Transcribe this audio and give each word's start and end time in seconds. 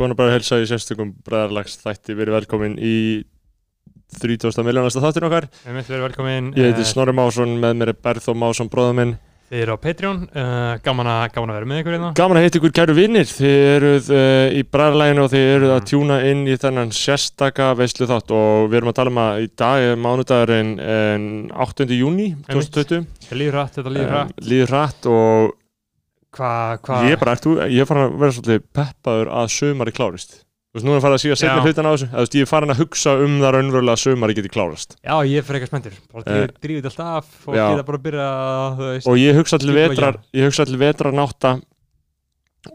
Góðan 0.00 0.14
að 0.14 0.20
bara 0.22 0.32
helsa 0.32 0.56
í 0.56 0.64
sérstökum 0.64 1.10
bræðarlags 1.26 1.74
þætti, 1.82 2.14
verið 2.16 2.38
velkomin 2.38 2.78
í 2.80 2.94
30. 4.16 4.62
miljónasta 4.64 5.02
þáttin 5.04 5.26
okkar. 5.28 5.46
Ég 5.68 5.74
heiti 5.76 6.80
eh, 6.80 6.86
Snorri 6.88 7.12
Másson, 7.12 7.52
með 7.60 7.74
mér 7.76 7.92
er 7.92 7.98
Berþó 8.00 8.32
Másson, 8.32 8.70
bróða 8.72 8.94
minn. 8.96 9.12
Þið 9.50 9.60
eru 9.66 9.76
á 9.76 9.82
Patreon 9.82 10.22
uh, 10.30 10.78
gaman, 10.80 11.10
að, 11.10 11.26
gaman 11.34 11.52
að 11.52 11.56
vera 11.58 11.68
með 11.68 11.78
ykkur 11.82 11.94
hérna 11.96 12.10
Gaman 12.16 12.38
að 12.38 12.44
heita 12.46 12.58
ykkur 12.60 12.74
kæru 12.78 12.94
vinnir, 12.96 13.28
þið 13.28 13.54
eruð 13.74 14.10
uh, 14.14 14.56
í 14.56 14.64
bræðarlæginu 14.72 15.24
og 15.26 15.30
þið 15.34 15.46
eruð 15.56 15.74
að 15.74 15.80
Mm. 15.80 15.88
tjúna 15.90 16.18
inn 16.30 16.42
í 16.46 16.58
þennan 16.64 16.92
sérstaka 16.96 17.70
veislu 17.76 18.08
þátt 18.08 18.34
og 18.40 18.70
við 18.70 18.80
erum 18.80 18.92
að 18.94 18.98
tala 19.02 19.12
um 19.12 19.20
að 19.26 19.44
í 19.44 19.48
dag 19.66 19.86
er 19.90 20.00
mánudagurinn 20.06 20.70
en 20.80 21.24
8. 21.66 21.88
júni 21.98 22.30
2020. 22.48 23.08
Þetta 23.26 23.40
líður 23.42 23.58
hratt, 23.58 23.74
þetta 23.76 23.94
líður 23.98 24.14
hratt 24.14 24.46
líður 24.54 24.72
hratt 24.78 25.10
og 25.10 25.56
Hvað, 26.30 26.76
hvað 26.86 27.08
ég 27.08 27.16
er 27.16 27.20
bara, 27.24 27.32
ert 27.34 27.42
þú, 27.46 27.56
ég 27.66 27.80
er 27.82 27.88
farin 27.90 28.06
að 28.06 28.18
vera 28.22 28.34
svolítið 28.36 28.62
peppaður 28.78 29.30
að 29.40 29.48
sömari 29.56 29.94
klárist. 29.96 30.36
Þú 30.70 30.78
veist, 30.78 30.86
nú 30.86 30.92
er 30.94 30.98
að 31.00 31.02
fara 31.02 31.16
að 31.16 31.22
síða 31.24 31.36
setna 31.40 31.62
hlutan 31.66 31.88
á 31.88 31.92
þessu. 31.96 32.06
Þú 32.12 32.20
veist, 32.22 32.34
ég 32.38 32.44
er 32.46 32.50
farin 32.52 32.70
að 32.70 32.80
hugsa 32.84 33.14
um 33.24 33.32
það 33.42 33.54
raunverulega 33.56 33.96
að 33.96 34.02
sömari 34.04 34.36
geti 34.38 34.52
klárast. 34.54 34.94
Já, 35.02 35.14
ég 35.26 35.40
er 35.40 35.46
fyrir 35.48 35.58
eitthvað 35.58 35.72
spenntur 35.72 35.96
Bara 36.12 36.22
Eh, 36.22 36.44
drífið 36.46 36.60
drífið 36.62 36.84
þetta 36.86 37.06
alltaf 37.10 37.48
og 37.50 37.56
geta 37.58 37.86
bara 37.88 37.98
að 37.98 38.04
byrja 38.06 38.28
að, 38.30 38.84
og 39.10 39.18
ég 39.18 39.40
hugsa 39.40 39.58
Skipuleggja. 39.58 39.88
vetrar 39.90 40.20
ég 40.38 40.78
vetrar 40.78 41.12
nátta 41.18 41.52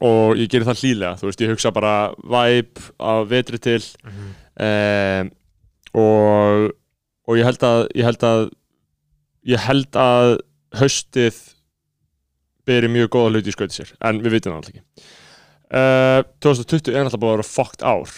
og 0.01 0.35
ég 0.35 0.49
gerir 0.49 0.65
það 0.67 0.79
hlýlega 0.81 1.15
þú 1.21 1.29
veist, 1.29 1.41
ég 1.45 1.53
hugsa 1.53 1.71
bara 1.71 1.93
væp 2.25 2.79
af 2.99 3.27
vetri 3.29 3.59
til 3.61 3.79
Mhm. 4.03 4.35
um, 4.59 5.31
og 5.95 6.71
og 7.27 7.37
ég 7.37 7.43
held 7.45 7.59
að 7.63 7.87
ég 7.95 8.03
held 8.03 8.19
að 8.27 8.49
ég 9.47 9.59
held 9.59 9.91
að 9.95 10.39
haustið 10.75 11.54
beri 12.67 12.89
mjög 12.91 13.09
góða 13.15 13.31
hluti 13.35 13.51
í 13.51 13.55
skauti 13.55 13.77
sér 13.79 13.93
en 14.09 14.19
við 14.25 14.35
vitum 14.37 14.53
það 14.53 14.59
alltaf 14.61 14.75
ekki. 14.75 14.83
Uh, 15.75 16.19
2020 16.45 16.93
er 16.95 17.07
alltaf 17.07 17.21
búið 17.21 17.31
að 17.33 17.37
vera 17.39 17.47
fucked 17.49 17.85
ár. 17.85 18.13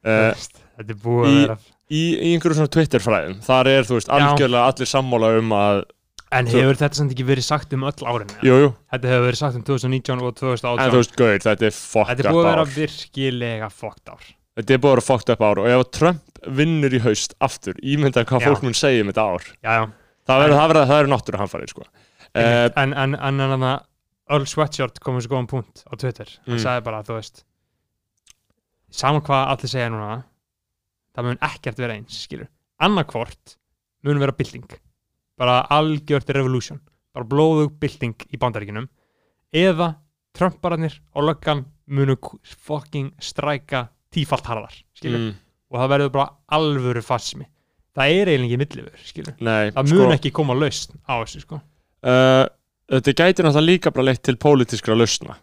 Uh, 0.00 0.48
Þetta 0.80 0.94
er 0.94 0.98
búið 1.04 1.28
að 1.30 1.38
vera 1.44 1.56
í, 1.90 2.00
í 2.00 2.32
einhverjum 2.34 2.58
svona 2.60 2.72
Twitter 2.74 3.02
fræðum 3.04 3.40
þar 3.44 3.68
er 3.70 3.88
þú 3.88 3.96
veist 3.98 4.12
algjörlega 4.16 4.68
allir 4.72 4.88
sammála 4.90 5.32
um 5.40 5.56
að 5.56 5.82
En 6.30 6.46
hefur 6.46 6.76
þetta 6.78 6.94
samt 7.00 7.10
ekki 7.10 7.24
verið 7.26 7.42
sagt 7.42 7.72
um 7.74 7.82
öll 7.88 8.04
árin? 8.06 8.28
eða? 8.36 8.46
jú, 8.46 8.68
Þetta 8.94 9.08
hefur 9.10 9.24
verið 9.26 9.38
sagt 9.40 9.56
um 9.58 9.64
2019 9.66 10.20
og 10.22 10.36
2018 10.38 10.84
en 10.84 10.92
þú 10.94 11.00
veist, 11.00 11.16
gauð, 11.18 11.38
þetta 11.48 11.66
er 11.66 11.74
fucked 11.74 12.10
Þetta 12.12 12.22
er 12.28 12.36
búið 12.36 12.44
að 12.44 12.50
vera 12.52 12.62
ár. 12.62 12.74
virkilega 12.76 13.70
fokkt 13.74 14.12
ár. 14.14 14.28
Þetta 14.60 14.76
er 14.76 14.82
búið 14.84 14.92
að 14.92 14.94
vera 14.94 15.06
fucked 15.08 15.32
up 15.34 15.42
ár 15.48 15.60
og 15.64 15.66
ef 15.72 15.82
Trump 15.98 16.44
vinnur 16.60 16.94
í 16.94 17.00
haust 17.02 17.34
aftur, 17.42 17.80
ímynda 17.82 18.22
hvað 18.30 18.46
fólk 18.46 18.62
mun 18.68 18.78
segja 18.78 19.02
um 19.02 19.10
þetta 19.10 19.24
ár 19.26 19.48
Já, 19.50 19.72
já. 19.74 19.82
það 20.30 20.44
verður, 20.44 20.54
það 20.60 20.70
verður, 20.70 20.86
það 20.86 20.94
verður 21.00 21.12
náttúru 21.16 21.40
hamfarið 21.42 21.74
sko. 21.74 21.88
Einmitt. 22.34 22.76
En, 22.78 22.92
en, 22.94 23.14
en, 23.18 23.64
Earl 24.30 24.46
Sweatshirt 24.46 25.00
kom 25.02 25.16
þessu 25.18 25.30
góðan 25.32 25.48
punkt 25.50 25.82
á 25.90 25.92
Twitter. 25.98 26.28
Hann 26.46 26.54
Mm. 26.58 26.62
sagði 26.62 26.84
bara, 26.86 27.02
þú 27.02 27.16
veist 27.18 27.44
saman 28.90 29.22
hvað 29.26 29.48
allir 29.54 29.70
segja 29.72 29.90
núna 29.90 30.22
það 31.16 31.24
mun 31.26 31.40
ekkert 31.42 31.78
vera 31.82 31.96
eins, 31.98 32.20
skilur. 32.26 32.48
Annarkvort 32.80 33.56
mun 34.06 34.18
vera 34.22 34.32
bylting. 34.32 34.68
Bara 35.38 35.66
algjört 35.70 36.30
revolution. 36.30 36.80
Bara 37.14 37.26
blóðug 37.26 37.74
bylting 37.80 38.14
í 38.30 38.38
bandaríkinum 38.38 38.86
eða 39.52 39.96
Trumpararnir 40.32 41.00
og 41.16 41.24
löggan 41.26 41.64
munu 41.90 42.14
fucking 42.44 43.10
stræka 43.18 43.88
tífalt 44.14 44.46
harðar, 44.46 44.74
mm, 45.02 45.34
og 45.70 45.78
það 45.80 45.90
verður 45.90 46.12
bara 46.14 46.30
alvöru 46.54 47.02
fasmi 47.02 47.46
það 47.96 48.12
er 48.14 48.30
eiginlega 48.30 48.46
ekki 48.46 48.58
millifur, 48.62 49.02
það 49.74 49.90
mun 49.90 50.04
sko, 50.06 50.12
ekki 50.14 50.30
koma 50.34 50.54
lausn 50.54 50.98
á 51.06 51.18
þessu, 51.22 51.40
sko 51.42 51.58
uh, 52.06 52.46
Þetta 52.90 53.12
gæti 53.14 53.44
náttúrulega 53.44 53.68
líka 53.68 53.90
bara 53.94 54.08
leitt 54.08 54.24
til 54.26 54.38
pólitískra 54.40 54.96
lausna 54.98 55.36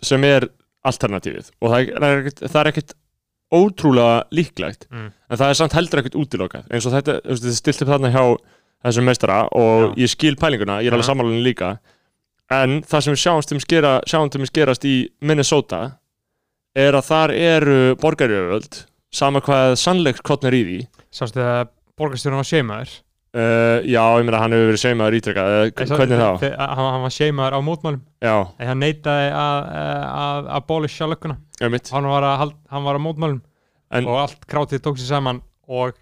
sem 0.00 0.22
er 0.24 0.46
alternatífið. 0.88 1.50
Og 1.60 1.74
það 1.74 2.60
er 2.62 2.70
ekkert, 2.70 2.94
er 2.94 3.58
ótrúlega 3.60 4.22
líklegt 4.32 4.86
mm. 4.88 5.10
en 5.28 5.40
það 5.40 5.52
er 5.52 5.58
samt 5.58 5.76
heldur 5.76 6.00
ekkert 6.00 6.16
útilokað. 6.16 6.70
Eins 6.72 6.86
og 6.88 6.94
þetta, 6.94 7.18
þetta 7.26 7.52
stilt 7.58 7.84
upp 7.84 7.90
þarna 7.92 8.12
hjá 8.14 8.22
þessum 8.86 9.10
meistara 9.10 9.40
og 9.52 9.82
Já. 9.82 9.88
ég 10.00 10.12
skil 10.14 10.38
pælinguna, 10.40 10.78
ég 10.80 10.88
er 10.88 10.96
alveg 10.96 11.08
sammálanin 11.10 11.44
líka. 11.44 11.74
En 12.50 12.80
það 12.88 13.04
sem 13.04 13.16
við 13.16 13.22
sjáum 13.26 13.44
til 13.50 13.60
skera, 13.66 13.92
sjáum 14.08 14.32
til 14.32 14.48
gerast 14.48 14.88
í 14.88 14.94
Minnesota 15.20 15.82
er 16.78 16.96
að 16.96 17.10
þar 17.10 17.34
eru 17.36 17.78
borgarjöföld 18.00 18.84
sama 19.12 19.44
hvað 19.44 19.76
sannleikt 19.82 20.24
kottnir 20.24 20.56
í 20.56 20.64
því. 20.64 20.80
Sástu 21.12 21.42
það 21.42 21.74
borgarstjórun 22.00 22.40
var 22.40 22.48
seimaður 22.48 22.96
uh, 23.36 23.78
já, 23.86 24.02
ég 24.18 24.26
meina 24.26 24.40
hann 24.42 24.54
hefur 24.56 24.70
verið 24.70 24.82
seimaður 24.82 25.16
ítrekkað, 25.20 25.56
eða 25.56 25.98
hvernig 26.00 26.22
þá? 26.22 26.46
Hann, 26.58 26.84
hann 26.84 27.04
var 27.04 27.14
seimaður 27.14 27.56
á 27.56 27.60
mótmælum. 27.66 28.02
Já, 28.24 28.36
en 28.58 28.70
hann 28.72 28.82
neitaði 28.84 29.30
að, 29.40 29.70
ég 31.60 31.74
mitt 31.74 31.90
hann 31.94 32.10
var 32.10 32.28
að, 32.30 32.54
hann 32.72 32.86
var 32.86 32.98
á 32.98 33.02
mótmælum. 33.06 33.42
En- 33.90 34.06
og 34.06 34.22
allt 34.24 34.46
krátið 34.50 34.84
tók 34.84 35.00
sér 35.00 35.16
saman 35.16 35.42
og 35.66 35.98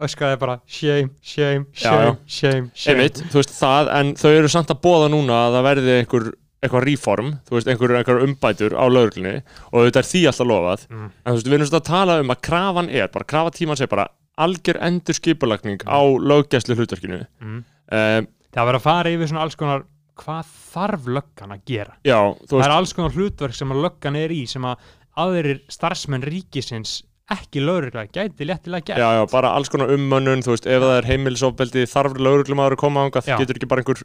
öskaði 0.00 0.38
bara 0.38 0.60
shame, 0.66 1.10
shame, 1.20 1.66
shame, 1.74 2.12
já. 2.12 2.16
shame, 2.26 2.70
shame. 2.74 2.94
Einmitt, 2.94 3.22
þú 3.32 3.40
veist 3.40 3.56
það, 3.58 3.90
en 3.98 4.12
þau 4.18 4.30
eru 4.30 4.50
samt 4.52 4.70
að 4.70 4.84
bóða 4.84 5.08
núna 5.12 5.40
að 5.48 5.56
það 5.58 5.66
verði 5.68 5.96
einhver 6.02 6.28
eitthvað 6.58 6.84
reform, 6.88 7.32
þú 7.46 7.54
veist, 7.54 7.68
einhver, 7.70 7.94
einhver 8.00 8.24
umbætur 8.24 8.74
á 8.74 8.84
lauruglunni 8.90 9.34
og 9.70 9.84
þetta 9.86 10.00
er 10.00 10.08
því 10.08 10.22
alltaf 10.30 10.48
lofað. 10.50 10.86
Mm. 10.90 11.04
en 11.06 11.28
þú 11.28 11.36
veist, 11.36 11.48
við 11.48 11.56
erum 11.58 11.68
svona 11.70 11.82
að 11.82 11.90
tala 11.90 12.16
um 12.22 12.32
að 12.34 12.40
krafan 12.48 12.90
er 12.90 13.12
bara, 13.14 13.28
krafa 13.32 13.52
tímans 13.54 13.82
er 13.84 13.90
bara 13.90 14.08
algjör 14.38 14.78
endur 14.88 15.16
skipulagning 15.18 15.80
á 15.86 15.98
löggæslu 16.02 16.76
hlutverkinu 16.78 17.24
Mm. 17.40 17.64
um, 17.92 18.28
það 18.54 18.64
var 18.70 18.78
að 18.78 18.86
fara 18.86 19.10
yfir 19.14 19.28
svona 19.32 19.42
alls 19.46 19.56
konar 19.58 19.84
hvað 20.18 20.46
þarf 20.74 21.04
löggan 21.14 21.52
að 21.54 21.60
gera? 21.66 21.92
Já, 22.04 22.18
það 22.50 22.64
er 22.64 22.74
alls 22.74 22.92
konar 22.96 23.12
hlutverk 23.14 23.54
sem 23.54 23.70
að 23.74 23.82
löggan 23.86 24.16
er 24.18 24.30
í 24.34 24.40
sem 24.50 24.64
að 24.66 24.76
aðrir 25.18 25.60
starfsmenn 25.70 26.22
ríkisins 26.26 27.02
ekki 27.30 27.60
lögreglega 27.60 28.08
gæti 28.14 28.46
léttilega 28.48 28.86
gert. 28.88 28.98
Já, 29.02 29.08
já, 29.18 29.24
bara 29.30 29.50
alls 29.54 29.68
konar 29.68 29.90
ummönnun 29.92 30.40
þú 30.42 30.54
veist, 30.54 30.66
ef 30.66 30.80
það 30.82 30.94
er 30.98 31.08
heimilisofbeldi 31.10 31.82
þarf 31.90 32.14
lauruglumæður 32.24 32.76
að 32.78 32.80
koma 32.80 33.02
ángað, 33.04 33.26
Já. 33.28 33.36
getur 33.42 33.58
ekki 33.60 33.68
bara 33.68 33.82
einhver 33.84 34.00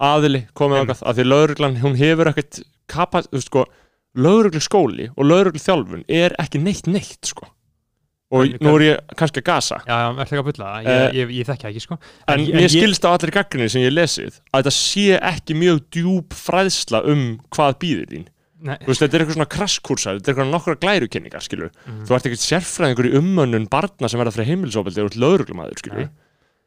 aðili 0.00 0.40
komið 0.54 0.78
Einmitt. 0.78 0.94
ángað, 0.94 1.02
af 1.10 1.16
því 1.18 1.24
lauruglan, 1.28 1.76
hún 1.82 1.96
hefur 1.98 2.30
ekkert 2.30 2.60
kapast, 2.90 3.30
þú 3.32 3.40
veist, 3.40 3.50
sko 3.50 3.64
lauruglu 4.14 4.62
skóli 4.62 5.08
og 5.16 5.26
lauruglu 5.26 5.58
þjálfun 5.64 6.04
er 6.08 6.36
ekki 6.38 6.60
neitt 6.62 6.86
neitt, 6.86 7.24
sko 7.26 7.48
og 8.34 8.58
nú 8.66 8.74
er 8.76 8.84
ég 8.88 9.14
kannski 9.20 9.40
að 9.42 9.46
gasa. 9.48 9.78
Já, 9.86 9.94
já, 10.02 10.08
verður 10.18 10.26
ekki 10.34 10.42
að 10.42 10.48
bulla? 10.50 10.68
Það, 10.74 10.86
Eh, 10.90 11.00
ég, 11.04 11.14
ég, 11.14 11.32
ég 11.38 11.48
þekki 11.48 11.64
það 11.64 11.70
ekki 11.72 11.82
sko. 11.86 11.98
En, 12.28 12.38
ég- 12.44 12.54
mér 12.58 12.66
ég- 12.68 12.74
skilst 12.74 13.04
á 13.06 13.10
allir 13.14 13.30
gaggrinni 13.38 13.70
sem 13.70 13.82
ég 13.86 13.94
lesið 13.94 14.40
að 14.52 14.62
þetta 14.62 14.74
sé 14.76 15.06
ekki 15.32 15.54
mjög 15.62 15.82
djúb 15.94 16.28
fræðsla 16.44 17.04
um 17.14 17.24
hvað 17.54 17.78
býður 17.84 18.08
þín. 18.14 18.26
Nei, 18.64 18.76
þú 18.80 18.86
veist, 18.88 19.00
þetta 19.02 19.14
er 19.14 19.20
eitthvað 19.24 19.36
svona 19.36 19.52
krasskúrsa 19.52 20.12
þetta 20.16 20.28
er 20.28 20.34
eitthvað 20.34 20.52
nokkra 20.54 20.74
glærukenningar, 20.80 21.42
skilur 21.44 21.70
Mhm. 21.84 22.06
þú 22.08 22.14
ert 22.16 22.24
ekkert 22.30 22.44
sérfræðingur 22.48 23.08
í 23.10 23.16
ummönnun 23.20 23.66
barna 23.68 24.08
sem 24.08 24.18
verða 24.18 24.32
fyrir 24.32 24.48
heimilisofbeldi, 24.54 25.00
þú 25.02 25.08
ert 25.10 25.20
lauruglumæður, 25.20 25.78
skilur 25.82 25.96
Nei. 26.00 26.08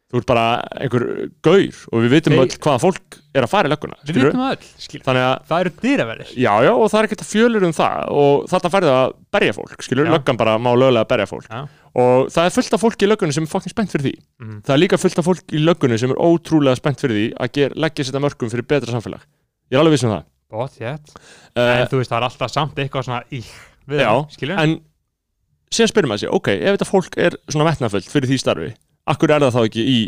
Þú 0.07 0.22
ert 0.22 0.28
bara 0.29 0.44
einhver 0.79 1.03
gaur 1.44 1.79
og 1.91 2.03
við 2.06 2.13
vitum 2.16 2.34
Nei. 2.35 2.40
öll 2.45 2.53
hvaða 2.63 2.79
fólk 2.79 3.18
er 3.35 3.44
að 3.44 3.51
fara 3.51 3.68
í 3.68 3.72
lögguna 3.73 3.97
við 4.07 4.19
það 4.23 4.53
öll, 4.53 4.68
skilur 4.79 5.03
þannig 5.03 5.25
að, 5.28 5.35
það 5.50 5.63
eru 5.63 5.72
dyraverðir 5.81 6.29
já, 6.31 6.53
já, 6.63 6.72
og 6.72 6.88
það 6.94 7.00
er 7.00 7.07
ekkert 7.09 7.23
að 7.25 7.31
fjölur 7.34 7.66
um 7.68 7.73
það 7.75 7.95
og 8.22 8.45
þetta 8.53 8.72
færði 8.78 8.91
að 8.94 9.07
berja 9.35 9.53
fólk, 9.57 9.75
skilur 9.84 10.07
löggan 10.13 10.40
bara 10.40 10.53
má 10.56 10.72
lögulega 10.72 11.09
berja 11.12 11.28
fólk. 11.28 11.50
Já. 11.51 11.68
og 12.00 12.31
það 12.31 12.47
er 12.47 12.56
fullt 12.56 12.73
af 12.78 12.84
fólki 12.85 13.03
í 13.03 13.09
löggunni 13.12 13.35
sem 13.35 13.44
er 13.44 13.51
fokkin 13.51 13.75
spennt 13.75 13.91
fyrir 13.91 14.07
því. 14.07 14.16
Mhm. 14.40 14.63
það 14.63 14.73
er 14.78 14.81
líka 14.85 14.95
fullt 15.01 15.19
af 15.19 15.28
fólk 15.28 15.44
í 15.51 15.59
löggunni 15.66 16.00
sem 16.00 16.16
er 16.16 16.24
ótrúlega 16.24 16.79
spennt 16.79 17.03
fyrir 17.03 17.19
því 17.19 17.28
að 17.35 17.51
ger, 17.59 17.75
leggja 17.75 18.07
sér 18.07 18.13
þetta 18.13 18.24
mörgum 18.24 18.47
fyrir 18.53 18.63
betra 18.72 18.95
samfélag. 18.95 19.19
Ég 19.68 19.75
er 19.75 19.84
alveg 19.84 19.97
viss 19.97 20.07
um 20.07 20.16
það. 20.16 20.24
Bótt, 20.47 20.79
uh, 20.79 20.95
en 21.59 21.91
þú 21.91 22.00
veist, 22.00 22.07
það 22.13 22.22
er 22.22 22.28
alltaf 22.29 22.47
samt 22.53 22.72
akkur 29.13 29.34
er 29.34 29.45
það 29.45 29.57
þá 29.57 29.62
ekki 29.66 29.85
í 29.91 30.00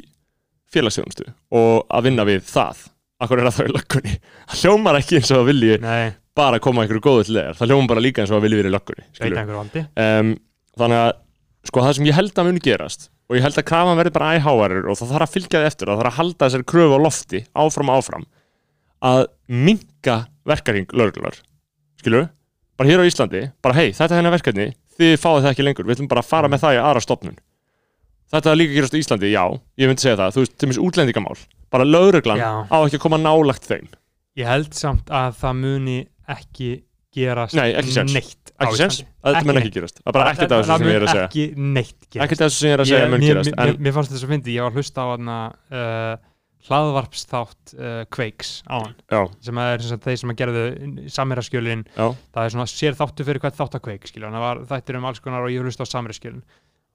félagsþjónustu 0.74 1.28
og 1.60 1.86
að 1.90 2.10
vinna 2.10 2.26
við 2.30 2.44
það? 2.50 2.82
Akkur 3.20 3.42
er 3.42 3.50
það 3.50 3.58
þá 3.58 3.64
í 3.64 3.74
löggunni? 3.76 4.18
Það 4.50 4.62
hljómar 4.64 5.00
ekki 5.00 5.20
eins 5.20 5.32
og 5.32 5.42
það 5.42 5.50
vilji 5.50 5.80
nei, 5.84 6.12
bara 6.40 6.60
koma 6.64 6.84
einhverju 6.84 7.04
góðu 7.04 7.26
til 7.28 7.40
þegar, 7.40 7.58
það 7.60 7.72
hljómar 7.72 7.90
bara 7.94 8.04
líka 8.06 8.24
eins 8.24 8.32
og 8.32 8.38
það 8.38 8.46
vilji 8.48 8.60
verið 8.62 8.72
í 8.72 9.58
valdi 9.60 9.86
um, 10.06 10.34
þannig 10.80 11.02
að 11.04 11.12
sko 11.70 11.84
það 11.84 11.96
sem 11.98 12.08
ég 12.08 12.18
held 12.20 12.40
að 12.40 12.50
muni 12.50 12.64
gerast 12.64 13.10
og 13.30 13.38
ég 13.38 13.46
held 13.46 13.60
að 13.60 13.68
krafan 13.70 14.00
verði 14.00 14.16
bara 14.16 14.34
æhávarir 14.38 14.88
og 14.90 14.98
það 14.98 15.12
þarf 15.14 15.26
að 15.28 15.34
fylgja 15.36 15.62
því 15.62 15.70
eftir 15.70 15.92
það 15.92 16.00
þarf 16.00 16.12
að 16.12 16.20
halda 16.20 16.46
þessari 16.46 16.68
kröfu 16.72 16.98
á 16.98 17.00
lofti 17.04 17.42
áfram 17.64 17.92
áfram 17.94 18.26
að 19.10 19.22
minka 19.52 20.16
verkaring 20.50 20.96
lögreglar 20.96 21.38
skilur 22.00 22.30
bara 22.80 22.90
hér 22.90 23.04
á 23.04 23.10
Íslandi, 23.10 23.44
bara 23.60 23.76
hei, 23.76 23.92
þetta 23.92 24.16
er 24.16 24.22
hennar 24.22 24.34
verkefni 24.38 24.70
þið 25.00 25.14
fáið 25.20 25.44
það 25.44 25.52
ekki 25.52 25.68
lengur, 25.68 25.88
við 25.88 25.98
ætlum 25.98 26.12
bara 26.12 26.24
að 26.24 26.32
fara 26.32 26.52
með 26.52 26.64
það 26.64 26.78
í 26.78 26.82
aðra 26.82 27.04
stopnun 27.04 27.40
þetta 28.34 28.52
er 28.52 28.60
líka 28.60 28.76
gerast 28.78 28.94
á 28.96 29.02
Íslandi, 29.02 29.32
já, 29.34 29.44
ég 29.82 29.90
myndi 29.90 30.06
segja 30.06 30.20
það. 30.20 30.36
Þú 30.36 30.44
veist, 30.44 30.58
til 30.60 30.70
mér 30.70 30.82
útlendingamál, 30.90 31.40
bara 31.74 31.88
lögreglan 31.88 32.42
Já. 32.42 32.52
á 32.70 32.78
ekki 32.86 33.00
að 33.00 33.06
koma 33.08 33.20
nálagt 33.22 33.66
þeim. 33.70 33.90
Ég 34.40 34.48
held 34.50 34.74
samt 34.78 35.10
að 35.10 35.34
það 35.42 35.58
muni 35.64 35.98
ekki 36.30 36.70
gerast 37.16 37.58
Nei, 37.58 37.72
ekki 37.74 37.92
séns. 37.96 38.14
neitt 38.14 38.52
á 38.54 38.70
ekki 38.70 38.78
sens, 38.78 39.00
Íslandi. 39.00 39.14
að 39.26 39.34
þetta 39.36 39.48
mun 39.50 39.58
Ekki 39.60 39.72
gerast. 39.80 39.98
Það 40.00 40.10
er 40.12 40.16
bara 40.20 40.32
ekkert 40.34 40.52
af 40.54 40.60
þessu 40.62 40.78
sem 40.78 40.88
ég 40.90 40.96
er 41.00 41.06
að 41.06 41.14
segja. 41.16 41.28
ekki 41.30 41.46
neitt 41.58 41.96
gerast. 42.06 42.24
Ekkert 42.26 42.42
af 42.42 42.50
þessu 42.52 42.60
sem 42.60 42.70
ég 42.70 42.74
er 42.78 42.84
að 42.84 42.90
segja 42.92 43.10
mun 43.10 43.20
mér, 43.20 43.30
gerast 43.34 43.50
mér, 43.56 43.72
en, 43.74 43.80
mér 43.88 43.96
fannst 43.98 44.12
þetta 44.14 44.22
svo 44.22 44.30
fyndi, 44.30 44.54
ég 44.56 44.62
var 44.68 44.70
að 44.70 44.78
hlusta 44.80 45.02
á 45.02 45.08
hana 45.10 45.38
uh, 45.74 46.16
hlaðvarpsþátt 46.70 47.74
uh, 47.80 48.04
Quakes 48.14 48.52
á 48.70 48.76
hann 48.78 48.96
já, 49.10 49.22
sem 49.46 49.60
að 49.62 49.72
er 49.74 49.84
sem 49.84 49.92
sagt, 49.94 50.06
þeir 50.06 50.20
sem 50.22 50.34
að 50.34 50.40
gerðu 50.42 50.64
samiraskjölin 51.16 51.84
já, 51.96 52.06
það 52.36 52.44
er 52.46 52.54
svona 52.56 52.68
sér 52.72 52.98
þáttu 53.00 53.26
fyrir 53.28 53.44
hvert 53.44 53.58
þátt 53.58 53.78
að 53.80 53.84
Quake 53.88 54.10
skilja, 54.12 54.28
þannig 54.28 54.42
að 54.42 54.48
var 54.48 54.62
þættir 54.74 55.00
um 55.00 55.08
alls 55.10 55.22
konar 55.24 55.48
og 55.48 55.54
ég 55.54 55.66
hlusta 55.66 55.88
á 55.88 55.94
samiraskjölin 55.94 56.44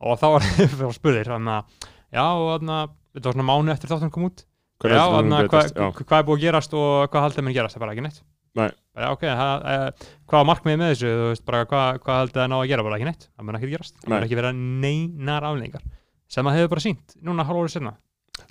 og 0.03 0.21
þá 0.21 0.27
var 0.35 0.47
ég 0.65 0.85
spurðir 0.97 1.31
þannig 1.35 1.55
að 1.55 1.89
já, 2.15 2.25
þannig 2.25 2.77
að 2.77 2.93
þetta 3.15 3.29
var 3.29 3.37
svona 3.39 3.49
mánu 3.51 3.75
eftir 3.75 3.93
þáttum 3.93 4.15
kom 4.15 4.29
út. 4.29 4.47
Já, 4.85 5.01
þannig 5.01 5.37
að 5.39 5.51
hvað 5.51 5.69
hva, 5.75 5.91
hva 6.03 6.19
er 6.19 6.29
búið 6.29 6.39
að 6.39 6.47
gerast 6.47 6.75
og 6.77 6.89
hvað 7.13 7.27
haldið 7.29 7.47
mér 7.47 7.57
gerast, 7.59 7.77
það 7.77 7.81
er 7.81 7.85
bara 7.85 7.95
ekki 7.95 8.07
neitt. 8.07 8.23
Nei. 8.55 8.69
bara, 8.95 9.11
ok, 9.11 9.23
það, 9.27 9.65
e, 9.67 10.11
hvað 10.31 10.41
var 10.41 10.49
markmiðið 10.51 10.81
með 10.81 10.91
þessu? 10.93 11.13
Þú 11.19 11.29
veist, 11.31 11.45
bara 11.49 11.63
hvað, 11.71 12.01
hvað 12.05 12.19
haldið 12.21 12.41
það 12.41 12.51
ná 12.53 12.57
að 12.59 12.69
gera? 12.71 12.85
Bara 12.87 12.99
ekki 13.01 13.09
neitt. 13.09 13.25
Það 13.35 13.47
mun 13.49 13.59
ekki 13.59 13.71
gerast, 13.73 13.97
það 13.99 14.13
mun 14.13 14.27
ekki 14.29 14.39
vera 14.39 14.53
neinar 14.59 15.47
aflengar 15.49 15.87
sem 16.35 16.51
að 16.51 16.59
hefur 16.59 16.71
bara 16.75 16.85
sínt, 16.85 17.17
núna 17.23 17.47
hálf 17.47 17.65
árið 17.65 17.75
senna 17.75 17.95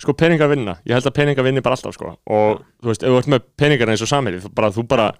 sko 0.00 0.14
peningar 0.16 0.50
vinna, 0.50 0.76
ég 0.88 0.96
held 0.96 1.08
að 1.08 1.16
peningar 1.18 1.46
vinni 1.46 1.62
bara 1.64 1.76
alltaf 1.76 1.94
sko. 1.96 2.14
Og 2.30 2.62
þú 2.82 2.90
veist, 2.90 3.04
ef 3.04 3.12
þú 3.12 3.20
ert 3.20 3.30
með 3.34 3.46
peningar 3.60 3.92
eins 3.92 4.04
og 4.04 4.10
samhæli 4.10 4.40
bara, 4.56 4.70
þú 4.74 4.86
bara 4.90 5.10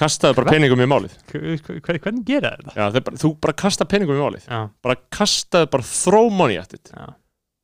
kastaði 0.00 0.34
bara 0.40 0.50
peningum 0.50 0.80
í 0.82 0.86
málið. 0.90 1.16
Hver, 1.30 1.80
hver, 1.84 1.98
hvernig 2.02 2.24
gera 2.26 2.54
þetta? 2.58 3.00
bara, 3.04 3.16
þú 3.22 3.30
bara 3.40 3.52
kasta 3.64 3.84
peningum 3.86 4.16
í 4.18 4.22
málið. 4.24 4.46
Já, 4.50 4.60
bara 4.82 4.96
kastaði 5.14 5.70
bara 5.70 5.82
throw 5.86 6.30
money 6.34 6.56
at 6.58 6.74
it. 6.74 6.90
Já, 6.94 7.12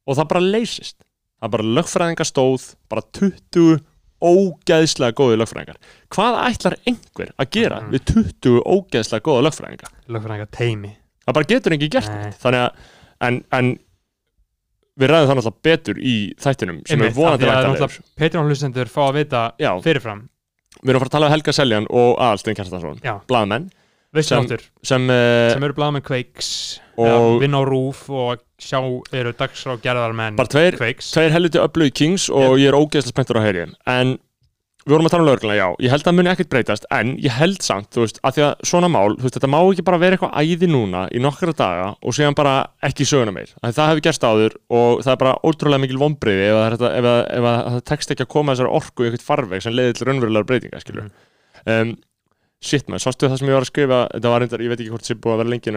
og 0.06 0.16
það 0.20 0.28
bara 0.34 0.40
leysist. 0.40 0.96
Það 1.40 1.50
bara 1.56 1.64
lögfræðingar 1.80 2.28
stóð 2.28 2.66
bara 2.92 3.02
20 3.16 3.80
ógeðslega 4.20 5.14
góði 5.16 5.38
lögfræðingar. 5.40 5.78
Hvað 6.12 6.38
ætlar 6.50 6.74
einhver 6.86 7.30
að 7.40 7.50
gera 7.56 7.78
Mhm. 7.80 7.90
við 7.94 8.02
20 8.12 8.58
ógeðslega 8.68 9.24
góða 9.24 9.44
lögfræðingar 9.48 9.92
lögfræðingar 10.12 10.50
teimi 10.52 10.90
það 11.24 11.34
bara 11.38 11.44
getur 11.48 11.72
ekki 11.72 11.88
gert 11.90 12.08
Nei. 12.10 12.30
þannig 12.42 12.60
að 12.66 12.70
en, 13.20 13.44
en 13.52 13.70
við 15.00 15.08
ræðum 15.08 15.28
það 15.30 15.36
náttúrulega 15.38 15.62
betur 15.62 15.94
í 16.04 16.14
þættinum 16.36 16.82
sem 16.86 16.98
Einmitt, 17.00 17.10
er 17.10 17.16
vonandi 17.16 17.46
væntanlegur. 17.48 17.88
náttúrulega 17.88 18.18
Patreon 18.20 18.46
hlustendur 18.50 18.90
fá 18.92 19.00
að 19.08 19.14
vita 19.20 19.42
já, 19.58 19.70
fyrirfram 19.80 20.28
við 20.82 20.90
erum 20.92 21.00
að 21.00 21.04
fara 21.04 21.10
að 21.10 21.16
tala 21.18 21.26
um 21.30 21.32
Helga 21.36 21.52
Seljan 21.52 21.86
og 21.90 22.18
Já. 23.04 23.14
blaðmenn 23.28 23.70
veistu 24.14 24.28
Sem- 24.34 24.46
sem, 24.82 25.10
uh, 25.10 25.50
sem 25.52 25.62
eru 25.64 25.74
Og- 27.00 27.08
og 27.08 27.40
vinna 27.40 27.60
á 27.60 27.64
rúf 27.64 28.08
og 28.10 28.40
sjá 28.60 28.80
eru 29.12 29.32
dagsrá 29.32 29.76
gerðarmenn 29.80 30.36
bara 30.36 30.48
tveir, 30.48 30.76
tveir 30.76 31.30
helviti 31.30 31.58
upplögi 31.62 31.94
kings 31.94 32.28
og 32.28 32.58
ég 32.58 32.68
er 32.68 32.76
ógeðslega 32.76 33.14
spenntur 33.14 33.36
heyri 33.46 33.66
þeim. 33.66 33.74
en 33.86 34.18
við 34.86 34.94
vorum 34.94 35.06
að 35.08 35.12
tala 35.12 35.22
um 35.24 35.28
lögregluna, 35.28 35.56
já, 35.58 35.66
ég 35.84 35.92
held 35.92 36.06
að 36.08 36.14
muni 36.16 36.30
ekkert 36.32 36.50
breytast 36.52 36.84
en 36.94 37.08
ég 37.20 37.32
held 37.36 37.60
samt, 37.64 37.88
þú 37.94 38.00
veist, 38.04 38.18
að 38.24 38.32
því 38.36 38.42
að 38.46 38.52
svona 38.70 38.88
mál, 38.92 39.16
þú 39.16 39.24
veist, 39.26 39.36
þetta 39.36 39.50
má 39.52 39.58
ekki 39.60 39.84
bara 39.86 40.00
vera 40.00 40.16
eitthvað 40.16 40.36
æði 40.40 40.68
núna 40.70 41.00
í 41.12 41.18
nokkra 41.20 41.52
daga 41.56 41.88
og 42.00 42.10
síðan 42.16 42.38
bara 42.38 42.54
ekki 42.88 43.04
söguna 43.08 43.34
meir, 43.36 43.50
að 43.60 43.76
það 43.76 43.90
hefur 43.90 44.04
gerst 44.06 44.24
áður 44.24 44.52
og 44.80 45.02
það 45.04 45.12
er 45.12 45.20
bara 45.24 45.36
ótrúlega 45.44 45.82
mikil 45.84 46.00
vonbriði 46.00 46.44
ef, 46.48 46.56
ef, 46.80 46.80
ef, 46.88 47.44
að 47.50 47.68
það 47.74 47.82
tekst 47.92 48.10
ekki 48.14 48.24
að 48.24 48.32
koma 48.36 48.52
þessari 48.54 48.76
orku 48.80 49.00
í 49.04 49.06
eitthvað 49.10 49.28
farveg 49.28 49.60
sem 49.66 49.76
leiði 49.76 49.92
til 49.98 50.06
raunverulegar 50.08 50.48
breytinga, 50.48 50.80
skilur 50.80 51.04
um, 51.66 51.90
shit 52.60 52.88
maður, 52.88 53.04
sástu 53.04 53.28
það 53.28 53.38
sem 53.40 53.48
ég 53.50 53.56
var 53.56 53.64
að 53.66 53.72
skrifa? 53.72 54.00
Þetta 54.14 54.32
var 54.32 54.40
reyndar, 54.44 54.64
ég 54.64 54.70
veit 54.72 54.80
ekki 54.80 54.92
hvort 54.94 55.06
það 55.06 55.22
búið 55.24 55.34
að 55.34 55.40
vera 55.40 55.52
lengi 55.54 55.70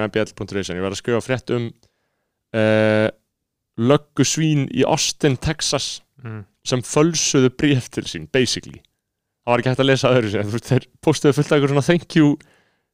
það 9.43 9.51
var 9.53 9.59
ekki 9.63 9.71
hægt 9.73 9.83
að 9.83 9.89
lesa 9.91 10.11
öðru 10.15 10.31
sér, 10.33 10.45
þú 10.47 10.55
veist, 10.57 10.69
þeir 10.71 10.85
postuðu 11.03 11.35
fullt 11.37 11.51
af 11.51 11.57
eitthvað 11.57 11.73
svona 11.73 11.85
thank 11.87 12.15
you 12.19 12.37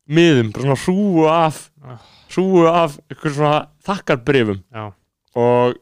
miðum, 0.10 0.50
bara 0.54 0.66
svona 0.66 0.82
hrúu 0.86 1.28
af 1.30 1.60
Ah. 1.80 2.00
hrúu 2.34 2.66
af 2.68 2.98
eitthvað 3.10 3.36
svona 3.38 3.60
þakkarbrifum 3.86 4.64
já, 4.74 4.90
og 5.40 5.78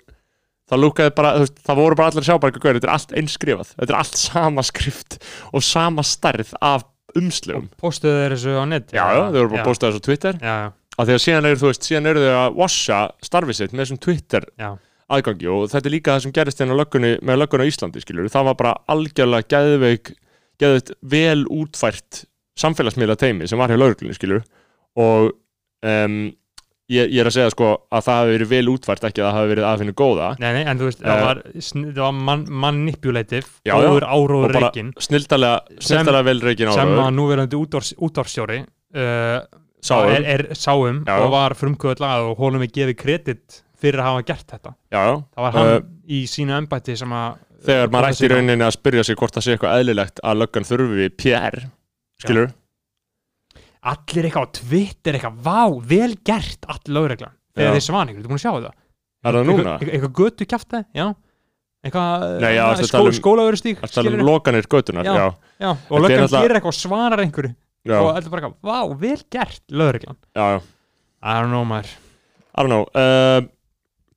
það 0.67 0.81
lúkaði 0.83 1.13
bara, 1.15 1.31
þú 1.37 1.45
veist, 1.45 1.61
það 1.63 1.79
voru 1.79 1.97
bara 1.99 2.11
allir 2.11 2.21
að 2.23 2.27
sjá 2.27 2.35
bara 2.37 2.51
eitthvað, 2.51 2.65
gaur, 2.67 2.77
þetta 2.77 2.87
er 2.89 2.93
allt 2.97 3.13
einskrifað. 3.21 3.69
Þetta 3.77 3.93
er 3.93 3.99
allt 4.01 4.19
sama 4.19 4.63
skrift 4.67 5.17
og 5.55 5.63
sama 5.63 6.03
stærð 6.03 6.51
af 6.61 6.83
umslugum 7.17 7.69
postuðu 7.79 8.17
þeir 8.19 8.35
þessu 8.35 8.57
á 8.59 8.63
net 8.67 8.91
já, 8.91 9.05
já, 9.15 9.21
þau 9.31 9.37
voru 9.39 9.53
bara 9.55 9.63
posta 9.65 9.87
þessu 9.87 10.03
á 10.03 10.07
Twitter. 10.07 10.39
Já, 10.43 10.55
já, 10.65 10.67
að 10.99 11.13
síðan 11.23 11.47
eru, 11.47 11.61
þú 11.61 11.71
veist, 11.71 11.87
síðan 11.87 12.11
eru 12.11 12.25
þau 12.25 12.35
að 12.41 12.59
washa 12.59 12.99
starfið 13.23 13.59
sitt 13.61 13.73
með 13.73 13.83
þessum 13.85 14.01
Twitter 14.03 14.47
já, 14.59 14.69
aðgangi. 15.07 15.47
Og 15.55 15.69
þetta 15.71 15.87
er 15.87 15.95
líka 15.95 16.17
það 16.17 16.25
sem 16.27 16.35
gerist 16.35 16.59
hérna 16.61 16.75
með 16.75 17.39
löggunni 17.41 17.63
á 17.63 17.69
Íslandi, 17.71 18.03
skilur 18.03 18.29
það 18.33 18.49
var 18.51 18.59
bara 18.59 18.75
algjörlega 18.91 19.47
geðveik 19.55 20.13
geðveikt 20.61 20.91
vel 21.01 21.45
útfært 21.53 22.23
samfélagsmiðla 22.57 23.15
teimi 23.21 23.47
sem 23.49 23.59
var 23.61 23.69
hjá 23.69 23.77
löggunni, 23.79 24.15
skilur 24.17 24.43
og 24.97 25.31
um, 25.85 26.15
ég, 26.89 27.11
ég 27.11 27.19
er 27.21 27.29
að 27.29 27.35
segja 27.35 27.51
sko 27.53 27.67
að 27.93 28.05
það 28.07 28.19
hafi 28.21 28.33
verið 28.33 28.51
vel 28.53 28.71
útfært 28.71 29.05
ekki 29.09 29.21
að 29.21 29.27
það 29.27 29.37
hafi 29.37 29.51
verið 29.51 29.67
aðfinni 29.69 29.95
góða 29.99 30.29
nei, 30.41 30.49
nei, 30.55 30.63
en 30.71 30.79
þú 30.79 30.87
veist, 30.89 31.03
Eh. 31.03 31.07
það 31.11 31.23
var, 31.27 31.41
var 31.99 32.17
man, 32.31 32.47
já. 33.67 33.75
góður 33.75 34.07
áróður 34.07 34.55
reikin 34.57 34.91
snildalega, 34.97 35.77
snildalega 35.83 36.29
vel 36.31 36.41
reikin 36.47 36.73
sem 36.73 36.93
ára 36.95 37.07
að 37.09 37.15
núverandi 37.19 37.61
útvársstjóri 37.61 38.59
uh, 38.63 39.39
sáum, 39.83 40.09
er, 40.15 40.27
er 40.33 40.45
sáum 40.57 41.03
Já. 41.05 41.17
og 41.21 41.31
var 41.35 41.55
frumkvöld 41.59 42.01
lag 42.03 42.31
og 42.31 42.39
honum 42.41 42.63
er 42.65 42.71
gefið 42.73 42.97
kredit 43.03 43.61
fyrir 43.77 44.01
að 44.01 44.09
hafa 44.09 44.25
gert 44.31 44.47
þetta 44.55 44.73
já, 44.89 45.01
já 45.03 45.13
það 45.35 45.45
var 45.45 45.57
hann 45.59 45.73
Uh, 45.77 45.91
í 46.07 46.21
sínu 46.31 46.55
embætti 46.55 46.95
sem 46.97 47.11
að 47.11 47.35
þegar 47.65 47.91
maður 47.93 48.09
ætti 48.11 48.25
í 48.27 48.31
rauninni 48.33 48.65
að 48.67 48.75
spyrja 48.77 49.03
sig 49.07 49.17
hvort 49.19 49.37
það 49.37 49.45
sé 49.45 49.55
eitthvað 49.55 49.77
eðlilegt 49.81 50.21
að 50.23 50.41
löggan 50.41 50.67
þurfi 50.67 51.07
PR 51.23 51.59
skilur, 52.21 52.51
allir 53.87 54.27
eitthvað 54.27 54.49
á 54.49 54.55
Twitter 54.59 55.17
eitthvað, 55.17 55.39
vá, 55.47 55.61
vel 55.93 56.11
gert 56.27 56.67
all 56.69 56.81
lögreglan, 56.97 57.33
Já. 57.33 57.59
þegar 57.61 57.77
þeir 57.77 57.85
svan 57.87 58.11
ykkur, 58.11 58.25
þú 58.25 58.31
búin 58.33 58.41
að 58.41 58.45
sjá 58.45 58.51
það 58.57 58.67
er 59.27 59.37
það 59.37 59.47
núna? 59.49 59.77
eitthvað, 59.77 59.93
eitthvað 59.93 60.13
götu 60.21 60.85
já. 60.97 61.07
Eitthvað, 61.85 62.23
Nei, 62.41 62.51
já, 62.57 62.63
ertu 62.73 62.83
að 62.83 62.87
skó, 62.89 62.97
tala 62.97 63.09
um- 63.11 63.17
skólaverustík 63.17 63.81
að 63.85 63.91
tala 63.93 64.11
um 64.11 64.25
lokanir 64.25 64.65
götunar, 64.67 65.05
Já. 65.05 65.13
já, 65.13 65.27
já, 65.61 65.69
og 65.89 66.01
löggan 66.01 66.27
gerir 66.33 66.57
eitthvað 66.57 66.75
svarar 66.75 67.21
einhverju. 67.21 67.53
Já, 67.87 67.99
og 68.01 68.17
er 68.17 68.29
bara 68.29 68.41
eitthvað, 68.41 68.55
vá, 68.65 68.79
vel 68.99 69.21
gert 69.31 69.61
lögreglan, 69.71 70.17
já, 70.35 70.45
já. 70.57 70.61
I 71.21 71.33
don't 71.41 71.51
know 71.53 71.63
maður. 71.63 71.93
I 72.57 72.61
don't 72.63 72.69
know 72.73 72.85
uh, 72.97 73.41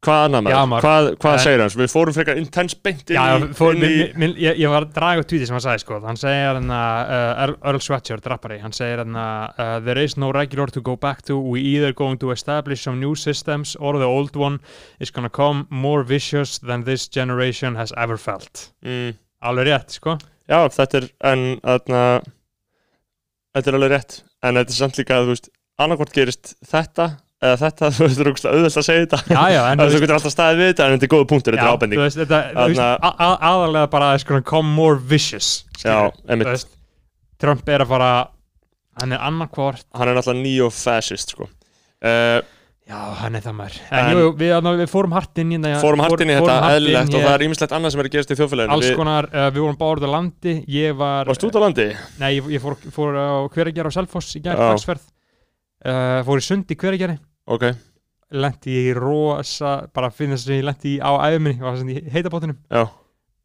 Hvað 0.00 0.23
annað 0.31 0.44
maður? 0.49 0.81
Hvað, 0.87 1.06
hvað 1.20 1.35
Eh, 1.37 1.41
segir 1.44 1.61
hans? 1.61 1.75
Við 1.76 1.91
fórum 1.93 2.14
frekar 2.17 2.38
intense 2.41 2.76
beint 2.82 3.11
inn 3.12 3.19
Já, 3.19 3.25
í, 3.37 3.49
fór, 3.58 3.75
inn 3.76 3.82
í 3.85 3.88
minn, 3.91 4.14
minn, 4.23 4.35
ég, 4.41 4.56
ég 4.62 4.70
var 4.73 4.87
að 4.87 4.94
draga 4.97 5.25
tweetið 5.29 5.44
sem 5.50 5.56
hann 5.58 5.64
sagði 5.67 5.82
sko, 5.82 5.99
hann 6.06 6.17
segir 6.17 6.56
hann 6.56 6.73
uh, 6.73 7.52
Earl- 7.69 7.82
Sweatshirt, 7.85 8.25
rappari, 8.32 8.56
hann 8.62 8.73
segir 8.73 9.02
hann 9.02 9.12
uh, 9.20 9.76
there 9.85 10.00
is 10.00 10.17
no 10.17 10.31
regular 10.32 10.73
to 10.73 10.81
go 10.81 10.97
back 10.97 11.20
to. 11.29 11.37
We 11.38 11.61
either 11.75 11.93
going 11.93 12.17
to 12.25 12.31
establish 12.32 12.81
some 12.88 12.97
new 12.99 13.12
systems 13.14 13.76
or 13.76 13.99
the 14.00 14.08
old 14.08 14.37
one 14.41 14.61
is 15.00 15.11
gonna 15.12 15.29
come 15.29 15.67
more 15.69 16.02
vicious 16.02 16.58
than 16.64 16.85
this 16.88 17.06
generation 17.06 17.76
has 17.76 17.93
ever 17.99 18.17
felt. 18.17 18.70
Mm, 18.82 19.19
alveg 19.44 19.69
rétt 19.69 19.99
sko. 20.00 20.17
Já, 20.49 20.64
þetta 20.73 21.02
er 21.02 21.11
en 21.35 21.44
þarna 21.61 22.05
Þetta 23.50 23.69
er 23.69 23.76
alveg 23.76 23.91
rétt. 23.99 24.23
En 24.47 24.55
þetta 24.56 24.70
er 24.73 24.76
samt 24.81 24.97
líka 24.97 25.17
að 25.20 25.25
þú 25.29 25.32
veist 25.35 25.49
annarkvort 25.82 26.12
gerist 26.14 26.55
þetta 26.64 27.06
eða 27.40 27.56
þetta, 27.62 27.90
þú 27.96 28.04
veist, 28.06 28.20
er 28.20 28.30
ógeðslega 28.30 28.54
auðvelt 28.59 28.76
að 28.80 28.87
segja 28.88 29.04
þetta. 29.06 29.20
Já, 29.32 29.42
já, 29.54 29.61
en 29.73 29.82
svo 29.94 30.00
getur 30.04 30.16
alltaf 30.18 30.35
staðið 30.35 30.61
við 30.62 30.68
þetta 30.73 30.87
en 30.90 30.94
þetta 30.97 31.09
er 31.09 31.12
góða 31.14 31.28
punktur, 31.32 31.56
þetta 31.56 31.68
er 31.70 31.78
ábending. 31.78 31.99
þú 32.00 32.04
veist, 32.06 32.20
þetta, 32.20 32.40
þú 32.52 32.66
veist, 32.68 32.82
Þarna- 32.82 33.14
a- 33.30 33.40
aðalega 33.50 33.90
bara 33.97 34.11
is 34.18 34.26
gonna 34.28 34.44
come 34.52 34.75
more 34.76 34.99
vicious 35.00 35.50
Já. 35.80 35.99
Þú 36.28 36.40
veist, 36.44 36.70
Trump 37.40 37.68
er 37.73 37.87
að 37.87 37.92
fara 37.94 38.11
hann 39.00 39.12
er 39.16 39.23
annarkvort 39.25 39.87
hann 39.97 40.11
er 40.12 40.18
náttúrulega 40.18 40.44
neo-fascist 40.44 41.32
sko. 41.37 41.47
uh, 42.04 42.40
Já, 42.90 42.99
hann 43.20 43.37
er 43.38 43.42
það 43.44 43.54
maður. 43.54 43.75
En- 43.94 44.09
jú, 44.18 44.23
við, 44.35 44.50
við, 44.50 44.68
við 44.80 44.88
fórum 44.90 45.12
hart 45.14 45.38
inn 45.38 45.52
í 45.54 45.59
þetta 45.62 45.78
Fórum 45.85 46.00
hart 46.02 46.25
inn 46.25 46.32
í 46.32 46.37
fór- 46.40 46.49
þetta 46.50 46.70
eðlilegt 46.75 47.14
og 47.14 47.23
það 47.23 47.35
er 47.37 47.44
ýmislegt 47.47 47.75
annað 47.76 47.92
sem 47.94 48.00
er 48.02 48.09
að 48.09 48.14
gerast 48.16 48.32
í 48.35 48.37
þjóðfélaginu. 48.40 48.75
Alls 48.75 48.88
konar, 48.99 49.28
uh, 49.30 49.44
við 49.54 49.62
vorum 49.62 49.78
báður 49.78 50.06
á 50.11 50.14
landi 50.16 50.54
Ég 50.75 50.97
var 50.99 51.30
Varst 51.30 51.44
þú 51.44 51.50
út 51.52 51.59
á 51.62 51.64
landi? 51.64 51.87
Nei, 52.18 52.28
ég, 52.40 52.49
ég 52.56 52.64
fór, 52.64 52.75
fór 52.97 53.14
á 53.14 53.47
hveragerð 53.54 53.92
á 53.94 53.97
Selfoss 53.97 54.35
í 54.35 54.42
Já. 54.42 54.56
dagsferð. 54.59 55.06
Uh, 55.80 56.18
Fór 56.26 56.42
í 56.42 56.44
sund 56.44 56.66
í 56.75 56.76
hveragerði 56.82 57.16
Ok, 57.47 57.70
Lendi 58.30 58.75
í 58.85 58.90
rosa 58.94 59.76
Bara 59.94 60.11
finnst 60.14 60.44
þess 60.44 60.52
að 60.52 60.59
ég 60.59 60.66
lendi 60.68 60.97
í 60.97 60.99
á 61.02 61.11
æfuminni 61.26 61.62
Var 61.62 61.76
þess 61.76 61.87
að 61.87 61.94
í 61.94 62.12
heitabótunum 62.14 62.59
já, 62.70 62.82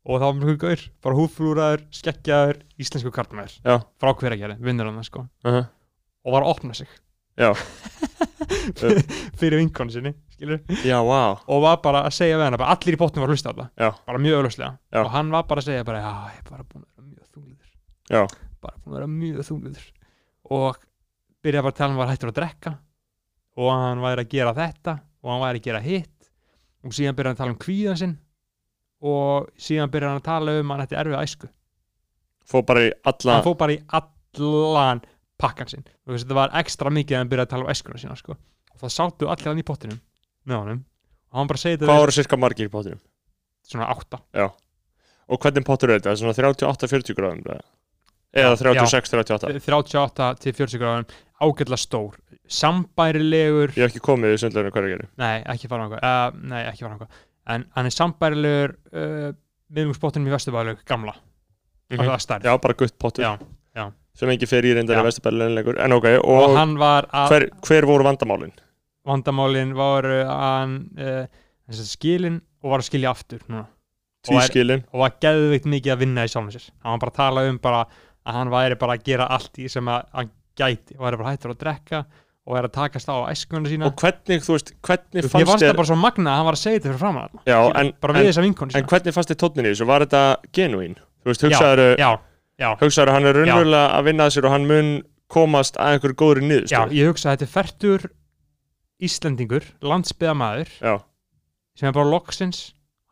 Og 0.06 0.20
það 0.20 0.28
var 0.28 0.38
mjög 0.42 0.60
gaur 0.66 0.84
Bara 1.06 1.20
húflúraður, 1.20 1.86
skeggjaður, 1.96 2.62
íslensku 2.82 3.14
kartmæður 3.16 3.56
Frá 4.02 4.12
hveragerði, 4.12 4.60
vinnur 4.62 4.92
hann 4.92 5.08
sko. 5.08 5.26
Uh 5.46 5.58
-huh. 5.58 5.66
Og 6.26 6.34
var 6.34 6.46
að 6.46 6.52
opna 6.56 6.74
sig. 6.74 6.90
Fyrir 9.40 9.58
vinkonu 9.60 9.92
sinni, 9.92 10.14
Já, 10.84 11.00
vá. 11.04 11.40
Og 11.48 11.62
var 11.64 11.78
bara 11.84 12.00
að 12.08 12.14
segja 12.18 12.38
við 12.38 12.44
hann 12.44 12.58
bara 12.58 12.72
allir 12.76 12.96
í 12.96 12.98
botnum 13.00 13.22
var 13.24 13.30
að 13.30 13.34
hlusta 13.36 13.50
á 13.52 13.54
það. 13.56 13.70
Já. 13.80 13.90
bara 14.06 14.20
mjög 14.20 14.36
auðvuslega 14.40 14.72
Já. 14.92 15.00
og 15.02 15.10
hann 15.12 15.32
var 15.32 15.44
bara 15.48 15.60
að 15.62 15.66
segja 15.70 15.84
bara 15.88 16.00
ég 16.02 16.06
er 16.40 16.44
bara 16.50 16.64
búin 16.64 16.84
að 16.84 16.90
vera 16.96 17.08
mjög 17.08 17.26
þungliður 17.32 17.72
bara 18.62 18.76
búin 18.76 18.92
að 18.92 18.96
vera 18.98 19.08
mjög 19.08 19.44
þungliður 19.50 19.86
og 20.52 20.76
byrjaði 21.46 21.64
bara 21.64 21.74
að 21.74 21.78
tala 21.78 21.90
um 21.90 21.96
hann 21.96 22.04
var 22.04 22.12
hættur 22.12 22.32
að 22.32 22.38
drekka 22.40 22.72
og 23.56 23.70
hann 23.72 24.02
væri 24.04 24.26
að 24.26 24.32
gera 24.36 24.54
þetta 24.58 24.96
og 25.24 25.32
hann 25.32 25.44
væri 25.46 25.62
að 25.62 25.68
gera 25.70 25.82
hitt. 25.86 26.30
Og 26.86 26.94
síðan 26.94 27.16
byrjaði 27.18 27.32
hann 27.32 27.38
að 27.38 27.44
tala 27.44 27.54
um 27.56 27.62
kvíðan 27.66 28.00
sinn 28.02 28.16
og 29.06 29.48
síðan 29.58 29.92
byrjaði 29.94 30.12
hann 30.14 30.22
að 30.22 30.28
tala 30.30 30.58
um 30.62 30.74
hann 30.74 30.84
ætti 30.86 30.98
erfið 31.02 31.22
æsku. 31.22 31.50
Fór 32.46 32.66
bara 32.68 32.84
í 32.86 32.92
alla 33.10 33.38
hann 33.40 33.46
fór 33.48 33.58
bara 33.58 33.74
í 33.76 33.80
allan 34.00 35.02
pakkan 35.42 35.72
sinn. 35.72 35.88
Þetta 36.06 36.38
var 36.38 36.54
ekstra 36.62 36.92
mikið 36.94 37.18
að 37.18 37.24
hann 37.24 37.32
byrjaði 37.34 37.48
að 37.50 37.54
tala 37.56 37.66
um 37.68 37.74
æskuna 37.74 38.02
sína 38.02 38.18
sko. 38.20 38.36
og 38.76 38.82
það 38.84 38.94
sátu 39.00 39.30
allir 39.32 39.50
hann 39.50 39.60
í 39.64 39.66
pottinum 39.66 40.00
með 40.46 40.62
honum. 40.62 40.84
Og 41.32 41.40
hann 41.40 41.48
bara 41.50 41.62
segið 41.64 41.88
Hvað 41.88 42.02
voru 42.04 42.16
cirka 42.16 42.38
margir 42.38 42.68
í 42.68 42.72
bátinu? 42.72 43.00
svona 43.66 43.88
átta. 43.90 44.20
Og 45.26 45.40
hvernig 45.42 45.66
pottur 45.66 45.90
er 45.90 45.98
þetta? 46.00 46.14
Svona 46.20 46.36
38-40 46.38 47.16
gráðum 47.18 47.42
eða? 48.36 48.56
eða 48.56 48.86
36-38 48.86 49.54
38 49.64 50.30
til 50.44 50.56
40 50.58 50.82
gráðum 50.82 51.08
ágætla 51.46 51.80
stór. 51.80 52.20
Sambærilegur 52.46 53.74
Ég 53.74 53.82
hef 53.82 53.90
ekki 53.90 54.04
komið 54.06 54.36
í 54.36 54.42
sundleginu 54.44 54.74
hverju 54.76 54.92
gerir 54.92 55.08
nei, 55.18 55.40
ekki 55.50 55.70
fara 55.72 55.88
náttúrulega 55.88 56.12
uh, 56.30 56.36
nei, 56.52 56.62
ekki 56.70 56.86
fara 56.86 56.94
náttúrulega 56.94 57.56
en 57.56 57.66
hann 57.76 57.90
er 57.90 57.96
sambærilegur 57.96 58.76
uh, 58.94 59.32
miðlungsbóttunum 59.76 60.30
í 60.30 60.34
Vesturbæðalög 60.34 60.84
gamla. 60.88 61.16
Mm 61.90 61.98
-hmm. 62.00 62.10
það 62.10 62.22
stærð. 62.24 62.46
Já, 62.46 62.58
bara 62.62 62.74
gutt 62.74 62.98
pottur. 63.02 63.24
Já, 63.24 63.38
já. 63.76 63.92
sem 64.14 64.30
ekki 64.30 64.50
fer 64.50 64.66
í 64.66 64.74
reyndar 64.78 65.02
í 65.02 65.06
Vesturbælulegur 65.06 65.80
en 65.82 65.98
ok, 65.98 66.08
og, 66.24 66.44
og, 66.50 66.58
hann 66.58 66.78
var 66.82 67.10
að 67.14 67.34
hver, 67.34 67.50
hver 67.68 67.86
voru 67.86 68.04
vandamálin? 68.04 68.54
vandamálin 69.06 69.74
var 69.78 70.06
hann 70.26 70.90
uh, 70.98 71.26
skilin 71.70 72.42
og 72.64 72.72
var 72.72 72.82
að 72.82 72.90
skilja 72.90 73.14
aftur 73.14 73.42
núna. 73.48 73.68
Tvískilin. 74.26 74.82
Og 74.94 75.04
var 75.04 75.18
geðveikt 75.22 75.68
mikið 75.70 75.94
að 75.94 76.02
vinna 76.02 76.26
í 76.26 76.32
sjálfum 76.32 76.54
sér. 76.54 76.70
Hann 76.82 76.96
var 76.96 77.04
bara 77.04 77.12
að 77.14 77.20
tala 77.20 77.44
um 77.50 77.60
bara 77.62 77.82
að 78.26 78.38
hann 78.40 78.54
væri 78.54 78.78
bara 78.82 78.98
að 78.98 79.08
gera 79.08 79.30
allt 79.36 79.60
í 79.62 79.70
sem 79.72 79.90
að 79.92 80.06
hann 80.18 80.32
gæti. 80.58 80.98
Og 80.98 81.08
væri 81.08 81.20
bara 81.22 81.34
hættur 81.34 81.54
að 81.56 81.60
drekka 81.64 82.04
og 82.46 82.54
væri 82.54 82.70
að 82.70 82.76
takast 82.76 83.10
á 83.10 83.16
æskuna 83.32 83.70
sína. 83.70 83.90
Og 83.90 83.98
hvernig, 84.02 84.44
þú 84.46 84.56
veist, 84.56 84.72
hvernig 84.86 85.24
ég 85.24 85.32
fannst 85.34 85.64
þér 85.64 85.72
það 85.72 85.80
bara 85.80 85.90
svo 85.90 85.98
magna 85.98 86.34
að 86.34 86.40
hann 86.40 86.48
var 86.50 86.58
að 86.58 86.62
segja 86.62 86.78
þetta 86.78 86.92
fyrir 86.92 87.02
fram 87.02 87.20
að 87.22 87.40
Já, 87.50 87.58
en, 87.82 87.92
bara 88.02 88.14
en, 88.14 88.20
við 88.20 88.30
þessa 88.30 88.46
vinkonu 88.46 88.70
en 88.70 88.76
sína. 88.78 88.92
hvernig 88.92 89.16
fannst 89.18 89.34
þér 89.34 89.40
tónnin 89.42 89.66
í 89.66 89.72
þessu? 89.74 89.88
Var 89.90 90.06
þetta 90.06 90.24
genuín? 90.54 90.96
Þú 91.26 91.32
veist, 91.32 91.46
hugsaður 91.48 91.82
já, 91.98 92.10
já, 92.62 92.70
hann 92.78 93.30
er 93.32 93.40
raunverulega 93.40 93.88
að 93.98 94.06
vinna 94.12 94.28
að 94.28 94.36
sér 94.36 94.46
og 94.46 94.54
hann 94.54 94.68
mun 94.70 94.92
komast 95.32 95.80
að 95.82 95.96
einhverju 95.96 96.18
góðri 96.22 96.44
já, 96.44 96.48
niðurstöðu? 96.52 96.98
ég 97.00 97.10
hugsa 97.10 97.32
að 97.32 97.36
þetta 97.36 97.48
er 97.48 97.54
færtur 97.56 98.06
Íslendingur, 99.06 99.66
landsbyðamaður 99.84 100.70
Já, 100.78 100.94
sem 101.76 101.90
er 101.90 101.96
bara 101.98 102.12
loksins 102.14 102.62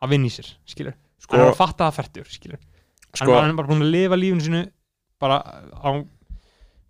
að 0.00 0.14
vinna 0.14 0.30
í 0.30 0.32
sér 0.32 0.52
skilur, 0.70 0.94
sko, 1.18 1.34
hann 1.34 1.44
er 1.44 1.50
að 1.50 1.58
fatta 1.58 1.88
það 1.88 1.98
færtur 1.98 2.30
skilur, 2.30 2.62
sko 3.10 3.26
hann, 3.28 3.40
hann 3.42 3.52
er 3.52 3.58
bara 3.58 3.72
búin 3.72 3.84
að 3.84 3.92
lifa 3.92 4.20
lífinu 4.20 4.46
sínu 4.46 4.62
bara 5.22 5.40
á 5.74 5.90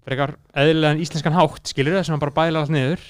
frekar 0.05 0.35
eðlilegan 0.53 1.01
íslenskan 1.03 1.37
hátt 1.37 1.73
skilur 1.73 2.01
sem 2.05 2.15
hann 2.15 2.23
bara 2.23 2.35
bæla 2.37 2.65
allt 2.65 2.75
niður. 2.75 3.03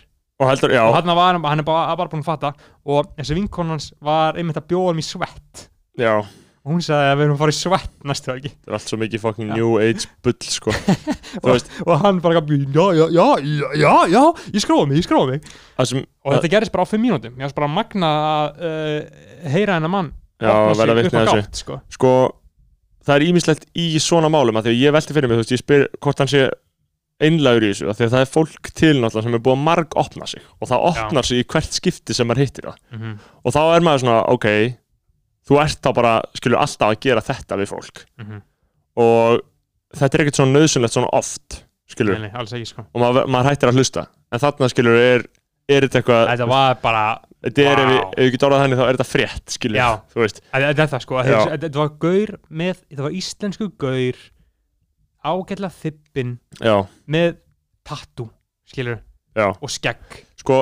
Og 0.43 0.49
heldur, 0.51 0.73
og 0.83 0.97
hann, 0.97 1.11
var, 1.15 1.37
hann 1.39 1.63
er 1.63 1.67
bara, 1.67 1.95
bara 1.99 2.11
búin 2.11 2.25
að 2.25 2.31
fatta. 2.33 2.55
Og 2.91 3.13
þessi 3.19 3.37
vinkon 3.39 3.71
hans 3.71 3.93
var 4.03 4.39
einmitt 4.39 4.59
að 4.59 4.67
bjóða 4.73 4.97
í 4.99 5.05
svett. 5.07 5.69
Já. 5.99 6.17
Og 6.65 6.73
hún 6.73 6.81
sagði 6.81 7.11
að 7.11 7.19
við 7.19 7.27
erum 7.27 7.35
að 7.35 7.41
fara 7.43 7.53
í 7.53 7.57
svett 7.59 7.97
næstu 8.09 8.31
ekki 8.33 8.51
Það 8.55 8.71
er 8.71 8.75
allt 8.79 8.89
svo 8.89 8.97
mikið 9.03 9.21
fucking 9.21 9.51
Já. 9.51 9.57
new 9.59 9.73
age 9.85 10.07
bull, 10.25 10.37
sko. 10.49 10.73
Veist, 11.45 11.69
og 11.85 11.99
hann 12.01 12.23
bara 12.25 12.41
já, 12.41 12.87
já, 12.97 13.05
já, 13.13 13.27
já, 13.77 13.91
já, 14.09 14.23
ég 14.55 14.65
skróði 14.65 14.89
mig, 14.89 15.03
ég 15.03 15.05
skróði 15.05 15.35
mig. 15.35 15.51
Það 15.77 15.91
sem 15.91 16.01
og 16.25 16.37
þetta 16.39 16.51
gerist 16.55 16.73
bara 16.73 16.87
á 16.87 16.89
fimm 16.89 17.05
mínútum. 17.05 17.37
Ég 17.37 17.45
var 17.51 17.57
bara 17.59 17.69
magna 17.75 18.13
að 18.31 18.65
uh, 18.65 18.97
heyra 19.53 19.77
hennar 19.77 19.93
mann 19.93 20.11
Já, 20.41 20.55
verða 20.73 20.97
á 20.97 21.05
að 21.05 21.13
þessu. 21.13 21.45
sko. 21.61 21.79
sko, 21.93 22.15
það 23.05 23.17
er 23.17 23.27
ímislegt 23.29 23.67
í 23.77 23.87
svona 24.03 24.31
málum 24.33 24.57
að 24.59 24.69
því 24.69 24.75
að 24.75 24.83
ég 24.83 24.95
velti 24.97 25.17
fyrir 25.17 25.31
mig, 25.31 25.39
þú 25.39 25.45
veist, 25.45 25.55
ég 25.55 25.63
spyr 25.63 25.89
hvort 26.01 26.23
hann 26.23 26.33
sé 26.33 26.45
einlægur 27.25 27.65
í 27.65 27.71
þessu, 27.71 27.89
af 27.91 27.99
því 27.99 28.07
að 28.07 28.15
það 28.15 28.25
er 28.25 28.31
fólk 28.33 28.71
til 28.75 28.95
náttúrulega 28.99 29.27
sem 29.27 29.37
er 29.37 29.43
búið 29.45 29.55
að 29.55 29.67
marg 29.69 29.99
opna 30.01 30.27
sig 30.27 30.43
og 30.59 30.71
það 30.71 30.87
opnar 30.91 31.29
sig 31.29 31.43
í 31.43 31.47
hvert 31.53 31.77
skipti 31.77 32.17
sem 32.17 32.27
maður 32.27 32.43
hittir 32.43 32.67
það. 32.69 32.81
Mm 32.91 33.03
-hmm. 33.03 33.15
og 33.45 33.55
þá 33.55 33.63
er 33.65 33.85
maður 33.87 34.03
svona, 34.03 34.17
ok 34.35 34.49
þú 35.45 35.61
ert 35.61 35.81
þá 35.85 35.91
bara, 35.95 36.15
skilur, 36.39 36.61
alltaf 36.63 36.91
að 36.91 37.01
gera 37.05 37.25
þetta 37.25 37.61
við 37.61 37.71
fólk. 37.73 38.05
Mhm. 38.21 38.43
og 38.95 39.41
þetta 39.95 40.17
er 40.17 40.23
ekkert 40.25 40.39
svona 40.39 40.59
nöðsynlegt 40.59 40.95
svona 40.95 41.11
oft 41.13 41.65
skilur, 41.91 42.19
nei, 42.19 42.29
nei, 42.29 42.39
alls 42.39 42.53
ekki 42.53 42.71
sko. 42.71 42.85
Og 42.95 43.03
maður, 43.03 43.27
maður 43.31 43.51
hættir 43.51 43.71
að 43.71 43.79
hlusta. 43.79 44.07
En 44.33 44.43
þarna, 44.43 44.69
skilur, 44.73 44.99
er, 44.99 45.25
er 45.69 45.87
þetta 45.87 46.01
eitthvað 46.01 46.29
þetta 46.31 46.49
var 46.51 46.79
bara, 46.83 47.05
þetta 47.45 47.65
er, 47.65 47.79
ef, 47.79 47.85
Vá. 47.85 47.91
við, 47.91 47.99
ef 48.05 48.21
við 48.25 48.29
ekki 48.31 48.41
dórað 48.45 48.63
þannig 48.65 48.79
þá 48.81 48.85
er 48.89 48.95
þetta 48.99 49.09
frétt, 49.13 49.55
skilur, 49.59 49.79
Já. 49.81 49.89
þú 50.15 50.23
veist 50.25 50.41
þetta 50.51 50.85
er 50.85 50.93
það 50.95 51.05
sko 51.07 51.23
Já. 51.25 51.41
þetta 51.55 51.75
var 51.83 51.93
gaur 52.07 52.35
með, 52.51 52.79
þetta 52.91 53.07
var 53.09 53.19
íslensku 53.21 53.71
gaur 53.85 54.23
ágætla 55.25 55.71
þippin 55.73 56.35
já, 56.61 56.77
með 57.09 57.37
tattu, 57.89 58.27
skilur 58.69 58.99
já, 59.37 59.47
og 59.57 59.71
skegg 59.73 60.19
sko 60.41 60.59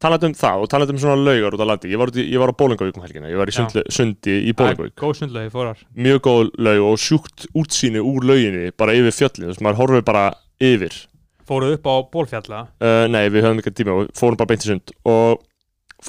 talað 0.00 0.26
um 0.28 0.34
það 0.36 0.62
og 0.64 0.70
talað 0.72 0.92
um 0.92 0.98
svona 1.00 1.16
laugar 1.24 1.54
út 1.56 1.62
á 1.64 1.68
landi 1.72 1.90
ég 1.92 2.00
var, 2.00 2.10
í- 2.12 2.26
ég 2.28 2.40
var 2.40 2.52
á 2.52 2.56
Bólingavík 2.60 2.96
um 2.98 3.04
helgina, 3.04 3.28
ég 3.32 3.38
var 3.40 3.48
í 3.48 3.54
Já. 3.54 3.58
sundli, 3.62 3.82
sundi 3.92 4.34
í 4.48 4.54
Bólingavík 4.56 4.96
góð 5.00 5.14
sundlegi 5.22 5.52
fórar 5.52 5.80
mjög 5.96 6.20
góð 6.26 6.50
laug 6.60 6.86
og 6.92 6.98
sjúkt 7.00 7.46
útsýni 7.56 8.00
úr 8.04 8.24
lauginni 8.28 8.72
bara 8.76 8.92
yfir 8.96 9.14
fjöllin, 9.16 9.46
þú 9.48 9.52
veist, 9.54 9.64
maður 9.64 9.80
horfir 9.82 10.04
bara 10.08 10.24
yfir 10.60 10.96
fóruð 11.48 11.76
upp 11.78 11.86
á 11.88 11.94
bólfjalla 12.12 12.60
uh, 12.80 13.04
nei, 13.08 13.24
við 13.32 13.44
höfum 13.46 13.60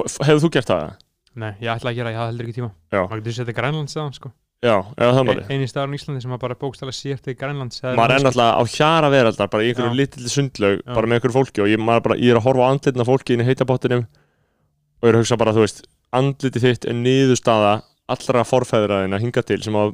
í 0.06 0.28
hefur 0.28 0.44
þú 0.46 0.54
gert 0.58 0.72
það? 0.74 0.96
nei, 1.38 1.54
ég 1.62 1.72
ætla 1.72 1.94
að 1.94 2.00
gera, 2.00 2.12
ég 2.14 2.20
hafði 2.22 2.34
heldur 2.34 2.48
ekki 2.48 2.58
tíma. 2.58 2.70
Maður 2.94 3.20
getur 3.22 3.36
setja 3.38 3.56
Grænlands 3.58 3.94
staðan 3.94 4.16
sko. 4.16 4.32
Já, 4.66 4.74
eða 4.98 5.14
það 5.14 5.28
máli 5.28 5.44
eini 5.54 5.68
staðar 5.70 5.92
í 5.94 5.98
Íslandi 6.00 6.24
sem 6.24 6.32
maður 6.34 6.44
bara 6.48 6.56
bókstala 6.58 6.94
sér 6.96 7.20
til 7.22 7.36
Grænlands 7.38 7.84
maður 7.84 8.16
er 8.16 8.24
náttúrulega 8.26 8.56
á 8.58 8.64
hjara 8.74 9.12
veraldar 9.14 9.52
bara 9.54 9.62
í 9.62 9.68
einhverju 9.70 9.92
Já. 9.92 9.98
lítilli 10.00 10.32
sundlaug 10.34 10.82
bara 10.88 11.10
með 11.12 11.20
einhverju 11.20 11.36
fólki 11.36 11.62
og 11.62 11.70
ég, 11.70 11.84
bara, 11.86 12.18
ég 12.18 12.34
er 12.34 12.40
að 12.40 12.48
horfa 12.48 12.66
á 12.66 12.70
andlitin 12.74 13.04
af 13.04 13.12
fólki 13.12 13.38
inn 13.38 13.44
í 13.44 13.46
heitabottinum 13.46 14.08
og 14.08 15.06
ég 15.06 15.12
er 15.12 15.20
að 15.20 15.22
hugsa 15.22 15.38
bara, 15.38 15.54
þú 15.54 15.62
veist 15.62 15.86
andliti 16.18 16.64
þitt 16.64 16.90
er 16.90 16.98
niðurstaða 16.98 17.76
allra 18.18 18.46
forfæðraðina 18.50 19.22
hinga 19.22 19.46
til 19.46 19.62
sem 19.62 19.78
hafa 19.78 19.94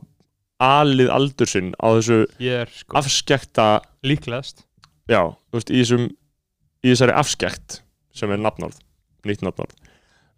alið 0.64 1.12
aldur 1.12 1.52
sinn 1.52 1.76
á 1.84 1.88
þessu 2.00 2.22
sko 2.72 3.02
afskekta 3.04 3.70
líklegast. 4.08 4.64
Já, 5.12 5.28
þú 5.52 5.60
veist, 5.60 5.76
í 5.76 5.84
þessum 5.84 6.08
í 6.08 6.94
þessari 6.94 7.20
afskekt 7.20 7.82
sem 8.16 8.32
er 8.32 8.40
nafnorð, 8.40 8.80
nýtt 9.28 9.44
nafnorð 9.44 9.76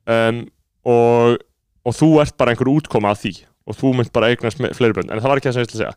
um, 0.07 0.43
og 0.85 1.37
og 1.85 1.93
þú 1.93 2.07
ert 2.23 2.35
bara 2.37 2.53
einhver 2.53 2.69
útkoma 2.71 3.11
að 3.13 3.19
því 3.23 3.33
og 3.65 3.75
þú 3.79 3.91
mynd 3.97 4.11
bara 4.13 4.29
eignast 4.33 4.57
fleiri 4.77 4.93
börn 4.97 5.11
en 5.13 5.19
það 5.21 5.29
var 5.31 5.37
ekki 5.41 5.49
það 5.51 5.55
sem 5.57 5.63
ég 5.63 5.67
ætla 5.69 5.77
að 5.77 5.83
segja 5.83 5.95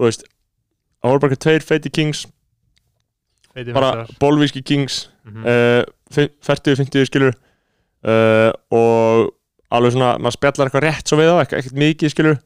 þú 0.00 0.06
veist, 0.08 0.22
það 1.00 1.10
voru 1.10 1.20
bara 1.20 1.30
einhver 1.30 1.42
tveir 1.44 1.66
feiti 1.68 1.90
kings 1.92 2.26
Veitir 3.54 3.74
bara 3.74 3.90
meistarar. 3.96 4.18
bolvíski 4.22 4.62
kings 4.64 5.08
Mhm. 5.24 5.44
uh, 5.44 5.84
40-50 6.10 7.04
skilur 7.10 7.34
uh, 8.08 8.50
og 8.72 9.28
alveg 9.70 9.92
svona, 9.92 10.14
maður 10.18 10.36
spjallar 10.38 10.70
eitthvað 10.70 10.86
rétt 10.86 11.10
svo 11.12 11.18
við 11.20 11.28
á, 11.30 11.36
ekkert, 11.44 11.74
mikið 11.76 12.10
skilur 12.14 12.38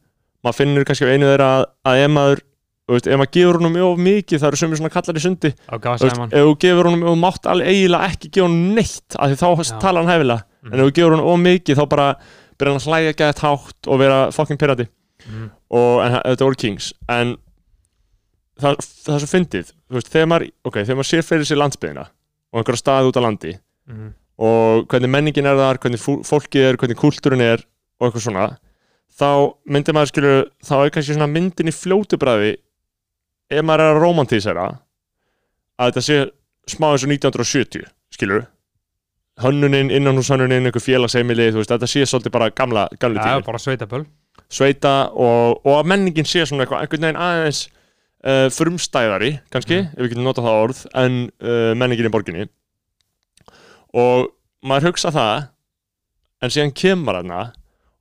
maður 0.44 0.58
finnur 0.58 0.84
kannski 0.88 1.06
á 1.06 1.12
einu 1.14 1.28
þeirra 1.30 1.46
að, 1.60 1.64
að 1.88 2.00
ef 2.04 2.10
maður 2.12 2.42
þú 2.84 2.92
veist, 2.96 3.06
ef 3.08 3.16
maður 3.20 3.32
gefur 3.32 3.58
honum 3.60 3.76
of 3.86 3.98
mikið 4.04 4.40
það 4.42 4.48
eru 4.50 4.60
sömur 4.60 4.76
svona 4.80 4.92
kallar 4.92 5.16
í 5.16 5.22
sundi 5.24 5.50
þú 5.54 5.92
veist, 6.04 6.18
ef 6.20 6.42
þú 6.44 6.54
gefur 6.64 6.88
ef 6.90 7.04
þú 7.04 7.14
mátt 7.22 7.46
alveg 7.48 7.70
eiginlega 7.72 8.08
ekki 8.10 8.30
gefa 8.34 8.46
honum 8.48 8.74
neitt, 8.76 9.16
af 9.16 9.30
því 9.30 9.38
þá 9.40 9.48
Já. 9.64 9.78
tala 9.80 10.02
hann 10.02 10.12
hæfilega 10.12 10.42
Mhm. 10.64 10.72
en 10.74 10.80
ef 10.80 10.86
þú 10.86 10.92
gefur 10.98 11.10
honum 11.14 11.26
of 11.32 11.38
mikið 11.40 11.76
þá 11.80 11.88
bara 11.88 12.08
byrja 12.58 12.72
hann 12.72 12.80
að 12.80 12.88
hlæja 12.88 13.12
gæðið 13.20 13.40
hátt 13.44 13.88
og 13.88 13.98
vera 13.98 14.18
fucking 14.32 14.58
pirrati 14.60 14.86
Mhm. 15.28 15.50
og 15.70 16.04
en, 16.04 16.12
þetta 16.24 16.44
voru 16.44 16.56
kings 16.56 16.92
en 17.08 17.36
það, 18.60 18.76
það 18.78 19.14
er 19.14 19.22
svo 19.24 19.30
fyndið 19.32 19.72
þú 19.88 19.96
veist, 19.98 20.10
þegar 20.12 20.28
maður, 20.32 20.50
ok, 20.64 20.76
þegar 20.84 20.98
maður 21.00 21.10
sér 21.10 21.24
fyrir 21.28 21.48
sér 21.48 21.60
landsbyðina 21.62 22.04
og 22.52 22.60
einhverja 22.60 22.82
staði 22.82 23.08
út 23.10 23.16
á 23.18 23.22
landi 23.24 23.54
Mhm. 23.88 24.12
og 24.38 24.88
hvernig 24.88 25.10
menningin 25.10 25.46
er 25.46 25.56
þar, 25.56 25.78
hvernig 25.78 26.00
fólkið 26.28 26.68
er 26.68 26.76
hvernig 26.76 26.96
kúltúrin 27.00 27.40
er 27.40 27.64
og 28.00 28.12
eitthvað 28.12 28.26
svona 28.28 28.56
þá 29.14 29.54
myndir 29.68 29.94
maður 29.94 30.10
skilur 30.12 30.44
þá 30.64 30.74
er 30.84 30.90
kannski 30.90 31.14
svona 31.16 31.30
myndin 31.32 31.68
í 31.70 31.74
fljótu 31.74 32.18
bræði 32.18 32.56
ef 33.58 33.64
maður 33.66 33.84
er 33.84 33.92
að 33.94 34.02
romantísera 34.02 34.64
að 35.78 35.90
þetta 35.90 36.02
sé 36.06 36.18
smá 36.70 36.90
eins 36.92 37.04
og 37.06 37.10
1970 37.12 37.86
skilur 38.14 38.44
hönnunin, 39.42 39.90
innanhúshönnunin, 39.90 40.68
einhver 40.68 40.82
félagseimili 40.84 41.48
þú 41.50 41.58
veist, 41.62 41.72
þetta 41.72 41.88
sé 41.90 42.04
svolítið 42.06 42.34
bara 42.36 42.50
gamla, 42.54 42.84
gamli 43.02 43.18
Já, 43.18 43.24
tímir 43.26 43.46
bara 43.48 43.58
sveitaböl. 43.58 44.04
Sveita 44.54 44.92
og, 45.10 45.58
og 45.66 45.80
að 45.80 45.88
menningin 45.90 46.28
sé 46.28 46.44
svona 46.46 46.62
eitthvað, 46.62 46.84
einhvern 46.84 47.06
veginn 47.08 47.18
aðeins 47.24 47.62
uh, 48.24 48.46
frumstæðari, 48.54 49.32
kannski, 49.50 49.80
Mhm. 49.82 49.90
ef 49.96 50.04
við 50.04 50.12
getum 50.12 50.28
notað 50.28 50.46
það 50.46 50.60
orð, 50.68 50.84
en 51.02 51.18
uh, 51.42 51.72
menningin 51.74 52.06
í 52.06 52.12
borginni. 52.14 52.46
Og 53.94 54.28
maður 54.64 54.90
hugsa 54.92 55.10
það 55.14 55.48
en 56.44 56.54
síðan 56.54 56.74
kemur 56.78 57.18
hana 57.18 57.42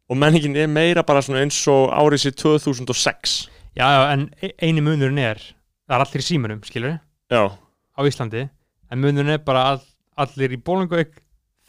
og 0.09 0.17
menningin 0.19 0.55
er 0.59 0.67
meira 0.69 1.03
bara 1.05 1.21
svona 1.25 1.41
eins 1.41 1.57
og 1.71 1.89
árið 1.97 2.27
sér 2.27 2.37
2006 2.43 3.35
Já, 3.77 3.87
en 4.13 4.27
e- 4.41 4.53
eini 4.61 4.83
munurinn 4.85 5.21
er 5.23 5.41
það 5.89 5.95
er 5.97 6.05
allir 6.05 6.23
í 6.23 6.27
símanum, 6.27 6.61
skilur 6.67 6.95
já, 7.33 7.43
á 7.53 7.99
Íslandi, 8.05 8.47
en 8.91 9.01
munurinn 9.01 9.33
er 9.35 9.43
bara 9.45 9.65
all, 9.73 9.83
allir 10.25 10.53
í 10.53 10.59
Bólingauk 10.61 11.15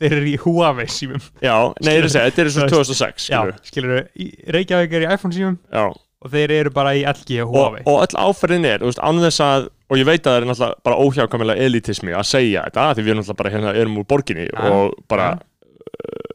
þeir 0.01 0.17
eru 0.19 0.27
í 0.33 0.39
Huawei 0.43 0.89
símum. 0.91 1.23
Já, 1.45 1.55
nei, 1.85 1.95
þetta 2.03 2.43
er 2.43 2.51
og 2.51 2.73
2006 2.75 3.29
Já, 3.31 3.39
skilur, 3.39 3.61
skilur 3.71 4.51
Reykjavík 4.57 4.99
er 4.99 5.07
í 5.07 5.13
iPhone 5.15 5.37
símum 5.37 5.57
já, 5.71 5.87
og 6.25 6.33
þeir 6.33 6.55
eru 6.59 6.73
bara 6.75 6.95
í 6.99 7.05
LG 7.09 7.41
og 7.45 7.49
og, 7.49 7.55
Huawei. 7.55 7.83
og 7.87 8.03
öll 8.05 8.21
áferðin 8.27 8.69
er, 8.69 8.83
þú 8.85 8.91
veist, 8.91 9.03
án 9.05 9.23
þess 9.25 9.45
að 9.45 9.71
og 9.93 10.01
ég 10.01 10.09
veit 10.09 10.25
að 10.25 10.31
það 10.33 10.37
er 10.41 10.47
náttúrulega 10.49 10.85
bara 10.89 11.01
óhjákvæmilega 11.05 11.67
elitismi 11.69 12.15
að 12.17 12.29
segja 12.29 12.63
þetta, 12.67 12.87
því 12.97 13.03
við 13.05 13.13
erum 13.13 13.21
náttúrulega 13.21 13.41
bara 13.43 13.53
hérna 13.55 13.75
erum 13.81 13.99
úr 14.01 14.07
borginni 14.09 14.47
Ja, 14.49 14.71
og 14.73 14.95
bara 15.13 15.27
uh, 15.37 16.31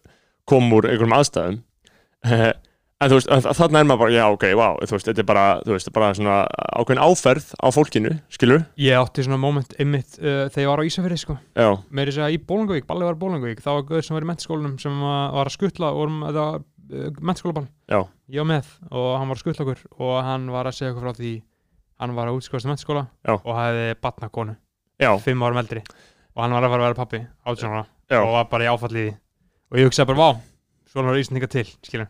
komum 0.50 0.78
úr 0.78 0.90
einhverjum 0.90 1.16
aðstæðum 1.18 1.58
en 3.00 3.12
þú 3.12 3.20
veist, 3.20 3.30
þarna 3.60 3.82
er 3.82 3.90
maður 3.90 4.02
bara, 4.04 4.16
já, 4.16 4.24
ok, 4.36 4.46
wow 4.60 4.80
þú 4.84 4.96
veist, 4.98 5.10
þetta 5.12 5.24
er 5.24 5.30
bara, 5.30 5.46
þú 5.66 5.76
veist, 5.76 5.92
bara 5.96 6.10
svona 6.18 6.40
ákveðin 6.80 7.04
áferð 7.06 7.52
á 7.56 7.68
fólkinu, 7.76 8.16
skilur 8.34 8.66
Ég 8.80 9.00
átti 9.00 9.24
svona 9.28 9.40
moment 9.42 9.76
einmitt 9.80 10.18
uh, 10.20 10.48
þegar 10.50 10.66
ég 10.66 10.72
var 10.74 10.84
á 10.84 10.88
Ísafirði 10.90 11.22
sko. 11.22 11.38
já, 11.56 11.70
meiri 11.90 12.16
segja 12.16 12.34
í 12.34 12.42
Bólingavík, 12.44 12.90
Balli 12.90 13.08
var 13.08 13.20
Bólingavík 13.22 13.64
þá 13.64 13.72
var 13.72 13.88
gauður 13.88 14.08
sem 14.10 14.18
var 14.20 14.28
í 14.28 14.30
mentaskólanum 14.34 14.76
sem 14.84 15.00
var 15.06 15.32
var 15.40 15.52
að 15.52 15.56
skuttla 15.56 15.94
og 15.94 16.04
vorum 16.04 16.22
að 16.28 16.44
mennskólaball 17.22 17.68
Já. 17.90 18.02
ég 18.34 18.42
var 18.42 18.48
með 18.50 18.70
og 18.90 19.10
hann 19.20 19.30
var 19.30 19.40
skull 19.40 19.56
okkur 19.56 19.82
og 20.02 20.14
hann 20.26 20.50
var 20.54 20.70
að 20.70 20.78
segja 20.80 20.94
okkur 20.94 21.06
frá 21.06 21.18
því 21.20 21.34
hann 22.02 22.16
var 22.18 22.32
að 22.32 22.40
útskóðast 22.40 22.70
mennskóla 22.70 23.04
Já. 23.26 23.34
og 23.38 23.52
hafði 23.54 23.88
batna 24.02 24.30
konu, 24.34 24.56
já, 25.00 25.12
fimm 25.22 25.44
árum 25.46 25.62
eldri 25.62 25.84
og 26.34 26.44
hann 26.44 26.56
var 26.56 26.66
að 26.66 26.78
að 26.78 26.86
vera 26.88 26.98
pappi, 26.98 27.22
átjónara 27.46 27.84
já. 28.10 28.22
og 28.24 28.34
var 28.34 28.48
bara 28.50 28.66
í 28.66 28.72
áfalli 28.72 29.04
í 29.04 29.10
því 29.10 29.18
og 29.70 29.82
ég 29.82 29.90
hugsaði 29.90 30.10
bara, 30.10 30.20
vá, 30.20 30.42
svona 30.90 31.12
var 31.12 31.22
Íslandinga 31.22 31.52
til 31.54 31.66
skilur, 31.86 32.10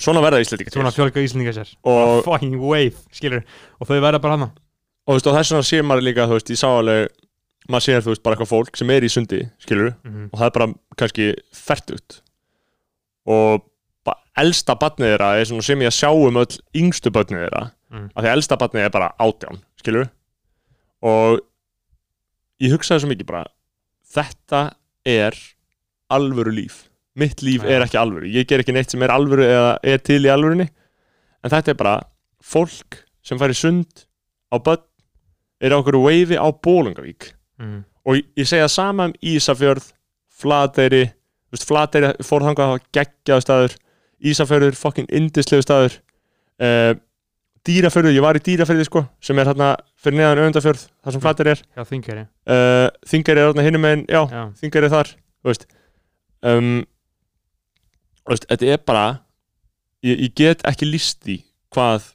svona 0.00 0.22
verða 0.24 0.40
Íslandika 0.42 0.70
til. 0.70 0.80
Svona 0.80 0.92
fjölga 0.94 1.22
Íslandinga 1.22 1.54
sér. 1.56 1.72
Og, 1.84 2.22
fucking 2.26 2.56
wave, 2.60 2.96
skilur 3.14 3.42
og 3.78 3.88
þau 3.88 3.98
verða 3.98 4.22
bara 4.22 4.38
hana 4.38 4.50
og, 4.52 5.12
þú 5.12 5.18
veist, 5.18 5.26
og 5.28 5.36
þess 5.36 5.52
vegna 5.52 5.68
sér 5.68 5.84
maður 5.86 6.06
líka 6.08 6.28
þú 6.30 6.38
veist, 6.38 6.52
ég 6.54 6.60
sá 6.60 6.68
alveg 6.70 7.10
maður 7.70 7.86
sér 7.86 8.04
þú 8.04 8.12
veist 8.12 8.22
bara 8.22 8.36
eitthvað 8.36 8.52
fólk 8.52 8.78
sem 8.78 8.90
er 8.94 9.06
í 9.06 9.10
sundi 9.12 9.42
skilur 9.62 9.92
mm 9.92 10.10
-hmm. 10.12 10.28
og 10.32 10.38
það 10.38 10.46
er 10.46 10.56
bara 10.56 10.74
kannski 10.96 11.26
færtugt 11.52 12.22
og 13.26 13.64
ba 14.04 14.16
elsta 14.36 14.74
barnið 14.74 15.12
þeirra 15.12 15.30
er 15.38 15.44
svona 15.44 15.62
sem 15.62 15.80
ég 15.80 15.86
að 15.86 15.98
sjá 16.00 16.10
um 16.10 16.36
öll 16.36 16.58
yngstu 16.74 17.10
barnið 17.10 17.46
þeirra. 17.46 17.70
Mm. 17.92 18.08
af 18.14 18.24
því 18.24 18.28
að 18.28 18.36
elsta 18.36 18.56
barnið 18.56 18.84
er 18.84 18.90
bara 18.90 19.14
átján 19.18 19.58
skilur 19.76 20.08
og 21.02 21.40
ég 22.60 22.72
hugsaði 22.72 23.00
svo 23.00 23.08
mikið 23.08 23.26
bara 23.26 23.46
þetta 24.14 24.74
er 25.04 25.36
alvöru 26.08 26.50
líf 26.50 26.88
mitt 27.18 27.42
líf 27.44 27.64
er 27.68 27.84
ekki 27.84 27.98
alvöru. 28.00 28.28
Ég 28.32 28.46
ger 28.48 28.62
ekki 28.62 28.72
neitt 28.74 28.90
sem 28.92 29.02
er 29.04 29.12
alvöru 29.12 29.44
eða 29.44 29.74
er 29.84 29.98
til 30.04 30.22
í 30.24 30.30
alvörunni. 30.32 30.68
En 31.44 31.50
þetta 31.52 31.72
er 31.74 31.78
bara 31.80 31.96
fólk 32.42 33.02
sem 33.22 33.38
fær 33.38 33.52
í 33.52 33.56
sund 33.58 34.06
á 34.52 34.56
börn 34.58 34.82
er 35.62 35.74
á 35.74 35.78
okkur 35.78 36.00
veifi 36.06 36.38
á 36.40 36.48
Bólungavík 36.50 37.32
Mm. 37.62 37.84
og 38.08 38.16
ég, 38.16 38.46
segja 38.48 38.66
sama 38.68 39.04
um 39.06 39.12
Ísafjörð 39.22 39.92
Flateyri, 40.42 41.12
Flateyri 41.54 42.08
fór 42.24 42.42
þangað 42.42 42.72
að 42.72 42.80
geggjaðu 42.96 43.44
staður. 43.44 43.74
Ísafjörður, 44.24 44.74
fucking 44.74 45.06
indislegu 45.12 45.62
staður. 45.62 45.98
Uh, 46.58 46.94
Dýrafjörður, 47.62 48.14
ég 48.16 48.24
var 48.24 48.34
í 48.34 48.42
Dýrafjörði 48.42 48.86
sko, 48.88 49.04
sem 49.22 49.38
er 49.38 49.46
hérna 49.52 49.68
fyrir 50.02 50.18
neðan 50.18 50.40
Öndafjörð, 50.48 50.88
þar 51.04 51.14
sem 51.14 51.22
Flateyri 51.22 51.52
er. 51.54 51.62
Já, 51.76 51.84
þingari 51.86 52.24
uh, 52.50 52.88
Þingari 53.06 53.38
er 53.44 53.46
hérna 53.52 53.66
hinum 53.68 53.84
megin, 53.86 54.02
já, 54.10 54.22
já, 54.32 54.42
Þingari 54.58 54.88
er 54.88 54.94
þar 54.96 55.12
þú 55.12 55.52
veist. 55.52 55.66
Um, 56.42 56.72
veist, 58.28 58.48
þetta 58.50 58.72
er 58.74 58.82
bara 58.86 59.06
ég, 60.04 60.16
ég 60.28 60.34
get 60.38 60.66
ekki 60.68 60.88
líst 60.88 61.22
því 61.26 61.38
hvað 61.74 62.10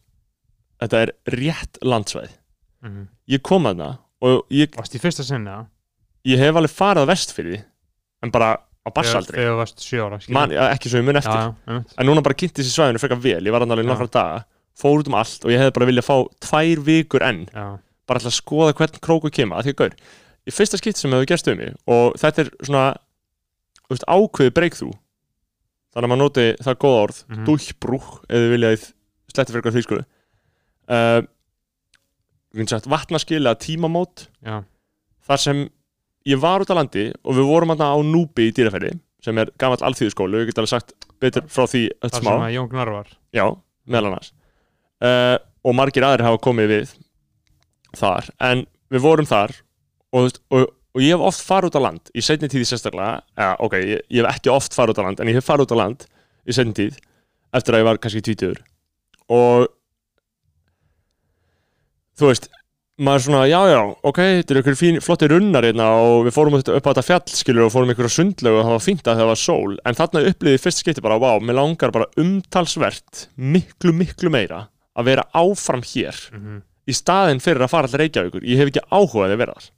þetta 0.84 1.02
er 1.06 1.14
rétt 1.34 1.82
landsvæð 1.82 2.30
mm. 2.86 3.08
ég 3.34 3.44
kom 3.46 3.68
að 3.70 3.84
og 4.18 4.48
ég, 4.54 4.72
varst 4.78 4.96
í 4.98 5.02
fyrsta 5.02 5.26
sinna 5.26 5.66
ég 6.28 6.40
hef 6.42 6.56
alveg 6.58 6.74
farið 6.74 7.06
að 7.06 7.12
vestfyrði 7.14 7.60
en 8.26 8.34
bara 8.34 8.56
á 8.88 8.90
barsaldri 8.94 9.36
þegar 9.36 9.54
þú 9.54 9.60
varst 9.62 9.84
skilur. 9.84 10.36
Man, 10.36 10.54
ja, 10.56 10.68
ekki 10.74 10.92
svo 10.92 11.02
ég 11.02 11.08
mun 11.08 11.20
eftir. 11.20 11.36
Já, 11.36 11.56
einmitt. 11.68 11.96
en 11.98 12.08
núna 12.08 12.24
bara 12.26 12.38
kynnti 12.40 12.64
þessi 12.64 12.76
svæðinu 12.76 13.02
frekar 13.04 13.20
vel. 13.24 13.42
Ég 13.44 13.56
var 13.56 13.66
alveg 13.66 13.88
nokkra 13.88 14.08
daga 14.14 14.46
fór 14.78 15.02
út 15.02 15.10
um 15.10 15.18
allt 15.18 15.44
og 15.44 15.52
ég 15.52 15.62
hefði 15.62 15.76
bara 15.76 15.90
viljað 15.90 16.08
fá 16.08 16.16
tvær 16.48 16.84
vikur 16.88 17.26
enn. 17.28 17.44
Bara 17.52 18.22
alltaf 18.22 18.32
að 18.32 18.38
skoða 18.38 18.78
hvern 18.78 19.02
króku 19.04 19.34
kemur 19.34 19.60
að 19.60 19.68
því 19.68 19.76
að 19.76 19.80
gaur. 19.82 19.98
Í 20.48 20.54
fyrsta 20.56 20.80
skipti 20.80 21.04
sem 21.04 21.16
hefur 21.16 21.28
gerst 21.28 21.52
um 21.52 21.60
mig 21.60 21.76
og 21.92 22.16
þetta 22.22 22.46
er 22.46 22.52
svona 22.62 22.86
veist, 23.92 24.08
ákveði 24.08 24.56
breakthrough 24.56 24.96
þannig 25.98 26.06
að 26.06 26.12
maður 26.14 26.22
noti 26.22 26.46
það 26.62 26.78
góða 26.84 27.00
orð 27.08 27.20
mm. 27.24 27.34
-hmm. 27.34 27.48
dúhbrúk 27.48 28.10
ef 28.28 28.44
þið 28.44 28.52
viljaði 28.54 28.80
sletti 29.34 29.54
fyrir 29.54 29.64
eitthvað 29.64 29.78
því 29.78 29.98
uh, 29.98 31.22
við 32.54 32.62
finnst 32.62 32.76
sagt 32.76 32.90
vatnaskil 32.92 33.42
eða 33.42 33.58
tímamót. 33.62 34.28
Já, 34.46 34.62
þar 35.28 35.42
sem 35.42 35.66
ég 36.28 36.40
var 36.44 36.64
út 36.64 36.72
á 36.72 36.78
landi 36.78 37.10
og 37.24 37.38
við 37.38 37.50
vorum 37.50 37.74
þarna 37.74 37.90
á 37.92 37.98
Núbi 38.06 38.50
í 38.50 38.54
dýraferði 38.56 38.94
sem 39.26 39.42
er 39.42 39.52
gamall 39.60 39.82
alþýðuskólu, 39.82 40.44
ég 40.44 40.52
get 40.52 40.62
alveg 40.62 40.76
sagt 40.76 40.94
betur 41.22 41.48
frá 41.50 41.66
því 41.66 41.84
öll 41.90 42.12
þar 42.12 42.22
smá. 42.22 42.30
sem 42.30 42.46
að 42.46 42.54
Jón 42.54 42.70
Gnar 42.72 42.92
var. 42.94 43.10
Já, 43.36 43.46
meðal 43.90 44.12
annars. 44.12 44.32
Uh, 45.02 45.36
og 45.66 45.76
margir 45.78 46.06
aðrir 46.06 46.28
hafa 46.28 46.42
komið 46.46 46.72
við 46.72 46.94
þar, 47.98 48.30
en 48.46 48.64
við 48.94 49.04
vorum 49.04 49.28
þar 49.28 49.56
og, 50.16 50.38
og, 50.54 50.70
og 50.98 51.04
ég 51.06 51.14
hef 51.14 51.26
oft 51.30 51.44
farið 51.46 51.70
út 51.70 51.78
á 51.78 51.86
land 51.86 52.12
í 52.18 52.24
seinni 52.26 52.50
tíð 52.50 52.66
sérstaklega 52.72 53.22
ja, 53.38 53.54
ok, 53.62 53.78
ég, 53.78 54.04
ég 54.10 54.26
hef 54.26 54.34
ekki 54.34 54.54
oft 54.54 54.74
farið 54.74 54.96
út 54.96 55.02
á 55.02 55.08
land 55.08 55.22
en 55.22 55.30
ég 55.30 55.38
hef 55.38 55.46
farið 55.46 55.68
út 55.68 55.76
á 55.78 55.82
land 55.84 56.06
í 56.50 56.58
seinni 56.58 56.74
tíð 56.78 56.98
eftir 57.58 57.78
að 57.78 57.84
ég 57.84 57.90
var 57.92 58.00
kannski 58.02 58.24
tvítur 58.26 58.62
og 59.30 59.68
þú 62.18 62.32
veist 62.32 62.50
maður 62.98 63.20
er 63.20 63.24
svona, 63.28 63.42
já, 63.46 63.60
já, 63.70 63.82
ok, 64.10 64.20
þetta 64.40 64.54
er 64.54 64.60
ykkur 64.64 64.78
fín, 64.78 64.96
flotti 65.06 65.28
runnar 65.30 65.68
hérna 65.68 65.92
og 66.02 66.24
við 66.26 66.34
fórum 66.34 66.58
upp 66.58 66.66
á 66.66 66.90
þetta 66.90 67.04
fjall, 67.06 67.36
skilur, 67.38 67.68
og 67.68 67.74
fórum 67.76 67.94
ykkur 67.94 68.10
á 68.10 68.18
sundlegu 68.18 68.58
og 68.58 68.66
það 68.66 68.74
var 68.74 68.86
fínt 68.88 69.10
að 69.12 69.22
það 69.22 69.30
var 69.30 69.42
sól, 69.42 69.76
en 69.78 69.98
þarna 70.00 70.24
upplýði 70.32 70.62
fyrst 70.64 70.82
skipti 70.82 71.04
bara, 71.06 71.20
vá, 71.22 71.30
mér 71.38 71.60
langar 71.60 71.94
bara 71.94 72.10
umtalsvert, 72.18 73.28
miklu, 73.38 73.94
miklu 73.94 74.34
meira 74.34 74.64
að 74.98 75.12
vera 75.12 75.28
áfram 75.38 75.86
hér 75.86 76.18
mm 76.34 76.42
-hmm. 76.42 76.62
í 76.90 76.94
staðinn 76.98 77.44
fyrir 77.44 77.68
að 77.68 77.70
fara 77.70 77.86
allir 77.86 78.02
Reykjavíkur. 78.02 78.42
Ég 78.42 78.58
hef 78.58 78.72
ekki 78.72 78.88
áhugaði 78.90 79.38
að 79.38 79.42
vera 79.44 79.54
þar 79.54 79.70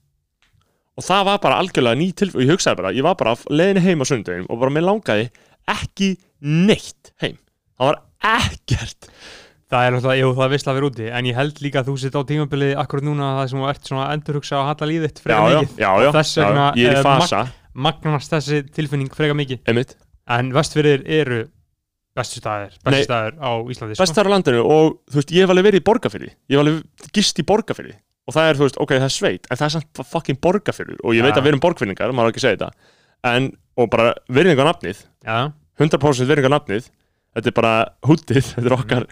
og 1.00 1.06
það 1.08 1.26
var 1.30 1.42
bara 1.46 1.60
algjörlega 1.64 2.00
ný 2.00 2.08
tilfæð 2.20 2.44
ég 2.46 2.52
hugsaði 2.54 2.80
bara, 2.82 2.92
ég 3.00 3.06
var 3.08 3.16
bara 3.20 3.34
á 3.34 3.38
leiðinni 3.50 3.84
heim 3.88 4.04
á 4.04 4.06
sundegin 4.10 4.48
og 4.52 4.60
bara 4.62 4.74
mér 4.76 4.86
langaði 4.90 5.30
ekki 5.70 6.10
neitt 6.44 7.14
heim. 7.24 7.38
Það 7.80 7.90
var 7.92 8.00
ekkert. 8.40 9.08
Það 9.70 9.86
er 9.86 9.94
náttúrulega, 9.94 10.18
jú, 10.24 10.30
það 10.34 10.46
er 10.48 10.52
vissla 10.56 10.72
að 10.74 10.78
vera 10.80 10.88
úti 10.90 11.08
en 11.14 11.28
ég 11.30 11.36
held 11.38 11.60
líka 11.62 11.82
að 11.84 11.90
þú 11.92 11.96
sitt 12.02 12.16
á 12.18 12.22
tímabilið 12.26 12.72
akkurat 12.82 13.06
núna 13.06 13.28
það 13.38 13.50
sem 13.52 13.60
þú 13.62 13.68
ert 13.70 13.90
svona 13.92 14.06
að 14.08 14.14
endurhugsa 14.18 14.58
og 14.58 14.66
halla 14.72 14.88
líðitt 14.90 15.20
já, 15.20 15.24
freka 15.28 15.38
já, 15.40 15.60
mikið. 15.60 15.76
já, 15.84 15.90
já, 16.04 16.08
Og 16.10 16.16
þess 16.18 16.32
já, 16.40 16.42
vegna, 16.48 16.64
ég 16.80 16.90
er 16.90 16.96
í 16.96 16.98
eh, 16.98 17.06
fasa. 17.06 17.42
magnast 17.86 18.34
þessi 18.34 18.62
tilfinning 18.74 19.14
freka 19.14 19.38
mikið. 19.38 19.62
Einmitt, 19.70 19.94
en 20.40 20.50
vestfyrir 20.58 21.06
eru 21.06 21.40
bestu 22.18 22.42
staðir, 22.42 22.74
Nei. 22.82 22.90
bestu 22.90 23.06
staðir 23.12 23.38
á 23.38 23.50
Íslandi 23.70 23.94
sko. 23.96 24.02
best 24.04 24.18
þar 24.18 24.28
á 24.28 24.34
landinu 24.34 24.64
og 24.66 24.98
þú 25.14 25.20
veist, 25.22 25.36
ég 25.38 25.46
hef 25.46 25.54
alveg 25.54 25.68
verið 25.70 25.84
í 25.84 25.86
borgarfyrði 25.86 26.32
ég 26.34 26.58
hef 26.58 26.64
alveg 26.66 27.14
gist 27.16 27.40
í 27.40 27.46
borgarfyrði 27.48 27.94
og 28.30 28.36
það 28.38 28.48
er, 28.52 28.60
þú 28.60 28.66
veist, 28.68 28.80
ok, 28.86 28.94
það 29.00 29.08
er 29.10 29.16
sveit 29.18 29.50
en 29.50 29.58
það 29.60 29.66
er 29.68 29.74
samt 29.76 30.02
fucking 30.14 30.40
borgarfyrður 30.46 31.02
og 31.04 31.18
ég 31.18 31.26
veit 31.26 31.34
Ja. 31.34 31.40
að 31.42 31.46
við 31.48 31.54
erum 31.56 31.64
borgfyrningar, 31.66 32.14
maður 32.14 32.30
á 32.30 32.32
ekki 32.36 32.44
segja 32.46 32.60
þetta 32.62 32.72
en, 33.34 33.50
og 33.80 33.90
bara 33.92 34.14
virðingar 34.30 34.70
nafnið 34.70 35.04
já, 35.26 35.38
100% 35.82 36.30
virðingar 36.30 36.54
nafnið 36.56 36.90
þetta 37.36 37.52
er 37.52 37.58
bara 37.60 37.74
hútið, 38.08 38.44
þetta 38.56 38.68
er 38.70 38.78
okkar 38.78 39.08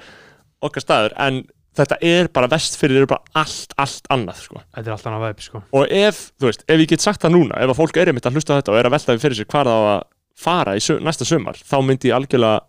okkar 0.68 0.84
staður, 0.86 1.14
en 1.22 1.42
þetta 1.78 1.98
er 2.02 2.30
bara 2.34 2.48
vestfyrðir 2.50 3.04
eru 3.04 3.10
bara 3.12 3.22
allt, 3.38 3.74
allt 3.78 4.08
annað 4.14 4.40
sko. 4.48 4.62
þetta 4.74 4.90
er 4.90 4.94
allt 4.96 5.10
annað 5.12 5.26
veip 5.28 5.44
sko. 5.46 5.60
og 5.78 5.92
ef, 5.94 6.22
þú 6.42 6.48
veist, 6.50 6.64
ef 6.66 6.82
ég 6.82 6.90
get 6.94 7.04
sagt 7.06 7.22
það 7.26 7.36
núna 7.36 7.60
ef 7.62 7.70
að 7.74 7.78
fólk 7.82 8.00
er 8.02 8.10
einmitt 8.14 8.26
að 8.30 8.40
hlusta 8.40 8.58
þetta 8.58 8.74
og 8.74 8.80
er 8.80 8.90
að 8.90 8.96
velta 8.98 9.18
fyrir 9.22 9.38
sér 9.42 9.50
hvað 9.52 9.70
það 9.70 9.78
á 9.78 9.86
að 9.98 10.02
fara 10.38 10.74
í 10.78 10.82
sö 10.86 10.98
næsta 11.02 11.26
sumar 11.30 11.58
þá 11.62 11.78
myndi 11.86 12.10
ég 12.12 12.18
algjörlega 12.18 12.64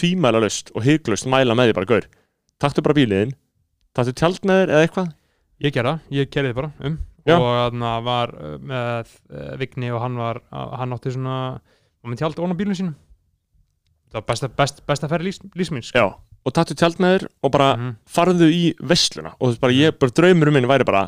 tvímæla 0.00 0.40
löst 0.44 0.72
og 0.76 0.84
hygglust 0.86 1.28
mæla 1.28 1.56
með 1.58 1.70
því 1.70 1.76
bara 1.80 1.90
gaur 1.92 2.08
taktu 2.60 2.82
bara 2.84 2.96
bíliðin, 2.96 3.32
taktu 3.96 4.12
tjald 4.16 4.40
með 4.48 4.60
þér 4.64 4.72
eða 4.74 4.82
eitthvað 4.86 5.08
ég 5.60 5.74
gerða, 5.74 5.98
ég 6.14 6.30
kerði 6.32 6.54
bara 6.56 6.72
um 6.80 6.98
Já. 7.28 7.36
og 7.36 7.46
þannig 7.74 8.04
var 8.06 8.30
uh, 8.34 8.56
með 8.64 9.10
uh, 9.28 9.52
Vigni 9.60 9.90
og 9.92 10.00
hann 10.02 10.16
var 10.16 10.40
uh, 10.48 10.70
hann 10.80 10.94
átti 10.96 11.12
svona, 11.12 11.36
og 12.00 12.08
með 12.10 12.22
tjald 12.22 12.40
ón 12.40 12.54
á 12.54 12.56
bílunum 12.56 12.78
sínum. 12.78 12.94
Það 14.10 14.18
var 14.22 14.26
besta, 14.32 14.48
best, 14.58 14.80
besta 14.88 15.08
ferri 15.10 15.28
lís, 15.28 15.38
lísmins 15.54 15.92
Já, 15.94 16.06
og 16.08 16.54
taktu 16.56 16.74
tjald 16.74 16.98
með 17.02 17.18
þér 17.18 17.26
og 17.46 17.52
bara 17.54 17.68
Mhm. 17.76 17.90
farðu 18.08 18.48
í 18.50 18.62
vessluna 18.80 19.34
og 19.38 19.44
þú 19.44 19.50
veist 19.52 19.60
bara, 19.60 19.76
ég, 19.76 19.98
bara 20.00 20.16
draumurum 20.16 20.56
minn 20.56 20.66
væri 20.70 20.86
bara 20.88 21.04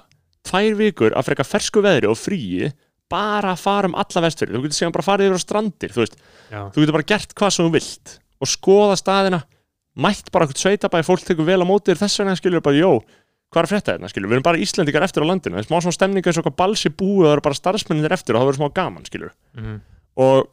tvær 0.46 0.76
vikur 0.78 1.16
að 1.16 1.26
freka 1.30 1.46
fersku 1.48 1.82
veðri 1.82 2.10
og 2.10 2.18
fríi 2.20 2.72
bara 3.10 3.52
að 3.56 3.58
fara 3.64 3.88
um 3.90 3.94
alla 3.98 4.22
vestfyrir 4.26 4.54
þú 4.54 4.62
getur 4.66 4.78
segjum 4.78 4.92
bara 4.94 5.08
farið 5.08 5.26
yfir 5.32 5.40
á 5.40 5.44
strandir 5.46 5.90
þú 5.96 6.00
veist, 6.04 6.16
já, 6.52 6.60
þú 6.72 6.84
getur 6.84 6.96
bara 6.98 7.08
gert 7.10 7.34
hvað 7.34 7.50
sem 7.56 7.66
þú 7.66 7.72
vilt 7.74 8.14
og 8.42 8.48
skoða 8.52 8.96
staðina. 9.00 9.42
Mætt 9.92 10.30
bara 10.32 10.46
eitthvað 10.46 10.62
sveitabæði, 10.62 11.04
fólk 11.04 11.20
tekur 11.26 11.44
vel 11.44 11.60
á 11.60 11.66
móti 11.68 11.92
þér, 11.92 11.98
þess 12.00 12.18
vegna 12.22 12.36
skilur 12.38 12.62
bara, 12.64 12.78
jó, 12.80 12.92
hvað 13.52 13.60
er 13.60 13.68
að 13.68 13.72
frétta 13.72 13.94
þetta 13.94 14.10
skilur, 14.12 14.30
við 14.30 14.38
erum 14.38 14.46
bara 14.48 14.60
Íslendingar 14.64 15.04
eftir 15.06 15.24
á 15.24 15.28
landinu. 15.28 15.58
Það 15.58 15.62
er 15.62 15.68
smá 15.68 15.78
svona 15.84 15.96
stemninga 15.98 16.30
eins 16.30 16.38
og 16.38 16.42
eitthvað 16.42 16.60
balsi 16.62 16.92
búið 16.92 17.22
og 17.22 17.26
það 17.28 17.34
eru 17.36 17.44
bara 17.46 17.58
starfsmenninir 17.60 18.14
eftir 18.16 18.34
og 18.36 18.42
það 18.42 18.48
verður 18.50 18.60
smá 18.62 18.76
gaman 18.80 19.08
skilur. 19.08 19.34
Mm 19.58 19.80
og, 20.20 20.48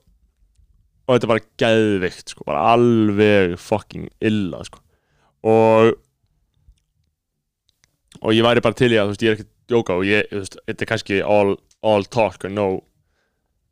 og 1.08 1.16
þetta 1.16 1.26
er 1.26 1.32
bara 1.34 1.48
geðvikt 1.62 2.34
sko, 2.34 2.46
bara 2.48 2.68
alveg 2.76 3.56
fucking 3.60 4.08
illa 4.24 4.62
sko. 4.68 4.84
og 5.44 5.96
og 8.20 8.36
ég 8.36 8.44
væri 8.44 8.64
bara 8.64 8.76
til 8.76 8.92
í 8.92 9.00
að 9.00 9.10
þú 9.10 9.14
veist, 9.14 9.24
ég 9.24 9.32
er 9.32 9.38
ekki 9.38 9.50
djóka 9.72 9.96
og 9.96 10.08
ég, 10.08 10.26
þú 10.32 10.42
veist, 10.42 10.58
þetta 10.68 10.84
er 10.84 10.90
kannski 10.90 11.20
all, 11.24 11.54
all 11.86 12.08
talk 12.12 12.44
and 12.48 12.58
no 12.58 12.82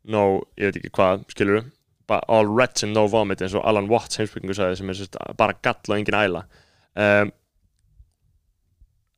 no, 0.08 0.40
ég 0.56 0.70
veit 0.70 0.78
ekki 0.80 0.94
hvað, 0.96 1.26
bara 2.08 2.24
all 2.32 2.48
rats 2.48 2.84
and 2.86 2.96
no 2.96 3.04
vomit 3.12 3.42
eins 3.44 3.56
og 3.58 3.66
Alan 3.68 3.90
Watts 3.90 4.16
heimsbyggingu 4.16 4.56
sagði 4.56 4.78
sem 4.80 4.88
er 4.88 4.96
sérst, 4.96 5.18
bara 5.36 5.56
gall 5.60 5.90
og 5.90 5.98
engin 5.98 6.16
æla. 6.16 6.46
Um, 6.96 7.32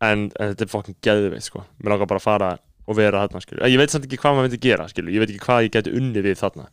en, 0.00 0.26
en 0.30 0.52
þetta 0.52 0.66
er 0.66 0.72
fucking 0.72 0.98
geðvikt 1.04 1.46
sko, 1.46 1.64
mér 1.80 1.94
langar 1.94 2.10
bara 2.10 2.22
að 2.22 2.26
fara 2.26 2.50
og 2.90 2.98
vera 2.98 3.24
þarna, 3.24 3.42
skilur, 3.44 3.64
ég 3.70 3.80
veit 3.80 3.92
samt 3.92 4.06
ekki 4.08 4.18
hvað 4.20 4.36
maður 4.36 4.48
myndi 4.48 4.62
gera 4.64 4.86
skilur, 4.90 5.14
ég 5.14 5.22
veit 5.22 5.32
ekki 5.32 5.44
hvað 5.44 5.66
ég 5.66 5.74
geti 5.76 5.96
unni 6.00 6.22
við 6.24 6.38
þarna. 6.40 6.68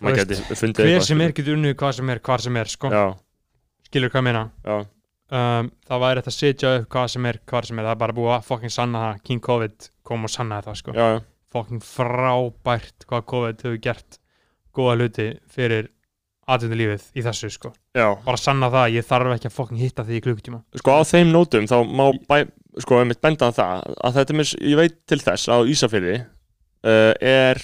Maður 0.00 0.22
geti 0.22 0.38
fundið 0.56 0.80
hver 0.80 0.94
eitthvað, 0.94 1.08
sem 1.10 1.20
er 1.24 1.34
getur 1.36 1.58
unnið 1.58 1.76
hvað 1.82 1.92
sem 1.98 2.14
er, 2.14 2.22
hvar 2.24 2.44
sem 2.44 2.56
er 2.56 2.72
sko. 2.72 2.92
skilur 3.90 4.12
hvað 4.14 4.30
já, 4.30 4.76
um, 5.36 5.68
það 5.86 6.02
væri 6.04 6.22
þetta 6.22 6.32
að 6.32 6.38
setja 6.38 6.72
upp 6.78 6.88
hvað 6.94 7.10
sem 7.14 7.28
er, 7.30 7.40
hvar 7.52 7.68
sem 7.68 7.78
er. 7.78 7.88
Það 7.88 7.94
er 7.96 8.00
bara 8.00 8.16
búið 8.16 8.32
að 8.36 8.48
fucking 8.48 8.74
sanna 8.74 9.04
það. 9.04 9.20
King 9.28 9.44
COVID 9.44 9.90
kom 10.08 10.24
og 10.24 10.32
sannaði 10.32 10.70
það 10.70 10.80
sko. 10.80 10.96
fucking 11.50 11.84
frábært 11.84 13.06
hvað 13.10 13.24
COVID 13.34 13.64
hefur 13.66 13.80
gert 13.84 14.20
góða 14.76 14.96
hluti 14.96 15.28
fyrir 15.50 15.90
atvinnulífið 16.56 17.04
í 17.16 17.24
þessu 17.26 17.50
sko. 17.54 17.72
Já, 17.96 18.06
bara 18.24 18.40
sanna 18.40 18.70
það 18.72 18.86
að 18.86 18.96
ég 18.96 19.08
þarf 19.08 19.34
ekki 19.36 19.50
að 19.50 19.56
fokkin 19.56 19.80
hitta 19.80 20.06
því 20.06 20.18
í 20.18 20.22
klukkutíma. 20.24 20.62
Sko 20.80 20.96
á 20.96 21.00
þeim 21.08 21.34
nótum 21.34 21.68
þá 21.70 21.76
má 21.86 22.06
bæ, 22.30 22.36
sko 22.84 23.00
einmitt 23.00 23.22
benda 23.24 23.50
á 23.50 23.56
það 23.56 23.84
að 24.06 24.18
þetta 24.18 24.36
er, 24.36 24.54
ég 24.72 24.80
veit 24.80 24.98
til 25.10 25.20
þess 25.22 25.50
að 25.50 25.62
á 25.62 25.68
Ísafirði 25.74 26.16
uh, 26.20 27.12
er 27.20 27.62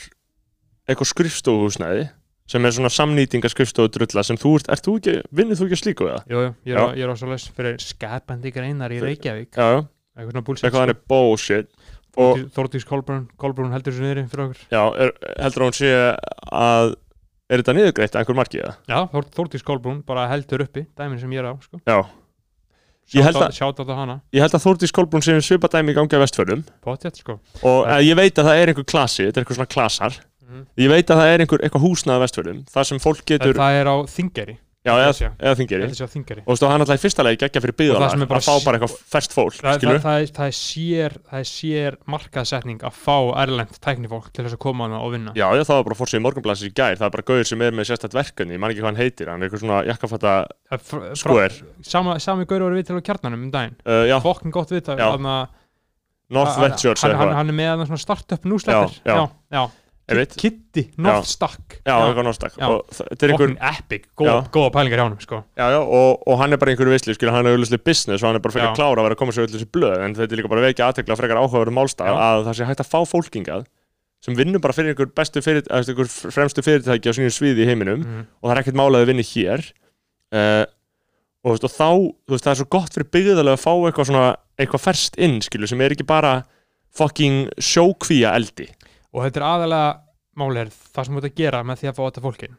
eitthvað 0.87 1.12
skrifstofuhúsnæði 1.12 2.07
sem 2.46 2.62
er 2.62 2.75
svona 2.75 2.90
samnýtinga 2.94 3.51
skrifstofudrulla 3.51 4.22
sem 4.27 4.38
þú 4.38 4.53
ert, 4.61 4.68
ert 4.70 4.87
þú 4.87 4.96
ekki, 5.01 5.14
vinnur 5.35 5.59
þú 5.59 5.66
ekki 5.66 5.77
að 5.77 5.83
slíku 5.83 6.07
eða? 6.07 6.20
Jú, 6.31 6.42
jú, 6.44 6.53
ég 6.70 6.79
er, 6.79 6.92
ég 7.01 7.09
er 7.09 7.12
ásá 7.12 7.27
leys 7.31 7.46
fyrir 7.57 7.81
skapandi 7.83 8.53
greinar 8.55 8.94
í 8.94 9.01
Reykjavík. 9.03 9.51
Já, 9.59 9.66
já, 9.66 9.81
eitthvað 10.14 10.31
svona 10.31 10.46
bullshit 10.46 10.68
eitthvað 10.68 10.85
hann 10.85 10.94
er 10.94 11.01
bullshit. 11.11 11.72
Þórdís 12.57 12.87
Kolbrún, 12.88 13.27
Kolbrún 13.37 13.75
heldur 13.75 13.92
þessu 13.92 14.07
niðri 14.07 14.22
fyrir 14.31 14.44
okkur. 14.46 14.62
Já, 14.72 14.83
er, 15.05 15.11
heldur 15.42 15.66
að 15.66 15.68
hún 15.68 15.77
sé 15.77 15.90
að 16.62 16.94
er 17.51 17.63
þetta 17.63 17.75
niðurgreitt 17.77 18.15
að 18.17 18.23
einhver 18.23 18.39
marki 18.41 18.61
eða? 18.63 18.75
Já, 18.91 18.99
Þór, 19.13 19.27
Þórdís 19.37 19.65
Kolbrún 19.67 20.01
bara 20.07 20.29
heldur 20.31 20.65
uppi 20.67 20.87
dæmin 20.99 21.21
sem 21.21 21.31
ég 21.37 21.43
er 21.45 21.51
á 21.51 21.55
sko. 21.63 21.81
Já, 21.87 21.99
að- 23.23 23.53
Sjátt 23.55 23.79
á 23.79 23.85
það 23.87 23.97
hana, 24.01 24.17
ég 24.35 24.41
held 24.43 24.57
að 24.59 24.65
Þórdís 24.67 24.93
Kolbrún 24.93 25.23
sé 25.23 25.37
svipa 25.41 25.69
dæmi 25.71 25.95
í 25.95 25.99
gangi 25.99 26.17
á 26.19 26.23
vestförðum 26.25 26.65
potjett 26.83 27.17
sko. 27.23 27.39
Og 27.63 27.87
Það- 27.87 27.93
uh, 27.93 28.03
ég 28.03 28.17
veit 28.19 28.35
að 28.35 28.49
það 28.51 28.63
er 28.63 28.73
einhver 28.73 28.85
klasi, 28.91 29.27
þetta 29.29 29.37
er 29.39 29.45
eitthvað 29.45 29.61
svona 29.61 29.75
klasar. 29.77 30.19
Mhm. 30.47 30.67
ég 30.79 30.89
veit 30.89 31.07
að 31.11 31.17
það 31.19 31.35
er 31.35 31.41
einhver 31.43 31.83
húsnað 31.83 32.19
á 32.19 32.23
vestförðum 32.23 32.61
þar 32.71 32.85
sem 32.87 32.99
fólk 33.03 33.25
getur, 33.27 33.55
Það 33.55 33.81
er 33.81 33.87
á 33.91 33.97
Þingeri 34.07 34.59
já, 34.87 34.92
eða, 34.94 35.31
eða 35.37 35.57
þingeri 35.59 35.88
Þingeri 36.16 36.42
og 36.46 36.62
hann 36.70 36.85
alltaf 36.85 36.99
í 36.99 37.03
fyrsta 37.03 37.25
lagi 37.27 37.40
geggja 37.40 37.62
fyrir 37.64 37.77
byggðalar 37.81 38.14
að 38.27 38.46
fá 38.46 38.53
bara 38.64 38.79
eitthvað 38.79 38.94
ferst 39.14 39.35
fólk, 39.35 39.57
það, 39.57 39.66
það, 39.66 39.79
skilur 39.81 40.01
það, 40.05 40.27
það, 40.37 40.46
er 40.46 40.57
sér, 40.61 41.16
það 41.31 41.46
sér 41.51 41.99
markaðsetning 42.14 42.85
að 42.87 43.01
fá 43.03 43.16
erlend 43.42 43.79
tæknifólk 43.83 44.31
til 44.31 44.46
þess 44.46 44.57
að 44.57 44.62
koma 44.62 44.87
hana 44.87 45.03
og 45.03 45.14
vinna. 45.16 45.35
Já, 45.38 45.46
já, 45.59 45.62
það 45.66 45.81
var 45.81 45.87
bara 45.90 45.99
fórsið 46.01 46.20
í 46.20 46.25
morgunblassi 46.27 46.70
í 46.70 46.75
gær. 46.77 46.99
Það 47.01 47.09
er 47.09 47.14
bara 47.16 47.27
gauður 47.31 47.51
sem 47.51 47.64
er 47.66 47.77
með 47.77 47.88
sérstætt 47.90 48.16
verkefni 48.16 48.57
ég 48.57 48.62
man 48.62 48.75
ekki 48.75 48.85
hvað 48.85 48.92
hann 48.92 49.03
heitir, 49.03 49.33
hann 49.33 49.42
er 49.42 49.51
eitthvað 49.51 49.64
svona 49.64 49.81
er 50.77 51.16
skoðir 51.18 51.57
Sama, 51.87 52.18
sami 52.22 52.46
gaur 52.49 52.66
voru 52.66 52.79
við 52.79 52.90
til 52.90 52.99
á 52.99 53.07
kjarnanum 53.11 53.46
um 53.46 53.53
daginn. 53.55 53.79
Uh, 53.87 54.05
Já, 54.11 54.16
Fokkin 54.22 54.55
gott 54.55 54.72
við 54.75 54.87
það. 54.88 55.16
North 56.35 56.59
Ventures 56.59 57.05
hann, 57.07 57.51
er 57.53 57.55
með 57.55 57.85
svona 57.87 58.03
startup 58.03 58.46
newsletter. 58.49 58.96
Já, 59.07 59.29
já. 59.55 59.66
Kitty, 60.07 60.85
Northstack 62.23 62.55
Já. 62.55 62.66
það- 62.95 63.09
er 63.27 63.33
einhver, 63.33 63.51
Fokkin 63.51 63.59
epic, 63.59 64.05
góða, 64.14 64.71
pælingar 64.71 65.01
hjá 65.01 65.03
honum 65.03 65.21
sko. 65.21 65.45
já, 65.59 65.66
já, 65.75 65.81
og, 65.83 66.23
og 66.27 66.38
hann 66.38 66.53
er 66.53 66.57
bara 66.62 66.71
einhverju 66.71 66.99
skilur, 67.16 67.33
hann 67.35 67.47
er 67.47 67.57
auðvitað 67.57 67.83
business 67.83 68.23
og 68.23 68.29
hann 68.29 68.37
er 68.37 68.45
bara 68.45 68.53
frekar 68.55 68.71
Já. 68.71 68.77
klára 68.79 68.99
að 69.03 69.07
vera 69.09 69.14
að 69.14 69.19
koma 69.19 69.33
sér 69.33 69.42
auðvitað 69.42 69.59
þessi 69.59 69.73
blöð 69.75 70.05
en 70.05 70.14
þetta 70.14 70.33
er 70.33 70.38
líka 70.38 70.49
bara 70.53 70.61
vekja 70.62 70.87
aðtekla 70.87 71.19
frekar 71.19 71.40
áhugaverðum 71.42 71.79
málstað 71.81 72.14
að 72.14 72.45
það 72.47 72.55
sé 72.55 72.64
hægt 72.71 72.83
að 72.85 72.92
fá 72.92 73.01
fólkingað 73.11 73.66
sem 74.23 74.35
vinnur 74.38 74.62
bara 74.62 74.73
fyrir 74.73 74.95
einhver 74.95 75.11
bestu 75.11 75.42
fyrir, 75.42 75.62
einhver 75.75 76.07
fremstu 76.07 76.62
fyrirtæki 76.62 77.11
á 77.11 77.12
sínum 77.19 77.35
sviði 77.35 77.66
í 77.66 77.66
heiminum 77.66 78.01
mm. 78.07 78.23
og 78.38 78.47
það 78.47 78.55
er 78.55 78.62
ekkert 78.62 78.79
málaði 78.79 79.03
að 79.03 79.11
vinna 79.11 79.27
hér 79.27 79.61
uh, 80.35 80.64
og, 81.42 81.51
veist, 81.51 81.66
og 81.66 81.73
þá 81.75 81.90
veist, 82.31 82.45
það 82.47 82.53
er 82.55 82.61
svo 82.62 82.71
gott 82.71 82.95
fyrir 82.95 83.11
byggðarlega 83.11 83.59
að 83.59 83.64
fá 83.66 83.75
eitthvað 83.75 84.07
svona 84.07 84.38
eitthvað 84.57 84.87
og 89.12 89.25
þetta 89.25 89.42
er 89.42 89.49
aðalega 89.49 89.90
máli 90.37 90.62
er 90.62 90.71
það 90.75 91.09
sem 91.09 91.16
þú 91.16 91.23
ert 91.23 91.31
að 91.31 91.42
gera 91.42 91.64
með 91.64 91.83
því 91.83 91.90
að 91.90 91.99
fá 91.99 92.03
þetta 92.05 92.25
fólkin 92.27 92.57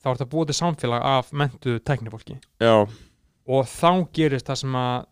þá 0.00 0.10
ert 0.14 0.24
að 0.24 0.32
búa 0.32 0.48
til 0.48 0.56
samfélag 0.56 1.06
af 1.06 1.32
mentuðu 1.36 1.80
tæknifólki. 1.84 2.36
Já, 2.62 2.74
og 3.50 3.66
þá 3.68 3.90
gerist 4.16 4.48
það 4.48 4.62
sem 4.64 4.76
að 4.80 5.08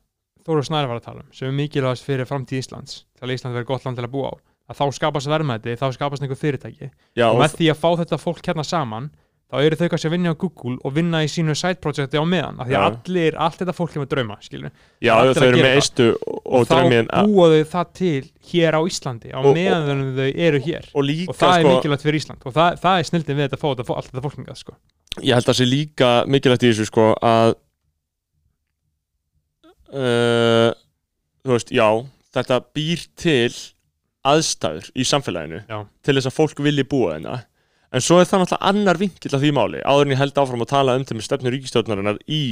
Þóru 0.49 0.65
Snæri 0.65 0.89
var 0.89 0.97
að 0.97 1.05
tala 1.05 1.21
um 1.21 1.33
sem 1.37 1.51
er 1.51 1.57
mikilvægast 1.59 2.07
fyrir 2.07 2.29
framtíð 2.29 2.63
Íslands 2.63 3.03
til 3.19 3.27
að 3.27 3.35
Ísland 3.35 3.53
verður 3.53 3.69
gott 3.69 3.85
land 3.85 3.99
til 3.99 4.07
að 4.07 4.15
búa 4.15 4.31
á. 4.33 4.35
Að 4.69 4.79
þá 4.79 4.97
skapast 4.97 5.29
verðmæti, 5.29 5.75
þá 5.81 5.87
skapast 5.93 6.25
einhver 6.25 6.39
fyrirtæki. 6.41 6.89
Já, 7.17 7.27
og 7.29 7.35
og, 7.35 7.43
með 7.43 7.57
því 7.59 7.69
að 7.73 7.81
fá 7.83 7.89
þetta 8.01 8.19
fólk 8.21 8.41
hérna 8.49 8.65
saman 8.65 9.11
þá 9.49 9.57
eru 9.65 9.79
þau 9.81 9.87
kannski 9.93 10.09
að 10.09 10.13
vinna 10.13 10.33
á 10.33 10.41
Google 10.43 10.75
og 10.85 10.93
vinna 10.97 11.23
í 11.25 11.29
sínu 11.33 11.55
side 11.57 11.81
projekti 11.85 12.21
á 12.21 12.25
meðan 12.29 12.59
af 12.61 12.69
því 12.69 12.77
að 12.77 12.83
Já. 12.85 12.89
allir, 12.91 13.39
allt 13.47 13.61
þetta 13.63 13.75
fólk 13.79 13.95
er 13.97 14.03
með 14.03 14.11
drauma 14.13 14.37
skilur. 14.45 14.75
já, 15.01 15.13
þau 15.39 15.47
eru 15.47 15.63
með 15.63 15.77
eistu 15.79 16.09
og, 16.13 16.19
og, 16.29 16.51
og 16.59 16.67
þá 16.69 16.75
drömmin 16.75 17.09
búa 17.31 17.47
þau 17.55 17.71
það 17.73 17.95
til 18.01 18.21
hér 18.51 18.77
á 18.77 18.81
Íslandi 18.93 19.33
á 19.33 19.41
meðan 19.47 20.05
þau 20.19 20.29
eru 20.49 20.61
hér 20.67 20.91
og 20.93 21.09
líka, 21.09 21.33
og 21.33 21.41
það 21.41 21.55
er 21.55 21.65
sko, 21.65 21.73
mikilvægt 21.77 22.05
fyrir 22.09 22.21
Ísland 22.21 22.45
og 22.45 22.57
það, 22.59 22.79
það 22.85 23.01
er 23.01 23.09
snildin 23.13 23.39
við 23.39 23.47
þetta 23.49 23.59
að 23.59 23.65
fá 23.65 23.69
þetta, 23.73 23.97
allt 24.03 24.13
þetta 24.13 24.27
fólkingað 24.29 24.61
sko. 24.61 24.77
ég 25.23 25.33
held 25.39 25.47
að 25.47 25.51
það 25.53 25.59
sé 25.63 25.69
líka 25.73 26.13
mikilvægt 26.29 26.69
í 26.69 26.73
þessu, 26.75 26.89
sko, 26.93 27.09
að 27.25 27.57
uh, 29.97 30.71
þú 31.47 31.57
veist, 31.57 31.73
já 31.73 31.89
þetta 32.37 32.61
býr 32.77 33.05
til 33.19 33.53
aðstæður 34.29 34.91
í 34.99 35.07
samfélaginu 35.09 35.63
Já. 35.69 35.79
til 36.05 36.15
þess 36.19 36.29
að 36.29 36.37
fólk 36.37 36.61
vilji 36.65 36.85
búa 36.89 37.15
þeirna 37.15 37.37
en 37.93 38.05
svo 38.05 38.19
er 38.21 38.29
það 38.29 38.45
náttúrulega 38.45 38.73
annar 38.73 39.01
vinkill 39.01 39.35
af 39.35 39.43
því 39.43 39.53
máli 39.57 39.81
áður 39.85 40.07
en 40.09 40.15
ég 40.15 40.21
held 40.21 40.41
áfram 40.43 40.65
að 40.65 40.73
tala 40.75 40.97
um 40.99 41.07
til 41.09 41.17
með 41.17 41.29
stefnu 41.29 41.53
ríkistjórnarinnar 41.55 42.21
í 42.27 42.43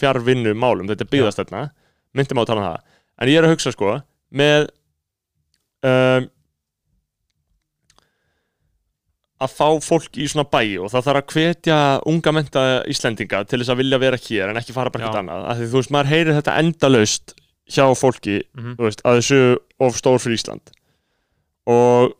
fjárvinnu 0.00 0.54
málum 0.56 0.88
þetta 0.90 1.06
er 1.06 1.12
byggðastefna, 1.12 1.62
myndum 2.16 2.40
á 2.40 2.42
að 2.42 2.50
tala 2.50 2.62
um 2.62 2.68
það. 2.70 3.00
En 3.20 3.30
ég 3.30 3.40
er 3.40 3.46
að 3.46 3.54
hugsa 3.54 3.72
sko 3.74 3.96
með 4.40 4.68
um, 5.86 6.28
að 9.40 9.54
fá 9.56 9.68
fólk 9.84 10.18
í 10.20 10.26
svona 10.28 10.48
bæi 10.48 10.76
og 10.80 10.90
það 10.92 11.06
þarf 11.06 11.20
að 11.22 11.34
hvetja 11.34 11.78
unga 12.10 12.34
menta 12.36 12.64
Íslendinga 12.90 13.44
til 13.48 13.60
þess 13.62 13.72
að 13.72 13.80
vilja 13.80 14.00
vera 14.02 14.20
hér 14.20 14.52
en 14.52 14.60
ekki 14.60 14.76
fara 14.76 14.92
bara 14.92 15.06
eitthvað 15.06 15.22
annað. 15.22 15.46
Af 15.48 15.60
því 15.60 15.68
þú 15.70 15.80
veist, 15.80 15.92
maður 15.94 16.12
heyrir 16.12 16.36
þetta 16.36 16.56
endalaust 16.60 17.34
hjá 17.70 17.84
fólki 17.96 18.36
mm 18.42 18.76
þú 18.76 18.88
veist, 18.88 19.02
að 19.06 19.20
þessu 19.20 19.40
of 19.86 19.96
stór 19.96 20.20
fyrir 20.20 20.40
Ísland. 20.40 20.74
Og 21.70 22.12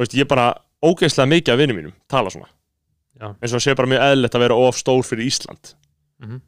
veist, 0.00 0.16
ég 0.18 0.30
bara 0.30 0.48
ógeðslega 0.82 1.30
mikið 1.32 1.54
af 1.54 1.60
vinum 1.62 1.78
mínum 1.78 1.94
tala 2.10 2.32
svona. 2.32 2.48
Já. 3.22 3.28
eins 3.38 3.52
og 3.52 3.58
það 3.58 3.64
sé 3.66 3.74
bara 3.78 3.90
mjög 3.92 4.04
eðlilegt 4.08 4.34
að 4.38 4.42
vera 4.46 4.56
of 4.66 4.78
stór 4.80 5.04
fyrir 5.06 5.28
Ísland. 5.28 5.74
Mhm. 6.22 6.40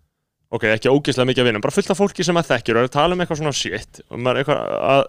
ok, 0.54 0.64
ekki 0.70 0.90
ógeðslega 0.90 1.28
mikið 1.30 1.42
af 1.44 1.48
vinum, 1.50 1.62
bara 1.64 1.74
fullt 1.74 1.90
af 1.90 1.98
fólki 1.98 2.24
sem 2.24 2.36
að 2.36 2.50
þekkjur 2.52 2.76
og 2.76 2.82
er 2.82 2.88
að 2.88 2.96
tala 2.96 3.14
um 3.14 3.20
eitthvað 3.24 3.40
svona 3.42 3.54
shit. 3.54 4.00
Og 4.10 4.18
maður 4.18 4.42
eitthvað 4.42 4.74
að 4.94 5.04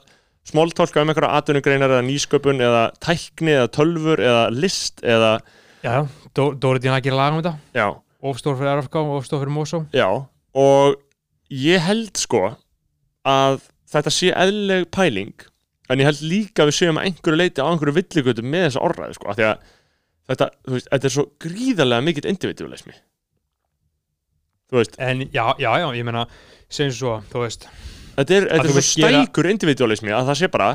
smóltálka 0.46 1.02
um 1.02 1.10
eitthvað 1.10 1.36
atvinnugreinar 1.40 1.94
eða 1.96 2.06
nýsköpun 2.06 2.62
eða 2.62 2.82
tækni 3.02 3.54
eða 3.56 3.70
tölfur 3.74 4.22
eða 4.22 4.44
list 4.54 5.02
eða, 5.04 5.40
Já, 5.86 6.08
Dó, 6.34 6.54
Dóri 6.58 6.82
Dína 6.82 6.98
að 6.98 7.06
gera 7.06 7.18
lag 7.20 7.34
um 7.34 7.42
þetta. 7.42 7.58
Já, 7.78 7.88
ofstór 8.26 8.58
fyrir 8.58 8.80
RFK 8.80 8.96
og 9.02 9.18
ofstór 9.20 9.42
fyrir 9.44 9.54
Mosó 9.54 9.82
já 9.94 10.08
og 10.56 10.96
ég 11.54 11.84
held 11.86 12.18
sko 12.18 12.56
að 13.28 13.60
þetta 13.92 14.14
sé 14.14 14.32
eðlileg 14.34 14.88
pæling 14.94 15.34
en 15.90 16.00
ég 16.02 16.08
held 16.10 16.22
líka 16.26 16.66
við 16.70 16.78
séum 16.80 16.98
að 17.00 17.10
einhverju 17.12 17.38
leiti 17.40 17.62
á 17.62 17.68
einhverju 17.70 17.96
villigötu 18.00 18.46
með 18.46 18.68
þessa 18.70 18.84
orðræði 18.88 19.18
sko, 19.20 19.36
því 19.38 19.46
að 19.50 19.58
þetta, 20.32 20.48
veist, 20.74 20.88
þetta 20.92 21.10
er 21.10 21.14
svo 21.16 21.26
gríðarlega 21.46 22.06
mikill 22.08 22.30
individualismi. 22.32 22.96
Þú 24.72 24.80
veist, 24.82 24.96
En 25.00 25.22
já, 25.30 25.46
já, 25.62 25.70
já, 25.84 25.88
ég 25.94 26.08
meina 26.08 26.26
segjum 26.74 26.96
svo, 26.98 27.14
þú 27.30 27.44
veist. 27.46 27.68
Þetta 28.16 28.34
er, 28.40 28.48
þetta 28.50 28.66
er 28.66 28.72
svo 28.72 28.80
vilt 28.80 28.92
gera- 28.98 29.22
stækur 29.22 29.50
individualismi 29.52 30.14
að 30.16 30.30
það 30.32 30.40
sé 30.42 30.50
bara 30.56 30.70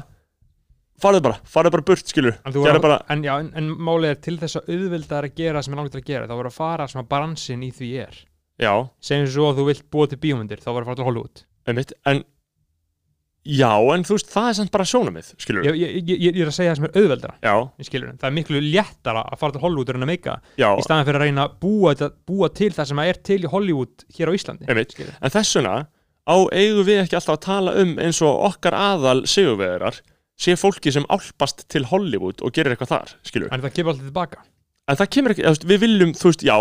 farðu 1.01 1.23
bara, 1.25 1.38
farðu 1.49 1.70
bara 1.75 1.87
burt 1.88 2.07
skilur. 2.12 2.37
Voru, 2.53 2.81
bara- 2.85 3.01
en, 3.11 3.23
já, 3.25 3.33
en, 3.40 3.51
en 3.57 3.70
málið 3.81 4.11
er 4.14 4.18
til 4.20 4.37
þess 4.38 4.61
að 4.61 4.68
auðvelda 4.77 5.23
að 5.25 5.35
gera 5.40 5.62
sem 5.64 5.75
er 5.75 5.81
langt 5.81 5.96
að 5.96 6.05
gera, 6.07 6.27
þá 6.29 6.35
voru 6.37 6.53
að 6.53 6.59
fara 6.61 6.87
sem 6.92 7.01
að 7.03 7.09
bransin 7.09 7.62
í 7.66 7.70
því 7.75 7.90
er. 8.07 8.18
já, 8.61 8.75
Segjum 9.01 9.31
svo 9.33 9.46
að 9.51 9.57
þú 9.62 9.64
vilt 9.70 9.87
búa 9.90 10.07
til 10.12 10.18
bíómyndir, 10.20 10.61
þá 10.61 10.68
voru 10.70 10.85
að 10.85 10.90
fara 10.90 11.01
til 11.01 11.09
Hollywood. 11.09 11.42
en 12.07 12.25
já, 13.46 13.72
en 13.94 14.05
þú 14.05 14.16
veist, 14.16 14.33
það 14.35 14.48
er 14.50 14.57
samt 14.59 14.72
bara 14.74 14.87
sjónamið 14.90 15.31
skilur, 15.40 15.68
Ég, 15.70 15.79
ég, 15.81 15.94
ég, 16.11 16.24
ég 16.26 16.40
er 16.44 16.50
að 16.50 16.57
segja 16.59 16.74
það 16.74 16.81
sem 16.81 16.88
er 16.88 16.98
auðveldara, 17.00 17.37
já, 17.46 17.55
skilur 17.88 18.11
það 18.20 18.29
er 18.29 18.37
miklu 18.37 18.61
léttara 18.66 19.22
að 19.24 19.40
fara 19.40 19.57
til 19.57 19.62
Hollywood 19.64 19.94
en 19.94 20.05
að 20.05 20.11
meika 20.12 20.37
já 20.61 20.68
í 20.68 20.85
staðan 20.85 21.09
fyrir 21.09 21.20
að 21.20 21.24
reyna 21.26 21.46
að 21.46 21.57
búa, 21.64 21.94
búa 22.29 22.50
til 22.61 22.70
það 22.76 22.90
sem 22.92 23.03
er 23.07 23.20
til 23.31 23.40
í 23.40 23.50
Hollywood 23.55 24.05
hér 24.18 24.31
á 24.31 24.37
Íslandi. 24.37 24.68
Einmitt. 24.68 24.96
En 25.00 25.33
þessuna 25.33 25.74
á 26.29 26.37
eigum 26.53 26.87
við 26.87 27.03
ekki 27.07 27.18
alltaf 27.18 27.38
að 27.38 27.44
tala 27.48 27.76
um 27.81 27.96
eins 28.03 28.20
og 28.22 28.44
okkar 28.50 28.76
aðal 28.76 29.24
sigurvegarar 29.24 30.03
sé 30.40 30.57
fólki 30.57 30.92
sem 30.92 31.07
álpast 31.12 31.66
til 31.72 31.87
Hollywood 31.90 32.40
og 32.44 32.55
gerir 32.57 32.74
eitthvað 32.74 32.94
þar, 32.94 33.14
skilur. 33.26 33.53
En 33.53 33.64
það 33.64 33.76
kemur 33.76 33.94
alltaf 33.94 34.09
tilbaka. 34.09 34.44
En 34.90 34.98
það 34.98 35.11
kemur 35.14 35.35
ekki, 35.35 35.44
þú 35.46 35.70
við 35.70 35.83
viljum, 35.85 36.12
þú 36.18 36.31
veist, 36.31 36.44
já, 36.46 36.57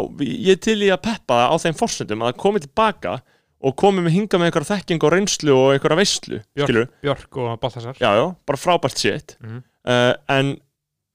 ég 0.50 0.60
til 0.62 0.78
í 0.86 0.90
að 0.94 1.02
peppa 1.08 1.38
það 1.40 1.54
á 1.54 1.56
þeim 1.64 1.78
forsendum 1.80 2.24
að 2.24 2.32
það 2.32 2.42
komi 2.44 2.64
tilbaka 2.66 3.14
og 3.62 3.76
komi 3.76 4.04
með 4.06 4.14
hinga 4.16 4.40
með 4.40 4.50
einhverja 4.52 4.70
þekking 4.78 5.04
og 5.04 5.12
reynslu 5.16 5.56
og 5.56 5.74
einhverja 5.76 5.98
veislu, 6.00 6.38
Björk. 6.56 6.92
Björk 7.04 7.40
og 7.44 7.58
Baltasar, 7.60 7.98
Já, 8.00 8.12
já, 8.16 8.26
bara 8.48 8.58
frábært 8.62 8.98
shit. 9.02 9.36
Mhm. 9.44 9.64
Uh, 9.90 10.14
en, 10.30 10.54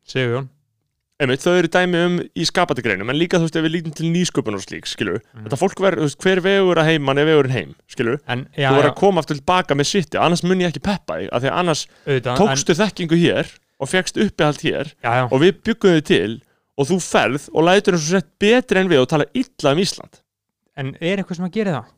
Sigurjón. 0.09 0.49
einmitt, 1.21 1.41
þau 1.45 1.55
eru 1.57 1.69
dæmi 1.71 2.01
um 2.05 2.17
í 2.37 2.45
skapandi 2.45 2.83
greinum, 2.85 3.09
en 3.09 3.17
líka, 3.17 3.39
þú 3.39 3.47
veist, 3.47 3.57
ef 3.57 3.65
við 3.65 3.73
lítum 3.77 3.95
til 3.97 4.11
nýsköpun 4.13 4.57
og 4.59 4.65
slík, 4.65 4.89
skilur. 4.91 5.21
Mhm. 5.33 5.45
Þetta 5.47 5.61
fólk 5.61 5.81
verður, 5.81 6.03
þú 6.03 6.09
veist, 6.11 6.21
hver 6.25 6.41
vegur 6.45 6.81
að 6.83 6.89
heiman 6.91 7.19
er 7.23 7.29
vegurinn 7.31 7.55
heim, 7.55 7.75
skilur. 7.89 8.19
En, 8.29 8.47
já, 8.57 8.69
þú 8.69 8.77
verður 8.81 8.91
að 8.91 8.97
koma 9.01 9.21
aftur 9.23 9.39
tilbaka 9.41 9.75
með 9.79 9.87
sitti 9.93 10.19
annars 10.21 10.43
mun 10.45 10.61
ég 10.61 10.73
ekki 10.73 10.83
peppa 10.85 11.21
þig 11.23 11.29
af 11.33 11.43
því 11.45 11.49
að 11.53 11.59
annars 11.63 11.87
auðvitað, 12.07 12.37
tókstu 12.43 12.77
þekkingu 12.83 13.21
hér 13.25 13.55
og 13.81 13.89
fegst 13.89 14.17
uppihald 14.21 14.61
hér 14.61 14.91
en, 14.91 14.97
já, 15.01 15.11
já, 15.17 15.25
og 15.31 15.41
við 15.41 15.63
byggum 15.65 15.97
þig 15.97 16.05
til 16.11 16.43
og 16.77 16.89
þú 16.91 16.97
ferð 17.01 17.49
og 17.55 17.65
lætur 17.69 17.95
eins 17.95 18.05
og 18.09 18.15
sett 18.19 18.29
betri 18.43 18.81
en 18.81 18.89
við 18.91 19.01
og 19.05 19.09
tala 19.09 19.27
illa 19.35 19.73
um 19.75 19.79
Ísland 19.83 20.21
en 20.77 20.93
er 21.01 21.19
eitthvað 21.23 21.37
sem 21.39 21.47
að 21.47 21.55
gera 21.55 21.75
það? 21.79 21.91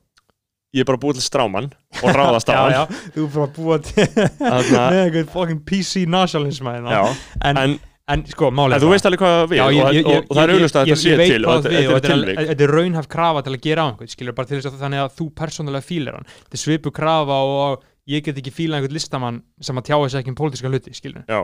Ég 0.76 0.84
er 0.84 0.88
bara 0.92 1.00
búið 1.02 1.18
til 1.20 1.26
stráman 1.26 1.70
og 2.02 2.08
ráðast 2.12 2.52
á 2.52 2.56
hann. 2.60 2.76
já, 2.76 2.82
þú 3.16 3.26
er 3.26 3.34
bara 3.34 3.50
búa 3.56 3.80
til 3.82 4.06
með 4.12 5.02
einhvern 5.02 5.28
fucking 5.32 5.62
PC 5.66 6.06
nationalism 6.10 6.68
hérna. 6.70 7.04
En, 7.40 7.62
en 7.64 7.78
en 8.06 8.22
sko, 8.30 8.52
málið 8.54 8.76
En 8.76 8.82
þú 8.84 8.90
veist 8.92 9.06
alveg 9.08 9.22
hvað 9.22 9.40
við 9.50 9.58
Já, 9.58 9.64
og, 9.66 9.72
ég, 9.74 9.96
ég, 9.96 10.06
og, 10.20 10.28
það 10.30 10.42
er 10.42 10.52
auðvitað 10.54 10.80
að 10.80 10.90
þetta 10.92 11.00
sé 11.00 11.16
til 11.18 11.46
og 11.50 11.64
þetta 11.66 12.12
er 12.14 12.30
er, 12.36 12.50
er 12.54 12.72
raunhaf 12.76 13.08
krafa 13.10 13.42
til 13.46 13.54
að 13.56 13.64
gera 13.66 13.82
á 13.82 13.86
einhvern 13.90 14.12
skilur 14.12 14.36
bara 14.36 14.50
til 14.50 14.60
þess 14.60 14.70
að 14.70 14.84
þannig 14.84 15.02
að 15.02 15.16
þú 15.18 15.26
persónulega 15.40 15.86
fílar 15.88 16.18
hann. 16.20 16.28
Þetta 16.44 16.60
svipu 16.62 16.92
krafa 16.94 17.40
og 17.50 17.82
ég 18.06 18.22
get 18.22 18.38
ekki 18.38 18.52
fíla 18.54 18.78
einhvern 18.78 18.94
listamann 18.94 19.40
sem 19.58 19.80
að 19.80 19.88
tjáa 19.90 20.06
sig 20.06 20.20
ekki 20.22 20.30
um 20.30 20.38
pólitíska 20.38 20.70
hluti 20.70 20.94
skilur 20.94 21.24
Já, 21.26 21.40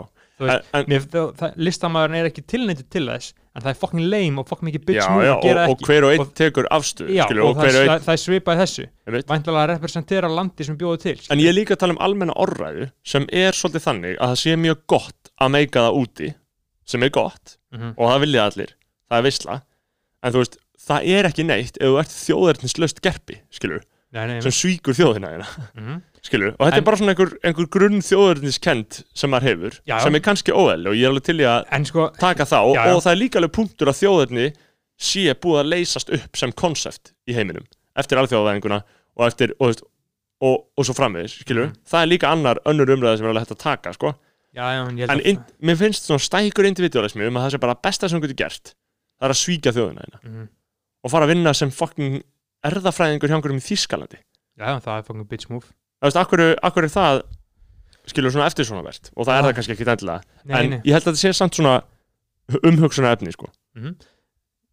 Listamæðurinn 1.57 2.19
er 2.21 2.29
ekki 2.31 2.43
tilnættu 2.49 2.85
til 2.93 3.05
þess 3.09 3.33
en 3.53 3.63
það 3.65 3.71
er 3.73 3.79
fucking 3.83 4.05
lame 4.09 4.41
og 4.41 4.49
fucking 4.49 4.69
mikið 4.71 4.85
bitch 4.89 5.09
move 5.13 5.29
og, 5.29 5.45
og 5.45 5.61
ekki. 5.67 5.87
hver 5.89 6.07
og 6.07 6.13
einn 6.15 6.23
Og- 6.25 6.31
tekur 6.39 6.69
afstuð 6.73 7.11
já, 7.13 7.25
skilur, 7.27 7.43
og, 7.45 7.51
og 7.51 7.57
það, 7.61 7.69
og 7.77 7.83
einn 7.83 8.05
það, 8.07 8.13
er 8.15 8.23
svipað 8.23 8.61
þessu. 8.63 8.87
Væntalega 9.33 9.63
að 9.67 9.71
representera 9.75 10.31
landi 10.33 10.65
sem 10.69 10.79
bjóðu 10.81 11.01
til 11.05 11.19
En 11.35 11.43
ég 11.43 11.53
líka 11.57 11.77
að 11.77 11.83
tala 11.85 11.97
um 11.97 12.01
almenna 12.07 12.37
orðræðu 12.41 12.89
sem 13.05 13.27
er 13.33 13.53
svolítið 13.59 13.85
þannig 13.89 14.17
að 14.19 14.33
það 14.33 14.41
sé 14.45 14.57
mjög 14.65 14.83
gott 14.95 15.33
að 15.43 15.53
meika 15.59 15.85
það 15.89 16.01
úti 16.03 16.33
sem 16.87 17.03
er 17.03 17.11
gott 17.15 17.57
Mhm. 17.73 17.95
og 17.97 18.09
það 18.11 18.21
vilja 18.27 18.43
allir, 18.51 18.73
það 19.11 19.19
er 19.19 19.23
visla 19.29 19.55
en 20.23 20.33
þú 20.33 20.41
veist, 20.43 20.57
það 20.89 21.07
er 21.17 21.25
ekki 21.31 21.45
neitt 21.49 21.77
ef 21.81 21.87
þú 21.89 21.99
ert 22.03 22.13
þjóðernislaust 22.13 23.01
gerpi, 23.01 23.39
skilur 23.51 23.81
nei, 24.13 24.27
nei, 24.29 24.41
sem 24.45 24.53
svíkur 24.53 24.93
þjóðina 24.99 25.31
mm 25.75 26.03
skilur 26.23 26.53
og 26.55 26.67
þetta 26.67 26.73
En- 26.77 26.79
er 26.83 26.87
bara 26.87 26.97
svona 27.01 27.13
einhver, 27.15 27.33
einhver 27.45 27.67
grunn 27.69 28.01
þjóðerniskend 28.01 29.03
sem 29.15 29.31
maður 29.31 29.49
hefur, 29.51 29.79
Já, 29.89 29.99
sem 30.05 30.15
er 30.15 30.21
kannski 30.21 30.53
óeðli 30.55 30.89
og 30.93 30.95
ég 30.95 31.05
er 31.07 31.11
alveg 31.11 31.25
til 31.27 31.39
í 31.43 31.47
að 31.49 31.87
sko 31.89 32.09
taka 32.19 32.45
þá 32.45 32.59
Já, 32.75 32.85
já. 32.87 32.95
og 32.95 33.03
það 33.03 33.13
er 33.13 33.21
líka 33.23 33.39
alveg 33.41 33.53
punktur 33.53 33.91
að 33.91 33.99
þjóðerni 34.03 34.47
sé 35.03 35.35
búið 35.35 35.61
að 35.63 35.71
leysast 35.73 36.13
upp 36.15 36.37
sem 36.39 36.53
konsept 36.53 37.13
í 37.27 37.35
heiminum 37.35 37.65
eftir 37.99 38.19
alþjóðavæðinguna 38.23 38.83
og 39.19 39.27
eftir 39.27 39.53
og, 39.59 39.67
veist, 39.73 39.83
og, 40.43 40.65
og 40.79 40.85
svo 40.87 40.95
framvegis, 40.95 41.41
skilur 41.45 41.67
Mhm. 41.73 41.75
það 41.87 42.03
er 42.03 42.07
líka 42.13 42.31
annar 42.31 42.59
önnur 42.67 42.89
umræða 42.95 43.17
sem 43.19 43.27
er 43.27 43.31
alveg 43.35 43.43
hægt 43.47 43.57
að 43.59 43.65
taka 43.65 43.93
sko. 43.93 44.15
en 44.55 45.01
en 45.01 45.21
in, 45.21 45.39
mér 45.63 45.77
finnst 45.81 46.05
svona 46.07 46.21
stækur 46.21 46.67
individualismi 46.69 47.27
um 47.27 47.35
að 47.37 47.47
það 47.49 47.51
sé 47.57 47.61
bara 47.61 47.75
besta 47.75 48.09
sem 48.09 48.21
getur 48.21 48.37
gert 48.37 48.75
það 49.21 49.27
er 49.27 49.31
að 49.33 49.41
svíkja 49.43 49.73
þjóðina 49.73 50.03
hérna 50.05 50.19
Mhm. 50.25 50.49
og 51.05 51.11
fara 51.11 51.25
að 51.27 51.29
vinna 51.35 51.55
sem 51.55 51.71
fucking 51.71 52.23
erðafræðingur 52.65 53.29
hjá 53.29 53.37
einhverjum 53.41 53.59
í 53.63 53.67
Þískalandi 53.67 54.19
já, 54.61 54.79
það 54.81 54.99
er 54.99 55.03
fucking 55.03 55.29
bitch 55.29 55.49
move 55.51 55.65
það 56.03 56.09
veist, 56.11 56.21
akkur, 56.23 56.45
akkur 56.69 56.87
er 56.89 56.93
það 56.93 57.21
skilur 58.11 58.35
svona 58.35 58.49
eftir 58.51 58.67
svona 58.67 58.83
verðt 58.83 59.13
og 59.15 59.29
það 59.29 59.37
er 59.37 59.47
það 59.47 59.53
kannski 59.59 59.77
ekki 59.77 59.87
endilega. 59.87 60.39
En 60.51 60.73
ég 60.83 60.91
held 60.97 61.05
að 61.05 61.13
þetta 61.13 61.23
sé 61.23 61.33
samt 61.39 61.59
svona 61.59 61.77
umhugsunar 62.67 63.15
efni 63.17 63.33
sko. 63.35 63.49
Mhm. 63.79 63.95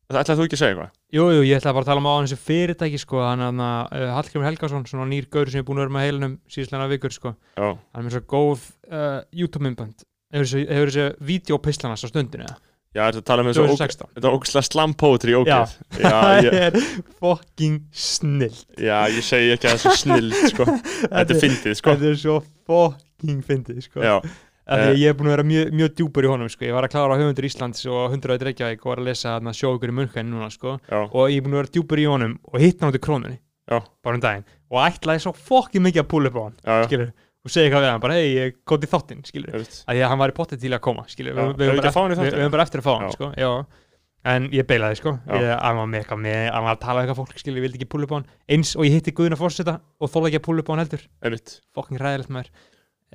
það 0.10 0.20
ætlaði 0.24 0.40
þú 0.40 0.46
ekki 0.48 0.58
að 0.58 0.62
segja 0.64 0.74
eitthvað? 0.74 0.94
Jú, 1.14 1.26
jú, 1.36 1.42
ég 1.46 1.60
ætla 1.60 1.74
bara 1.78 1.86
að 1.86 1.90
tala 1.92 2.02
um 2.02 2.08
á 2.10 2.14
þessu 2.26 2.38
fyrirtæki 2.42 3.00
sko, 3.00 3.20
hann 3.22 3.44
að 3.46 3.60
uh, 3.62 4.06
Hallgrimur 4.16 4.48
Helgason 4.50 4.88
svona 4.90 5.06
nýr 5.06 5.28
gaur 5.30 5.52
sem 5.54 5.62
er 5.62 5.68
búin 5.68 5.78
að 5.78 5.86
vera 5.86 5.94
með 5.94 6.06
heilunum 6.08 6.34
síðslega 6.50 6.88
vikur 6.90 7.14
sko, 7.14 7.36
hann 7.62 7.78
er 8.02 8.08
með 8.08 8.16
svo 8.16 8.24
góð 8.34 8.64
uh, 8.90 9.20
YouTube-myndband 9.38 10.02
hefur 10.34 10.90
þessi 10.90 11.06
videópislana 11.30 11.94
á 11.98 12.02
stundinu 12.02 12.46
eða? 12.48 12.58
Já, 12.96 13.02
þetta 13.06 13.22
tala 13.30 13.44
um 13.44 13.50
þessu 13.52 13.64
óg- 13.66 13.72
2016 13.76 14.10
þetta 14.18 14.32
ógæslega 14.36 14.66
slam 14.70 14.94
poetry 14.98 15.36
ógeð 15.38 15.50
Já. 15.50 15.62
það 16.10 16.50
er 16.60 16.78
fucking 17.20 17.80
snill 17.94 18.56
já, 18.78 18.98
ég 19.14 19.24
segi 19.26 19.52
ekki 19.56 19.70
að 19.70 19.76
það 19.76 19.82
sé 19.84 19.96
snill 20.04 20.30
sko. 20.50 20.66
þetta 21.14 21.36
er 21.36 21.42
fyndið 21.44 21.76
sko. 21.82 21.96
þetta 21.96 22.12
er 22.14 22.22
svo 22.24 22.38
fucking 22.70 23.44
fyndið 23.46 23.84
sko. 23.90 24.06
já, 24.06 24.16
Af 24.70 24.78
því 24.78 24.86
Eh. 24.86 24.90
að 24.94 25.00
ég 25.02 25.10
er 25.10 25.16
búin 25.18 25.26
að 25.26 25.34
vera 25.34 25.44
mjög, 25.50 25.70
mjög 25.74 25.94
djúpur 25.98 26.26
í 26.28 26.30
honum 26.30 26.50
sko. 26.54 26.66
ég 26.68 26.76
var 26.78 26.86
að 26.86 26.92
klára 26.94 27.16
á 27.18 27.20
höfundur 27.20 27.46
Íslands 27.48 27.80
og 27.90 28.12
100 28.14 28.44
Reykjavík 28.46 28.84
og 28.86 28.92
var 28.92 29.00
að 29.02 29.08
lesa 29.08 29.32
þarna 29.34 29.54
sjóugur 29.58 29.90
í 29.90 29.96
munkan 29.98 30.30
núna 30.30 30.50
sko. 30.54 30.76
já, 30.86 31.00
og 31.10 31.24
ég 31.34 31.40
er 31.40 31.46
búin 31.48 31.56
að 31.56 31.62
vera 31.64 31.72
djúpur 31.74 31.98
í 32.04 32.06
honum 32.06 32.36
og 32.46 32.60
hitt 32.62 32.78
í 32.86 33.00
krónunni 33.02 33.40
Já. 33.70 33.80
bara 34.06 34.16
um 34.18 34.22
daginn 34.22 34.46
og 34.70 34.78
ætlaði 34.86 35.24
svo 35.26 35.34
fucking 35.34 35.82
mikið 35.88 36.04
að 36.04 36.08
púla 36.14 36.30
upp 36.30 36.38
á 36.38 36.42
hann 36.46 36.86
skilur, 36.86 37.10
og 37.46 37.52
segja 37.54 37.70
eitthvað 37.70 37.86
við 37.86 37.92
hann, 37.94 38.02
bara 38.04 38.16
hei, 38.20 38.30
ég 38.36 38.56
kom 38.68 38.80
til 38.82 38.90
þáttinn 38.92 39.22
skilur, 39.28 39.54
að 39.60 39.68
því 39.96 40.02
að 40.04 40.10
hann 40.12 40.20
var 40.20 40.34
í 40.34 40.36
potið 40.40 40.64
til 40.64 40.74
að 40.76 40.82
koma 40.86 41.06
skilur, 41.08 41.38
Já, 41.38 41.44
við, 41.56 41.70
höfum 41.70 41.78
að 41.80 41.86
bara, 41.86 41.94
hann 41.96 42.10
í 42.10 42.16
við, 42.16 42.20
þáttinn? 42.20 42.36
við 42.36 42.44
höfum 42.44 42.56
bara 42.56 42.66
eftir 42.68 42.82
að 42.82 42.88
fá 42.90 42.92
hann 42.96 43.14
sko, 43.16 43.30
já. 43.40 43.52
en 44.34 44.50
ég 44.52 44.68
beilaði 44.68 45.00
sko. 45.00 45.14
Ég, 45.32 45.48
hann 45.64 45.80
var 45.80 45.88
með 45.94 46.04
eitthvað 46.04 46.22
með, 46.26 46.42
hann 46.52 46.66
var 46.68 46.76
að 46.76 46.84
tala 46.84 47.06
eitthvað 47.06 47.20
fólk 47.22 47.40
skilur, 47.40 47.62
ég 47.62 47.66
vildi 47.70 47.80
ekki 47.80 47.90
púla 47.94 48.10
upp 48.10 48.12
á 48.12 48.18
hann, 48.20 48.28
eins 48.52 48.74
og 48.76 48.84
ég 48.90 48.98
hitti 48.98 49.16
Guðuna 49.16 49.40
fórseta 49.40 49.78
og 49.80 50.12
þóla 50.12 50.30
ekki 50.32 50.42
að 50.42 50.46
púla 50.50 50.66
upp 50.66 50.70
á 50.70 50.74
hann 50.76 50.84
heldur. 50.84 51.08
Fucking 51.80 52.04
ræðilegt 52.04 52.34
maður. 52.36 52.52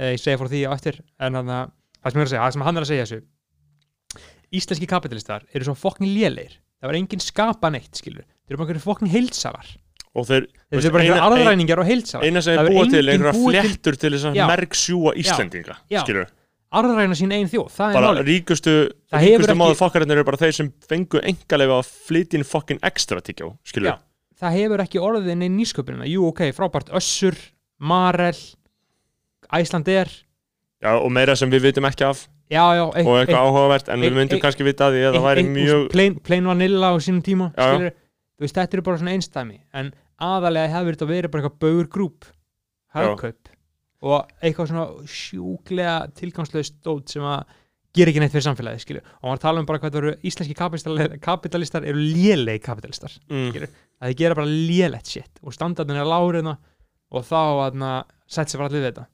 Eh, 0.01 0.15
ég 0.17 0.23
segja 0.25 0.41
frá 0.41 0.49
því 0.49 0.65
á 0.65 0.71
eftir 0.73 1.03
en 1.21 1.39
að 1.43 1.53
það 1.53 2.09
sem, 2.09 2.17
ég 2.17 2.25
er 2.25 2.25
að 2.25 2.33
segja, 2.33 2.45
það 2.47 2.57
sem 2.57 2.65
hann 2.65 2.81
er 2.81 2.87
að 2.87 2.91
segja 2.95 3.05
þessu. 3.05 3.21
Íslenski 4.55 4.89
kapitalistar 4.89 5.45
eru 5.53 5.69
svo 5.69 5.75
fucking 5.79 6.09
lélegir. 6.15 6.57
Það 6.81 6.91
var 6.91 6.99
enginn 6.99 7.23
skapa 7.23 7.71
neitt 7.73 8.01
skilur 8.01 8.25
þeir 8.25 8.55
eru 8.55 8.61
bara 8.61 8.67
einhverju 8.69 8.85
fucking 8.85 9.13
heilsafar 9.13 9.69
og 10.15 10.27
þeir 10.29 10.47
veist, 10.71 10.85
eru 10.87 10.93
bara 10.95 11.05
einhverju 11.05 11.27
aðræningar 11.27 11.79
og 11.83 11.87
heilsafar 11.89 12.25
eina 12.29 12.43
sem 12.43 12.59
er 12.59 12.71
búa 12.71 12.85
til 12.91 13.03
einhverja 13.09 13.35
búið 13.35 13.61
til- 13.83 14.13
þess 14.15 14.25
að 14.31 14.41
merksjúa 14.53 15.15
Íslendinga 15.19 15.77
Já. 15.91 16.01
skilur, 16.05 16.27
aðræna 16.73 17.15
sín 17.19 17.33
einn 17.35 17.49
þjóð, 17.51 17.71
það 17.75 17.89
er 17.91 17.95
bara 18.01 18.13
málið. 18.15 18.27
ríkustu 18.31 18.75
ríkustu 19.13 19.57
máðu 19.59 19.77
fokkarinnir 19.79 20.17
eru 20.21 20.25
bara 20.25 20.37
þeir 20.37 20.53
sem 20.55 20.73
fengu 20.89 21.21
engalega 21.23 21.79
að 21.81 21.91
flytja 22.07 22.39
inn 22.39 22.45
fucking 22.45 22.79
extra 22.83 23.21
tyggjó, 23.21 23.57
skilur 23.65 23.91
Já. 23.95 23.99
það 24.41 24.59
hefur 24.61 24.85
ekki 24.87 24.99
orðið 25.03 25.37
neinn 25.39 25.57
nýsköpunina. 25.59 26.07
Jú 26.11 26.27
ok, 26.29 26.41
frábært. 26.53 26.91
Össur, 26.95 27.35
Marel 27.79 28.35
Æslander 29.53 30.09
Já, 30.83 30.91
og 31.01 31.11
meira 31.13 31.35
sem 31.37 31.49
við 31.51 31.63
vitum 31.71 31.87
ekki 31.89 32.05
af. 32.05 32.27
Já, 32.53 32.61
já, 32.77 32.85
ein, 32.93 33.07
og 33.09 33.17
eitthvað 33.23 33.41
áhugavert 33.41 33.89
en 33.89 34.01
við 34.03 34.11
ein- 34.11 34.17
myndum 34.19 34.37
ein- 34.37 34.43
kannski 34.43 34.65
vita 34.67 34.85
að 34.91 34.93
því 34.99 35.05
að 35.09 35.15
það 35.17 35.25
væri 35.25 35.45
mjög 35.49 35.85
plain, 35.91 36.15
plain 36.21 36.45
vanilla 36.45 36.91
á 36.93 36.95
sínum 37.01 37.23
tíma 37.25 37.47
skilur, 37.57 37.93
veist, 38.39 38.55
þetta 38.55 38.75
eru 38.77 38.83
bara 38.83 38.99
svona 39.01 39.15
einstæmi 39.17 39.57
en 39.73 39.93
aðalega 40.25 40.73
hefur 40.75 40.97
þetta 40.97 41.11
verið 41.11 41.33
bara 41.33 41.45
eitthvað 41.45 41.61
baugur 41.65 41.91
grúp 41.93 42.31
hagkaup 42.95 43.53
og 44.05 44.33
eitthvað 44.45 44.71
svona 44.71 44.87
sjúklega 45.09 45.95
tilgangslaust 46.19 46.77
dót 46.85 47.15
sem 47.15 47.25
að 47.25 47.47
gera 47.95 48.11
ekki 48.11 48.21
neitt 48.21 48.35
fyrir 48.35 48.45
samfélagi, 48.49 48.83
skilju. 48.83 49.03
Og 49.23 49.31
maður 49.31 49.43
tala 49.45 49.63
um 49.63 49.67
bara 49.69 49.81
hvað 49.81 49.95
það 49.95 50.01
eru 50.01 50.13
íslenski 50.29 50.57
kapitalistar, 50.59 51.17
kapitalistar 51.23 51.87
eru 51.89 52.03
lélegi 52.03 52.63
kapitalistar 52.65 53.15
mm, 53.31 53.67
að 54.03 54.11
þeir 54.11 54.19
gera 54.19 54.39
bara 54.41 54.51
lélegt 54.51 55.13
shit 55.15 55.43
og 55.43 55.55
standardin 55.55 56.01
er 56.03 56.11
láriðna 56.11 56.57
og 57.15 57.27
þá 57.29 57.41
að 57.69 57.85
sett 58.27 58.51
sér 58.51 58.61
bara 58.61 58.73
allir 58.73 58.89
þetta. 58.89 59.07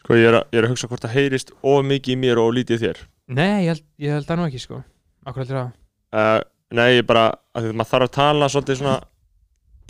Sko, 0.00 0.16
ég 0.16 0.30
er, 0.30 0.38
að, 0.38 0.46
ég 0.54 0.62
er 0.62 0.66
að 0.66 0.72
hugsa 0.72 0.88
hvort 0.88 1.04
það 1.04 1.16
heyrist 1.18 1.52
of 1.60 1.82
mikið 1.84 2.14
í 2.14 2.20
mér 2.22 2.40
og 2.40 2.54
lítið 2.56 2.86
þér. 2.86 3.02
Nei, 3.36 3.66
ég 3.66 3.74
held, 3.74 3.84
ég 4.00 4.16
held 4.16 4.26
það 4.30 4.40
nú 4.40 4.46
ekki 4.48 4.62
sko. 4.62 4.80
Akkur 5.28 5.44
heldur 5.44 5.58
það? 5.60 5.74
Uh, 6.16 6.38
Nei, 6.70 7.00
ég 7.00 7.06
bara, 7.06 7.26
að 7.50 7.64
því 7.64 7.70
að 7.72 7.78
maður 7.80 7.90
þarf 7.90 8.06
að 8.06 8.12
tala 8.14 8.48
svolítið 8.52 8.76
svona 8.78 8.96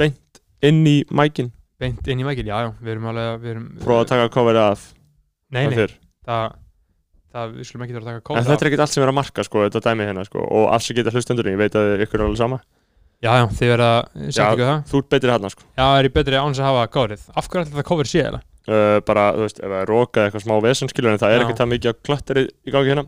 beint 0.00 0.40
inn 0.70 0.80
í 0.88 0.96
mækin 1.14 1.52
beint 1.80 2.08
inn 2.12 2.20
í 2.20 2.26
mækil, 2.26 2.48
já, 2.48 2.56
já, 2.66 2.70
við 2.80 2.94
erum 2.94 3.06
alveg 3.12 3.44
við 3.44 3.52
erum, 3.54 3.68
prófa 3.84 4.04
að 4.04 4.10
taka 4.14 4.32
coverið 4.34 4.64
af 4.66 4.82
nei, 5.54 5.62
af 5.62 5.70
nei, 5.70 5.78
þér. 5.78 5.94
það, 6.28 6.58
það, 7.36 7.54
við 7.56 7.68
skulum 7.70 7.86
ekki 7.86 7.96
þurfa 7.96 8.04
að 8.04 8.10
taka 8.10 8.20
En 8.20 8.26
kóla 8.30 8.44
þetta 8.50 8.66
er 8.66 8.70
ekkert 8.70 8.84
allt 8.84 8.96
sem 8.96 9.06
er 9.06 9.12
að 9.12 9.18
marka, 9.20 9.46
sko, 9.46 9.64
þetta 9.68 9.82
dæmi 9.86 10.08
hérna, 10.10 10.26
sko 10.28 10.44
og 10.44 10.68
afsakið 10.76 11.06
þetta 11.06 11.16
hlustendurinn, 11.16 11.56
ég 11.56 11.62
veit 11.64 11.78
að 11.80 12.04
ykkur 12.06 12.20
er 12.20 12.26
alveg 12.28 12.42
sama 12.42 12.60
já, 13.20 13.32
já, 13.36 13.46
þið 13.60 13.72
verða, 13.74 13.90
sagt 14.20 14.40
Já. 14.40 14.44
ekki 14.50 14.68
það 14.68 14.84
Þú 14.90 15.00
ert 15.00 15.10
betri 15.14 15.34
hérna, 15.34 15.52
sko 15.54 15.66
já, 15.68 15.86
er 15.88 16.08
ég 16.08 16.14
betri 16.16 16.40
án 16.40 16.52
þess 16.54 16.62
að 16.64 16.70
hafa 16.70 16.86
kórið 16.96 17.26
af 17.36 17.48
hverju 17.50 17.64
ætla 17.64 17.76
þetta 17.76 17.88
kófir 17.90 18.10
sé 18.10 18.22
eða? 18.24 18.40
uh, 18.70 18.96
bara, 19.06 19.24
þú 19.36 19.44
veist, 19.46 19.60
ef 19.60 19.68
það 19.72 19.80
er 19.80 19.90
roka 19.90 20.20
eða 20.20 20.30
eitthvað 20.30 20.44
smá 20.46 20.54
vesenskilur 20.64 21.12
en 21.14 21.20
það 21.20 21.34
er 21.34 21.40
Já. 21.40 21.44
ekki 21.46 21.58
það 21.60 21.72
mikið 21.74 21.92
að 21.92 22.00
klatteri 22.08 22.44
í 22.48 22.74
gangi 22.74 22.92
hérna 22.94 23.04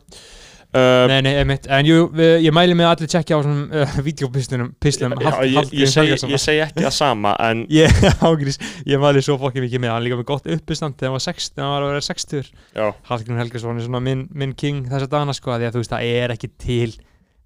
uh, 0.77 1.05
nei, 1.11 1.19
nei, 1.25 1.33
einmitt, 1.41 1.69
en 1.73 1.89
jú, 1.89 2.07
ég 2.43 2.55
mæli 2.55 2.77
mig 2.79 2.87
að 2.89 2.95
allir 2.97 3.13
tjekkja 3.13 3.39
á 3.39 3.41
svona 3.45 3.65
uh, 3.83 3.95
videopislunum 4.07 4.73
pislum, 4.83 5.15
já, 5.21 5.31
ég, 5.49 5.73
ég, 5.83 5.93
segi, 5.93 6.59
ekki 6.67 6.85
það 6.85 6.97
sama 6.97 7.35
en 7.47 7.65
ég, 7.81 8.03
ágrís, 8.29 8.61
ég 8.89 9.03
mæli 9.03 9.25
svo 9.25 9.39
fokkið 9.43 9.67
mikið 9.67 9.85
með 9.85 9.95
hann 9.95 10.07
líka 10.07 10.21
með 10.21 10.29
gott 10.33 10.51
uppistand 10.57 10.99
þegar 10.99 11.13
hann 11.13 11.19
var 11.19 11.27
60 11.29 11.55
þegar 11.55 11.69
hann 11.69 11.75
var 11.77 11.87
að 11.87 11.95
vera 11.95 12.07
60 12.09 12.53
já, 12.53 12.87
Hallgrímur 13.11 13.43
Helgason 13.45 13.81
er 13.81 13.89
svona 13.89 14.05
minn, 14.09 14.27
minn 14.33 14.55
king 14.59 14.87
þessa 14.91 15.11
dagana 15.13 15.37
sko, 15.37 15.57
því 15.57 15.69
að 15.71 15.77
þú 15.77 15.85
veist, 15.85 15.97
það 15.97 16.13
er 16.23 16.37
ekki 16.37 16.53
til 16.67 16.93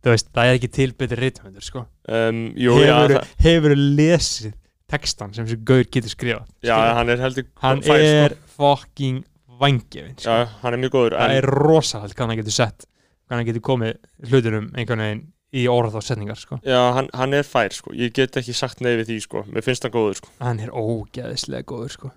þú 0.07 0.15
veist, 0.15 0.31
það 0.35 0.51
er 0.51 0.61
ekki 0.61 0.73
til 0.77 0.93
betri 0.95 1.19
rithöfundur 1.19 1.67
sko. 1.67 1.87
um, 2.07 2.43
jú, 2.55 2.77
hefur, 2.79 3.17
það, 3.17 3.31
hefur 3.47 3.77
lesið 3.77 4.55
textan 4.91 5.33
sem 5.35 5.47
þessi 5.49 5.63
gaur 5.67 5.87
getur 5.91 6.13
skrifað 6.13 6.45
já, 6.63 6.75
Skilur? 6.77 6.93
hann 7.01 7.11
er 7.11 7.23
heldur 7.25 7.47
hann 7.65 7.81
fær, 7.83 8.05
er 8.07 8.37
fucking 8.55 9.25
vangefin 9.59 10.15
sko. 10.15 10.29
sko. 10.29 10.37
já, 10.37 10.53
hann 10.63 10.77
er 10.77 10.83
mjög 10.85 10.95
góður 10.95 11.17
það 11.17 11.33
en, 11.33 11.49
hann 13.31 13.47
getur 13.49 13.65
komið 13.65 13.97
hlutunum 14.31 14.71
einhvern 14.75 15.03
veginn 15.05 15.25
í 15.57 15.65
orð 15.71 15.97
og 15.99 16.05
setningar 16.05 16.39
sko. 16.39 16.59
já, 16.67 16.79
hann, 16.97 17.09
hann 17.17 17.35
er 17.35 17.47
fær, 17.47 17.73
sko. 17.73 17.95
Ég 17.97 18.13
get 18.15 18.37
ekki 18.37 18.55
sagt 18.57 18.83
nei 18.85 18.93
við 18.99 19.11
því, 19.13 19.19
sko. 19.25 19.43
Mér 19.49 19.65
finnst 19.65 19.87
hann 19.87 19.95
góður, 19.95 20.19
sko. 20.21 20.33
Hann 20.43 20.61
er 20.61 20.73
ógeðislega 20.75 21.65
góður 21.71 21.95
sko. 21.95 22.11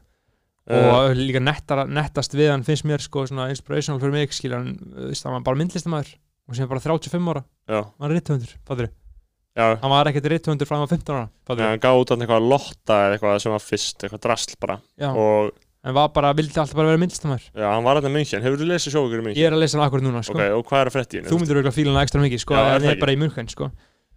uh, 0.70 0.88
og 0.94 1.18
líka 1.18 1.42
nettara, 1.42 1.86
nettast 1.90 2.36
við 2.38 2.52
hann 2.52 2.66
finnst 2.68 2.86
mér 2.90 3.02
sko, 3.02 3.26
svona 3.30 3.48
inspirational 3.54 4.02
fyrir 4.02 4.18
mig 4.18 4.34
skilur 4.36 4.60
hann, 4.60 4.76
þú 4.96 5.12
veist, 5.12 5.26
hann 5.26 5.38
var 5.38 5.46
bara 5.48 5.62
myndlistamæður 5.62 6.12
og 6.50 6.58
sem 6.58 6.70
bara 6.70 6.82
35 6.84 7.30
ára, 7.34 7.44
já, 7.70 7.80
hann 7.86 8.04
var 8.04 8.14
rithöfundur 8.14 8.54
fattur 8.66 8.90
já, 8.90 9.66
hann 9.82 9.92
var 9.94 10.10
ekkert 10.10 10.30
rithöfundur 10.34 10.70
frá 10.70 10.78
hann 10.78 10.86
var 10.86 10.94
15 10.94 11.16
ára 11.16 11.24
já, 11.26 11.32
fattur 11.50 11.66
hann 11.68 11.82
gáði 11.84 12.04
út 12.04 12.14
hann 12.14 12.26
eitthvað 12.26 12.48
lotta 12.54 13.00
eða 13.06 13.18
eitthvað 13.18 13.42
sem 13.44 13.56
var 13.56 13.66
fyrst, 13.66 14.06
eitthvað 14.06 14.24
drasl 14.26 14.56
bara. 14.62 14.78
Já, 14.98 15.10
og 15.14 15.52
en 15.84 15.94
var 15.96 16.10
bara, 16.12 16.34
vildi 16.36 16.58
alltaf 16.60 16.76
bara 16.76 16.90
vera 16.92 17.00
myndlistamæður 17.00 17.46
já, 17.56 17.68
hann 17.72 17.84
var 17.86 18.00
að 18.02 18.10
München, 18.12 18.42
hefur 18.44 18.60
þú 18.60 18.68
lesið 18.68 18.94
sjóvíkur 18.96 19.22
í 19.22 19.26
München? 19.30 19.40
ég 19.40 19.48
er 19.48 19.54
að 19.56 19.62
lesa 19.64 19.78
hann 19.80 19.86
akkur 19.88 20.02
núna 20.04 20.24
sko. 20.26 20.36
ok, 20.36 20.50
og 20.58 20.66
hvað 20.68 20.82
er 20.84 20.90
að 20.92 20.96
frétta 20.98 21.16
í 21.16 21.20
henni? 21.22 21.30
þú 21.32 21.40
myndir 21.40 21.60
auðvitað 21.60 21.78
fíla 21.80 21.94
hann 21.96 22.04
ekstra 22.04 22.22
mikið 22.26 22.42
sko, 22.44 22.54
Já, 22.54 22.60
er 22.60 22.66
en 22.66 22.70
það 22.70 22.80
það 22.80 22.90
er 22.90 22.96
ekki? 22.96 23.04
bara 23.06 23.14
í 23.16 23.20
München 23.24 23.50
sko. 23.54 23.70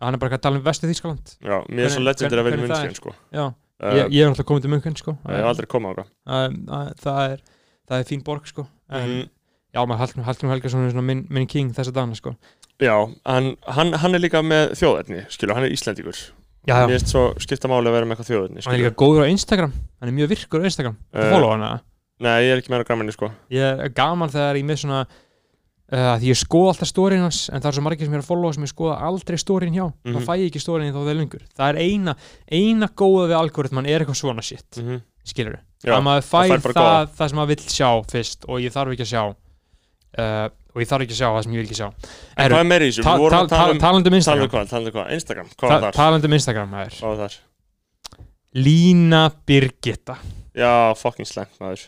hann 0.03 0.15
er 0.15 0.19
bara 0.25 0.35
að 0.39 0.43
tala 0.43 0.59
um 0.59 0.65
vestu 0.67 0.91
Þýskaland 0.91 1.35
já, 1.39 1.57
mér 1.71 1.85
er 1.87 1.93
svo 1.95 2.03
Hvernig- 2.03 2.09
legendir 2.11 2.39
að 2.43 2.47
vera 2.49 2.57
í 2.57 2.59
hvernig 2.59 2.75
það 2.75 2.83
München, 2.83 2.99
sko 2.99 3.15
já, 3.39 3.45
uh, 3.47 3.95
ég, 3.95 4.11
ég 4.11 4.23
er 4.27 4.33
alltaf 4.33 4.47
komið 4.51 4.63
til 4.67 4.73
München 4.75 4.97
sko. 4.99 5.15
ég 5.29 5.37
hef 5.39 5.51
aldrei 5.53 5.69
komað 5.71 6.03
á 6.03 6.03
það, 6.03 6.59
það, 6.67 6.91
það, 7.07 7.23
er, 7.37 7.39
það 7.89 7.99
er 8.03 8.11
fín 8.11 8.25
borg 8.27 8.47
sko. 8.51 8.67
en 8.91 9.09
Mhm. 9.13 9.29
já, 9.73 9.81
maður 9.87 9.99
Hallgrim, 10.03 10.25
Hallgrim 10.27 10.51
Helgason 10.51 10.87
er 10.87 10.91
svona 10.93 11.07
minn, 11.07 11.27
minn 11.31 11.47
king 11.47 11.71
þessa 11.73 11.93
dana 11.95 12.15
sko 12.19 12.35
Já, 12.83 12.97
hann, 13.25 13.57
hann, 13.69 13.93
hann 13.93 14.15
er 14.15 14.19
líka 14.19 14.43
með 14.43 14.73
þjóðverðni 14.75 15.27
skilur, 15.31 15.55
hann 15.55 15.65
er 15.65 15.71
Íslendingur 15.71 16.19
já, 16.67 16.75
Mér 16.75 16.95
já, 16.95 16.99
finnst 16.99 17.13
svo 17.13 17.25
skipta 17.43 17.69
máli 17.71 17.91
að 17.91 17.97
vera 17.97 18.07
með 18.07 18.17
eitthvað 18.17 18.31
þjóðverðni 18.31 18.65
hann 18.67 18.75
er 18.77 18.83
líka 18.83 18.95
góður 19.03 19.27
á 19.27 19.33
Instagram. 19.33 19.73
Hann 20.01 20.13
er 20.13 20.17
mjög 20.19 20.31
virkur 20.35 20.63
á 20.63 20.69
Instagram, 20.71 20.97
Eh, 21.13 21.25
uh, 21.27 21.33
follow 21.35 21.51
hana? 21.55 21.73
Nei, 22.23 22.37
ég 22.47 22.53
er 22.55 22.63
ekki 22.63 22.71
með 22.71 22.79
hann 22.83 22.89
græminni 22.91 23.13
sko. 23.17 23.31
Ég 23.51 23.83
er 23.87 23.93
gaman 23.97 24.31
þegar 24.31 24.59
ég 24.61 24.67
með 24.69 24.79
svona 24.85 25.01
uh, 25.07 26.15
því 26.23 26.31
ég 26.31 26.39
skoða 26.39 26.73
alltaf 26.75 26.89
stórin 26.93 27.25
hans 27.25 27.41
en 27.51 27.61
það 27.61 27.71
er 27.73 27.77
svo 27.79 27.85
margir 27.89 28.07
sem 28.07 28.15
er 28.15 28.23
að 28.23 28.29
followa 28.31 28.55
sem 28.55 28.67
ég 28.67 28.73
skoða 28.73 28.99
aldrei 29.09 29.39
stórin 29.43 29.75
hjá. 29.75 29.87
Mhm. 30.07 30.15
þá 30.15 30.29
fæ 30.29 30.33
ég 30.39 30.47
ekki 30.51 30.63
stórin 30.63 30.93
þá 30.95 31.01
það 31.01 31.13
er 31.13 31.19
lengur. 31.19 31.45
Það 31.59 31.69
er 31.73 31.83
eina, 31.83 32.17
eina 32.51 32.89
góða 32.89 33.29
við 33.33 33.39
algoritman 33.41 33.87
er 33.91 34.05
eitthvað 34.05 34.21
svona 34.23 34.43
shit 34.43 34.79
mm 34.79 34.89
-hmm. 34.89 35.03
skilur 35.25 35.59
Já, 35.83 35.97
að 35.97 36.03
maður 36.07 36.27
það 36.31 36.49
fær 36.49 36.75
það, 36.79 37.09
það 37.19 37.29
sem 37.29 37.39
maður 37.39 37.53
vill 37.53 37.67
sjá 37.75 37.91
fyrst 38.13 38.45
og 38.47 38.61
ég 38.63 38.73
þarf 38.73 38.93
ekki 38.93 39.03
að 39.03 39.13
sjá 39.13 39.23
uh, 39.27 40.49
og 40.73 40.83
ég 40.83 40.89
þarf 40.91 41.05
ekki 41.07 41.15
að 41.17 41.21
sjá 41.21 41.29
það 41.29 41.43
sem 41.47 41.53
ég 41.53 41.63
vil 41.63 41.67
ekki 41.69 41.79
sjá 41.81 41.89
En 41.89 42.51
hvað 42.53 42.59
er 42.63 42.69
meira 42.73 42.85
í 42.85 42.93
þessu? 42.93 43.05
ta, 43.07 43.17
ta, 43.31 43.41
ta, 43.53 43.63
um 43.73 43.81
talandum 43.83 44.17
Instagram 44.19 44.47
um 44.49 44.53
hvað? 44.55 44.71
Talandi 44.73 44.93
um 44.93 44.97
hvað? 44.99 45.11
Instagram? 45.19 45.51
Hvað 45.61 45.73
var 45.75 45.83
þar? 45.87 45.97
talandum 46.01 46.37
Instagram 46.39 46.77
Hvað 46.77 47.11
var 47.13 47.21
þar? 47.25 47.37
Lína 48.55 49.23
Birgitta 49.49 50.17
Já, 50.57 50.73
fucking 51.01 51.29
slengt 51.29 51.59
maður 51.63 51.87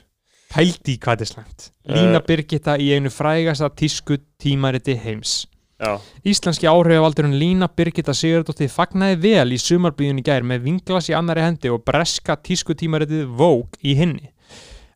pældi 0.54 0.94
hvað 1.02 1.16
þetta 1.18 1.24
er 1.26 1.32
slæmt 1.32 1.70
Eh. 1.84 1.96
Lína 1.98 2.20
Birgitta 2.24 2.78
í 2.80 2.86
einu 2.96 3.10
frægasta 3.12 3.68
tísku 3.76 4.16
tímariti 4.40 4.94
heims 4.96 5.42
Já, 5.82 5.98
Íslenski 6.24 6.68
áhrifavaldurinn 6.70 7.34
Lína 7.36 7.66
Birgitta 7.68 8.14
Sigurdóttir 8.16 8.70
fagnaði 8.72 9.18
vel 9.20 9.52
í 9.52 9.58
sumarbíðun 9.60 10.22
í 10.22 10.24
gær 10.24 10.46
með 10.46 10.62
vinglas 10.68 11.10
í 11.10 11.16
annari 11.18 11.42
hendi 11.44 11.68
og 11.74 11.82
breska 11.84 12.36
tískutímaritið 12.40 13.26
Vogue 13.36 13.74
í 13.82 13.96
hinni. 13.98 14.30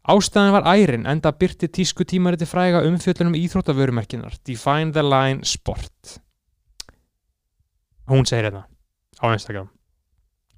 Ástæðan 0.08 0.54
var 0.56 0.68
ærin 0.72 1.04
enda 1.10 1.32
byrti 1.36 1.68
tískutímaritið 1.68 2.48
fræga 2.48 2.80
umfjöllunum 2.88 3.36
íþróttavörumerkinar 3.36 4.38
Define 4.46 4.92
the 4.92 5.04
Line 5.04 5.44
Sport. 5.44 6.14
Hún 8.08 8.24
segir 8.24 8.48
þetta 8.48 8.64
á 9.20 9.26
Instagram. 9.34 9.68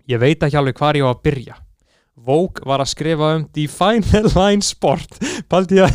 Ég 0.06 0.22
veit 0.22 0.46
ekki 0.46 0.58
alveg 0.60 0.78
hvar 0.78 0.98
ég 0.98 1.02
á 1.02 1.10
að 1.10 1.22
byrja. 1.26 1.58
Vogue 2.20 2.62
var 2.68 2.82
að 2.82 2.90
skrifa 2.92 3.32
um 3.38 3.44
Define 3.54 4.04
the 4.04 4.20
Line 4.34 4.64
Sport 4.64 5.16
Paldi 5.48 5.78
ég 5.80 5.86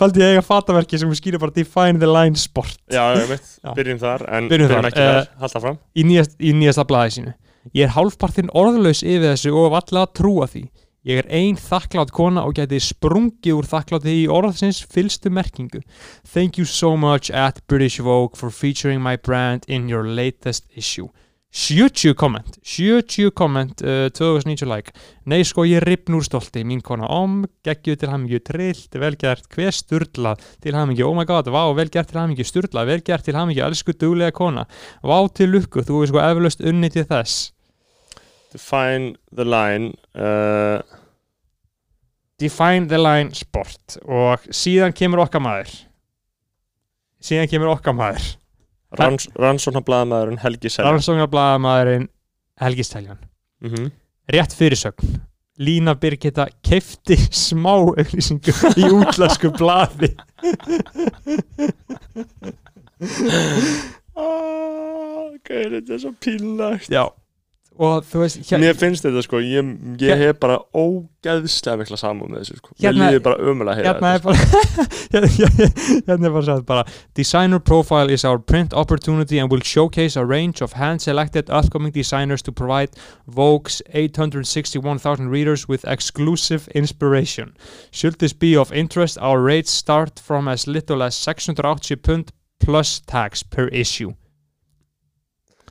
að 0.00 0.22
eiga 0.22 0.44
fataverki 0.44 1.00
sem 1.00 1.10
skýrir 1.18 1.42
bara 1.42 1.52
Define 1.54 2.00
the 2.00 2.08
Line 2.08 2.38
Sport 2.40 2.78
já, 2.88 3.02
ég 3.18 3.28
veit. 3.28 3.50
Byrjum 3.76 4.00
þar, 4.00 4.24
en 4.30 4.48
Byrjum 4.48 4.70
byrjum 4.70 4.88
ekki 4.90 5.02
eh, 5.02 5.10
þar 5.10 5.42
Halda 5.42 5.62
fram 5.66 5.76
í, 5.92 6.06
nýjast, 6.08 6.38
nýjasta 6.40 6.86
blaði 6.88 7.16
sínu 7.18 7.34
Ég 7.74 7.88
er 7.88 7.94
hálfpartinn 7.96 8.52
orðlaus 8.56 9.02
yfir 9.02 9.32
þessu 9.32 9.52
og 9.52 9.66
hef 9.66 9.78
allega 9.82 10.06
að 10.06 10.14
trúa 10.22 10.48
því 10.48 10.64
Ég 11.06 11.20
er 11.22 11.28
ein 11.30 11.54
þakklátt 11.54 12.10
kona 12.10 12.42
og 12.48 12.56
geti 12.58 12.80
sprungið 12.82 13.54
úr 13.54 13.68
þakklátti 13.70 14.10
í 14.24 14.26
orðsins 14.26 14.80
fylstu 14.90 15.30
merkingu. 15.30 15.78
Thank 16.26 16.58
you 16.58 16.66
so 16.66 16.96
much 16.98 17.30
at 17.30 17.62
British 17.70 18.02
Vogue 18.02 18.34
for 18.34 18.50
featuring 18.50 18.98
my 19.04 19.14
brand 19.14 19.62
in 19.68 19.86
your 19.86 20.02
latest 20.02 20.66
issue. 20.74 21.06
70 21.56 22.12
komment 22.18 22.58
70 22.66 23.30
komment 23.38 23.80
uh, 23.86 24.10
2090 24.10 24.66
like. 24.66 24.92
Nei 25.30 25.44
sko 25.46 25.62
ég 25.64 25.86
ripn 25.86 26.18
úr 26.18 26.26
stolti. 26.26 26.66
Mín 26.66 26.82
kona 26.82 27.06
om, 27.06 27.44
geggju 27.64 27.94
til 28.02 28.10
hamingju 28.10 28.42
trillt, 28.42 28.98
velgert, 28.98 29.46
hver 29.54 29.72
sturlað 29.78 30.42
til 30.58 30.74
hamingju, 30.74 31.06
oh 31.06 31.14
my 31.14 31.24
god, 31.24 31.48
vá, 31.54 31.62
velgert 31.78 32.10
til 32.10 32.18
hamingju. 32.18 32.50
Sturlað, 32.50 32.90
velgert 32.90 33.30
til 33.30 33.38
hamingju, 33.38 33.62
elsku 33.70 33.94
duglega 33.94 34.34
kona. 34.34 34.66
Vá 35.06 35.20
til 35.30 35.54
lukku, 35.54 35.86
þú 35.86 36.02
er 36.02 36.10
sko 36.10 36.26
eflaust 36.26 36.66
unni 36.66 36.90
til 36.90 37.06
þess 37.06 37.52
Define 38.56 39.16
the 39.36 39.44
line 39.44 39.92
uh, 40.14 40.80
Define 42.40 42.88
the 42.88 42.98
line 42.98 43.34
sport. 43.36 43.98
Og 44.04 44.48
síðan 44.48 44.94
kemur 44.96 45.24
okkar 45.26 45.42
maður. 45.44 45.72
Síðan 47.20 47.48
kemur 47.52 47.74
okkar 47.74 47.96
maður. 47.96 48.26
Ranns, 48.96 49.28
Rannsóknarblaðamaðurinn 49.36 50.40
Helgi 50.40 50.70
Seljan. 50.72 50.94
Rannsóknarblaðamaðurinn 50.94 52.08
Helgi 52.62 52.84
Steljan 52.86 53.18
mm 53.60 53.72
-hmm. 53.72 53.90
rétt 54.32 54.52
fyrirsögn. 54.56 55.20
Lína 55.58 55.94
Birgitta 55.94 56.46
kefti 56.62 57.16
smá 57.32 57.72
auglýsingu 57.72 58.52
í 58.76 58.88
útlæsku 58.88 59.52
blaði. 59.56 60.14
Ah, 64.16 65.26
Ok, 65.46 65.50
þetta 65.52 65.92
er 65.94 66.00
svo 66.00 66.10
pínlagt 66.16 66.90
já 66.90 67.04
og 67.78 68.04
þú 68.08 68.20
veist 68.22 68.38
hér, 68.50 68.60
Mér 68.62 68.76
finnst 68.78 69.04
þetta 69.04 69.22
sko, 69.26 69.40
ég, 69.44 69.66
ég 70.00 70.12
Hér- 70.12 70.22
hef 70.30 70.38
bara 70.40 70.58
ógeðslega 70.72 71.76
mikla 71.82 71.98
samúð 72.00 72.30
með 72.32 72.40
þessu 72.44 72.56
sko 72.60 72.74
Hérna- 72.80 73.10
líður 73.10 73.22
bara 73.26 73.36
ömulega 73.50 73.72
að 73.72 73.76
heyra 73.76 73.92
hérna 73.92 74.12
þetta 74.14 74.20
sko. 74.22 75.10
bara 75.12 75.26
hérna 76.06 76.28
er 76.28 76.32
bara 76.36 76.44
sagt 76.48 76.66
bara 76.66 76.84
designer 77.14 77.58
profile 77.60 78.10
is 78.12 78.24
our 78.24 78.38
print 78.38 78.72
opportunity 78.74 79.38
and 79.38 79.50
will 79.52 79.60
showcase 79.62 80.16
a 80.16 80.24
range 80.24 80.62
of 80.62 80.72
hand 80.74 81.02
selected 81.02 81.50
upcoming 81.50 81.92
designers 81.92 82.42
to 82.42 82.52
provide 82.52 82.90
Vogue's 83.28 83.82
861,000 83.92 85.28
readers 85.30 85.68
with 85.68 85.84
exclusive 85.86 86.68
inspiration 86.74 87.54
should 87.90 88.18
this 88.18 88.32
be 88.32 88.56
of 88.56 88.72
interest 88.72 89.18
our 89.20 89.40
rates 89.40 89.70
start 89.70 90.18
from 90.18 90.48
as 90.48 90.66
little 90.66 91.02
as 91.02 91.14
680 91.16 91.96
pund 91.96 92.32
plus 92.60 93.00
tax 93.00 93.42
per 93.42 93.68
issue 93.68 94.12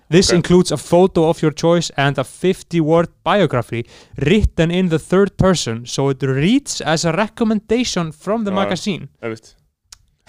This 0.10 0.30
Okay. 0.30 0.38
includes 0.38 0.72
a 0.72 0.78
photo 0.78 1.30
of 1.30 1.42
your 1.42 1.52
choice 1.52 1.90
and 1.98 2.18
a 2.20 2.24
50 2.24 2.80
word 2.82 3.08
biography 3.24 3.86
written 4.18 4.70
in 4.72 4.90
the 4.90 5.00
third 5.00 5.36
person 5.38 5.86
so 5.88 6.10
it 6.10 6.22
reads 6.22 6.80
as 6.82 7.06
a 7.06 7.12
recommendation 7.12 8.12
from 8.12 8.44
the 8.46 8.52
Já. 8.52 8.56
magazine 8.56 9.10
Einmitt. 9.24 9.56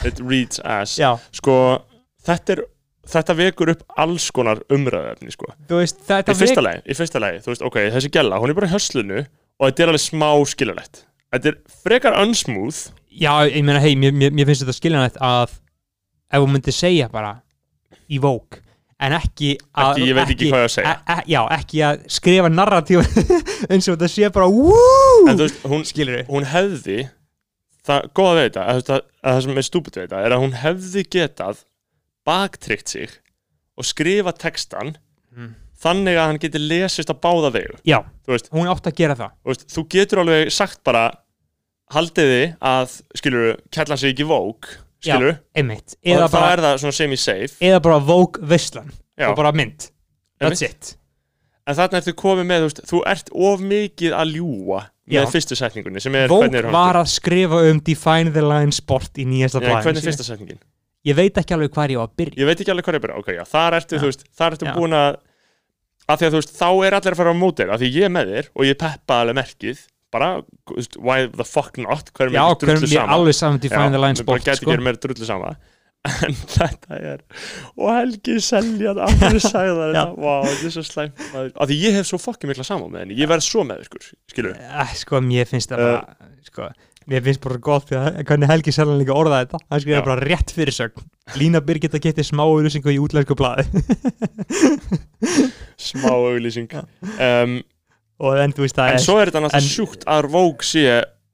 It 0.04 0.18
reads 0.20 0.58
as 0.64 0.96
Sko, 1.32 1.82
þetta 2.24 2.56
er 2.58 2.64
Þetta 3.06 3.34
vekur 3.38 3.68
upp 3.70 3.82
alls 4.02 4.30
konar 4.34 4.58
umræðefni 4.68 5.30
sko. 5.30 5.46
þú 5.68 5.76
veist 5.78 6.00
þetta 6.08 6.32
Í 6.34 6.38
fyrsta 6.40 6.62
lagi, 6.64 6.80
í 6.90 6.94
fyrsta 6.98 7.20
lagi, 7.22 7.38
þú 7.44 7.52
veist, 7.52 7.62
ok, 7.62 7.76
þessi 7.94 8.10
gæla 8.10 8.40
Hún 8.42 8.50
er 8.50 8.54
bara 8.58 8.66
í 8.66 8.72
höslunu 8.72 9.20
og 9.60 9.68
þetta 9.68 9.82
er 9.84 9.92
alveg 9.92 10.02
smá 10.02 10.30
skilulegt 10.50 11.04
Þetta 11.32 11.52
er 11.52 11.58
frekar 11.84 12.16
unsmooth 12.24 12.88
Já, 13.12 13.44
ég 13.46 13.62
meina, 13.62 13.78
hei, 13.80 13.94
mér, 13.94 14.10
mér, 14.12 14.44
finnst 14.48 14.64
þetta 14.64 14.74
skiljanætt 14.80 15.20
að 15.22 15.54
ef 16.32 16.40
þú 16.42 16.48
myndir 16.50 16.74
segja 16.74 17.06
bara 17.12 17.42
í 18.10 18.18
Vogue 18.18 18.58
en 19.02 19.16
ekki 19.18 19.50
að 19.76 19.90
Ekki, 19.90 20.06
ég 20.08 20.16
veit 20.16 20.32
ekki 20.32 20.48
hvað 20.50 20.62
ég 20.62 20.68
að 20.68 20.74
segja. 20.76 20.94
e, 20.96 21.12
e, 21.12 21.24
Já, 21.34 21.40
ekki 21.58 21.82
að 21.84 22.04
skrifa 22.16 22.50
narratíf 22.52 23.18
eins 23.70 23.88
og 23.90 23.96
þetta 23.96 24.10
sé 24.12 24.30
bara 24.32 24.48
wúúú 24.52 25.26
En 25.28 25.36
þú 25.36 25.46
veist, 25.46 25.64
hún, 25.68 25.86
hún 26.30 26.48
hefði 26.52 26.98
Það 27.86 28.06
góða 28.18 28.36
við 28.36 28.46
þetta, 28.48 28.62
að, 28.66 28.78
að, 28.96 29.02
að 29.22 29.36
það 29.36 29.42
sem 29.44 29.60
er 29.60 29.66
stúpid 29.68 29.98
við 29.98 30.06
þetta 30.06 30.22
Er 30.26 30.36
að 30.36 30.44
hún 30.46 30.56
hefði 30.64 31.04
getað 31.16 31.64
Baktrykt 32.26 32.94
sig 32.96 33.18
Og 33.76 33.86
skrifa 33.86 34.32
textan 34.32 34.96
Mm. 35.36 35.52
Þannig 35.76 36.16
að 36.16 36.30
hann 36.30 36.40
geti 36.40 36.60
lesist 36.62 37.12
á 37.12 37.16
báða 37.20 37.50
vegu. 37.52 37.76
Já, 37.84 37.98
veist, 38.24 38.48
hún 38.54 38.70
átt 38.72 38.88
að 38.88 38.96
gera 38.96 39.16
það. 39.18 39.34
Þú 39.36 39.52
veist, 39.52 39.64
þú 39.74 39.82
getur 39.92 40.22
alveg 40.22 40.52
sagt 40.56 40.80
bara 40.86 41.02
haldiði 41.92 42.42
að, 42.64 42.94
skilur 43.20 43.58
kellan 43.74 44.00
sig 44.00 44.14
ekki 44.14 44.26
vók, 44.30 44.70
skilur 45.04 45.36
einmitt 45.56 45.96
og 45.96 46.12
eða 46.12 46.28
þá 46.28 46.36
bara, 46.36 46.52
er 46.52 46.62
það 46.66 46.78
svona 46.84 46.96
semi-safe 47.00 47.66
eða 47.70 47.80
bara 47.84 47.98
Vogue 48.08 48.46
Veistlan 48.52 48.92
Já. 49.16 49.30
og 49.30 49.36
bara 49.38 49.52
mynd 49.56 49.88
That's 50.40 50.62
Einmitt. 50.62 50.92
it 50.92 50.96
en 51.66 51.74
þarna 51.74 51.98
ertu 52.00 52.14
komið 52.14 52.46
með, 52.46 52.60
þú 52.62 52.68
veist, 52.70 52.82
þú 52.90 53.00
ert 53.10 53.32
of 53.50 53.64
mikið 53.72 54.16
að 54.16 54.36
ljúa 54.36 54.80
Já. 55.06 55.20
með 55.20 55.32
fyrstu 55.34 55.58
setningunni 55.58 56.02
sem 56.02 56.14
er, 56.18 56.28
Vogue 56.30 56.46
hvernig 56.46 56.62
er 56.62 56.68
hún 56.70 56.76
var 56.78 57.00
að 57.02 57.10
skrifa 57.14 57.62
um 57.70 57.80
Define 57.86 58.32
the 58.34 58.44
Line 58.44 58.74
Sport 58.74 59.18
í 59.18 59.26
nýjasta 59.28 59.60
Já, 59.62 59.68
hvernig 59.68 59.80
er 59.82 59.92
blæðin 59.92 60.08
fyrsta 60.08 60.26
setningin? 60.26 60.60
Ég 61.06 61.14
veit 61.14 61.36
ekki 61.38 61.54
alveg 61.54 61.70
hvað 61.74 61.92
ég 61.94 62.02
á 62.02 62.04
að 62.06 62.14
byrja 62.18 62.40
Ég 62.42 62.48
veit 62.50 62.60
ekki 62.62 62.72
alveg 62.74 62.86
hvað 62.88 62.98
ég 62.98 63.02
byrja, 63.04 63.18
ok, 63.22 63.28
já, 63.36 63.44
þar 63.46 63.76
ertu, 63.78 63.94
Já. 63.96 64.02
þú 64.02 64.10
veist, 64.10 64.24
þar 64.34 64.56
ertu 64.56 64.66
Já. 64.66 64.72
búin 64.74 64.96
að 64.98 65.18
að 66.06 66.20
því 66.20 66.26
að 66.26 66.32
þú 66.34 66.40
veist, 66.40 66.54
þá 66.54 66.68
er 66.86 66.96
allir 66.96 67.14
að 67.14 67.20
fara 67.20 67.34
á 67.34 67.36
móti 67.38 67.62
þér, 67.62 67.70
af 67.74 67.80
því 67.82 67.90
ég 67.96 68.06
er 68.06 68.12
með 68.14 68.32
þér 68.32 68.48
og 68.54 68.66
ég 68.66 68.78
peppa 68.78 69.20
alveg 69.22 69.38
merkið, 69.40 69.80
bara, 70.16 70.32
why 70.98 71.20
the 71.28 71.46
fuck 71.46 71.78
not, 71.78 72.10
Já, 72.34 72.42
er 72.42 72.56
ekki 72.56 72.66
hvernig 72.66 72.82
drullu 72.82 72.92
sama? 72.96 73.14
alveg 73.20 73.38
saman 73.38 73.62
Define 73.62 73.92
the 73.94 74.00
Line 74.02 74.16
við 74.18 74.24
Sport 74.24 74.42
bara 74.44 74.56
sko. 74.56 74.56
ekki 74.56 74.72
meira 74.90 75.02
drullu 75.06 75.28
sama. 75.28 75.54
En 76.06 76.36
þetta 76.38 76.98
er 77.02 77.22
og 77.74 77.88
Helgi 77.90 78.36
Seljan 78.46 78.98
alveg 79.02 79.40
sagði 79.42 79.72
það 79.74 79.94
Já. 79.98 80.02
þetta, 80.22 80.34
er 80.68 80.74
svo 80.76 80.84
slæmt 80.86 81.22
af 81.58 81.66
því 81.66 81.78
ég 81.82 81.96
hef 81.98 82.06
svo 82.12 82.20
fokkin 82.22 82.52
mikla 82.52 82.62
saman 82.68 82.92
með 82.92 83.00
henni. 83.02 83.16
Ég 83.18 83.26
verð 83.32 83.42
svo 83.42 83.64
með 83.66 83.82
ykkur, 83.88 84.04
skilur 84.30 84.54
Eh, 84.54 84.92
Sko, 85.00 85.18
mér 85.26 85.50
finnst 85.50 85.72
það 85.74 85.82
Uh, 85.82 85.96
bara 85.96 86.30
sko, 86.46 86.68
Mér 87.10 87.22
finnst 87.26 87.42
bara 87.42 87.58
gott 87.62 87.88
því 87.90 87.98
að 87.98 88.16
hvernig 88.26 88.48
Helgi 88.50 88.72
Seljan 88.74 88.98
líka 89.02 89.14
orða 89.18 89.42
þetta. 89.44 89.60
Hann 89.70 89.82
skrifa 89.82 89.98
Já. 90.00 90.06
bara 90.08 90.22
rétt 90.26 90.50
fyrirsögn 90.54 91.04
Lína 91.38 91.60
Birgitta 91.62 91.98
geti 92.02 92.22
smá 92.26 92.42
auðlýsingu 92.46 92.90
í 92.94 92.98
útlæsku 93.02 93.34
blaði. 93.38 93.66
Smá 95.88 96.10
auglýsing. 96.14 96.70
Um, 97.18 97.58
og 98.20 98.38
en 98.40 98.52
þú 98.56 98.64
veist 98.64 98.76
það 98.78 98.88
en 98.92 98.98
er 99.00 99.04
svo 99.04 99.18
er 99.20 99.30
þetta 99.30 99.38
en- 99.42 99.46
náttúrulega 99.48 99.74
sjúkt 99.76 100.04
að 100.08 100.28
Vogue 100.32 100.64
sé 100.64 100.84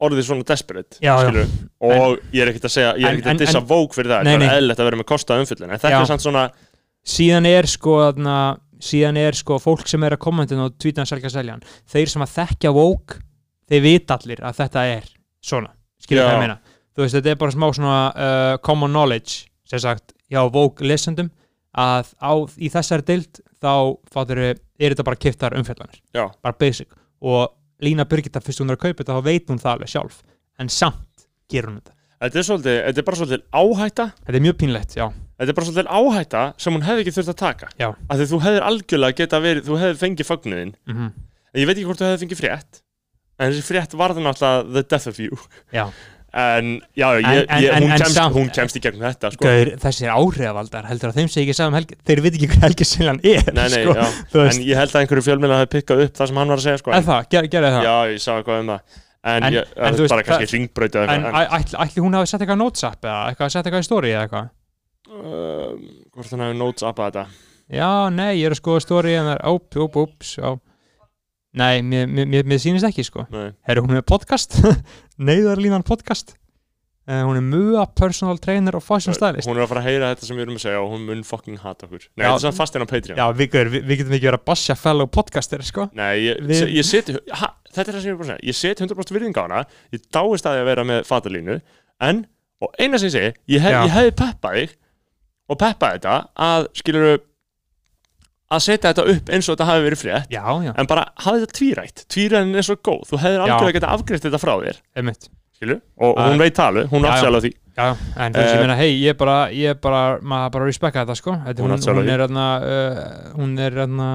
orðið 0.03 0.25
svona 0.27 0.45
desperate 0.49 0.99
Já, 0.99 1.13
já. 1.23 1.47
og 1.81 2.19
ég 2.35 2.43
er 2.43 2.51
ekkert 2.51 2.65
að 2.67 2.75
segja 2.75 2.93
ég 2.99 3.05
er 3.07 3.09
En- 3.13 3.17
ekkert 3.21 3.31
en- 3.31 3.37
að 3.37 3.45
dissa 3.47 3.59
en- 3.61 3.67
Vogue 3.71 3.95
fyrir 3.95 4.11
það 4.11 4.25
Nei, 4.27 4.33
það 4.37 4.43
er 4.49 4.57
eðlilegt 4.59 4.81
að 4.83 4.89
vera 4.91 4.97
með 5.03 5.09
kosta 5.13 5.39
umfyllin 5.39 5.71
en 5.71 5.79
þetta 5.79 5.91
Já. 5.95 6.01
er 6.01 6.11
samt 6.11 6.25
svona 6.27 6.45
síðan 7.07 7.47
er 7.47 7.67
sko 7.71 7.95
þarna, 8.03 8.37
síðan 8.83 9.17
er 9.23 9.33
sko 9.39 9.59
fólk 9.63 9.87
sem 9.89 10.03
er 10.03 10.17
að 10.17 10.23
kommentin 10.27 10.59
og 10.65 10.75
tvítan 10.79 11.07
selga 11.07 11.31
seljan 11.31 11.63
þeir 11.91 12.09
sem 12.09 12.23
að 12.23 12.35
þekkja 12.39 12.73
Vogue 12.75 13.21
þeir 13.71 13.83
vita 13.87 14.19
allir 14.19 14.43
að 14.43 14.59
þetta 14.59 14.85
er 14.99 15.05
svona 15.43 15.71
skilur 16.03 16.23
Já. 16.23 16.27
hvað 16.29 16.35
ég 16.35 16.43
meina 16.47 16.59
þú 16.93 17.05
veist, 17.07 17.15
þetta 17.15 17.31
er 17.31 17.39
bara 17.41 17.55
smá 17.55 17.69
svona 17.73 18.01
uh, 18.17 18.57
common 18.59 18.91
knowledge 18.93 19.47
sem 19.65 19.79
sagt, 19.81 20.13
já, 20.31 20.43
vók 20.53 20.83
lesendum 20.85 21.31
að 21.79 22.11
á, 22.21 22.33
í 22.61 22.69
þessari 22.69 23.07
dild 23.07 23.41
þá 23.63 23.97
fátur, 24.13 24.59
er 24.83 24.95
þetta 24.95 25.07
bara 25.07 25.21
kiftar 25.23 25.57
umfjallanir, 25.59 26.03
Já. 26.15 26.27
bara 26.43 26.59
basic. 26.59 26.93
Og 27.23 27.49
Lína 27.83 28.07
Birgitta 28.11 28.43
fyrst 28.43 28.63
hún 28.63 28.71
er 28.71 28.79
að 28.79 28.85
kaupa 28.89 29.03
þetta 29.03 29.19
þá 29.19 29.27
veit 29.31 29.51
hún 29.51 29.63
það 29.63 29.75
alveg 29.77 29.91
sjálf, 29.95 30.23
en 30.59 30.71
samt 30.71 31.27
gerur 31.51 31.73
hún 31.73 31.81
þetta, 31.81 31.97
Þetta 32.23 32.39
er, 32.39 32.45
svolítið, 32.47 32.77
þetta 32.87 33.01
er 33.01 33.07
bara 33.09 33.19
svolítið 33.19 33.41
áhætta. 33.59 34.05
Þetta 34.23 34.39
er 34.39 34.43
mjög 34.45 34.57
pínlegt, 34.61 34.93
já. 34.95 35.09
Þetta 35.43 35.51
er 35.51 35.57
bara 35.59 35.67
svolítið 35.67 35.89
áhætta 35.99 36.43
sem 36.63 36.77
hún 36.77 36.85
hefði 36.87 37.03
ekki 37.03 37.15
þurft 37.17 37.33
að 37.33 37.39
taka. 37.41 37.71
Já. 37.83 37.89
Af 37.91 38.21
því 38.21 38.27
þú 38.31 38.39
hefðir 38.45 38.67
algjörlega 38.69 39.17
geta 39.19 39.41
verið 39.43 39.67
Þú 39.67 39.79
hefðir 39.81 39.99
fengið 40.05 40.29
fögnuðin 40.29 40.75
mm 40.87 41.09
En 41.53 41.61
ég 41.61 41.67
veit 41.69 41.75
ekki 41.75 41.89
hvort 41.89 42.01
þú 42.01 42.07
hefðir 42.07 42.23
fengið 42.23 42.39
frétt. 42.41 42.79
En 43.43 43.51
þessi 43.51 43.65
frétt 43.67 43.97
varði 43.99 44.23
náttúrulega 44.25 44.73
the 44.73 44.83
death 44.89 45.11
of 45.11 45.19
you. 45.21 45.37
Já. 45.75 45.83
En 46.33 46.69
já, 46.97 47.07
ég, 47.21 47.27
En- 47.29 47.61
ég, 47.61 47.75
hún, 47.77 47.91
en 47.93 47.99
kemst, 48.01 48.15
samt- 48.17 48.33
hún 48.35 48.47
kemst 48.57 48.77
í 48.79 48.81
gegnum 48.81 49.03
þetta 49.05 49.31
sko. 49.35 49.45
Gaur, 49.45 49.71
þessir 49.83 50.09
áhrifavaldar 50.15 50.87
heldur 50.89 51.11
að 51.13 51.19
þeim 51.21 51.29
sé 51.29 51.43
ekki 51.43 51.55
saman 51.59 51.77
helgi 51.77 51.99
þeir 52.09 52.23
veit 52.25 52.39
ekki 52.39 52.49
hver 52.55 52.63
Helgi 52.65 52.87
Siljan 52.89 53.21
er 53.21 53.51
Nei, 53.53 53.69
nei, 53.69 53.83
sko. 53.85 54.41
En 54.47 54.63
ég 54.65 54.81
held 54.81 54.95
að 54.97 55.01
einhverju 55.03 55.27
fjölmjöla 55.29 55.59
hefði 55.61 55.71
pikkað 55.77 56.05
upp 56.07 56.17
það 56.17 56.31
sem 56.33 56.41
hann 56.41 56.49
var 56.55 56.57
að 56.63 56.65
segja 56.65 56.79
sko. 56.81 56.95
en 56.97 57.05
það, 57.11 57.29
ger, 57.37 57.49
gerði 57.53 57.73
það 57.77 57.85
Já, 57.85 57.97
ég 58.15 58.23
sá 58.25 58.33
eitthvað 58.39 58.61
um 58.65 58.73
það 58.73 58.81
En, 59.23 59.45
En- 59.47 59.53
ég, 59.55 59.69
þú 59.77 60.01
veist, 60.03 60.11
bara 60.17 60.23
kannski 60.27 60.47
það- 60.49 60.51
eða 60.99 61.13
en 61.13 61.25
ætli, 61.85 62.01
hún 62.03 62.15
hafi 62.17 62.27
sett 62.33 62.41
eitthvað 62.41 62.59
notes-app 62.65 63.05
eða 63.05 63.21
eitthvað, 63.31 63.51
sett 63.55 63.67
eitthvað 63.69 63.85
í 63.85 63.91
story 63.93 64.09
eða 64.17 64.25
eitthvað 64.27 64.49
um, 65.13 65.85
Hvort 66.17 66.31
hann 66.33 66.41
hefði 66.47 66.59
notes 66.59 66.83
appað 66.89 67.13
þetta 67.13 67.27
Já, 67.73 67.91
nei, 68.13 68.33
ég 68.41 68.49
er 68.49 68.57
að 68.57 68.61
skoða 68.61 68.83
story 68.85 69.15
en 69.21 69.29
það 69.31 69.37
er 69.37 69.53
úp, 69.53 69.97
úps 70.03 70.33
já. 70.41 70.51
Nei, 71.53 71.83
mér, 71.85 72.07
mér, 72.09 72.47
mér, 72.49 72.61
sýnist 72.63 72.87
ekki 72.89 73.05
sko. 73.05 73.27
Herru, 73.69 73.83
hún 73.85 73.99
er 73.99 74.05
podcast. 74.09 74.57
Neyðarlínan 75.29 75.85
podcast. 75.85 76.33
Uh, 77.03 77.25
Hún 77.27 77.35
er 77.35 77.43
mua 77.43 77.83
personal 77.99 78.39
trainer 78.39 78.77
og 78.79 78.83
fashion 78.87 79.13
stylist. 79.17 79.49
Hún 79.51 79.59
er 79.59 79.65
að 79.65 79.73
fara 79.73 79.81
að 79.83 79.89
heyra 79.91 80.11
þetta 80.13 80.27
sem 80.29 80.37
við 80.39 80.45
erum 80.45 80.59
að 80.61 80.63
segja 80.63 80.83
og 80.85 80.93
hún 80.93 81.03
mun 81.09 81.25
fucking 81.27 81.57
hata 81.59 81.89
okkur. 81.89 82.05
Nei, 82.15 82.23
þetta 82.23 82.37
er 82.37 82.45
samt 82.45 82.57
fast 82.61 82.79
inn 82.79 82.85
á 82.87 82.89
Patreon. 82.93 83.19
Já, 83.19 83.25
við, 83.41 83.57
við, 83.73 83.75
við 83.91 83.99
getum 84.01 84.15
ekki 84.15 84.29
verið 84.29 84.39
að 84.39 84.45
basja 84.53 84.77
fellow 84.79 85.09
podcaster 85.11 85.65
sko. 85.67 85.89
Nei, 85.99 86.13
ég, 86.29 86.39
Við- 86.47 86.71
ég 86.79 86.87
seti 86.87 87.17
ha, 87.41 87.49
Þetta 87.73 87.83
er 87.91 87.97
það 87.97 88.05
sem 88.05 88.07
ég 88.07 88.15
er 88.15 88.21
búin 88.21 88.29
að 88.29 88.37
segja. 88.37 88.47
Ég 88.53 88.59
seti 88.61 88.87
100% 88.87 89.17
virðing 89.17 89.35
á 89.35 89.43
hana. 89.43 89.61
Ég 89.97 90.07
dáist 90.15 90.47
að 90.47 90.57
ég 90.61 90.63
að 90.63 90.71
vera 90.71 90.87
með 90.93 91.03
fatalínu. 91.11 91.59
En, 92.07 92.23
og 92.63 92.79
eina 92.79 93.03
sem 93.03 93.11
ég 93.11 93.17
segi 93.17 93.35
Ég, 93.57 93.67
hef, 93.67 93.77
ég 93.83 93.93
hefði 93.99 94.15
peppað 94.23 94.57
þig 94.61 94.77
Og 95.51 95.59
peppað 95.61 95.99
þetta 95.99 96.15
að 96.47 96.71
skilur 96.79 97.11
að 98.57 98.65
setja 98.67 98.91
þetta 98.93 99.05
upp 99.15 99.31
eins 99.33 99.49
og 99.49 99.55
þetta 99.57 99.69
hafi 99.71 99.85
verið 99.87 100.01
frétt 100.03 100.33
Já, 100.35 100.45
já, 100.67 100.73
En 100.79 100.89
bara 100.91 101.05
hafa 101.25 101.39
þetta 101.43 101.57
tvírætt. 101.59 102.05
Tvíræðin 102.13 102.59
er 102.61 102.67
svo 102.67 102.77
góð. 102.79 103.03
Þú 103.11 103.21
hefðir 103.23 103.45
algjörlega 103.47 103.79
getað 103.79 103.95
afgreitt 103.97 104.27
þetta 104.29 104.41
frá 104.43 104.53
þér. 104.63 104.83
Skilur 105.63 105.81
Og 106.03 106.17
Æ. 106.19 106.23
hún 106.29 106.39
veit 106.43 106.55
talu 106.59 106.87
Hún 106.91 107.05
Já, 107.07 107.11
átt 107.13 107.17
já. 107.17 107.23
sjálf 107.23 107.39
á 107.39 107.43
því. 107.45 107.53
Já, 107.73 107.87
en 108.21 108.33
þú 108.35 108.37
veist, 108.43 108.53
Eh, 108.53 108.57
ég 108.57 108.61
meina, 108.61 108.77
hei, 108.77 108.91
ég 109.01 109.09
er 109.09 109.15
bara, 109.17 109.37
ég 109.51 109.71
er 109.71 109.75
bara, 109.81 110.19
maður 110.21 110.51
bara 110.53 110.65
respekka 110.67 111.05
þetta, 111.07 111.17
sko. 111.17 111.33
Þetta, 111.47 111.63
Hún 111.63 111.71
hún, 111.73 111.81
sjálf 111.81 111.99
hún, 112.03 112.09
er 112.13 112.21
uh, 112.21 113.33
hún 113.39 113.59
er 113.59 113.71
hérna, 113.73 114.09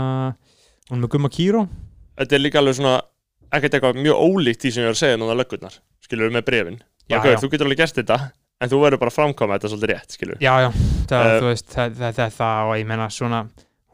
hún 0.92 0.98
er 0.98 1.02
með 1.02 1.10
gumma 1.16 1.30
kýró 1.30 1.68
Þetta 2.18 2.36
er 2.36 2.44
líka 2.44 2.60
alveg 2.60 2.76
svona 2.78 3.02
Ekkert 3.54 3.74
eitthvað 3.78 4.02
mjög 4.04 4.20
ólíkt 4.20 4.62
því 4.62 4.72
sem 4.74 4.84
ég 4.84 4.88
var 4.92 4.98
að 4.98 5.02
segja 5.02 5.18
Núna 5.18 5.38
löggurnar. 5.40 5.80
Skilur 6.04 6.30
með 6.36 6.46
brefin. 6.46 6.82
Þú 7.08 7.50
getur 7.50 7.66
alveg 7.66 7.78
gert 7.80 7.96
þetta 7.96 8.20
En 8.62 8.70
þú 8.70 8.80
verður 8.82 9.00
bara 9.02 9.12
að 9.14 9.18
framkoma 9.18 9.58
þetta 9.58 9.70
svolítið 9.72 9.92
rétt 9.94 10.16
Skilur 10.18 10.38
Já, 10.42 10.54
já, 10.66 10.70
það, 11.08 11.28
Eh, 11.28 11.40
þú 11.42 11.48
veist, 11.52 11.68
það, 11.74 11.98
það, 12.02 12.14
það, 12.20 12.32
það 12.38 12.70
og 12.72 12.76
ég 12.78 12.88
meina 12.90 13.08
svona, 13.14 13.42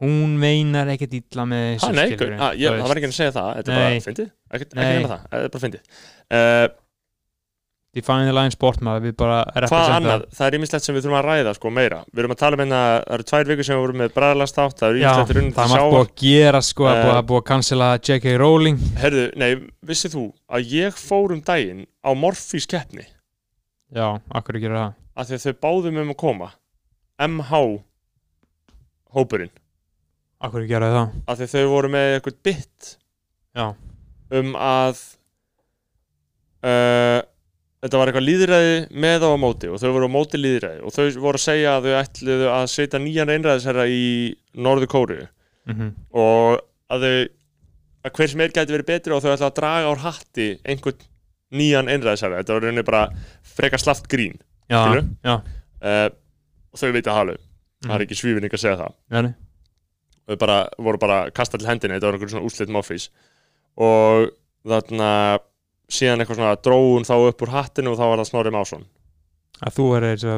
hún 0.03 0.37
meinar 0.43 0.91
ekkert 0.93 1.17
illa 1.19 1.47
með 1.49 1.65
þessu, 1.71 1.89
Ha, 1.89 1.95
nei, 1.97 2.05
skilurðu, 2.13 2.37
ah, 2.43 2.53
ég, 2.59 2.77
það 2.83 2.93
var 2.93 3.01
ekki 3.01 3.09
að 3.09 3.17
segja 3.17 3.33
það, 3.39 3.49
þetta 3.57 3.73
er 3.73 3.81
bara 3.81 4.05
fyndið, 4.07 4.31
ekki 4.53 4.69
Nei. 4.77 4.85
nema 4.93 5.11
það, 5.15 5.27
þetta 5.33 5.43
er 5.49 5.53
bara 5.57 5.65
fyndið. 5.67 5.99
Uh, 6.29 6.65
Define 7.93 8.25
the 8.25 8.33
line 8.33 8.49
sport 8.49 8.79
maður, 8.81 9.03
við 9.05 9.11
bara 9.21 9.35
hvað 9.69 9.91
annað, 9.99 10.23
það 10.33 10.47
er 10.47 10.55
ímislegt 10.57 10.85
sem 10.87 10.95
við 10.95 11.03
þurfum 11.05 11.17
að 11.19 11.25
ræða 11.27 11.51
sko 11.53 11.69
meira. 11.69 11.99
Við 12.09 12.21
erum 12.23 12.31
að 12.33 12.39
tala 12.41 12.57
um 12.57 12.61
hérna, 12.63 12.79
það 13.03 13.13
eru 13.17 13.25
tvær 13.29 13.49
vikur 13.51 13.67
sem 13.67 13.75
við 13.77 13.83
vorum 13.83 13.99
með 14.01 14.15
bræðlastátt, 14.15 14.79
það 14.79 14.87
eru 14.95 15.01
ímislegt 15.03 15.33
runn 15.37 15.51
það 15.53 15.53
til 15.53 15.75
er 15.77 15.83
margt 15.83 15.93
búið 15.93 16.01
að 16.07 16.15
gera 16.23 16.61
sko, 16.65 16.87
það 16.89 16.97
er 16.97 17.03
búið 17.03 17.13
Eh, 17.13 17.19
að 17.19 17.35
að 17.37 17.45
cancela 17.51 17.89
J.K. 17.99 18.33
Rowling. 18.41 18.79
Herðu, 18.97 19.25
nei, 19.43 19.51
vissið 19.91 20.15
þú 20.17 20.23
að 20.57 20.73
ég 20.73 20.97
fór 21.03 21.35
um 21.37 21.43
daginn 21.45 21.85
á 22.01 22.09
Morfís 22.17 22.65
keppni, 22.73 23.05
Já, 23.93 24.07
akkur 24.33 24.57
að 24.57 24.65
gera 24.65 24.81
það? 24.81 24.97
Að 25.13 25.35
þau 25.45 25.53
báðum 25.67 26.01
um 26.01 26.13
að 26.15 26.21
koma, 26.25 26.49
MH 27.29 27.61
hópurinn, 29.13 29.53
Akkur 30.43 30.63
að 30.63 30.71
gera 30.71 30.91
það? 30.91 31.19
Af 31.27 31.39
því 31.39 31.45
að 31.45 31.53
þau 31.53 31.67
voru 31.71 31.91
með 31.93 32.13
eitthvað 32.17 32.39
bit. 32.43 32.89
Já, 33.53 33.67
um 34.39 34.55
að 34.57 35.03
uh, 36.65 37.19
þetta 37.83 37.99
var 37.99 38.09
eitthvað 38.09 38.25
líðræði 38.25 38.75
með 39.05 39.27
á 39.27 39.31
móti 39.39 39.69
og 39.69 39.79
þau 39.81 39.91
voru 39.91 40.09
á 40.09 40.15
móti 40.15 40.39
líðræði 40.39 40.83
og 40.83 40.95
þau 40.95 41.05
voru 41.21 41.39
að 41.39 41.45
segja 41.45 41.77
að 41.77 41.87
þau 41.87 41.95
ætluðu 41.99 42.49
að 42.55 42.65
setja 42.73 43.01
nýjan 43.03 43.33
einræðisherra 43.33 43.87
í 43.91 44.03
Norður 44.55 44.91
Kóru 44.91 45.21
mm 45.69 45.93
og 46.23 46.59
að 46.93 47.05
þau 47.05 47.15
að 48.03 48.17
hver 48.17 48.29
sem 48.33 48.41
er 48.43 48.51
gæti 48.53 48.75
verið 48.75 48.89
betri 48.89 49.15
og 49.15 49.23
þau 49.23 49.31
ætla 49.33 49.47
að 49.49 49.57
draga 49.61 49.91
ár 49.93 50.01
hatti 50.03 50.49
einhvern 50.67 51.05
nýjan 51.53 51.89
einræðisherra. 51.93 52.41
Þetta 52.41 52.55
var 52.57 52.65
rauninni 52.65 52.83
bara 52.87 53.03
frekar 53.53 53.81
slaft 53.81 54.09
grín 54.11 54.35
já, 54.67 54.99
já, 55.23 55.35
uh, 55.37 56.09
og 56.73 56.81
þau 56.81 56.91
veit 56.95 57.07
að 57.07 57.19
halu 57.19 57.35
það 57.83 57.95
er 57.95 58.05
ekki 58.05 58.17
svífinning 58.17 58.53
að 58.55 58.63
segja 58.63 58.79
það. 58.79 58.95
Já, 59.11 59.21
þau 60.29 60.39
bara, 60.41 60.57
voru 60.77 61.01
bara 61.01 61.19
kastað 61.35 61.63
til 61.63 61.71
hendinni 61.71 61.97
þetta 61.97 62.09
var 62.09 62.17
einhver 62.17 62.33
svona 62.33 62.47
úslit 62.47 62.73
mófís 62.73 63.09
og 63.79 64.29
þarna 64.67 65.09
síðan 65.91 66.23
eitthvað 66.23 66.39
svona 66.39 66.59
dróun 66.63 67.07
þá 67.07 67.15
upp 67.29 67.45
úr 67.45 67.53
hattinu 67.53 67.93
og 67.93 67.99
þá 67.99 68.05
var 68.05 68.21
það 68.21 68.29
Snorri 68.29 68.53
Másson. 68.53 68.85
Að 69.63 69.75
þú 69.77 69.89
er 69.97 70.07
uh, 70.09 70.37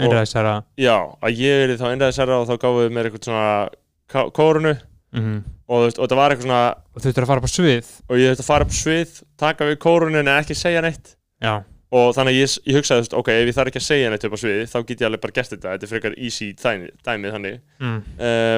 einræðisherra. 0.00 0.54
Já, 0.80 0.96
að 1.20 1.42
ég 1.42 1.64
er 1.64 1.74
þá 1.80 1.88
einræðisherra 1.90 2.38
og 2.40 2.46
þá 2.48 2.54
gáfuðu 2.62 2.94
mér 2.94 3.10
eitthvað 3.10 3.28
svona 3.28 4.30
kórunu. 4.34 4.76
Mm 5.14 5.42
og, 5.64 5.76
þú 5.76 5.84
veist, 5.86 6.00
og 6.00 6.10
það 6.10 6.20
var 6.20 6.34
eitthvað 6.34 6.48
svona 6.48 6.64
og 6.74 6.98
þú 6.98 7.06
þurftur 7.06 7.24
að 7.24 7.30
fara 7.30 7.42
upp 7.42 7.48
á 7.48 7.52
svið. 7.54 7.92
Og 8.08 8.20
ég 8.20 8.32
þurfti 8.32 8.44
að 8.44 8.50
fara 8.50 8.66
upp 8.66 8.74
á 8.74 8.76
svið 8.78 9.14
taka 9.40 9.68
við 9.68 9.78
kórunu 9.84 10.20
en 10.20 10.32
ekki 10.34 10.56
segja 10.58 10.82
neitt. 10.84 11.14
Já, 11.44 11.54
og 11.94 12.10
þannig 12.16 12.38
ég, 12.38 12.56
ég 12.68 12.78
hugsaði, 12.78 13.08
ok, 13.20 13.30
ef 13.32 13.50
ég 13.50 13.56
þarf 13.56 13.72
ekki 13.72 13.80
að 13.80 13.86
segja 13.88 14.12
neitt 14.12 14.26
upp 14.28 14.36
á 14.36 14.40
svið 14.42 14.62
þá 14.70 14.78
get 14.82 15.04
ég 15.04 15.08
alveg 15.08 15.24
bara 15.24 15.36
gert 15.38 15.54
þetta, 15.54 15.74
þetta 15.74 15.86
er 15.86 15.92
frekar 15.92 16.16
easy 16.18 16.50
dæmi, 16.60 16.90
dæmið 17.06 17.36
þannig. 17.36 17.58
Mm. 17.80 17.98
uh, 18.20 18.56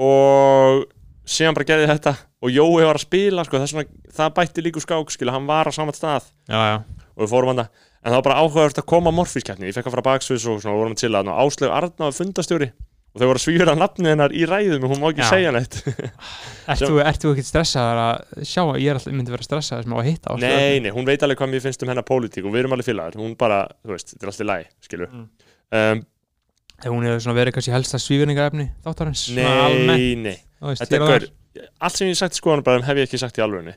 og 0.00 0.84
síðan 1.28 1.56
bara 1.58 1.68
gerði 1.68 1.90
þetta. 1.92 2.14
Og 2.42 2.50
Jói 2.50 2.82
var 2.82 2.98
að 2.98 3.04
spila 3.04 3.44
sko, 3.46 3.60
það, 3.60 3.70
svona, 3.70 3.86
það 4.16 4.32
bætti 4.38 4.64
líku 4.66 4.82
skák 4.82 5.12
skilja, 5.14 5.34
hann 5.36 5.46
var 5.46 5.70
á 5.70 5.72
saman 5.74 5.94
stað. 5.94 6.30
Já, 6.50 6.58
já, 6.58 6.76
og 7.14 7.24
við 7.24 7.30
fórum 7.30 7.52
hann 7.52 7.66
en 8.02 8.10
það 8.10 8.16
var 8.18 8.24
bara 8.26 8.38
áhugavert 8.42 8.80
að 8.82 8.88
koma 8.90 9.12
morfískeppni 9.14 9.68
ég 9.68 9.76
fekk 9.76 9.86
að 9.86 9.94
fara 9.94 10.06
baksviðs 10.08 10.46
og 10.50 10.56
svona, 10.62 10.74
vorum 10.74 10.96
að 10.96 11.04
chilla 11.04 11.20
og 11.22 11.36
Áslaug 11.44 11.70
Arna 11.76 12.08
var 12.08 12.16
fundastjóri 12.16 12.66
og 13.12 13.20
þau 13.20 13.26
voru 13.28 13.38
að 13.38 13.44
svíra 13.44 13.74
nafnið 13.78 14.08
hennar 14.10 14.32
í 14.34 14.42
ræðum 14.48 14.86
og 14.88 14.90
hún 14.94 15.02
má 15.02 15.06
ekki 15.12 15.22
Já. 15.22 15.28
segja 15.28 15.52
neitt. 15.54 15.76
Ert 16.72 16.82
þú, 16.82 16.96
ert 17.04 17.22
þú 17.22 17.32
ekkert 17.34 17.48
stressaður 17.50 18.00
að 18.02 18.46
sjá 18.48 18.62
að 18.64 18.78
ég 18.82 18.88
er 18.90 18.98
alltaf 18.98 19.14
myndi 19.14 19.34
vera 19.34 19.46
stressaður 19.46 19.86
sem 19.86 19.94
á 19.94 19.98
að 20.00 20.08
hitta 20.08 20.32
á 20.32 20.34
nei, 20.42 20.80
nei, 20.82 20.90
hún 20.96 21.06
veit 21.06 21.22
alveg 21.26 21.38
hvað 21.42 21.52
mér 21.52 21.62
finnst 21.66 21.84
um 21.84 21.92
hennar 21.92 22.06
pólitík 22.08 22.46
og 22.48 22.54
við 22.56 22.62
erum 22.64 22.74
alveg 22.78 22.88
félagar, 22.88 23.18
hún 23.20 23.34
bara, 23.38 23.60
þú 23.84 23.92
veist, 23.94 24.14
þetta 24.14 24.26
er 24.26 24.32
alltaf 24.32 24.48
læg 24.50 24.70
skilu 24.88 25.08
Mm. 25.12 25.26
um, 25.78 26.02
Þegar 26.82 26.94
hún 26.96 27.06
hefur 27.06 27.36
verið 27.38 27.54
kannski 27.56 27.72
helsta 27.76 27.98
svífinningarefni 28.02 28.66
þáttarins 28.84 29.22
nei, 29.36 30.14
nei 30.18 30.36
veist, 30.62 30.82
er 30.92 31.04
þar. 31.06 31.26
allt 31.78 31.96
sem 32.00 32.08
ég 32.10 32.18
sagt 32.18 32.34
í 32.34 32.40
skoðanabræðum 32.42 32.86
hef 32.88 32.98
ég 33.02 33.06
ekki 33.08 33.20
sagt 33.22 33.38
í 33.38 33.44
alvegni 33.44 33.74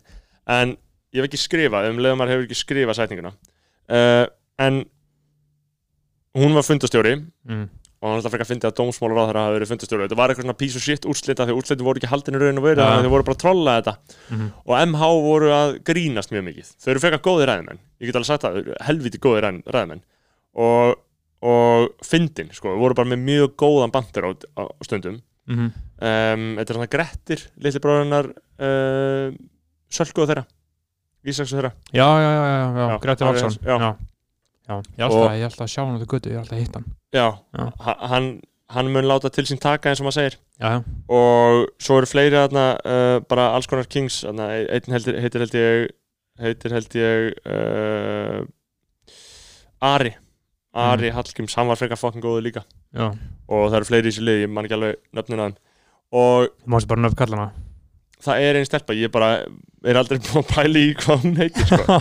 en 0.49 0.76
ég 1.14 1.22
hef 1.22 1.30
ekki 1.30 1.41
skrifað 1.43 1.89
um 1.91 2.01
leiðum 2.01 2.18
maður 2.22 2.34
hefur 2.36 2.47
ekki 2.49 2.58
skrifað 2.64 2.97
sætninguna 2.99 3.32
uh, 3.36 4.26
en 4.66 4.84
hún 6.36 6.56
var 6.58 6.66
fundastjóri 6.68 7.14
mm. 7.22 7.66
og 8.01 8.10
hann 8.10 8.18
alltaf 8.20 8.34
frekar 8.34 8.45
að 8.47 8.51
fyndi 8.51 8.68
að 8.70 8.76
dómsmálur 8.80 9.22
á 9.22 9.26
þeirra 9.30 9.43
hafa 9.45 9.56
verið 9.56 9.72
fundastjóri 9.72 10.06
þetta 10.08 10.18
var 10.20 10.34
eitthvað 10.34 10.47
svona 10.47 10.58
piece 10.60 10.80
of 10.80 10.84
shit 10.86 11.08
úrslita 11.10 11.45
því 11.47 11.56
úrslitin 11.60 11.88
voru 11.88 12.01
ekki 12.01 12.10
haldin 12.12 12.38
í 12.38 12.41
raun 12.41 12.60
og 12.62 12.66
veru 12.68 12.84
Ja. 12.84 12.97
þau 13.06 13.14
voru 13.14 13.28
bara 13.30 13.38
að 13.38 13.43
trolla 13.45 13.78
þetta 13.80 13.93
Mm. 14.34 14.49
og 14.66 14.76
MH 14.82 15.10
voru 15.30 15.49
að 15.53 15.76
grínast 15.88 16.32
mjög 16.34 16.43
mikið 16.49 16.70
þau 16.82 16.89
eru 16.95 17.03
frekar 17.06 17.22
góði 17.30 17.47
ræðmenn 17.51 17.80
ég 18.01 18.10
get 18.10 18.16
alveg 18.20 18.30
sagt 18.34 18.43
það, 18.43 18.74
helviti 18.89 19.22
góði 19.22 19.41
ræð, 19.45 19.60
ræðmenn 19.78 20.01
og, 20.56 20.95
og 21.41 21.89
fyndin 22.05 22.49
sko, 22.55 22.75
voru 22.79 22.95
bara 22.97 23.09
með 23.11 23.23
mjög 23.27 23.55
góðan 23.59 23.91
bandir 23.93 24.25
á, 24.27 24.31
á 24.59 24.63
stundum. 24.86 25.19
Mm 25.47 25.67
um, 25.69 26.45
þetta 26.57 26.71
er 26.71 26.75
svona 26.79 26.89
Grettir 26.91 27.41
litli 27.61 27.79
bróðunar 27.83 28.31
uh, 28.33 29.36
Sölku 29.93 30.23
og 30.23 30.27
þeirra. 30.31 30.45
Ísaks 31.25 31.53
og 31.53 31.59
þeirra. 31.59 31.71
Já, 31.93 32.07
já, 32.21 32.31
já, 32.33 32.43
já, 32.45 32.57
já, 32.65 32.88
Já, 32.89 32.97
alveg 33.27 33.43
Valsson 33.45 33.53
já. 33.65 33.77
já. 34.67 34.75
ég 34.97 34.97
er 34.97 35.05
alltaf, 35.05 35.31
alltaf 35.49 35.65
að 35.67 35.71
sjá 35.75 35.81
hann 35.86 35.95
á 35.95 35.97
þetta 36.01 36.11
götu, 36.15 36.29
ég 36.29 36.36
er 36.36 36.41
alltaf 36.41 36.57
að 36.57 36.63
hitta 36.63 36.79
hann. 36.81 36.89
Já, 37.13 37.27
Já. 37.59 37.65
ha- 37.86 37.97
hann, 38.11 38.27
hann 38.75 38.89
mun 38.91 39.05
láta 39.05 39.29
til 39.29 39.45
sín 39.45 39.59
taka 39.61 39.89
eins 39.91 40.01
og 40.01 40.07
maður 40.09 40.17
segir. 40.19 40.38
Og 41.13 41.67
svo 41.86 41.99
eru 42.01 42.09
fleiri 42.09 42.36
þarna 42.41 42.65
uh, 42.81 43.19
bara 43.29 43.51
alls 43.55 43.67
konar 43.69 43.86
kings 43.86 44.23
þarna, 44.25 44.49
einn 44.73 44.95
heitir, 44.97 45.19
heitir 45.21 45.45
held 45.45 45.57
ég 45.61 45.88
heitir 46.41 46.73
held 46.75 46.97
ég 46.99 47.38
uh, 47.45 48.41
Ari 49.86 50.15
Ari 50.76 51.11
Hallgríms, 51.15 51.55
hann 51.55 51.67
var 51.71 51.80
frekar 51.80 51.99
fucking 51.99 52.23
góður 52.23 52.43
líka. 52.45 52.65
Já. 52.95 53.09
Og 53.47 53.69
það 53.69 53.78
eru 53.80 53.88
fleiri 53.89 54.09
í 54.09 54.11
þessu 54.11 54.26
liði, 54.28 54.43
ég 54.45 54.51
man 54.51 54.67
ekki 54.67 54.76
alveg 54.78 54.99
nöfnin 55.15 55.39
að 55.39 55.47
hann 55.49 55.57
og 56.15 56.49
Þú 56.63 56.71
mást 56.76 56.88
bara 56.91 57.01
nöfn 57.05 57.17
kalla 57.19 57.38
hana? 57.39 57.51
það 58.26 58.41
er 58.41 58.57
einn 58.59 58.65
stelpa, 58.67 58.93
ég 58.97 59.11
bara 59.13 59.30
er 59.86 59.97
aldrei 59.99 60.17
búin 60.23 60.41
að 60.41 60.51
pæla 60.53 60.80
í 60.82 60.93
hvað 60.97 61.26
hún 61.26 61.36
heitir 61.38 61.67
sko. 61.69 61.97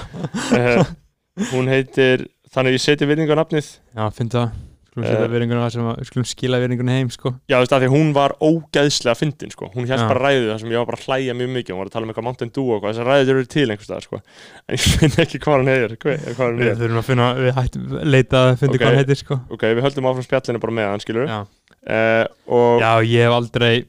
uh, 0.56 0.92
hún 1.52 1.68
heitir 1.68 2.26
þannig 2.54 2.76
ég 2.78 2.84
seti 2.84 3.08
virðingu 3.08 3.34
á 3.34 3.40
nafnið 3.42 3.68
Já, 3.98 4.04
finn 4.14 4.30
það 4.32 4.52
Skulum 4.94 5.08
Eh. 5.10 5.90
að, 5.90 6.04
skulum 6.06 6.24
skila 6.30 6.58
virðingunni 6.62 6.92
heim, 6.94 7.08
sko 7.10 7.32
Já, 7.50 7.56
þú 7.58 7.62
veist, 7.64 7.72
af 7.74 7.80
því 7.82 7.86
að 7.88 7.94
hún 7.96 8.12
var 8.14 8.34
ógeðslega 8.38 9.16
fyndin, 9.18 9.50
sko. 9.50 9.66
Hún 9.74 9.88
hérst 9.90 10.06
bara 10.06 10.20
ræðu 10.22 10.44
þar 10.52 10.60
sem 10.62 10.70
ég 10.70 10.78
var 10.78 10.86
bara 10.86 10.98
að 11.00 11.06
hlæja 11.08 11.34
mjög 11.34 11.50
mikið. 11.56 11.72
Hún 11.74 11.80
var 11.82 11.88
að 11.90 11.94
tala 11.96 12.06
um 12.06 12.12
eitthvað 12.12 12.26
Mountain 12.28 12.52
Dew 12.54 12.62
og 12.68 12.76
eitthvað. 12.78 12.94
Þessar 12.94 13.08
ræður 13.10 13.32
eru 13.34 13.48
til 13.50 13.64
einhvers 13.74 13.88
staðar, 13.90 14.06
sko. 14.06 14.20
En 14.68 14.76
ég 14.78 14.86
finn 14.94 15.16
ekki 15.24 15.40
hvað 15.42 15.56
hann 15.58 15.72
heitir. 15.72 15.96
Við 15.98 16.78
þurfum 16.78 17.00
að 17.02 17.08
finna, 17.10 17.26
við 17.42 17.52
hættum 17.58 17.88
leita 18.14 18.36
að 18.44 18.54
finna 18.62 18.72
Ok. 18.74 18.78
hvað 18.78 18.86
hann 18.94 19.00
heitir, 19.02 19.18
sko 19.24 19.40
Ok, 19.50 19.62
við 19.74 19.82
höldum 19.88 20.08
áfram 20.12 20.26
spjallinu 20.28 20.60
bara 20.62 20.76
með 20.78 20.90
hann, 20.94 21.02
skilur 21.02 21.26
Já, 21.28 21.40
Uh, 21.84 22.24
og, 22.48 22.80
Já 22.80 22.92
ég 23.04 23.26
hef 23.26 23.34
aldrei 23.34 23.84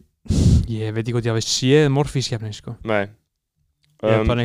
Ég 0.67 0.91
veit 0.91 1.05
ekki 1.05 1.13
hvort 1.15 1.23
ég 1.29 1.31
hafi 1.31 1.45
séð 1.47 1.85
morfískefni, 1.95 2.49
sko 2.57 2.73
nei. 2.83 3.05
Ég 4.03 4.09
hef 4.09 4.19
Um, 4.19 4.27
bara 4.27 4.41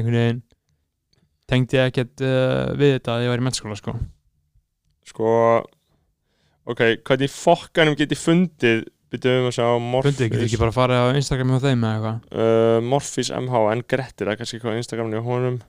ok, 6.73 6.83
hvernig 7.09 7.33
fokkanum 7.35 7.99
get 7.99 8.14
ég 8.14 8.21
fundið, 8.21 8.85
byrjuðum 9.11 9.51
að 9.51 9.57
sjá 9.57 9.66
Morphis, 9.83 10.14
Fundið, 10.14 10.31
getur 10.35 10.47
ekki 10.47 10.61
bara 10.62 10.77
farið 10.77 11.03
á 11.03 11.07
Instagram 11.18 11.53
hjá 11.55 11.61
þeim 11.66 11.85
eða 11.89 11.99
eitthvað? 11.99 12.23
Uh, 12.31 12.79
Morphis 12.93 13.33
MH, 13.35 13.62
en 13.73 13.85
Grettir, 13.91 14.27
það 14.29 14.33
er 14.35 14.41
kannski 14.41 14.62
hvað 14.62 14.81
Instagramni 14.81 15.18
á 15.18 15.25
honum. 15.27 15.61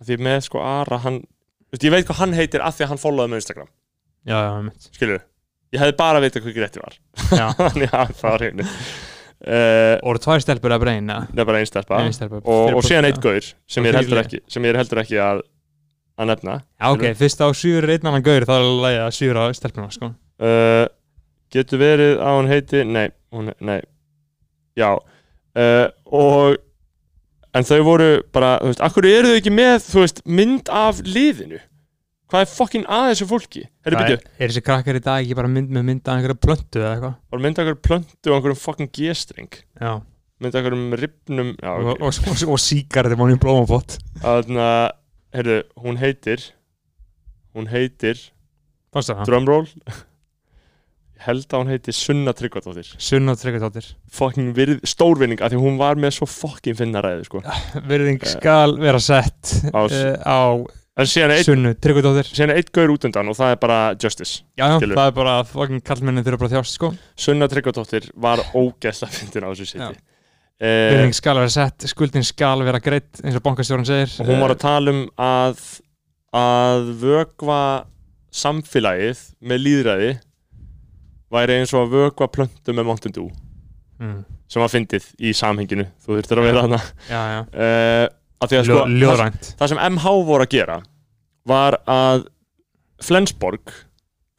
Af 0.00 0.08
Því 0.08 0.20
með, 0.24 0.40
sko, 0.48 0.64
Ara, 0.64 0.98
hann, 1.04 1.20
þú 1.68 1.76
veist, 1.76 1.86
ég 1.86 1.94
veit 1.94 2.08
hvað 2.08 2.20
hann 2.22 2.36
heitir 2.38 2.64
af 2.64 2.78
því 2.78 2.86
að 2.86 2.92
hann 2.94 3.04
followði 3.04 3.34
með 3.34 3.44
Instagram, 3.44 3.70
Já, 4.24 4.38
já, 4.40 4.52
mitt 4.64 4.86
skilur 4.88 5.20
Ég 5.74 5.82
hefði 5.82 5.96
bara 5.98 6.20
vitað 6.22 6.44
hvað 6.44 6.54
Grettir 6.54 6.84
var. 6.84 6.94
Já, 7.34 7.48
að 7.58 8.12
það 8.14 8.28
var 8.28 8.44
hreinu. 8.44 8.66
Uh, 9.44 9.96
og 10.06 10.20
tvær 10.24 10.40
stelpur 10.40 10.72
að 10.72 10.84
breyna 10.86 11.16
það 11.26 11.40
er 11.42 11.48
bara 11.50 11.60
einn 11.60 11.68
stelpa. 11.68 11.98
Og, 12.40 12.76
og 12.78 12.86
síðan 12.86 13.08
eitt 13.10 13.18
gaur 13.20 13.42
sem 13.42 13.84
Og 13.84 13.90
ég 13.90 13.98
heldur 13.98 14.20
ekki, 14.22 14.40
sem 14.48 14.64
ég 14.64 14.78
heldur 14.78 15.02
ekki 15.02 15.18
að, 15.20 15.42
að 16.18 16.30
nefna. 16.30 16.58
Já, 16.78 16.86
ok, 16.90 17.06
fyrst 17.18 17.42
á 17.42 17.48
sjúr 17.56 17.88
einn 17.90 18.10
annan 18.10 18.24
gaur 18.24 18.46
þá 18.46 18.54
er 18.56 18.68
alveg 18.68 19.00
að 19.02 19.16
sjúra 19.18 19.48
stelpuna, 19.56 19.90
sko. 19.94 20.12
Uh, 20.42 20.84
getur 21.54 21.82
verið 21.82 22.22
að 22.22 22.38
hún 22.38 22.50
heiti 22.50 22.84
nei, 22.86 23.08
hún, 23.34 23.50
nei. 23.62 23.80
Já 24.78 24.90
uh, 24.94 25.86
og 26.10 26.56
en 27.54 27.66
þau 27.66 27.78
voru 27.86 28.08
bara, 28.34 28.56
þú 28.62 28.72
veist, 28.72 28.82
akkur 28.88 29.06
eru 29.10 29.30
þau 29.30 29.38
ekki 29.38 29.54
með, 29.54 29.76
veist, 30.00 30.24
mynd 30.26 30.70
af 30.74 31.02
liðinu? 31.06 31.60
Hvað 32.32 32.46
er 32.46 32.50
fokkin 32.50 32.86
að 32.90 33.10
þessu 33.12 33.28
fólki? 33.30 33.62
Það 33.84 33.96
byrju, 34.00 34.16
er, 34.16 34.32
er 34.40 34.50
þessi 34.50 34.64
krakkar 34.64 34.98
í 34.98 35.02
dag 35.04 35.20
ekki 35.22 35.36
bara 35.38 35.50
mynd 35.52 35.70
með 35.74 35.86
mynd 35.90 36.08
af 36.08 36.16
einhverja 36.16 36.40
plöntu 36.40 36.80
eða 36.80 36.94
eitthvað? 36.96 37.14
var 37.30 37.42
mynd 37.44 37.58
af 37.58 37.62
einhverjum 37.62 37.84
plöntu 37.86 38.30
og 38.32 38.38
einhverjum 38.38 38.60
fokkin 38.62 38.90
g-string. 38.96 39.58
Já, 39.78 39.92
mynd 40.42 40.56
af 40.56 40.60
einhverjum 40.60 40.98
ripnum 40.98 41.52
já, 41.54 41.70
og, 41.70 41.90
ok, 41.92 42.02
og, 42.08 42.24
og, 42.32 42.44
og 42.56 42.62
síkar 42.64 43.06
þetta 43.06 43.20
mánu 43.20 43.36
í 43.36 43.40
blómafott 43.44 43.98
þannig 44.24 44.62
að 44.64 44.86
herru, 45.34 45.60
hún 45.84 45.98
heitir 46.00 46.42
hún 47.54 47.68
heitir 47.70 48.18
drumroll. 49.26 49.68
Held 51.24 51.46
að 51.54 51.60
hún 51.62 51.70
heitir 51.72 51.94
Sunna 51.96 52.34
Tryggvadóttir. 52.36 52.88
Sunna 53.00 53.32
Tryggvadóttir. 53.38 53.86
Fokkin 54.12 54.50
virð, 54.56 54.80
stórvinning 54.88 55.40
af 55.40 55.52
því 55.54 55.60
hún 55.62 55.78
var 55.80 55.96
með 56.00 56.16
svo 56.18 56.26
fokkin 56.28 56.76
finna 56.76 57.00
ræði 57.04 57.28
sko. 57.28 57.40
Virðing 57.88 58.18
Eh, 58.20 58.32
skal 58.34 58.74
vera 58.82 59.00
sett 59.00 59.54
á 59.72 59.82
uh, 59.86 60.16
á 60.26 60.40
Sunnu 61.46 61.72
Tryggvadóttir. 61.80 62.28
síðan 62.34 62.52
er 62.52 62.60
eitt 62.60 62.72
gaur 62.74 62.92
út 62.94 63.06
undan 63.08 63.30
og 63.32 63.38
það 63.38 63.54
er 63.54 63.60
bara 63.62 63.78
Justice 63.98 64.42
Já, 64.58 64.66
já, 64.74 64.76
það 64.82 65.06
er 65.06 65.16
bara 65.16 65.38
að 65.40 65.48
fucking 65.54 65.82
kallmennin 65.86 66.26
þurfa 66.26 66.42
bara 66.42 66.50
að 66.50 66.56
þjást, 66.58 66.76
sko. 66.78 66.90
Sunna 67.16 67.48
Tryggvadóttir 67.50 68.10
var 68.14 68.42
ógeðslega 68.52 69.16
fyndin 69.16 69.46
á 69.46 69.50
þessu 69.54 69.80
Já. 69.80 69.88
Eh, 70.60 71.10
skal 71.16 71.40
sett, 71.50 71.86
skuldin 71.90 72.24
skal 72.26 72.62
vera 72.66 72.82
greitt 72.82 73.22
eins 73.24 73.38
og 73.38 73.42
bankastjórun 73.46 73.86
segir. 73.88 74.12
Og 74.22 74.30
hún 74.30 74.42
var 74.44 74.54
að 74.54 74.62
tala 74.64 74.94
um 74.94 75.02
að 75.18 75.64
að 76.34 76.88
vögva 76.98 77.62
samfélagið 78.34 79.20
með 79.46 79.60
líðræði 79.62 80.12
væri 81.34 81.60
eins 81.60 81.74
og 81.74 81.84
að 81.84 81.92
vögva 81.94 82.30
plöntu 82.30 82.74
með 82.74 82.88
Mountain 82.88 83.14
Dew. 83.14 83.28
Mm. 84.02 84.24
sem 84.50 84.58
var 84.62 84.70
fyndið 84.72 85.04
í 85.22 85.30
samhenginu 85.36 85.84
þú 86.02 86.16
þurftir 86.18 86.40
að 86.40 86.46
vera 86.48 86.62
að 86.66 86.72
Ljó, 88.66 88.74
sko 88.74 88.78
það, 88.80 88.94
ljóðrænt. 89.00 89.50
það 89.60 89.70
sem 89.70 89.80
MH 89.86 90.14
voru 90.28 90.44
að 90.44 90.54
gera 90.54 90.78
var 91.46 91.76
að 91.86 92.24
Flensborg 93.04 93.72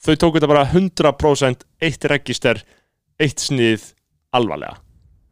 þau 0.03 0.13
tóku 0.21 0.37
þetta 0.37 0.51
bara 0.51 0.65
100% 0.69 1.65
eitt 1.87 2.07
register, 2.11 2.61
eitt 3.17 3.41
snið 3.41 3.87
alvarlega, 4.35 4.75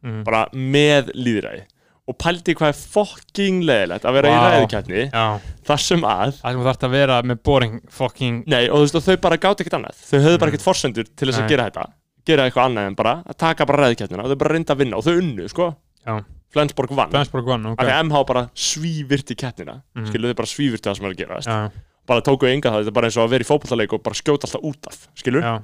mm. 0.04 0.20
bara 0.24 0.44
með 0.52 1.10
líðræði 1.16 1.64
og 2.04 2.18
pældi 2.20 2.52
hvað 2.54 2.68
er 2.68 2.76
fokking 2.92 3.62
leðilegt 3.64 4.04
að 4.04 4.12
vera 4.18 4.28
í 4.28 4.36
Vá. 4.36 4.46
ræðikeppni 4.52 5.04
Já, 5.08 5.24
þar 5.64 5.80
sem 5.80 6.02
að 6.04 6.34
það 6.36 6.50
sem 6.52 6.58
þú 6.60 6.64
þarft 6.68 6.82
að 6.84 6.90
vera 6.98 7.18
með 7.24 7.38
boring 7.48 7.78
fucking 7.88 8.42
Nei, 8.46 8.66
og 8.68 8.76
þú 8.76 8.82
veist, 8.84 8.98
og 9.00 9.04
þau 9.06 9.16
bara 9.24 9.38
gátt 9.40 9.62
ekkert 9.64 9.76
annað 9.78 10.02
Þau 10.04 10.18
höfðu 10.20 10.38
bara 10.38 10.50
Mm. 10.50 10.54
ekkert 10.54 10.66
forsendur 10.68 11.08
til 11.16 11.28
þess 11.30 11.38
að 11.40 11.46
Nei. 11.46 11.48
gera 11.54 11.68
þetta 11.70 11.86
Gera 12.28 12.44
eitthvað 12.48 12.68
annað 12.68 12.86
en 12.90 12.94
bara 13.00 13.14
að 13.24 13.36
taka 13.40 13.66
bara 13.68 13.82
ræðikeppnina 13.88 14.24
og 14.24 14.28
þau 14.34 14.38
bara 14.44 14.52
reynda 14.54 14.74
að 14.74 14.78
vinna 14.84 14.96
og 15.00 15.04
þau 15.04 15.16
unnu, 15.22 15.48
sko 15.48 15.70
Já. 16.04 16.14
Flensborg 16.54 16.92
vann 16.94 17.10
Flensborg 17.10 17.48
One, 17.48 17.72
ok 17.72 17.80
því 17.80 17.90
að 17.96 18.04
MH 18.04 18.22
bara 18.28 18.42
svívirti 18.54 19.34
keppnina 19.40 19.78
Mhm. 19.96 20.06
Skilu 20.12 20.28
þau 20.28 20.36
bara 20.36 20.52
svívirti 20.52 20.88
það 20.90 20.96
sem 21.00 21.06
er 21.06 21.10
að 21.14 21.16
gera 21.24 21.40
Já, 21.40 21.70
Bara 22.06 22.20
tóku 22.20 22.44
enga 22.52 22.68
það, 22.68 22.82
þetta 22.84 22.92
er 22.92 22.98
bara 23.00 23.06
eins 23.08 23.16
og 23.16 23.24
að 23.24 23.30
vera 23.32 23.44
í 23.44 23.48
fótballtaleik 23.48 23.92
og 23.96 24.02
bara 24.04 24.14
skjóta 24.20 24.44
alltaf 24.44 24.60
út 24.68 24.86
af 24.92 25.08
Skilu, 25.16 25.40
já 25.40 25.54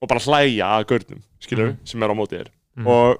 og 0.00 0.08
bara 0.08 0.20
hlæja 0.20 0.66
að 0.80 0.84
görnum 0.90 1.20
Skilu, 1.44 1.66
Mhm. 1.68 1.76
sem 1.84 2.02
er 2.02 2.08
á 2.08 2.14
móti 2.16 2.36
þér 2.40 2.48
Mhm. 2.76 2.86
Og 2.88 3.18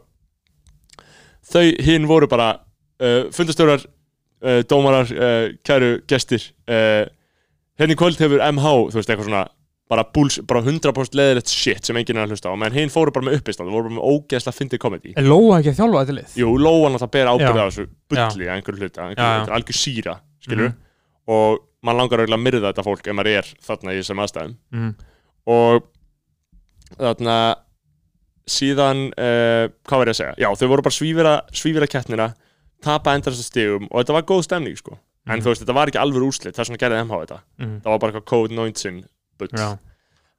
þau 1.53 1.65
hinn 1.85 2.07
voru 2.11 2.29
bara 2.31 2.49
uh, 3.01 3.27
Fundastjórar, 3.35 3.85
uh, 4.45 4.63
dómarar, 4.71 5.11
uh, 5.13 5.51
kæru 5.67 5.99
gestir 6.11 6.51
uh, 6.69 7.05
Hérna 7.79 7.97
kvöld 7.99 8.21
hefur 8.23 8.39
MH, 8.53 8.73
þú 8.93 9.01
veist, 9.01 9.11
eitthvað 9.11 9.27
svona 9.29 9.45
bara, 9.91 10.05
búls, 10.15 10.39
bara 10.49 10.63
100% 10.65 11.17
leðilegt 11.19 11.51
shit 11.53 11.85
sem 11.85 11.97
enginn 12.01 12.17
er 12.17 12.25
að 12.25 12.31
hlusta 12.33 12.49
á, 12.49 12.55
menn 12.57 12.73
hinn 12.73 12.89
fóru 12.91 13.13
bara 13.13 13.27
með 13.27 13.41
uppistand 13.41 13.69
voru 13.75 13.91
bara 13.91 13.97
með 13.99 14.07
ógeðslega 14.15 14.57
fyndið 14.57 14.81
komedi 14.81 15.13
Er 15.19 15.27
Lóa 15.29 15.59
ekki 15.59 15.73
að 15.75 15.81
þjálfa 15.83 16.01
þetta 16.05 16.15
lið? 16.21 16.37
Jú, 16.41 16.53
Lóan 16.63 16.95
alltaf 16.97 17.11
bera 17.13 17.35
ábyrða 17.35 17.67
á 17.67 17.69
þessu 17.69 17.85
bulli 18.09 18.47
að 18.49 18.55
einhverju 18.55 18.81
hluta, 18.81 19.09
einhverju 19.11 19.55
algjör 19.59 19.79
síra 19.81 20.15
skilur, 20.41 20.71
Mhm. 20.71 20.79
og 21.35 21.59
mann 21.85 21.97
langar 22.01 22.23
auðvitað 22.23 22.39
að 22.39 22.45
myrða 22.47 22.71
þetta 22.73 22.87
fólk 22.89 23.07
ef 23.13 23.15
maður 23.19 23.33
er 23.43 23.51
þarna 23.69 23.93
í 23.93 23.99
þessum 24.01 24.23
aðstæðum 24.25 24.57
Mm. 24.73 24.95
og 25.47 25.85
þarna 26.99 27.37
síðan 28.51 29.07
uh, 29.17 29.69
hvað 29.89 29.99
var 30.03 30.11
ég 30.11 30.15
að 30.15 30.19
segja, 30.21 30.35
já, 30.39 30.49
þau 30.61 30.69
voru 30.69 30.83
bara 30.85 30.95
svífira 30.99 31.35
svífira 31.53 31.87
keppnina, 31.89 32.27
tapa 32.85 33.15
endast 33.17 33.41
stigum 33.49 33.87
og 33.91 34.03
þetta 34.03 34.13
var 34.19 34.27
góð 34.29 34.43
stemning, 34.45 34.77
sko 34.77 34.99
en 35.27 35.39
Mhm. 35.39 35.43
þú 35.45 35.49
veist, 35.55 35.63
þetta 35.65 35.75
var 35.75 35.89
ekki 35.89 36.01
alveg 36.03 36.23
úrslit, 36.27 36.53
þess 36.55 36.69
vegna 36.69 36.83
gerði 36.83 36.99
MH 37.07 37.21
þetta 37.25 37.39
Mm. 37.59 37.81
það 37.81 37.91
var 37.95 37.99
bara 37.99 38.13
eitthvað 38.13 38.29
code-19 38.33 39.05
bull 39.39 39.49
Já, 39.57 39.79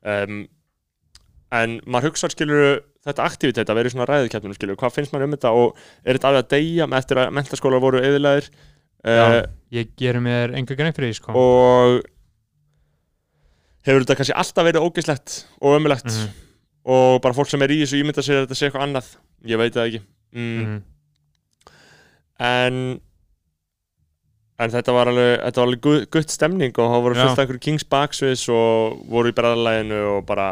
um, 0.05 0.47
en 1.51 1.79
maður 1.87 2.11
hugsa 2.11 2.29
skilur 2.29 2.81
þetta 3.05 3.25
aktivitet 3.25 3.69
að 3.69 3.75
vera 3.75 3.89
í 3.89 3.91
svona 3.93 4.05
ræðikeppnum 4.09 4.53
skilur, 4.53 4.75
hvað 4.77 4.93
finnst 4.93 5.11
maður 5.13 5.23
um 5.25 5.33
þetta 5.33 5.51
og 5.57 5.75
er 6.05 6.13
þetta 6.19 6.29
alveg 6.29 6.43
að 6.45 6.49
deyja 6.53 6.85
með 6.89 6.97
eftir 7.01 7.17
að 7.17 7.33
mentaskólar 7.33 7.81
voru 7.81 7.99
eðilegir 8.01 8.49
uh, 9.05 9.09
Já. 9.09 9.45
ég 9.73 9.89
gerir 9.97 10.21
mér 10.21 10.53
enga 10.57 10.75
grein 10.77 10.93
fyrir 10.93 11.09
því, 11.09 11.15
sko 11.17 11.33
og 11.33 12.01
hefur 13.85 14.01
þetta 14.05 14.17
kannski 14.19 14.35
alltaf 14.37 14.65
verið 14.69 14.85
ógeislegt 14.85 15.35
og 15.61 15.79
ömulegt 15.79 16.05
Mhm. 16.09 16.29
Og 16.86 17.21
bara 17.21 17.33
fólk 17.33 17.49
sem 17.49 17.61
er 17.65 17.73
í 17.73 17.79
þessu 17.83 17.97
ímynda 18.03 18.21
sér 18.25 18.41
að 18.41 18.45
þetta 18.47 18.57
sé 18.59 18.67
eitthvað 18.69 18.86
annað. 18.88 19.07
Ég 19.45 19.57
veit 19.61 19.73
það 19.73 19.88
ekki. 19.89 20.01
Mm, 20.36 20.61
Mm. 20.65 20.83
en 22.39 22.79
en 24.59 24.71
þetta 24.71 24.93
var 24.95 25.07
alveg 25.11 25.33
þetta 25.43 25.59
var 25.61 25.67
alveg 25.67 25.81
gu- 25.83 26.05
gutt 26.15 26.29
stemning 26.31 26.71
og 26.79 26.91
það 26.93 27.01
voru 27.03 27.15
fullt 27.19 27.31
af 27.33 27.39
einhverju 27.43 27.61
Kings 27.65 27.83
Backswiss 27.83 28.45
og 28.49 29.01
voru 29.11 29.31
í 29.31 29.36
bræðalæginu 29.36 29.99
og 30.17 30.25
bara 30.25 30.47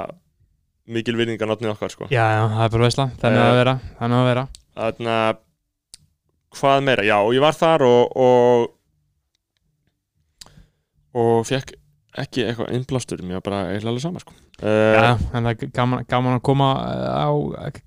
mikil 0.88 1.16
virðing 1.16 1.40
að 1.40 1.48
notnið 1.54 1.72
okkar 1.76 1.92
sko. 1.94 2.08
Já, 2.12 2.26
já, 2.36 2.42
það 2.52 2.66
er 2.66 2.70
bara 2.76 2.84
veisla, 2.84 3.06
þannig 3.22 3.40
Eh. 3.40 3.48
að 3.52 3.60
vera 3.62 3.76
Þannig 4.00 4.20
að 4.20 4.28
vera. 4.34 4.48
Þannig 4.76 5.08
að 5.08 5.38
hvað 6.54 6.84
meira, 6.84 7.04
já, 7.04 7.18
ég 7.34 7.40
var 7.42 7.54
þar 7.54 7.82
og 7.88 8.18
og, 8.18 8.70
og 11.14 11.46
fekk 11.48 11.74
ekki 12.22 12.44
eitthvað 12.46 12.72
innblástur, 12.78 13.22
mér 13.26 13.40
var 13.40 13.44
bara 13.48 13.60
eiginlega 13.72 13.92
alveg 13.94 14.04
sama 14.04 14.22
sko. 14.22 14.34
uh, 14.62 15.24
en 15.34 15.48
það 15.48 15.50
er 15.52 15.72
gaman, 15.74 16.04
gaman 16.10 16.38
að 16.38 16.44
koma 16.46 16.70
uh, 16.78 17.26
á 17.26 17.30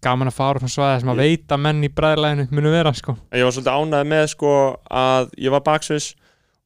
gaman 0.03 0.31
að 0.33 0.37
fara 0.39 0.59
á 0.59 0.61
svona 0.63 0.75
svæði 0.75 1.03
sem 1.05 1.13
að 1.13 1.23
veita 1.23 1.59
menn 1.61 1.85
í 1.87 1.91
bræðlæðinu 1.95 2.49
munu 2.51 2.73
vera, 2.75 2.93
sko 2.97 3.17
ég 3.37 3.47
var 3.47 3.55
svolítið 3.55 3.79
ánægð 3.79 4.11
með 4.13 4.27
sko 4.35 4.53
að 5.03 5.31
ég 5.47 5.55
var 5.55 5.65
baksvis 5.71 6.11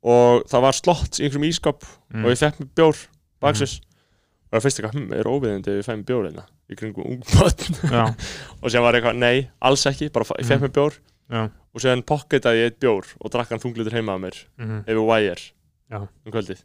og 0.01 0.47
það 0.49 0.67
var 0.67 0.79
slott 0.81 1.21
í 1.21 1.27
einhverjum 1.27 1.49
ískap 1.51 1.85
mm. 1.85 2.25
og 2.25 2.33
ég 2.33 2.41
fekk 2.41 2.63
mér 2.63 2.73
bjór 2.81 3.05
baksvis 3.45 3.77
og 3.81 4.57
það 4.57 4.67
fyrst 4.67 4.81
eitthvað, 4.81 4.97
hm, 4.97 5.13
er 5.21 5.29
óviðindi 5.31 5.75
ef 5.75 5.83
ég 5.83 5.87
fæ 5.87 5.95
mér 5.95 6.09
bjór 6.09 6.27
hérna 6.31 6.47
í 6.71 6.79
kringum 6.79 7.07
ung 7.13 7.23
börn 7.35 7.93
Já, 7.93 8.05
og 8.63 8.73
sér 8.73 8.85
var 8.87 8.97
eitthvað, 8.97 9.21
nei, 9.21 9.49
alls 9.61 9.85
ekki 9.91 10.09
bara 10.15 10.25
ég 10.39 10.49
fekk 10.49 10.61
Mhm. 10.61 10.69
mér 10.71 10.77
bjór 10.79 11.01
já 11.31 11.43
og 11.71 11.83
séðan 11.83 12.01
pocketaði 12.03 12.65
ég 12.65 12.71
eitt 12.73 12.81
bjór 12.83 13.07
og 13.21 13.31
drakk 13.31 13.53
hann 13.53 13.61
þunglitur 13.63 13.95
heima 13.95 14.17
að 14.17 14.23
mér 14.25 14.39
mm. 14.59 14.79
yfir 14.91 15.03
Wire 15.07 15.45
Já. 15.91 16.01
um 16.03 16.33
kvöldið 16.35 16.65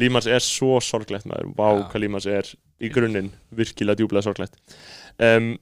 Límans 0.00 0.26
er 0.26 0.42
svo 0.42 0.80
sorglegt 0.82 1.28
maður, 1.30 1.52
vá 1.54 1.68
Já. 1.68 1.84
hvað 1.92 2.02
Límans 2.02 2.26
er 2.30 2.50
í 2.82 2.90
grunninn. 2.90 3.30
Virkilega 3.54 4.00
djúblega 4.00 4.26
sorglegt. 4.26 4.58
Um, 5.22 5.54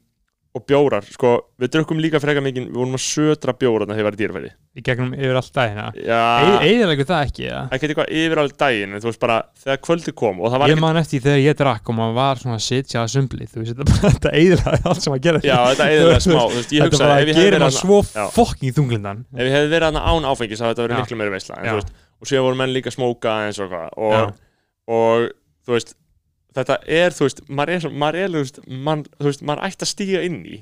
og 0.52 0.66
bjórar, 0.68 1.06
sko, 1.08 1.36
við 1.60 1.70
drukkum 1.72 2.00
líka 2.02 2.20
frekar 2.20 2.44
mikið, 2.44 2.66
við 2.68 2.76
vorum 2.76 2.98
að 2.98 3.04
södra 3.06 3.54
bjóra 3.56 3.86
þegar 3.88 3.96
við 3.96 4.06
varum 4.06 4.18
í 4.18 4.20
dýrafæði 4.20 4.50
í 4.72 4.82
gegnum 4.84 5.12
yfir 5.16 5.36
allt 5.36 5.52
dagina? 5.56 5.86
Já, 5.96 6.20
Eðilegur 6.64 7.08
það 7.08 7.24
ekki, 7.26 7.44
já 7.44 7.56
ekki 7.72 7.88
eitthvað 7.88 8.12
yfir 8.20 8.40
alveg 8.42 8.58
daginn, 8.60 8.92
en 8.92 9.02
þú 9.02 9.08
veist 9.10 9.22
bara 9.22 9.38
þegar 9.62 9.80
kvöldi 9.86 10.14
kom 10.16 10.40
og 10.40 10.52
það 10.52 10.62
var 10.62 10.72
Ég 10.72 10.80
man 10.80 11.00
eftir 11.00 11.24
þegar 11.24 11.40
ég 11.42 11.58
drakk 11.58 11.90
og 11.92 11.98
maður 11.98 12.16
var 12.18 12.40
svona 12.42 12.56
að 12.56 12.64
sitja 12.66 13.02
að 13.02 13.10
sumbli 13.12 13.48
Þú 13.52 13.62
veist, 13.62 13.72
þetta 13.80 13.88
bara, 13.90 14.12
þetta 14.16 14.32
eðilega 14.40 14.92
allt 14.92 15.04
sem 15.06 15.16
að 15.16 15.26
gera 15.28 15.42
Já, 15.44 15.56
þetta 15.72 15.88
eða 15.96 16.22
smá, 16.24 16.38
þú 16.40 16.56
veist, 16.60 16.72
ég 16.72 16.84
Þetta 16.84 16.88
hugsaði 16.88 17.08
bara 17.08 17.18
ég 17.20 17.32
hefði 17.32 17.48
gerir 17.48 17.64
maður 17.64 17.78
svo 17.78 18.28
fokking 18.36 18.76
þunglindan. 18.78 19.24
Ef 19.32 19.44
ég 19.44 19.56
hefði 19.58 19.72
verið 19.72 19.88
þarna 19.88 20.04
án 20.08 20.30
áfengis 20.32 20.62
þá 20.62 20.66
þetta 20.70 20.86
verið 20.86 21.02
miklu 21.02 21.20
meiri 21.20 21.36
veisla 21.36 21.58
en, 21.58 21.68
þú 21.68 21.80
veist, 21.82 21.92
og 22.22 22.30
síðan 22.30 22.46
voru 22.46 22.60
menn 22.60 22.74
líka 22.74 22.92
að 22.92 22.98
smóka 22.98 23.34
eins 23.46 23.58
og 23.62 23.72
hvað 23.72 23.98
og, 23.98 24.36
og 24.92 25.28
þú 25.66 25.76
veist 25.76 25.96
þetta 26.52 26.78
er, 26.86 27.16
þú 27.16 27.26
veist, 27.26 27.42
maður 27.48 27.74
er, 27.74 27.88
maður 28.04 28.20
er 28.20 28.30
þú 28.30 28.44
veist, 28.44 28.60
man, 28.88 29.02
þú 29.18 29.30
veist, 29.30 29.44
maður 29.48 29.66
ætti 29.68 29.86
að 29.86 29.92
stíga 29.92 30.22
inn 30.28 30.38
í 30.44 30.60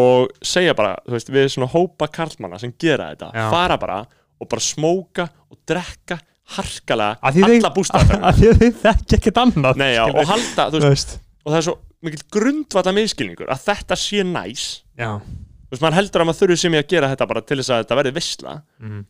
og 0.00 0.30
segja 0.46 0.74
bara, 0.78 0.94
þú 1.06 1.16
veist, 1.16 1.30
við 1.34 1.48
svona 1.50 1.70
hópa 1.72 2.08
karlmanna 2.14 2.60
sem 2.62 2.72
gera 2.78 3.10
þetta, 3.12 3.30
Já. 3.34 3.46
fara 3.52 3.78
bara 3.80 4.00
og 4.40 4.48
bara 4.48 4.64
smóka 4.64 5.26
og 5.50 5.58
drekka 5.68 6.20
harkalega 6.56 7.18
alla 7.30 7.70
bústafæðina 7.74 8.30
Af 8.30 8.38
því 8.38 8.50
að 8.50 8.62
þið 8.62 8.78
þekki 8.84 9.18
ekkert 9.18 9.40
annað 9.42 9.80
Nei, 9.82 9.92
já, 9.96 10.04
og 10.08 10.26
halda, 10.30 10.66
þú 10.72 10.82
veist, 10.86 11.16
og 11.44 11.52
það 11.52 11.58
er 11.60 11.66
svo 11.66 11.76
mikill 12.04 12.24
grundvalla 12.32 12.94
miskilningur 12.96 13.50
að 13.52 13.66
þetta 13.66 13.98
sé 13.98 14.22
næs. 14.24 14.68
Já. 14.98 15.18
Þú 15.20 15.74
veist, 15.74 15.82
maður 15.84 15.98
heldur 15.98 16.24
að 16.24 16.30
maður 16.30 16.40
þurfi 16.40 16.62
sem 16.62 16.76
ég 16.76 16.86
að 16.86 16.94
gera 16.94 17.10
þetta 17.12 17.28
bara 17.30 17.42
til 17.46 17.58
þess 17.60 17.72
að 17.74 17.82
þetta 17.84 17.98
verði 18.00 18.12
visla 18.16 18.54
mm. 18.80 19.02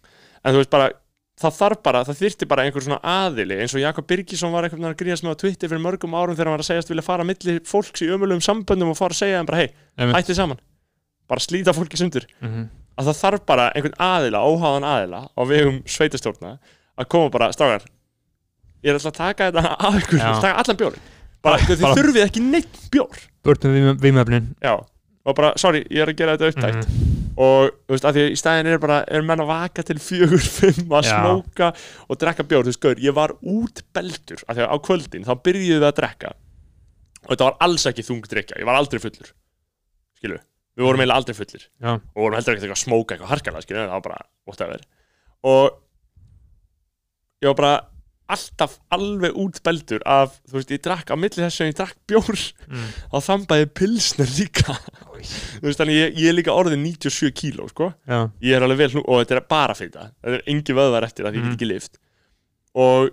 en 0.42 0.56
þú 0.56 0.62
veist 0.62 0.72
bara, 0.74 0.88
það 1.40 1.54
þarf 1.56 1.78
bara 1.86 2.00
það 2.04 2.18
þyrfti 2.20 2.48
bara 2.50 2.64
einhver 2.68 2.84
svona 2.84 2.98
aðili 3.00 3.56
eins 3.62 3.74
og 3.74 3.80
Jakob 3.80 4.06
Birgisson 4.10 4.52
var 4.52 4.66
einhvern 4.66 4.82
veginn 4.82 4.92
að 4.94 4.98
gríðast 5.02 5.24
með 5.24 5.32
á 5.32 5.40
Twitter 5.40 5.70
fyrir 5.72 5.82
mörgum 5.84 6.16
árum 6.18 6.36
þegar 6.36 6.50
hann 6.50 6.56
var 6.58 6.64
að 6.64 6.68
segjast 6.70 6.90
vilja 6.92 7.04
fara 7.06 7.24
milli 7.24 7.54
fólks 7.64 8.02
í 8.04 8.10
ömulegum 8.12 8.44
samböndum 8.44 8.90
og 8.92 8.98
fara 8.98 9.16
að 9.16 9.20
segja 9.22 9.38
þeim 9.40 9.48
bara 9.48 9.62
hei, 9.62 9.70
hætti 10.18 10.36
saman. 10.36 10.60
Bara 11.30 11.40
slíta 11.44 11.72
fólki 11.76 11.96
sundur. 12.00 12.26
Mhm. 12.42 12.68
að 13.00 13.06
það 13.08 13.18
þarf 13.22 13.44
bara 13.48 13.64
einhvern 13.72 13.94
aðila, 13.96 14.40
óháðan 14.44 14.84
aðila 14.84 15.20
á 15.32 15.40
vegum 15.48 15.78
sveitastjórna 15.88 16.58
að 17.00 17.08
koma 17.08 17.30
bara, 17.32 17.46
strágar 17.54 17.86
ég 18.84 18.90
er 18.90 18.98
alltaf 18.98 19.12
að 19.14 19.16
taka 19.16 19.46
þetta 19.50 19.76
af 19.88 19.94
ykkur, 20.02 20.18
taka 20.18 20.50
allan 20.60 20.76
bjórin 20.76 21.06
bara, 21.40 21.56
Bara- 21.56 21.64
þið 21.70 21.94
þurfið 21.96 22.24
ekki 22.26 22.42
neitt 22.44 22.76
bjór. 22.92 23.22
Börnum 23.46 23.72
við, 23.78 23.88
viðmöfnin 24.04 24.50
já, 24.60 24.74
og 25.24 25.36
bara, 25.38 25.54
sorry, 25.56 25.80
ég 25.88 26.02
er 26.04 26.12
að 26.12 26.16
gera 26.20 26.36
þetta 26.36 26.52
upptækt. 26.52 26.84
Mhm. 26.90 27.09
Og 27.40 27.70
þú 27.72 27.94
veist, 27.94 28.06
af 28.06 28.14
því 28.16 28.24
að 28.26 28.34
í 28.34 28.38
staðin 28.40 28.68
er 28.68 28.80
bara 28.82 29.00
er 29.08 29.24
menn 29.24 29.40
að 29.40 29.50
vaka 29.50 29.84
til 29.86 29.96
fjögur, 30.02 30.44
fimm 30.58 30.94
að 30.98 31.08
smóka 31.08 31.72
og 32.06 32.20
drekka 32.20 32.46
bjór, 32.46 32.66
þú 32.66 32.72
veist, 32.72 32.82
gaur, 32.84 33.02
ég 33.06 33.16
var 33.16 33.34
útbeldur 33.40 34.44
af 34.46 34.56
því 34.56 34.66
að 34.66 34.72
á 34.72 34.76
kvöldin, 34.86 35.26
þá 35.28 35.34
byrjuðu 35.48 35.80
við 35.80 35.88
að 35.88 35.98
drekka. 36.02 36.32
Og 37.26 37.32
þetta 37.32 37.48
var 37.48 37.58
alls 37.66 37.86
ekki 37.88 38.06
þungdrykja 38.06 38.60
ég 38.60 38.68
var 38.68 38.80
aldrei 38.80 39.02
fullur, 39.02 39.34
skilu 40.20 40.36
við. 40.38 40.46
Vorum 40.80 41.02
eiginlega 41.02 41.20
aldrei 41.20 41.36
fullir. 41.36 41.64
Já. 41.82 41.90
og 41.98 42.20
vorum 42.22 42.36
heldur 42.38 42.54
eitthvað 42.54 42.72
að 42.72 42.82
smóka 42.84 43.14
eitthvað 43.14 43.32
harkalega, 43.34 43.64
skilu, 43.66 43.80
það 43.82 43.96
var 43.96 44.04
bara 44.06 44.20
whatever. 44.48 44.84
Og 45.50 45.64
ég 47.44 47.50
var 47.50 47.58
bara 47.58 47.74
alltaf 48.36 48.78
alveg 48.94 49.36
útbeldur 49.38 50.02
af, 50.06 50.36
þú 50.48 50.58
veist, 50.58 50.70
ég 50.74 50.82
drakk 50.84 51.10
á 51.12 51.16
milli 51.18 51.42
þess 51.42 51.60
að 51.64 51.70
ég 51.70 51.76
drakk 51.80 51.96
bjór. 52.10 52.42
Mm. 52.70 52.90
á 53.10 53.16
þambaði 53.26 53.66
pilsner 53.80 54.30
líka. 54.38 54.76
Þú 55.60 55.64
veist, 55.66 55.80
þannig 55.80 55.98
ég, 56.00 56.14
ég 56.22 56.28
er 56.32 56.36
líka 56.38 56.54
orðin 56.56 56.84
97 56.86 57.32
kíló, 57.36 57.66
sko. 57.72 57.90
Já. 58.08 58.20
Ég 58.40 58.56
er 58.56 58.62
alveg 58.66 58.78
vel 58.84 58.92
nú 58.96 59.02
og 59.06 59.20
þetta 59.24 59.36
er 59.40 59.48
bara 59.50 59.74
fyrir 59.76 59.92
það 59.96 60.12
þetta 60.22 60.38
er 60.38 60.46
engi 60.54 60.76
vöðvar 60.78 61.06
eftir 61.10 61.26
að 61.28 61.34
ég 61.36 61.42
Mm. 61.44 61.50
get 61.50 61.58
ekki 61.60 61.68
lift 61.74 61.98
og 62.74 63.10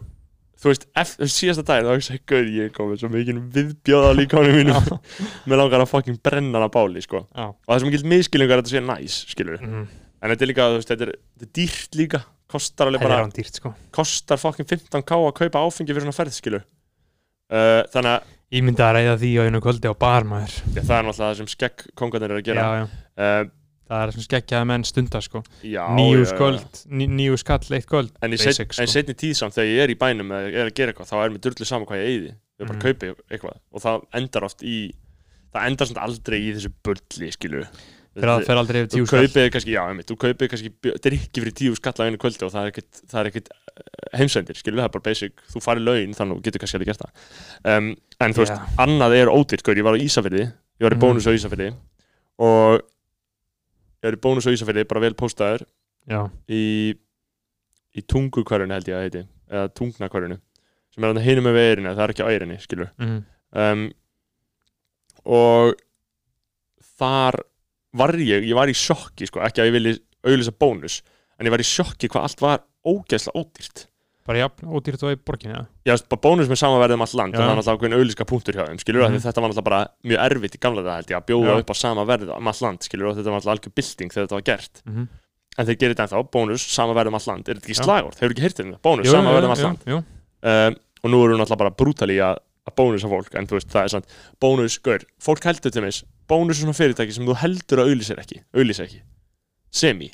þú 0.57 0.71
veist, 0.71 0.85
eftir 0.97 1.29
síðasta 1.29 1.63
dag 1.67 1.83
þá 1.85 1.91
hugsa 1.97 2.13
ég, 2.15 2.21
gauð, 2.29 2.47
ég 2.53 2.63
er 2.69 2.73
komið 2.73 3.01
svo 3.01 3.09
mikið 3.13 3.41
viðbjóða 3.53 4.09
á 4.09 4.13
líkánu 4.17 4.53
mínu 4.55 4.77
mér 5.49 5.59
langar 5.61 5.83
að 5.83 5.91
fucking 5.91 6.17
brenna 6.25 6.57
hana 6.57 6.69
báli, 6.73 7.01
sko. 7.05 7.25
Já. 7.35 7.45
Og 7.53 7.67
það 7.67 7.75
er 7.75 7.83
svo 7.83 7.89
mikil 7.91 8.09
miskilningar 8.13 8.57
að 8.57 8.63
þetta 8.65 8.73
sé 8.73 8.81
næs, 8.87 9.17
skilur 9.33 9.59
Mhm. 9.61 9.87
en 10.21 10.31
þetta 10.33 10.41
er 10.41 10.49
líka, 10.49 12.23
kostar 12.47 12.87
alveg 12.89 13.01
er 13.03 13.09
bara, 13.11 13.27
dýrt 13.35 13.59
sko. 13.59 13.73
kostar 13.91 14.39
fucking 14.41 14.67
15k 14.69 15.17
að 15.19 15.33
kaupa 15.41 15.63
áfengi 15.67 15.91
fyrir 15.93 16.05
svona 16.07 16.15
ferð, 16.15 16.33
skilur. 16.37 16.63
Uh, 17.51 17.83
þannig 17.93 18.17
að 18.17 18.33
Ég 18.55 18.63
myndi 18.63 18.79
að 18.79 18.93
reyða 18.95 19.13
því 19.19 19.29
á 19.35 19.41
einu 19.43 19.59
kvöldi 19.59 19.89
á 19.91 19.95
bar 19.99 20.23
maður. 20.23 20.53
Ja, 20.71 20.79
það 20.87 20.93
er 20.97 21.03
náttúrulega 21.03 21.17
það 21.27 21.33
sem 21.41 21.47
skegg 21.51 21.81
kongarnir 21.99 22.31
er 22.31 22.37
að 22.39 22.45
Já, 22.45 22.47
gera. 22.47 22.67
Já 22.77 22.83
uh, 22.87 23.49
Það 23.87 24.01
er 24.03 24.11
sem 24.11 24.23
skekkjaði 24.25 24.67
menn 24.67 24.83
stundar 24.83 25.23
sko. 25.23 25.41
Já, 25.63 25.83
Nýju 25.95 26.23
já, 26.25 26.31
já. 26.35 26.63
ní, 26.91 27.05
nýju 27.07 27.37
skall, 27.39 27.61
eitt 27.77 27.85
kvöld 27.87 28.09
En 28.23 28.33
í, 28.35 28.39
set, 28.39 28.57
sko. 28.59 28.83
setni 28.91 29.13
tíð 29.15 29.35
samt 29.39 29.55
þegar 29.55 29.69
ég 29.71 29.83
er 29.85 29.93
í 29.93 29.95
bænum 29.99 30.31
eða 30.35 30.49
er 30.51 30.67
að 30.71 30.73
gera 30.75 30.91
eitthvað, 30.91 31.07
þá 31.11 31.15
er 31.23 31.31
mér 31.35 31.43
dörlu 31.45 31.67
saman 31.69 31.87
hvað 31.87 32.01
ég 32.01 32.09
eyði. 32.11 32.31
Ég 32.33 32.63
er 32.63 32.67
bara 32.67 32.75
Mhm. 32.75 32.81
að 32.81 32.87
kaupa 32.87 33.31
eitthvað. 33.31 33.59
Og 33.71 33.83
það 33.85 34.03
endar 34.19 34.43
oft 34.49 34.63
í 34.67 34.75
það 35.55 35.67
endar 35.71 35.87
samt 35.87 36.01
aldrei 36.03 36.39
í 36.43 36.49
þessu 36.57 36.71
bulli 36.83 37.31
skilu 37.31 37.63
Fyrir 38.17 38.31
að 38.33 38.45
fer 38.47 38.59
aldrei 38.61 38.79
yfir 38.81 38.91
tíu 38.93 39.05
skall. 39.07 39.27
kannski, 39.53 39.73
já, 39.75 39.81
einmitt, 39.87 40.09
þú 40.09 40.17
kaupið 40.23 40.51
kannski 40.53 40.71
drikki 41.05 41.43
fyrir 41.43 41.55
tíu 41.57 41.77
skall 41.77 42.01
á 42.01 42.03
einu 42.07 42.19
kvöldi 42.21 42.47
og 42.47 42.53
það 42.53 42.69
er 42.71 42.85
það 43.13 43.19
er 43.21 43.29
ekkit 43.31 43.51
eh, 43.53 44.17
heimsendir, 44.17 44.57
skilu, 44.57 44.79
það 44.81 44.89
er 44.89 44.93
bara 44.95 45.05
basic. 45.07 45.43
Þú 45.53 45.63
farið 45.63 45.85
laun, 45.87 46.15
þannig 46.17 46.33
að 46.33 46.39
þú 46.39 46.47
getur 46.47 46.63
kannski 46.63 46.79
alveg 46.79 46.91
gert 46.91 47.03
það. 47.03 47.25
Um, 47.73 47.89
en 48.25 48.33
þú 48.37 48.43
veist, 48.43 48.55
Já. 48.57 48.77
annað 48.87 49.17
er 49.19 49.33
ódýrt 49.33 49.73
ég 49.77 49.87
var 49.87 49.97
á 49.97 50.03
Ísafirði, 50.07 50.45
ég 50.47 50.87
var 50.87 50.95
í 50.95 50.97
Mhm. 50.97 51.03
bónus 51.05 51.29
á 51.29 51.31
Ísafirði 51.37 51.69
og 52.37 52.81
ég 54.01 54.07
var 54.09 54.17
í 54.17 54.23
bónus 54.25 54.47
á 54.49 54.53
Ísafirði, 54.53 54.87
bara 54.87 55.03
vel 55.05 55.13
póstaður 55.13 55.65
Já, 56.07 56.21
í, 56.49 56.95
í 57.93 58.01
tungukvarðinu 58.07 58.73
held 58.77 58.87
ég 58.87 58.95
að 58.97 59.05
heiti 59.05 59.23
eða 59.51 59.71
tungnakvarðinu 59.75 60.39
sem 60.95 61.03
er 61.05 61.19
hinum 61.21 61.45
með 61.45 61.57
veirinu, 61.59 61.93
það 61.93 62.03
er 62.05 62.13
ekki 62.13 62.25
á 62.25 62.31
eirinni 62.31 62.57
skilur 62.63 62.89
mm. 62.97 63.17
um, 63.53 63.83
og 65.27 65.75
þar 66.97 67.41
var 67.97 68.13
ég, 68.21 68.47
ég 68.47 68.55
var 68.57 68.69
í 68.71 68.75
sjokki 68.77 69.27
sko, 69.29 69.41
ekki 69.45 69.61
að 69.63 69.69
ég 69.71 69.75
vilji 69.77 69.93
auðlýsa 70.27 70.53
bónus 70.59 71.01
en 71.39 71.45
ég 71.47 71.53
var 71.53 71.61
í 71.63 71.67
sjokki 71.67 72.09
hvað 72.11 72.23
allt 72.27 72.41
var 72.41 72.65
ógeðslega 72.87 73.37
ódýrt 73.41 73.87
bara 74.27 74.41
jafn, 74.41 74.67
ódýrt 74.67 75.03
og 75.07 75.13
í 75.13 75.17
borginni 75.23 75.55
ég 75.87 75.93
veist 75.93 76.07
bara 76.11 76.19
bónus 76.25 76.49
með 76.51 76.59
sama 76.59 76.79
verðum 76.81 77.03
allt 77.05 77.13
land 77.15 77.33
Já. 77.33 77.39
og 77.39 77.43
það 77.45 77.51
er 77.51 77.59
náttúrulega 77.61 77.77
ákveðin 77.77 77.95
auðlýska 77.97 78.25
punktur 78.27 78.57
hjá 78.57 78.65
þeim 78.67 78.79
skilur 78.81 79.03
mm 79.05 79.13
Mhm. 79.13 79.21
þetta 79.23 79.41
var 79.41 79.49
náttúrulega 79.51 79.69
bara 79.69 79.81
mjög 80.03 80.19
erfitt 80.25 80.55
í 80.57 80.59
gamla 80.65 80.81
þetta 80.83 80.95
held 80.97 81.11
ég 81.13 81.17
að 81.17 81.27
bjóða 81.29 81.53
Já. 81.53 81.59
upp 81.61 81.71
á 81.71 81.75
sama 81.79 82.03
verð 82.05 82.33
um 82.35 82.47
allt 82.51 82.61
land 82.61 82.79
skilur 82.83 83.15
þetta 83.15 83.31
var 83.31 83.39
náttúrulega 83.39 83.55
algjör 83.55 83.75
bylting 83.79 84.11
þegar 84.11 84.27
þetta 84.27 84.37
var 84.39 84.47
gert 84.51 84.81
mm 84.83 84.93
-hmm. 84.97 85.07
en 85.57 85.65
þeir 85.65 85.77
gerir 85.79 85.95
þetta 85.95 86.03
ennþá, 86.07 86.23
bónus, 86.35 86.61
sama 86.67 86.93
verð 86.93 87.07
um 87.07 87.15
allt 87.15 87.27
land 87.27 87.47
er 87.47 87.55
þetta 87.55 87.67
ekki 87.67 87.77
Já. 87.79 87.83
slagort, 87.87 88.19
hefur 88.19 88.31
ekki 88.35 88.43
heyrt 88.43 88.57
þetta 88.59 88.79
bónus, 88.83 89.07
sama 89.11 89.31
verð 89.31 89.45
um 89.45 89.51
allt 89.55 89.63
land 89.63 89.79
um, 89.87 90.75
og 91.03 91.09
nú 91.11 91.17
eru 91.23 91.37
náttúrulega 91.39 91.57
bara 91.63 91.71
brútali 91.71 92.17
að, 92.19 92.37
að 92.67 92.75
bónusa 92.77 93.07
fólk, 93.11 93.33
en 93.39 93.47
þú 93.47 93.57
veist, 93.57 93.69
það 93.71 93.83
er 93.87 93.93
sant 93.95 94.15
bónus, 94.43 94.77
gaur, 94.83 95.05
fólk 95.23 95.43
heldur 95.47 95.71
til 95.71 95.81
mis 95.87 96.03
bónus 96.27 96.57
er 96.59 96.65
svona 96.65 96.75
fyrirtæki 96.75 97.13
sem 97.15 97.25
þú 97.25 97.35
heldur 97.39 97.79
að 97.83 97.91
auðlýsir 97.93 98.19
ekki 98.19 98.41
auðlýsir 98.53 98.85
ekki, 98.89 99.01
semi. 99.71 100.11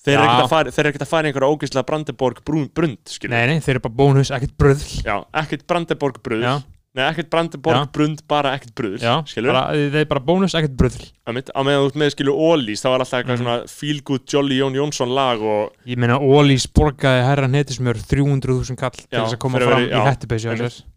Þeir 0.00 0.16
eru 0.16 0.24
ekkert 0.24 0.44
að 0.46 0.50
fara 0.54 0.70
þeir 0.72 0.80
eru 0.86 0.90
ekkert 0.94 1.02
að 1.04 1.10
fara 1.12 1.28
í 1.28 1.30
einhverja 1.30 1.52
ógeðslega 1.54 1.86
Brandenborg 1.90 2.38
brund, 2.72 3.00
skilur, 3.12 3.34
Nei, 3.36 3.46
nei, 3.50 3.58
þeir 3.60 3.74
eru 3.76 3.82
bara 3.84 3.96
bónus, 4.00 4.30
ekkert 4.32 4.54
bröðl 4.56 4.92
já, 5.04 5.16
ekkert 5.42 5.66
Brandenborg 5.68 6.20
bröð 6.24 6.44
Já, 6.46 6.52
nei, 6.96 7.02
ekkert 7.10 7.28
Brandenborg 7.34 7.76
Já. 7.76 7.90
brund, 7.92 8.22
bara 8.32 8.54
ekkert 8.56 8.72
bröð 8.80 9.04
já 9.04 9.12
skilur, 9.28 9.52
bara, 9.52 9.74
þeir 9.76 9.98
eru 10.00 10.08
bara 10.14 10.22
bónus, 10.30 10.54
ekkert 10.56 10.78
bröðl 10.80 11.04
á 11.04 11.30
mitt, 11.36 11.52
á 11.52 11.60
meðan 11.68 11.84
þú 11.84 11.90
ert 11.92 11.98
með 12.00 12.12
skilur 12.16 12.40
Ólís, 12.48 12.80
það 12.80 12.94
var 12.96 13.04
alltaf 13.04 13.18
eitthvað 13.20 13.36
Mhm. 13.36 13.44
svona 13.44 13.68
feel 13.68 14.00
good 14.08 14.24
Jolly 14.32 14.56
Jón 14.62 14.78
Jónsson 14.80 15.12
lag 15.14 15.44
og 15.44 15.76
Ég 15.84 16.00
meina, 16.00 16.16
Ólís 16.16 16.64
borgaði 16.72 17.20
herra 17.28 17.46
netismjör 17.52 18.00
300.000 18.08 18.80
kall 18.80 18.96
til 18.96 19.04
Já, 19.12 19.20
þess 19.26 19.36
að 19.36 19.38
koma 19.44 19.58
fyrir 19.60 19.68
að 19.68 19.74
fram 19.76 19.84
vera- 19.84 19.92
í 19.92 20.00
já, 20.00 20.08
hættupeysu 20.08 20.48
á 20.48 20.52
einmitt. 20.56 20.72
sér 20.80 20.88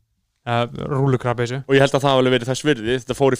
uh, 0.49 0.63
Rúlukrabeysu 0.91 1.59
og 1.61 1.75
ég 1.75 1.83
held 1.83 1.97
að 1.97 2.05
það 2.05 2.19
alveg 2.19 2.35
verið 2.35 2.49
þess 2.51 2.65
virði 2.67 2.95
þetta 3.01 3.17
fór 3.17 3.35
í 3.35 3.39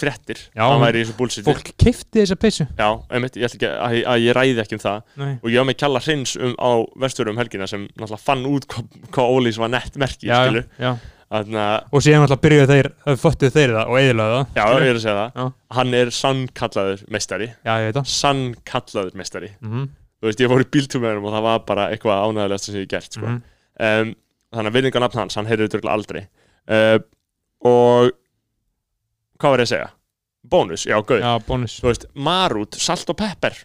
í 1.12 1.16
bullshit 1.18 1.48
Fólk 1.48 1.72
kifti 1.80 2.22
þessa 2.22 2.38
peysu. 2.40 2.68
Já, 2.80 2.90
einmitt, 3.10 3.40
ég 3.40 3.48
ætla 3.48 3.60
ekki 3.60 3.72
að, 3.72 3.98
að 4.14 4.28
ég 4.28 4.38
ræði 4.38 4.64
ekki 4.64 4.78
um 4.78 4.84
það. 4.84 5.02
Nei. 5.22 5.34
og 5.36 5.50
ég 5.54 5.66
á 5.66 5.68
mig 5.68 5.80
kjalla 5.80 6.04
hreins 6.04 6.36
um, 6.40 6.54
á 6.60 6.72
vesturum 7.06 7.36
um 7.36 7.42
helgina 7.42 7.68
sem 7.70 7.88
náttúrulega 7.94 8.24
fann 8.24 8.46
út 8.50 8.70
hvað, 8.72 9.02
hvað 9.16 9.34
Ólís 9.34 9.60
var 9.62 9.74
nett 9.74 10.00
merki, 10.00 10.30
Já, 10.30 10.38
skilu 10.44 10.64
já. 10.80 10.94
Þannig 11.34 11.58
að, 11.58 11.86
Og 11.90 12.04
síðan 12.06 12.24
alltaf 12.28 12.42
byrjuðu 12.44 12.70
þeir, 12.70 12.90
uh, 13.08 13.16
föttuðu 13.18 13.54
þeir 13.56 13.72
það 13.74 13.90
og 13.90 13.96
eðilöðu 13.98 14.34
það 14.38 14.60
já, 14.60 14.64
ég 14.70 14.92
er 14.92 15.00
að 15.00 15.04
segja 15.04 15.16
það. 15.18 15.40
Já. 15.40 15.46
Hann 15.78 15.96
er 15.98 16.12
sannkallaður 16.14 17.06
meistari. 17.16 17.48
Já, 17.66 17.72
ég 17.74 17.88
veit 17.88 17.98
það. 17.98 18.12
Sannkallaður 18.14 19.18
meistari. 19.18 19.50
Mm 19.64 19.90
Þú 20.24 20.30
veist, 20.30 20.40
ég 20.40 20.52
fór 20.54 20.62
í 20.64 20.68
hann 20.72 21.26
og 21.26 21.34
það 21.34 21.42
var 21.44 21.64
bara 21.68 21.86
eitthvað 21.92 22.22
ánægilegast 22.30 22.70
sem 22.70 22.76
ég 22.78 22.86
hef 22.86 22.92
gert, 22.94 23.16
sko. 23.18 23.26
-hmm. 23.26 23.42
um, 23.84 24.14
Þannig 24.54 24.70
að 24.70 24.76
virðingarnafn 24.78 25.20
hans, 25.20 25.36
hann 25.36 25.50
heyrði 25.50 25.66
þetta 25.68 25.92
aldrei 25.92 26.22
uh, 26.70 26.98
Og 27.64 28.14
hvað 29.40 29.54
var 29.54 29.64
ég 29.64 29.68
að 29.68 29.74
segja? 29.74 29.92
Bónus, 30.54 30.84
já, 30.88 30.98
gauð 31.08 31.22
Já, 31.24 31.32
bónus. 31.48 31.78
Þú 31.80 31.88
veist, 31.90 32.08
marút, 32.16 32.76
salt 32.84 33.10
og 33.12 33.18
pepper. 33.20 33.56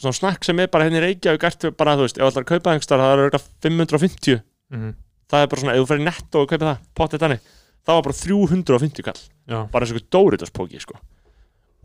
Svona 0.00 0.16
snakk 0.16 0.44
sem 0.44 0.60
er 0.60 0.70
bara 0.72 0.86
henni 0.88 1.00
Reykjavík 1.04 1.44
ert 1.48 1.66
bara, 1.76 1.96
þú 1.96 2.06
veist, 2.06 2.20
ef 2.20 2.38
að 2.40 2.48
kaupa 2.48 2.72
einhverstar 2.72 3.00
það 3.02 3.12
er 3.12 3.26
eitthvað 3.26 3.50
550 3.68 4.40
mm 4.72 4.94
það 5.30 5.42
er 5.42 5.50
bara 5.50 5.62
svona, 5.62 5.74
ef 5.74 5.82
þú 5.82 5.90
fer 5.90 6.00
í 6.00 6.06
netto 6.06 6.42
og 6.42 6.50
kaupa 6.50 6.66
það 6.68 6.82
potið 7.00 7.22
þannig, 7.24 7.46
það 7.86 7.96
var 7.98 8.04
bara 8.06 8.18
350 8.20 9.06
kall. 9.06 9.22
Já, 9.46 9.58
bara 9.72 9.86
eins 9.86 9.92
og 9.92 9.98
eitthvað 9.98 10.12
Doritos-póki, 10.16 10.82
sko 10.82 11.00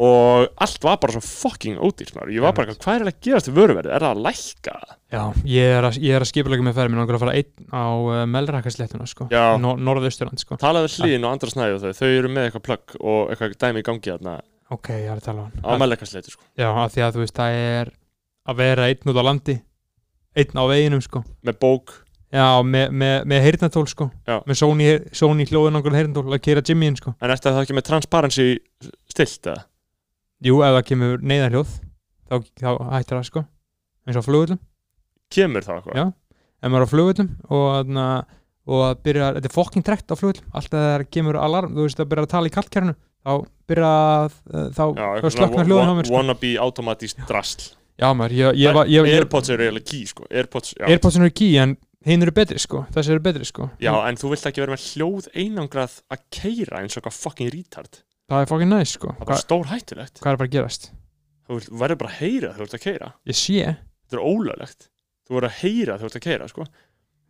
og 0.02 0.62
allt 0.66 0.86
var 0.86 1.00
bara 1.02 1.16
svo 1.16 1.22
fucking 1.26 1.78
ódýrt 1.78 2.18
ég 2.32 2.44
var 2.44 2.56
bara, 2.58 2.74
hvað 2.74 2.98
er 2.98 3.12
að 3.12 3.20
gerast 3.28 3.50
við 3.50 3.60
vöruverðið, 3.60 3.94
er 3.96 4.06
það 4.06 4.16
að 4.16 4.24
lækka? 4.28 4.76
já 5.12 5.24
ég 5.54 5.74
er 5.78 5.88
að, 5.90 6.00
að 6.18 6.28
skipulega 6.32 6.66
með 6.66 6.82
Mér 6.82 7.02
langar 7.04 7.18
að 7.20 7.24
fara 7.26 7.38
einn 7.38 7.70
á 7.70 7.86
uh, 7.86 8.22
Melrakasléttuna 8.32 9.10
sko. 9.10 9.28
Nor 9.62 9.82
Norðausturland 9.82 10.42
sko. 10.42 10.58
talaðu 10.62 10.92
hlýðin 10.96 11.28
og 11.28 11.36
andra 11.36 11.54
snæði 11.54 11.78
og 11.78 11.84
þau, 11.86 11.92
þau 12.02 12.10
eru 12.10 12.32
með 12.34 12.48
eitthvað 12.50 12.68
plugg 12.70 12.96
og 13.02 13.34
eitthvað 13.34 13.58
dæmi 13.62 13.84
í 13.84 13.88
gangi 13.88 14.14
þarna. 14.14 14.38
Ok, 14.72 14.94
ég 14.96 15.10
er 15.12 15.20
að 15.20 15.28
tala 15.28 15.48
um 15.48 15.52
á 15.62 15.68
hann 15.70 15.84
Melleikasleitu 15.84 16.34
sko. 16.34 16.48
já, 16.58 16.70
af 16.72 16.96
því 16.96 17.04
að 17.06 17.18
þú 17.18 17.26
veist, 17.26 17.38
það 17.38 17.60
er 17.62 17.92
að 18.48 18.64
vera 18.64 18.88
einn 18.90 19.12
út 19.12 19.22
á 19.22 19.24
landi 19.28 19.58
einn 20.36 20.56
á 20.56 20.64
veginum, 20.70 21.04
sko. 21.04 21.24
Með 21.46 21.60
bók. 21.62 21.94
Já, 22.32 22.64
með, 22.64 22.94
með, 22.96 23.16
með 23.28 23.42
heyrnatól, 23.44 23.88
sko. 23.92 24.08
Já. 24.28 24.38
með 24.48 24.60
Sony, 24.62 24.86
Sony 25.16 25.48
hljóðunangur 25.50 25.98
heyrnatól 25.98 26.32
að 26.32 26.44
keira 26.46 26.64
Jimmyin, 26.64 26.96
sko. 27.00 27.12
En 27.20 27.34
eftir 27.34 27.52
það 27.52 27.66
ekki 27.66 27.76
með 27.76 27.88
transparency 27.90 28.46
stilt 29.12 29.52
eða? 29.52 29.66
Jú, 30.48 30.60
ef 30.66 30.76
það 30.78 30.86
kemur 30.90 31.24
neyðarhljóð 31.32 31.72
þá, 32.32 32.36
þá 32.62 32.70
hættir 32.96 33.18
það, 33.18 33.26
sko. 33.30 33.44
Eins 34.08 34.18
og 34.18 34.24
á 34.24 34.28
flugullum, 34.28 34.60
kemur 35.32 35.66
það 35.68 35.82
eitthvað? 35.82 36.00
Já. 36.02 36.06
ef 36.62 36.72
maður 36.72 36.82
er 36.82 36.88
á 36.90 36.94
flugullum 36.94 37.30
og, 37.52 37.92
og 38.72 38.84
að 38.88 38.96
byrja, 39.06 39.30
þetta 39.38 39.50
er 39.52 39.56
fokking 39.56 39.86
trekt 39.86 40.14
á 40.14 40.16
flugullum 40.18 40.50
alltaf 40.58 40.78
þegar 40.80 41.06
kemur 41.14 41.40
alarm, 41.42 41.76
þú 41.78 41.86
veist, 41.88 42.02
að 42.02 42.10
byrja 42.14 42.26
að 42.28 42.34
tala 42.34 42.50
í 42.52 42.56
kallkernu 42.58 42.96
þá 43.22 43.34
byrja 43.70 43.92
að 43.92 44.34
uh, 44.50 44.66
þá, 44.74 44.84
þá 45.22 45.30
slöknar 45.30 45.36
svona 45.38 45.68
hljóðun 45.70 45.94
á 45.94 45.96
mér, 46.00 46.10
sko. 46.10 46.16
wannabe 46.18 46.52
automatist 46.66 47.22
drasl. 47.30 47.70
Já, 48.02 48.08
maður, 48.18 48.34
ég, 48.34 48.60
ég, 48.64 48.74
var- 48.74 48.90
Airpods 48.90 49.52
eru 49.54 49.68
eiginlega 49.68 49.86
key 49.92 50.08
sko. 50.10 50.26
Airpods, 50.34 50.72
já. 50.74 50.88
Airpodsinu 50.90 51.28
eru 51.28 51.34
key 51.38 51.58
en 51.62 51.76
hinn 52.08 52.26
eru 52.26 52.34
betri 52.34 52.58
sko. 52.58 52.82
Þessi 52.96 53.14
eru 53.14 53.22
betri 53.22 53.46
sko. 53.46 53.68
Já, 53.84 53.92
en 54.10 54.18
þú 54.18 54.32
vilt 54.34 54.48
ekki 54.50 54.64
vera 54.64 54.74
með 54.74 54.88
hljóð 54.96 55.28
einangrað 55.38 56.00
að 56.10 56.24
keira 56.34 56.82
eins 56.82 56.96
og 56.98 57.04
eitthvað 57.04 57.20
fucking 57.20 57.52
retard 57.54 58.00
það 58.32 58.44
er 58.46 58.50
fucking 58.52 58.72
nice 58.72 58.96
sko. 58.98 59.12
Það 59.12 59.22
er 59.22 59.26
Hva, 59.26 59.30
bara 59.32 59.44
stór 59.46 59.66
hættulegt 59.72 60.22
hvað 60.24 60.32
er 60.32 60.40
bara 60.42 60.50
að 60.50 60.56
gerast? 60.56 60.88
Þú 61.48 61.58
vilt- 61.58 61.74
verður 61.82 62.00
bara 62.02 62.12
að 62.12 62.20
heyra 62.22 62.52
þegar 62.54 62.62
þú 62.62 62.70
ert 62.70 62.78
að 62.80 62.86
keira 62.86 63.10
ég 63.28 63.38
sé. 63.42 63.76
Þetta 64.08 64.18
er 64.18 64.24
ólöglegt. 64.32 64.88
Þú 65.28 65.36
verður 65.38 65.50
að 65.52 65.60
heyra 65.62 65.98
þegar 65.98 66.02
þú 66.02 66.10
ert 66.12 66.20
að 66.22 66.26
keira 66.30 66.48
sko. 66.52 66.66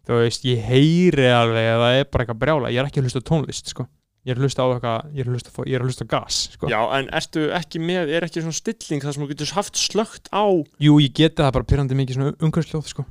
þú 0.01 0.17
veist 0.21 0.45
ég 0.49 0.61
heyri 0.65 1.27
alveg 1.29 1.65
að 1.71 1.81
það 1.85 1.97
er 2.01 2.05
bara 2.11 2.23
eitthvað 2.25 2.39
brjála. 2.41 2.71
Ég 2.73 2.79
er 2.81 2.87
ekki 2.89 3.01
að 3.01 3.05
hlusta 3.09 3.21
á 3.21 3.29
tónlist 3.29 3.67
sko. 3.69 3.87
Ég 4.25 4.31
er 4.33 4.37
að 4.37 4.45
hlusta 4.45 4.61
á 4.61 4.67
eitthvað 4.69 5.13
ég 5.15 5.21
er 5.21 5.27
að 5.29 5.33
hlusta, 5.33 5.49
á- 5.49 5.65
ég 5.65 5.75
er 5.75 5.81
að 5.81 5.87
hlusta 5.89 6.05
á 6.05 6.11
gas 6.13 6.35
sko. 6.53 6.67
Já, 6.69 6.79
en 6.97 7.07
ertu 7.09 7.43
ekki 7.57 7.79
með 7.81 8.09
er 8.13 8.21
ekki 8.25 8.41
svona 8.41 8.53
stilling 8.57 9.01
þar 9.01 9.13
sem 9.13 9.23
þú 9.23 9.29
getur 9.33 9.53
haft 9.57 9.75
slögt 9.81 10.29
á? 10.29 10.45
Jú 10.81 10.93
ég 11.01 11.13
geti 11.13 11.41
það 11.41 11.53
bara 11.57 11.65
pyrrandi 11.69 11.97
mikið 11.97 12.17
svona 12.17 12.33
umhverfsljóð 12.37 12.85
sko. 12.91 13.05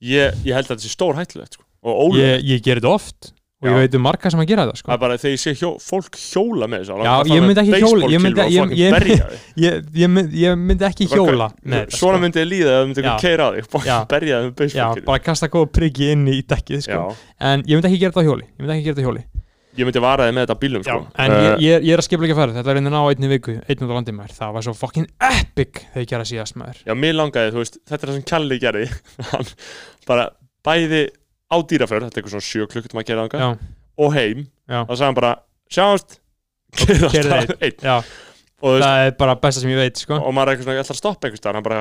Ég, 0.00 0.32
ég 0.46 0.54
held 0.54 0.68
að 0.68 0.76
þetta 0.76 0.84
sé 0.86 0.92
stór 0.94 1.16
hættulegt 1.18 1.58
sko. 1.58 1.64
og 1.82 1.94
ólöglegt. 2.08 2.42
Ég, 2.42 2.48
ég 2.56 2.62
ger 2.64 2.80
þetta 2.80 2.94
oft 2.94 3.32
og 3.58 3.66
Já. 3.66 3.72
ég 3.74 3.78
veit 3.82 3.94
um 3.98 4.02
marga 4.06 4.30
sem 4.30 4.38
að 4.38 4.46
gera 4.52 4.64
það 4.64 4.70
það 4.70 4.78
sko 4.78 4.92
er 4.94 4.98
bara 5.02 5.14
þegar 5.18 5.32
ég 5.34 5.40
sé 5.42 5.52
hjó, 5.58 5.70
fólk 5.82 6.18
hjóla 6.22 6.66
með 6.70 6.82
þessu 6.84 6.98
Já, 7.02 7.14
ég 7.26 7.42
myndi 7.42 7.62
ekki 7.64 7.80
hjóla- 7.82 8.10
ég 8.12 8.20
myndi- 8.22 8.44
ég- 8.54 8.74
ég- 8.78 9.08
ég, 9.08 9.24
ég, 9.64 9.88
ég, 10.02 10.10
mynd, 10.14 10.36
ég 10.38 10.54
myndi 10.62 10.86
ekki 10.86 11.08
hjóla 11.10 11.48
með 11.66 11.88
svona 11.90 12.18
sko. 12.18 12.22
myndi 12.22 12.38
ég 12.38 12.48
líða 12.52 12.76
ef 12.76 12.78
þú 12.78 12.86
myndi 12.92 13.02
ekki 13.02 13.24
keira 13.26 13.48
á 13.48 13.50
þig 13.58 13.66
berja 14.14 14.36
það 14.38 14.44
með 14.46 14.52
já, 14.52 14.54
beisbólkil 14.62 15.04
bara 15.10 15.18
kasta 15.26 15.48
góða 15.48 15.72
priggi 15.74 16.12
inn 16.12 16.24
í 16.30 16.38
dekkið 16.46 16.86
sko. 16.86 17.02
En 17.40 17.62
ég 17.66 17.74
myndi 17.74 17.90
ekki 17.90 17.98
gera 18.06 18.14
á 18.14 18.22
hjóli 18.22 18.46
ég 18.46 18.62
myndi 18.62 18.76
ekki 18.78 18.86
gera 18.92 19.02
á 19.02 19.06
hjóli. 19.08 19.24
Ég 19.78 19.86
myndi 19.86 20.00
vara 20.02 20.24
þig 20.26 20.34
með 20.34 20.46
þetta 20.46 20.58
bílum 20.62 20.82
sko. 20.86 21.06
en 21.18 21.30
ég, 21.30 21.58
ég, 21.62 21.82
ég 21.86 21.92
er 21.94 21.98
að 21.98 22.06
skipla 22.08 22.26
ekki 22.26 22.34
að 22.34 22.40
fara 22.42 22.52
þetta 22.56 22.70
er 22.70 22.74
reyndin 22.78 22.94
á 22.98 23.02
einni 23.10 23.28
viku, 23.30 23.52
einn 23.68 23.78
á 23.78 23.94
landi 23.94 24.12
maður. 24.14 24.32
Það 24.38 24.52
var 24.54 24.62
svo 24.66 24.74
fucking 24.74 25.06
epic 25.18 25.82
þegar 25.94 26.02
ég 26.02 26.08
gera 26.14 26.24
síðast 26.30 26.56
maður. 26.58 26.78
Já, 26.86 26.94
mér 26.94 27.14
langaði, 27.14 27.52
þú 27.54 27.62
veist, 27.62 27.78
þetta 27.86 28.02
er 28.02 28.08
það 28.10 28.14
sem 28.18 28.26
Kalli 28.26 28.58
gerði. 28.58 28.86
Bara 30.08 30.30
bæði 30.66 31.08
á 31.48 31.56
dýraför, 31.64 32.04
þetta 32.06 32.18
er 32.18 32.22
eitthvað 32.22 32.34
svona 32.36 32.48
sjö 32.48 32.66
klukkutum 32.72 33.00
að 33.02 33.06
gera 33.10 33.24
þangað. 33.26 33.44
Já, 33.44 33.76
og 34.04 34.14
heim, 34.14 34.42
Já. 34.68 34.80
þá 34.84 34.92
sagði 34.94 35.06
hann 35.08 35.18
bara 35.18 35.32
sjáumst, 35.74 36.18
keyrði 36.78 37.32
alltaf 37.38 37.62
einn 37.64 37.86
já, 37.88 37.94
og, 37.98 38.66
þú 38.66 38.74
veist, 38.74 38.84
það 38.88 39.04
er 39.06 39.14
bara 39.22 39.36
besta 39.46 39.62
sem 39.64 39.70
ég 39.72 39.80
veit 39.80 40.02
sko. 40.02 40.18
og 40.20 40.34
maður 40.36 40.50
er 40.50 40.52
eitthvað 40.56 40.68
svona, 40.68 40.76
ég 40.78 40.84
ætla 40.84 40.96
að 40.96 41.00
stoppa 41.02 41.28
einhvers 41.28 41.40
staðar. 41.42 41.58
Hann 41.60 41.66
bara, 41.68 41.80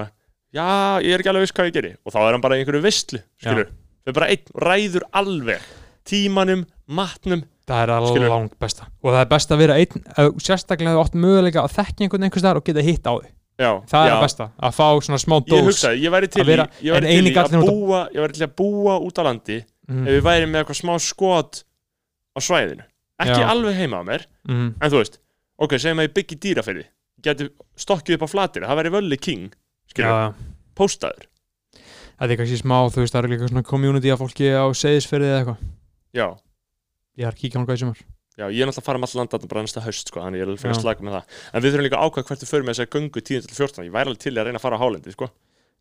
já, 0.55 0.67
ég 1.03 1.11
er 1.17 1.23
ekki 1.23 1.31
alveg 1.33 1.45
viss 1.47 1.55
hvað 1.57 1.69
ég 1.71 1.75
geri. 1.77 1.91
Og 2.07 2.15
þá 2.15 2.19
er 2.23 2.31
hann 2.37 2.45
bara 2.47 2.57
í 2.57 2.63
einhverju 2.63 2.83
vistlu, 2.87 3.19
skilur 3.43 3.67
það 4.07 4.13
er 4.13 4.17
bara 4.21 4.29
einn, 4.31 4.51
ræður 4.63 5.05
alveg. 5.19 5.67
Tímanum, 6.07 6.61
matnum 6.87 7.41
það 7.67 7.81
er 7.83 7.91
að 7.91 8.05
Skilurðu? 8.07 8.29
langt 8.31 8.53
besta. 8.63 8.85
Og 9.03 9.09
það 9.11 9.19
er 9.25 9.31
best 9.33 9.49
að 9.51 9.59
vera 9.59 9.75
einn 9.81 10.05
ef- 10.23 10.37
sérstaklega 10.45 10.93
hefur 10.93 11.03
átt 11.09 11.17
möguleika 11.19 11.63
að 11.65 11.73
þekka 11.75 12.05
einhvern 12.05 12.23
einhvers 12.29 12.43
staðar 12.45 12.59
og 12.61 12.63
geta 12.69 12.85
hitt 12.87 13.03
á 13.03 13.13
þig 13.19 13.33
já, 13.57 13.69
það 13.89 14.03
er 14.03 14.11
já. 14.11 14.15
að 14.15 14.23
besta, 14.23 14.47
að 14.67 14.75
fá 14.77 14.87
svona 15.07 15.19
smá 15.21 15.35
Ég 15.37 15.47
dós 15.51 15.67
hugsaði, 15.67 16.01
ég 16.03 16.13
væri 16.13 16.29
til 16.33 16.41
að 16.43 16.49
vera- 16.51 16.67
í, 16.67 16.85
ég 16.87 16.93
væri 16.97 17.07
til 17.13 17.31
í 17.31 17.33
að 17.41 17.55
búa 17.67 18.01
ég 18.13 18.21
væri 18.23 18.37
til 18.37 18.45
að 18.47 18.53
búa 18.61 18.97
út 19.07 19.17
á 19.17 19.23
landi 19.27 19.57
mm, 19.61 20.03
ef 20.03 20.11
við 20.17 20.25
væri 20.27 20.49
með 20.49 20.61
eitthvað 20.61 20.79
smá 20.81 20.93
skot 21.01 21.63
á 22.37 22.39
svæðinu. 22.43 22.85
Ekki 23.17 23.39
Já. 23.41 23.47
alveg 23.49 23.79
heima 23.79 24.01
á 24.01 24.03
mér, 24.05 24.27
mm, 24.45 24.67
en 24.77 24.91
þú 24.93 25.01
veist 25.01 25.17
ok, 25.57 25.77
segjum 25.81 26.03
að 26.03 26.07
ég 26.09 26.13
byggi 26.19 26.37
dýraferði 26.45 26.85
geti 27.25 27.49
stokkið 27.81 28.19
upp 28.19 28.27
á 28.29 28.33
flatinu, 28.33 28.67
það 28.69 28.79
væri 28.81 28.93
völli 28.93 29.17
king 29.17 29.49
já. 29.97 30.33
póstaður. 30.77 31.25
Það 32.17 32.31
er 32.33 32.37
kannski 32.37 32.59
smá, 32.61 32.77
þú 32.93 33.01
veist, 33.01 33.13
það 33.13 33.23
er 33.23 33.31
líka 33.33 33.49
svona 33.49 33.65
community 33.65 34.13
af 34.13 34.21
fólki 34.21 34.49
á 34.53 34.65
segðisferði 34.73 35.31
eða 35.31 35.39
eitthvað. 35.41 35.65
Já, 36.13 36.27
ég 37.17 37.25
er 37.25 37.33
að 37.33 37.41
kíkja 37.41 37.57
á 37.57 37.59
hann 37.59 37.67
hvað 37.67 37.77
í 37.77 37.81
sumar 37.85 38.05
já, 38.37 38.45
ég 38.53 38.61
er 38.61 38.69
náttúrulega 38.69 38.83
að 38.83 38.87
fara 38.87 39.01
um 39.01 39.07
all 39.07 39.17
landa 39.19 39.39
bara 39.51 39.63
næsta 39.65 39.81
haust, 39.85 40.07
sko, 40.11 40.21
þannig 40.21 40.37
ég 40.39 40.45
er 40.45 40.51
alveg 40.51 40.61
fyrir 40.63 40.75
að 40.77 40.81
slaka 40.85 41.03
með 41.07 41.17
það 41.17 41.23
en 41.53 41.63
við 41.65 41.71
þurfum 41.73 41.87
líka 41.87 41.97
að 41.97 42.07
ákvæða 42.07 42.27
hvert 42.29 42.43
við 42.45 42.51
förum 42.53 42.67
með 42.69 42.77
þess 42.77 42.85
að 42.85 42.93
göngu 42.97 43.23
10-14, 43.31 43.85
ég 43.87 43.93
væri 43.97 44.11
alveg 44.11 44.21
til 44.23 44.33
að 44.37 44.45
reyna 44.47 44.61
að 44.61 44.65
fara 44.67 44.77
á 44.77 44.83
hálendi 44.83 45.15
sko, 45.17 45.29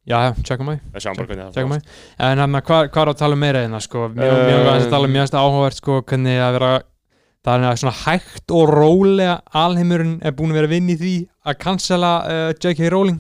já, 0.07 0.17
já, 0.27 0.31
tjekka 0.47 0.65
mig 0.71 0.81
það 0.95 1.05
sjáum 1.07 1.17
bara 1.21 1.29
hvernig 1.31 1.45
það 1.47 1.55
Tjekkum 1.57 1.73
þróast. 1.77 1.87
mig. 1.87 2.27
En 2.31 2.39
hann, 2.45 2.59
hvað, 2.71 2.91
hvað 2.95 3.03
er 3.07 3.13
að 3.13 3.21
tala 3.23 3.37
um 3.39 3.43
meira 3.45 3.63
hérna, 3.67 3.81
sko? 3.85 4.09
Mér 4.17 4.33
uh, 4.33 4.43
mér 4.47 4.65
var 4.67 4.77
að 4.81 4.91
tala 4.97 5.09
um 5.11 5.17
mjög 5.17 5.37
áhugavert, 5.43 5.81
sko, 5.83 6.01
hvernig 6.07 6.41
að 6.47 6.57
vera, 6.57 6.73
það 7.47 7.65
er 7.71 7.81
svona 7.83 7.97
hægt 8.07 8.55
og 8.57 8.71
rólega 8.73 9.35
alheimurinn 9.67 10.17
er 10.27 10.35
búin 10.39 10.51
að 10.55 10.61
vera 10.61 10.71
að 10.71 10.77
vinna 10.77 10.95
í 10.95 11.01
því 11.03 11.15
að 11.47 11.59
cancela 11.67 12.13
uh, 12.27 12.51
J.K. 12.57 12.89
Rowling. 12.95 13.19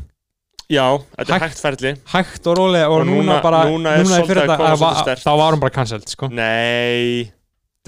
já, 0.71 0.87
þetta 1.15 1.27
er 1.27 1.33
Hægt- 1.37 1.45
hægt 1.47 1.61
ferli 1.63 1.93
Hægt 2.15 2.47
og 2.51 2.57
rólega 2.59 2.89
og, 2.91 3.01
Og 3.03 3.07
núna, 3.07 3.23
núna- 3.23 3.43
bara, 3.45 3.61
núna 3.71 3.93
er 3.95 4.03
í 4.03 4.07
svolítið 4.09 4.31
fyrra 4.33 4.47
að 4.47 4.57
koma 4.57 4.71
að 4.73 4.81
svolítið 4.81 5.03
sterkt. 5.05 5.23
Þá 5.27 5.33
var 5.43 5.55
hún 5.55 5.61
bara 5.63 5.75
cancelled, 5.77 6.09
sko. 6.11 6.29
nei, 6.35 7.31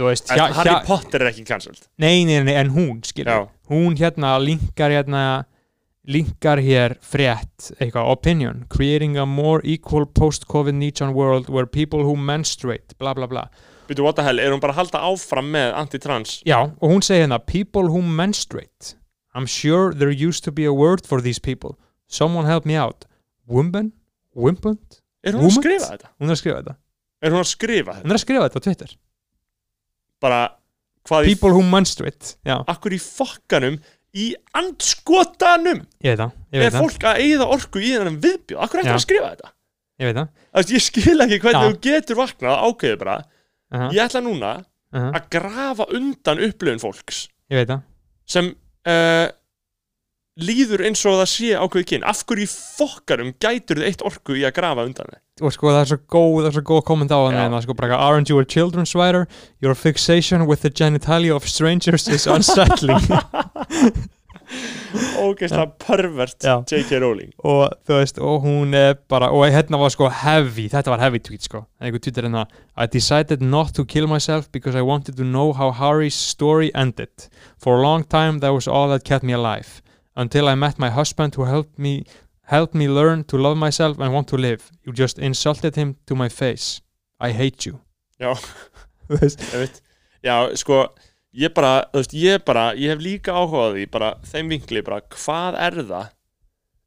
veist, 0.07 0.29
hjá, 0.31 0.47
Harry 0.55 0.71
hjá, 0.71 0.85
Potter 0.87 1.23
er 1.25 1.31
ekki 1.33 1.45
cancelled 1.49 1.89
nei, 1.99 2.25
nei, 2.29 2.43
nei, 2.47 2.55
en 2.55 2.71
hún, 2.75 3.01
skilur. 3.05 3.49
Hún 3.69 3.97
hérna 3.99 4.37
linkar 4.41 4.91
hérna, 4.95 5.23
linkar 6.09 6.63
hér 6.65 6.95
frétt, 7.05 7.73
eitthvað, 7.79 8.07
opinion, 8.15 8.63
creating 8.73 9.19
a 9.19 9.27
more 9.27 9.61
equal 9.65 10.07
post-COVID-19 10.07 11.13
world 11.13 11.49
where 11.51 11.67
people 11.67 12.05
who 12.07 12.15
menstruate, 12.17 12.95
bla 12.99 13.13
bla 13.15 13.27
bla. 13.27 13.49
byrju, 13.89 14.05
what 14.05 14.17
the 14.17 14.23
hell, 14.23 14.39
er 14.39 14.53
hún 14.53 14.61
bara 14.61 14.73
að 14.75 14.83
halda 14.83 15.01
áfram 15.09 15.51
með 15.53 15.75
anti-trans 15.81 16.43
Já, 16.45 16.59
og 16.79 16.91
hún 16.93 17.01
segir 17.03 17.25
hérna 17.25 17.39
People 17.41 17.89
who 17.89 18.03
menstruate 18.03 18.95
I'm 19.35 19.47
sure 19.47 19.95
there 19.95 20.11
used 20.13 20.45
to 20.45 20.53
be 20.53 20.65
a 20.69 20.73
word 20.73 21.07
for 21.07 21.21
these 21.25 21.41
people 21.41 21.79
Someone 22.07 22.45
help 22.47 22.67
me 22.67 22.77
out 22.77 23.07
Wumben? 23.49 23.93
Wimpund? 24.37 25.01
er 25.25 25.33
hún 25.33 25.41
að 25.41 25.49
Woman? 25.49 25.63
skrifa 25.63 25.89
þetta? 25.95 26.11
Hún 26.21 26.29
er 26.29 26.35
að 26.37 26.41
skrifa 26.43 26.59
þetta? 26.61 26.77
Hún 28.05 28.13
er 28.13 28.19
að 28.19 28.23
skrifa 28.25 28.49
þetta 28.49 28.61
á 28.61 28.65
Twitter 28.69 28.93
bara, 30.23 30.41
hvað 31.09 31.29
í 31.29 31.35
People 31.35 31.55
who 31.57 31.63
menstruate 31.67 32.37
Já, 32.47 32.59
akkur 32.67 32.97
í 32.97 33.01
fokkanum 33.03 33.79
í 34.17 34.33
andskotanum. 34.57 35.83
Ég 36.05 36.15
veit 36.15 36.21
það 36.23 36.33
Ég 36.49 36.59
er 36.59 36.65
veit 36.65 36.75
það, 36.75 36.85
fólk 36.85 37.07
að 37.09 37.23
eigða 37.25 37.49
orku 37.55 37.83
í 37.83 37.93
þennan 37.93 38.21
viðbjóð? 38.25 38.61
Akkur 38.65 38.81
eftir 38.81 38.93
Já. 38.95 38.97
að 38.97 39.05
skrifa 39.05 39.33
þetta? 39.35 39.51
Ég 39.99 40.09
veit 40.09 40.19
það. 40.19 40.31
Veist, 40.59 40.73
ég 40.73 40.85
skil 40.85 41.25
ekki 41.25 41.41
hvernig 41.43 41.59
Já. 41.59 41.69
þú 41.69 41.81
getur 41.89 42.19
vaknað 42.19 42.63
ákveðið 42.65 42.99
bara, 43.03 43.17
-huh. 43.75 43.91
ég 43.93 44.03
ætla 44.05 44.23
núna 44.25 44.53
-huh. 44.65 45.11
að 45.13 45.29
grafa 45.31 45.87
undan 45.93 46.43
upplifun 46.49 46.83
fólks. 46.83 47.29
Ég 47.51 47.61
veit 47.61 47.69
það. 47.69 47.83
Sem 48.29 48.55
uh, 48.89 49.27
líður 50.39 50.85
eins 50.89 51.05
og 51.07 51.19
það 51.21 51.31
sé 51.33 51.55
ákveðið 51.59 51.89
kyn. 51.93 52.05
Af 52.09 52.25
hverju 52.29 52.51
fokkarum 52.53 53.33
gætur 53.43 53.81
þið 53.81 53.89
eitt 53.91 54.05
orku 54.07 54.39
í 54.39 54.45
að 54.47 54.55
grafa 54.59 54.87
undan 54.89 55.11
þið 55.15 55.25
Og 55.39 55.55
sko 55.55 55.71
það 55.71 55.81
er 55.81 55.89
svo 55.93 55.99
góð, 56.11 56.37
það 56.41 56.49
er 56.49 56.55
svo 56.57 56.65
góð 56.67 56.85
komment 56.89 57.15
á 57.15 57.19
hann 57.23 57.55
er 57.55 57.63
sko 57.63 57.75
bara 57.79 57.99
Aren't 58.09 58.31
you 58.31 58.41
a 58.43 58.45
children's 58.45 58.95
writer? 58.99 59.29
Your 59.63 59.75
fixation 59.79 60.47
with 60.47 60.63
the 60.63 60.71
genitalia 60.71 61.35
of 61.37 61.47
strangers 61.49 62.09
is 62.09 62.27
unsettling. 62.27 62.99
Ógeðslega 65.21 65.67
pervert. 65.83 66.45
J.K. 66.45 67.01
Rowling. 67.03 67.33
Og 67.45 67.69
þú 67.87 67.99
veist, 67.99 68.21
og 68.23 68.47
hún 68.47 68.73
er 68.77 68.95
bara 69.11 69.31
og 69.35 69.45
hérna 69.53 69.81
var 69.81 69.93
sko 69.93 70.09
heavy, 70.09 70.69
þetta 70.73 70.95
var 70.95 71.03
heavy 71.05 71.21
tweet 71.25 71.45
sko, 71.45 71.67
en 71.79 71.89
einhver 71.89 72.03
tweet 72.03 72.21
er 72.21 72.29
hérna 72.29 72.47
I 72.77 72.89
decided 72.91 73.45
not 73.45 73.75
to 73.77 73.85
kill 73.85 74.09
myself 74.09 74.51
because 74.53 74.79
I 74.79 74.83
wanted 74.83 75.19
to 75.19 75.25
know 75.25 75.53
how 75.53 75.71
Harry's 75.73 76.17
story 76.17 76.73
ended. 76.75 77.29
For 77.59 77.79
a 77.79 77.83
long 77.83 78.05
time 78.05 78.41
that 78.41 78.55
was 78.55 78.69
all 78.69 78.89
that 78.89 79.05
kept 79.05 79.25
me 79.25 79.33
alive 79.33 79.83
until 80.19 80.49
I 80.49 80.55
met 80.55 80.79
my 80.79 80.91
husband 80.91 81.39
who 81.39 81.45
helped 81.47 81.79
me 81.79 82.05
helped 82.43 82.75
me 82.75 82.89
learn 82.89 83.25
to 83.25 83.37
love 83.37 83.57
myself 83.57 83.99
and 84.01 84.13
want 84.13 84.29
to 84.29 84.37
live. 84.37 84.71
You 84.85 84.93
just 84.93 85.19
insulted 85.19 85.77
him 85.77 85.97
to 86.07 86.15
my 86.15 86.29
face. 86.29 86.81
I 87.21 87.33
hate 87.33 87.67
you. 87.67 87.81
Já. 88.21 88.35
Ég 89.09 89.53
veit, 89.57 89.83
já, 90.21 90.35
sko 90.61 90.83
ég 91.33 91.53
bara, 91.57 91.87
þú 91.93 92.03
veist, 92.03 92.15
ég 92.19 92.43
bara, 92.45 92.65
ég 92.77 92.93
hef 92.93 93.01
líka 93.01 93.33
áhugað 93.33 93.79
því, 93.79 93.85
bara 93.95 94.11
þeim 94.29 94.53
vinkli, 94.53 94.83
bara 94.85 95.01
hvað 95.15 95.59
er 95.65 95.79
það 95.81 96.11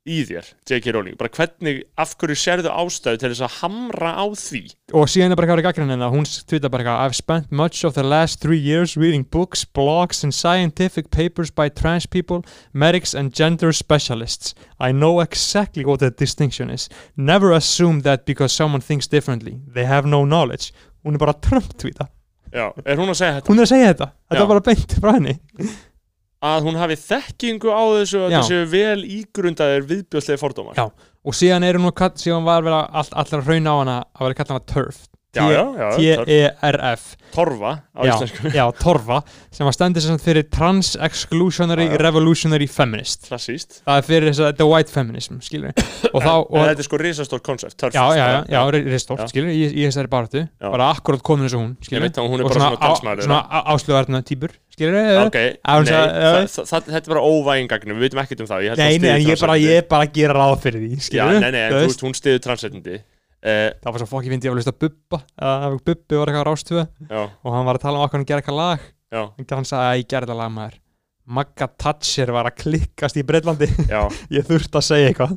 í 0.10 0.24
þér, 0.26 0.48
J.K. 0.66 0.94
Rowling, 0.96 1.18
bara 1.20 1.30
hvernig, 1.36 1.84
af 2.02 2.16
hverju 2.18 2.38
sérðu 2.42 2.72
ástæðu 2.74 3.20
til 3.22 3.30
þess 3.34 3.44
að 3.46 3.58
hamra 3.60 4.14
á 4.18 4.26
því 4.34 4.62
og 4.98 5.08
síðan 5.12 5.32
er 5.32 5.40
bara 5.40 5.48
eitthvað 5.48 5.68
gaggrinni 5.68 5.94
hérna, 5.94 6.10
hún 6.12 6.26
tweeta 6.26 6.72
bara 6.72 6.84
eitthvað 6.84 7.04
I've 7.06 7.18
spent 7.18 7.52
much 7.52 7.86
of 7.86 7.94
the 7.94 8.04
last 8.04 8.42
three 8.42 8.60
years 8.60 8.98
reading 8.98 9.24
books, 9.24 9.64
blogs 9.64 10.24
and 10.26 10.34
scientific 10.34 11.12
papers 11.12 11.52
by 11.52 11.70
trans 11.70 12.08
people, 12.08 12.42
medics 12.74 13.14
and 13.14 13.34
gender 13.34 13.72
specialists. 13.72 14.56
I 14.80 14.92
know 14.92 15.22
exactly 15.22 15.86
what 15.86 16.00
the 16.00 16.10
distinction 16.10 16.70
is. 16.70 16.90
Never 17.16 17.52
assume 17.54 18.02
that 18.02 18.26
because 18.26 18.54
someone 18.54 18.82
thinks 18.82 19.08
differently. 19.08 19.62
They 19.68 19.86
have 19.86 20.08
no 20.08 20.26
knowledge. 20.26 20.74
Hún 21.06 21.16
er 21.16 21.20
bara 21.20 21.34
Trump 21.34 21.78
tweeta. 21.78 22.10
Já, 22.52 22.74
er 22.84 23.00
hún 23.00 23.14
að 23.14 23.22
segja 23.22 23.38
þetta? 23.38 23.48
Hún 23.48 23.62
er 23.62 23.68
að 23.68 23.72
segja 23.72 23.94
þetta. 23.94 24.10
Þetta 24.28 24.44
er 24.44 24.52
bara 24.52 24.66
beint 24.66 24.98
frá 25.00 25.14
henni. 25.16 25.38
Að 26.42 26.68
hún 26.68 26.80
hafi 26.82 26.98
þekkingu 26.98 27.70
á 27.70 27.84
þessu 28.00 28.24
að 28.26 28.36
þessu 28.38 28.60
vel 28.72 29.00
ígrundaðir 29.20 29.88
viðbjóðslega 29.92 30.42
fordómar 30.42 30.80
Já. 30.80 30.88
og 30.90 31.38
síðan 31.38 31.68
er 31.68 31.78
hún 31.78 31.92
síðan 32.22 32.48
var 32.48 32.66
vera 32.66 32.84
all, 32.90 33.08
allar 33.12 33.44
að 33.44 33.52
rauna 33.52 33.76
á 33.76 33.78
hana 33.82 33.98
að 34.16 34.26
vera 34.26 34.40
kalla 34.42 34.58
hana 34.58 34.70
TERF 34.74 35.04
T-E-R-F 35.32 37.16
torfa 37.32 37.72
á 37.96 38.02
íslensku. 38.04 38.52
já, 38.52 38.66
Torfa 38.76 39.22
sem 39.52 39.64
var 39.64 39.76
stendur 39.76 40.04
sem 40.04 40.18
fyrir 40.20 40.44
Trans-Exclusionary. 40.52 41.86
Revolutionary 42.02 42.68
Feminist. 42.68 43.30
Klassíst 43.30 43.80
það 43.86 44.00
er 44.02 44.08
fyrir 44.08 44.28
þess 44.32 44.44
að 44.44 44.58
The 44.60 44.68
White 44.68 44.92
Feminism 44.92 45.40
skilur 45.44 45.72
og 46.16 46.20
þá, 46.20 46.34
en, 46.36 46.66
þetta 46.72 46.84
er 46.84 46.88
sko 46.90 47.00
risastórt 47.02 47.46
koncept 47.46 47.78
turf, 47.80 47.96
já, 47.96 48.04
já, 48.18 48.26
já, 48.52 48.60
Já. 49.22 49.30
skilur, 49.32 49.54
í, 49.56 49.70
þessari 49.88 50.12
baráttu. 50.12 50.44
Já. 50.44 50.68
bara 50.68 50.90
akkurat 50.96 51.24
komin 51.24 51.48
eins 51.48 51.56
og 51.56 51.64
hún 51.64 51.72
ég 51.92 52.04
veit 52.04 52.20
að 52.20 52.28
hún 52.32 52.44
er 52.44 52.50
bara 52.50 52.60
svona 52.60 52.82
talsmaður 52.82 53.28
svona 53.30 53.64
áslöðarna 53.76 54.22
týpur 54.28 54.56
skilur 54.76 55.00
ok, 55.28 55.40
nei, 55.40 55.56
að- 55.64 55.88
það, 55.92 56.52
það, 56.52 56.68
það, 56.72 56.92
þetta 56.92 57.02
er 57.02 57.16
bara 57.16 57.24
óvægingagnu 57.32 57.96
við 57.96 58.06
veitum 58.08 58.22
ekkert 58.26 58.44
um 58.44 58.52
það 58.52 58.68
að 58.72 58.84
Nei, 58.84 59.00
nei, 59.00 59.16
ég 59.30 59.42
bara, 59.42 59.56
ég 59.62 59.88
bara 59.92 60.12
gera 60.12 60.36
ráð 60.36 60.56
fyrir 60.68 60.86
því 60.86 61.02
skilur 61.08 61.40
nei, 61.40 61.52
nei, 61.56 61.66
hún 62.04 62.16
stiður 62.18 62.44
transrettindi 62.48 63.00
uh, 63.42 63.68
það 63.82 63.92
var 63.92 64.04
svo 64.04 64.10
fokki 64.12 64.32
fyndi 64.34 64.48
ég 64.48 64.54
var 64.54 64.60
að 64.60 64.64
hlusta 64.64 64.78
Bubba 64.84 65.22
að 65.42 65.78
Bubbi 65.88 66.20
var 66.20 66.32
eitthvað 66.32 66.46
á 66.46 66.50
rástöðu 66.50 66.86
já, 66.86 67.22
og 67.26 67.56
hann 67.56 67.68
var 67.68 67.80
að 67.80 67.86
tala 67.88 68.00
um 68.00 68.06
okkur 68.06 68.22
hann 68.22 68.30
gera 68.30 68.44
eitthvað 68.44 68.62
lag. 68.62 68.88
En 69.12 69.50
hann 69.52 69.68
sagði 69.68 69.90
að 69.90 70.00
ég 70.02 70.08
gerði 70.14 70.30
þetta 70.30 70.40
lag 70.40 70.54
maður. 70.56 70.80
Magga 71.32 71.68
Thatcher 71.80 72.32
var 72.34 72.50
að 72.50 72.58
klikkast 72.64 73.20
í 73.20 73.24
Breitlandi 73.28 73.68
ég 74.36 74.48
þurfti 74.48 74.80
að 74.80 74.88
segja 74.88 75.12
eitthvað 75.12 75.36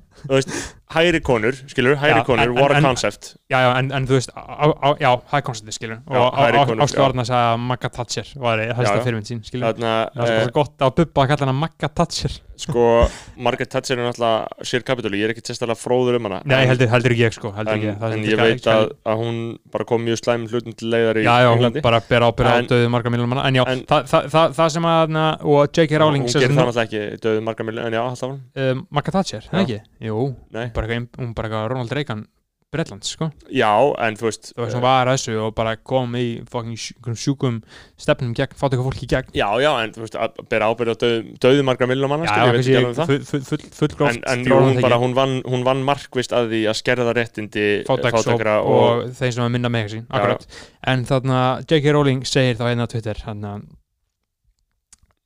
hægri 0.92 1.20
konur, 1.24 1.52
skilur, 1.70 1.96
hægri 1.96 2.20
Já, 2.20 2.24
konur 2.26 2.42
en- 2.44 2.54
war 2.58 2.72
a 2.72 2.76
en- 2.78 2.82
concept. 2.84 3.36
Já, 3.50 3.58
já, 3.64 3.78
en, 3.78 3.92
en 3.92 4.06
þú 4.06 4.18
veist, 4.18 4.30
á, 4.36 4.66
á, 4.68 4.88
já, 5.00 5.10
high 5.32 5.42
concept 5.42 5.72
skilur, 5.72 5.98
og 6.06 6.34
Ástu 6.34 6.98
sagði 7.00 7.34
að 7.34 7.58
Magga 7.58 7.88
Thatcher 7.88 8.26
var 8.36 8.58
helsta 8.58 8.96
já. 8.98 9.04
fyrirmynd 9.04 9.26
sín, 9.30 9.44
skilur 9.44 9.72
þarna, 9.72 10.10
það 10.14 10.24
var 10.24 10.34
uh, 10.34 10.42
svo 10.44 10.52
gott 10.60 10.76
á 10.84 10.88
Bubba 10.94 11.22
að 11.24 11.28
kalla 11.32 11.46
hana 11.46 11.52
Magga 11.64 11.88
Thatcher. 11.88 12.40
Sko 12.54 13.08
Margaret 13.42 13.66
Thatcher 13.70 13.98
er 13.98 14.04
náttúrulega 14.06 14.46
sér 14.62 14.84
kapitúli, 14.86 15.18
ég 15.18 15.26
er 15.26 15.32
ekki 15.34 15.42
sérstaklega 15.42 15.74
fróður 15.74 16.20
um 16.20 16.28
hana 16.28 16.36
nei, 16.46 16.60
en, 16.62 16.68
heldur, 16.70 16.86
heldur 16.92 17.10
ekki 17.10 17.24
ég 17.26 17.34
sko 17.34 17.50
heldur 17.56 17.74
ekki, 17.74 17.94
það 17.98 18.12
en 18.14 18.22
ég 18.22 18.36
skal- 18.36 18.46
veit 18.52 18.68
að, 18.70 18.84
að 19.10 19.22
hún 19.24 19.40
bara 19.74 19.84
kom 19.90 20.04
mjög 20.06 20.20
slæm 20.20 20.44
hlutum 20.46 20.76
til 20.78 20.90
leiðar 20.92 21.18
í 21.18 21.24
já, 21.26 21.32
já, 21.42 21.48
hún 21.50 21.56
Englandi. 21.58 21.82
bara 21.82 22.00
ber 22.08 22.26
ábyrð 22.28 22.52
á 22.54 22.56
döðu 22.70 22.92
marga 22.94 23.10
miljónum 23.10 23.32
manna. 23.34 23.46
En 23.50 23.58
já, 23.58 23.64
það, 23.90 24.06
það, 24.12 24.28
það, 24.36 24.54
það 24.60 24.68
sem 24.76 24.86
að 24.92 25.18
og 25.42 25.72
J.K. 25.74 25.98
Rowling 25.98 26.22
hún 26.22 26.30
sagt 26.30 26.44
það 26.46 26.54
náttúrulega 26.60 26.84
ekki 26.86 27.02
döðu 27.26 27.42
marga 27.42 27.66
miljóð, 27.66 27.86
en 27.90 27.98
já, 27.98 28.02
alltaf 28.04 28.30
um, 28.70 28.86
Magga 28.94 29.16
Thatcher, 29.18 29.48
það 29.50 29.64
ekki? 29.64 29.80
Jú, 30.06 30.20
Nei. 30.54 30.66
Bara 30.76 30.98
eitthvað, 30.98 31.68
Ronald 31.72 31.94
Reagan 31.94 32.26
Bretlands, 32.74 33.12
sko. 33.14 33.28
Já, 33.54 33.70
en 34.02 34.16
þú 34.18 34.26
veist 34.26 34.48
það 34.50 34.62
var 34.64 34.72
sem 34.72 34.82
var 34.82 35.08
að 35.10 35.14
þessu 35.14 35.34
og 35.44 35.52
bara 35.54 35.74
kom 35.78 36.16
í 36.18 36.24
einhverjum 36.42 37.18
sjúkum 37.20 37.60
stefnum 38.00 38.32
gegn, 38.34 38.56
fátt 38.58 38.74
eitthvað 38.74 38.88
fólki 38.88 39.08
gegn. 39.12 39.30
Já, 39.36 39.46
já, 39.62 39.70
en 39.84 39.92
þú 39.94 40.02
veist, 40.02 40.16
að 40.18 40.40
bera 40.50 40.70
ábyrð 40.72 40.90
á 40.90 40.96
döðu, 41.04 41.36
döðu 41.44 41.66
marga 41.68 41.88
miljóð 41.90 42.10
manna, 42.10 42.26
Já, 42.26 42.32
skil, 42.32 42.42
ég 42.42 42.56
veit 42.56 42.64
ekki 42.64 42.76
alveg 42.80 42.90
um 42.90 42.98
það. 42.98 43.12
full, 43.12 43.28
full, 43.28 43.44
full, 43.50 43.70
fullgróft 43.78 44.18
en, 44.18 44.26
en 44.32 44.42
jú, 44.48 44.58
hún 44.66 44.82
bara, 44.82 44.98
hún 45.04 45.14
vann, 45.14 45.36
hún 45.46 45.64
vann 45.68 45.86
markvist 45.86 46.34
að 46.34 46.50
því 46.50 46.64
að 46.72 46.78
skerða 46.80 47.14
réttindi 47.14 47.68
og, 47.84 48.02
fátækra 48.08 48.58
og, 48.64 48.74
og, 48.74 49.06
þeir 49.20 49.38
sem 49.38 49.46
að 49.46 49.54
minna 49.54 49.70
með 49.70 49.94
Já, 49.94 50.02
akkurat, 50.10 50.60
en 50.90 51.06
þarna 51.12 51.40
J.K. 51.62 51.94
Rowling 51.94 52.26
segir 52.26 52.58
þá 52.58 52.66
hérna 52.72 52.90
á 52.90 52.92
Twitter 52.96 53.22
hann 53.28 53.48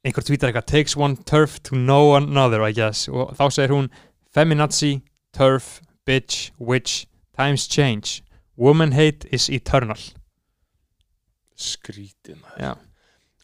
einhver 0.05 0.24
tweetar 0.24 0.53
eitthvað 0.53 0.68
takes 0.68 0.96
one 0.99 1.16
turf 1.28 1.59
to 1.64 1.78
know 1.78 2.12
another 2.18 2.61
I 2.66 2.74
guess, 2.76 3.09
og 3.09 3.32
þá 3.38 3.49
segir 3.55 3.74
hún 3.74 3.88
feminazi, 4.34 4.99
turf, 5.39 5.78
bitch, 6.07 6.51
witch 6.59 7.07
times 7.36 7.68
change, 7.70 8.22
woman 8.57 8.93
hate 8.93 9.28
is 9.30 9.49
eternal. 9.49 9.99
Skrítið 11.59 12.39
maður. 12.43 12.62
Já. 12.62 12.72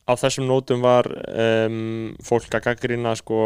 á 0.05 0.13
þessum 0.21 0.47
nótum 0.51 0.83
var 0.85 1.09
um, 1.09 2.13
fólk 2.23 2.53
að 2.53 2.67
gaggrina 2.69 3.15
sko 3.17 3.39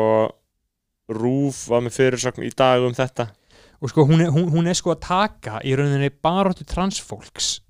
Rúf 1.08 1.62
var 1.70 1.80
með 1.80 1.94
fyrirsögn 1.96 2.44
í 2.44 2.50
dag 2.52 2.84
um 2.84 2.92
þetta. 2.92 3.30
Og 3.80 3.92
sko 3.92 4.04
hún 4.08 4.20
er, 4.20 4.32
hún, 4.34 4.50
hún 4.52 4.66
er 4.68 4.76
sko 4.76 4.92
að 4.92 5.04
taka 5.06 5.60
í 5.64 5.72
rauninni 5.78 6.10
baróttu 6.12 6.66
transfólks 6.68 7.60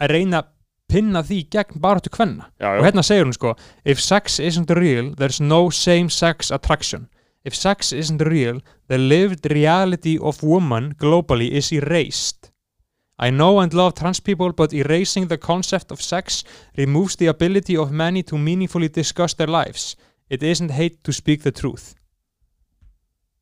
að 0.00 0.14
reyna 0.14 0.40
að 0.40 0.52
pinna 0.88 1.20
því 1.26 1.40
gegn 1.52 1.82
baróttu 1.82 2.12
kvenna. 2.14 2.48
Já, 2.62 2.70
og 2.78 2.86
hérna 2.86 3.04
segir 3.04 3.26
hún 3.26 3.36
sko 3.36 3.52
if 3.84 4.00
sex 4.00 4.38
isn't 4.40 4.72
real, 4.78 5.12
there's 5.18 5.42
no 5.42 5.68
same 5.68 6.08
sex 6.08 6.52
attraction. 6.54 7.10
If 7.44 7.54
sex 7.58 7.92
isn't 7.92 8.24
real, 8.24 8.62
the 8.88 8.98
lived 8.98 9.50
reality 9.50 10.18
of 10.18 10.42
woman 10.42 10.94
globally 10.98 11.50
is 11.50 11.72
erased 11.72 12.50
I 13.18 13.30
know 13.30 13.60
and 13.60 13.72
love 13.72 13.94
trans 13.94 14.20
people 14.20 14.52
but 14.52 14.74
erasing 14.74 15.28
the 15.28 15.38
concept 15.38 15.90
of 15.90 16.02
sex 16.02 16.44
removes 16.76 17.16
the 17.16 17.28
ability 17.28 17.76
of 17.76 17.90
many 17.90 18.22
to 18.24 18.36
meaningfully 18.36 18.88
discuss 18.88 19.34
their 19.34 19.48
lives 19.48 19.96
it 20.28 20.42
isn't 20.42 20.70
hate 20.70 21.02
to 21.04 21.12
speak 21.12 21.42
the 21.42 21.52
truth 21.52 21.94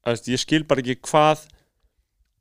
veist, 0.07 0.29
ég 0.29 0.41
skil 0.41 0.65
bara 0.69 0.85
ekki 0.85 0.99
hvað 1.09 1.47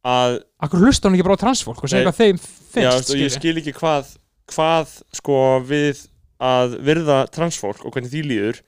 að 0.04 0.42
Akkur 0.64 0.84
hlustar 0.84 1.10
hún 1.10 1.18
ekki 1.18 1.26
bara 1.28 1.40
á 1.40 1.44
transfólk 1.46 1.80
og 1.80 1.92
Nei. 1.92 2.04
hvað 2.04 2.20
þeim 2.20 2.38
já, 2.38 2.48
finnst 2.76 3.08
skilurðu? 3.08 3.24
ég 3.24 3.36
skil 3.38 3.62
ekki 3.62 3.76
hvað 3.78 4.16
hvað 4.52 4.98
sko 5.16 5.38
við 5.64 6.04
að 6.44 6.76
virða 6.84 7.20
transfólk 7.32 7.86
og 7.88 7.96
hvernig 7.96 8.12
því 8.12 8.24
líður 8.28 8.60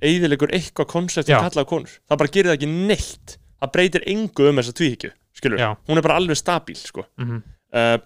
eigðilegur 0.00 0.54
eitthvað 0.54 0.88
koncept 0.94 1.28
Já. 1.28 1.36
sem 1.36 1.48
kalla 1.48 1.64
á 1.66 1.70
konur 1.70 1.92
það 2.08 2.20
bara 2.22 2.32
gerir 2.34 2.50
það 2.50 2.58
ekki 2.58 2.70
neitt 2.88 3.36
það 3.62 3.72
breytir 3.72 4.02
engu 4.06 4.48
um 4.50 4.56
þessa 4.60 4.72
tvíhyggju 4.78 5.10
skilur, 5.38 5.58
Já. 5.58 5.76
hún 5.88 5.98
er 5.98 6.02
bara 6.02 6.16
alveg 6.18 6.36
stabíl 6.36 6.76
sko 6.78 7.04
Mhm. 7.18 7.42
uh, 7.74 7.98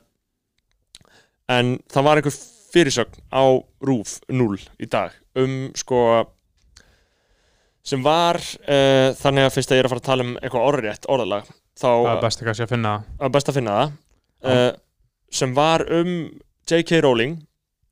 en 1.49 1.79
það 1.93 2.05
var 2.05 2.17
einhver 2.21 2.37
fyrirsögn 2.73 3.19
á 3.33 3.43
RÚF 3.85 4.21
0 4.29 4.59
í 4.81 4.89
dag 4.89 5.13
um 5.37 5.73
sko 5.77 6.27
sem 7.85 8.03
var 8.05 8.37
uh, 8.39 9.11
þannig 9.19 9.49
að 9.49 9.55
fyrst 9.57 9.73
að 9.73 9.77
ég 9.77 9.83
er 9.83 9.89
að 9.89 9.95
fara 9.95 10.03
að 10.03 10.09
tala 10.11 10.27
um 10.27 10.37
eitthvað 10.39 10.69
orðrétt 10.71 11.09
orðalag 11.11 11.49
þá 11.79 11.89
það 13.19 13.27
er 13.27 13.33
best 13.35 13.49
að 13.49 13.53
að 13.53 13.59
finna 13.59 13.75
það 13.79 13.93
uh, 14.53 14.73
sem 15.33 15.55
var 15.57 15.85
um 15.91 16.13
J.K. 16.69 17.01
Rowling 17.03 17.41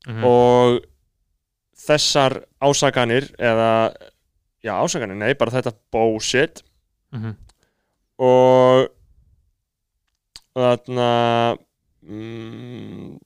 mm 0.07 0.23
og 0.25 0.79
þessar 1.81 2.39
ásakanir 2.61 3.27
eða 3.41 3.67
já 4.61 4.71
ásakanir, 4.77 5.17
nei, 5.17 5.33
bara 5.37 5.51
þetta 5.51 5.73
bullshit 5.93 6.61
-hmm. 7.13 7.35
Og 8.21 8.87
þarna 10.55 11.07
mm, 12.05 13.17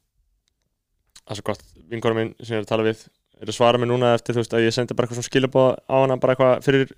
það 1.26 1.34
er 1.34 1.39
svo 1.39 1.48
gott 1.52 1.64
vinkonum 1.91 2.20
minn 2.22 2.34
sem 2.41 2.56
ég 2.56 2.62
er 2.62 2.66
að 2.68 2.72
tala 2.72 2.86
við 2.88 3.06
er 3.41 3.52
að 3.52 3.58
svara 3.58 3.80
mig 3.82 3.89
núna 3.89 4.14
eftir 4.16 4.36
þú 4.38 4.43
veist 4.43 4.56
að 4.56 4.66
ég 4.68 4.76
sendi 4.76 4.96
bara 4.96 5.08
eitthvað 5.08 5.20
svona 5.22 5.32
skilabóð 5.32 5.72
á 5.89 5.96
hana 6.00 6.18
bara 6.22 6.36
eitthvað 6.36 6.66
fyrir 6.66 6.93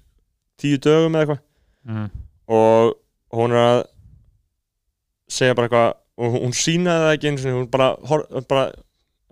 tíu 0.61 0.77
dögum 0.81 1.15
eða 1.17 1.25
eitthvað. 1.25 1.43
Mm 1.91 2.07
og 2.47 2.93
hún 3.35 3.51
er 3.51 3.57
að 3.59 3.79
segja 5.27 5.55
bara 5.57 5.67
eitthvað 5.67 5.89
og 6.23 6.35
hún- 6.37 6.53
sínaði 6.55 7.01
það 7.03 7.15
ekki 7.17 7.27
eins 7.27 7.45
og 7.49 7.57
hún 7.57 7.65
bara, 7.73 7.87
bara 8.47 8.61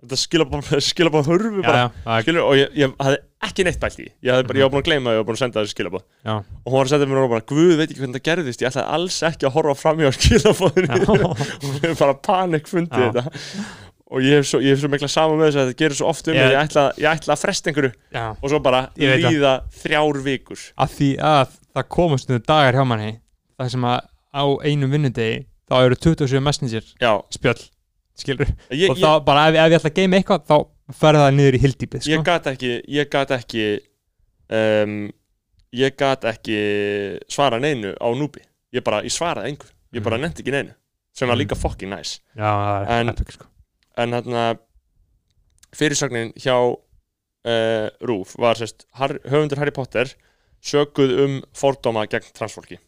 þetta 0.06 0.80
skilabóð 0.86 1.28
hörfu 1.30 1.62
bara. 1.64 1.80
Já, 1.82 1.86
það 2.06 2.22
skilur, 2.26 2.42
og 2.46 2.56
ég, 2.60 2.70
ég 2.80 2.94
hafði 3.02 3.18
ekki 3.46 3.64
neitt 3.66 3.80
bælt 3.82 3.98
í 4.00 4.06
ég, 4.06 4.30
hafði 4.32 4.46
bara, 4.48 4.58
ég 4.58 4.66
var 4.66 4.72
búin 4.74 4.82
að 4.82 4.88
gleyma 4.90 5.10
að 5.10 5.16
ég 5.16 5.20
var 5.22 5.26
búin 5.28 5.36
að 5.38 5.42
senda 5.44 5.62
þessu 5.64 5.74
skilabóð 5.76 6.04
og 6.26 6.70
hún 6.70 6.76
var 6.76 6.86
að 6.88 6.92
senda 6.94 7.08
mér 7.10 7.20
og 7.22 7.32
bara, 7.34 7.46
guð 7.52 7.72
veit 7.80 7.86
ekki 7.90 8.00
hvernig 8.02 8.16
það 8.20 8.26
gerðist 8.30 8.62
ég 8.64 8.70
ætlaði 8.70 8.94
alls 8.96 9.18
ekki 9.30 9.48
að 9.50 9.54
horfa 9.56 9.74
fram 9.82 10.00
í 10.02 10.06
á 10.08 10.12
skilabóðinu 10.16 11.00
og 11.06 11.42
hún 11.66 11.76
hefur 11.82 11.98
bara 12.00 12.16
panik 12.30 12.70
fundið 12.70 13.04
Já. 13.04 13.12
þetta. 13.18 13.66
Og 14.06 14.22
ég 14.22 14.36
hef 14.38 14.46
svo, 14.46 14.60
ég 14.62 14.70
hef 14.76 14.78
svo 14.84 14.88
mikla 14.92 15.08
saman 15.10 15.40
með 15.40 15.48
þess 15.48 15.58
að 15.58 15.64
þetta 15.66 15.78
gerir 15.82 15.96
svo 15.98 16.06
oft 16.12 16.28
um 16.30 16.36
Ég- 16.38 16.52
ég, 16.52 16.58
ætla, 16.60 16.84
ég 17.02 17.08
ætla 17.10 17.34
að 17.34 17.40
fresta 17.42 17.70
einhverju 17.72 17.90
já, 18.14 18.24
og 18.38 18.50
svo 18.52 18.60
bara 18.62 18.82
það. 18.94 19.24
líða 19.26 19.54
þrjár 19.82 20.20
vikur. 20.22 20.60
Að 20.78 20.92
því 20.94 21.08
að 21.26 21.56
það 21.74 21.88
komast 21.96 22.30
nú 22.30 22.38
dagar 22.38 22.78
hjá 22.78 22.84
manni 22.86 23.08
það 23.58 23.72
sem 23.74 23.86
að 23.90 23.98
á 24.30 24.44
einum 24.62 24.94
vinnudegi 24.94 25.40
þá 25.66 25.74
eru 25.88 25.98
27 26.06 26.38
messenger 26.46 26.86
já, 27.02 27.10
spjöll 27.34 27.58
skilur, 28.16 28.48
ég, 28.70 28.90
og 28.90 28.96
þá 28.96 29.10
bara 29.24 29.48
ef, 29.50 29.54
ef 29.54 29.70
ég 29.70 29.78
ætla 29.80 29.90
að 29.90 29.96
geima 30.00 30.16
eitthvað 30.20 30.46
þá 30.48 30.56
fer 30.96 31.18
það 31.20 31.34
niður 31.36 31.56
í 31.58 31.62
hildýpið 31.66 32.00
ég, 32.00 32.10
ég 32.12 32.20
sko. 32.20 32.26
gat 32.30 32.46
ekki 32.52 32.72
ég 32.96 33.10
gat 33.12 33.30
ekki 33.36 33.64
um, 34.50 34.96
ég 35.76 35.96
gat 35.98 36.24
ekki 36.30 36.58
svara 37.28 37.58
neinu 37.60 37.92
á 37.98 38.08
núbi 38.16 38.40
ég 38.72 38.84
bara, 38.86 39.02
ég 39.02 39.12
svaraði 39.12 39.52
engu 39.54 39.66
ég 39.92 40.02
bara 40.02 40.16
Mhm. 40.16 40.24
nefndi 40.26 40.42
ekki 40.44 40.52
neinu 40.54 40.74
sem 41.12 41.28
var 41.28 41.36
Mhm. 41.36 41.42
líka 41.44 41.56
fucking 41.56 41.90
nice 41.90 42.20
já, 42.36 42.50
það 42.86 42.90
En- 43.00 43.08
epic 43.08 43.32
sko. 43.34 43.46
en 43.96 44.10
hérna 44.12 44.58
fyrirsögnin 45.76 46.32
hjá 46.40 46.56
uh, 46.56 47.88
Rúf 48.00 48.34
var 48.38 48.54
sérst 48.58 48.86
höfundur 48.96 49.58
Harry 49.60 49.70
Potter 49.74 50.06
sökuð 50.62 51.12
um 51.24 51.34
fordóma 51.54 52.06
gegn 52.10 52.32
transfólki 52.34 52.78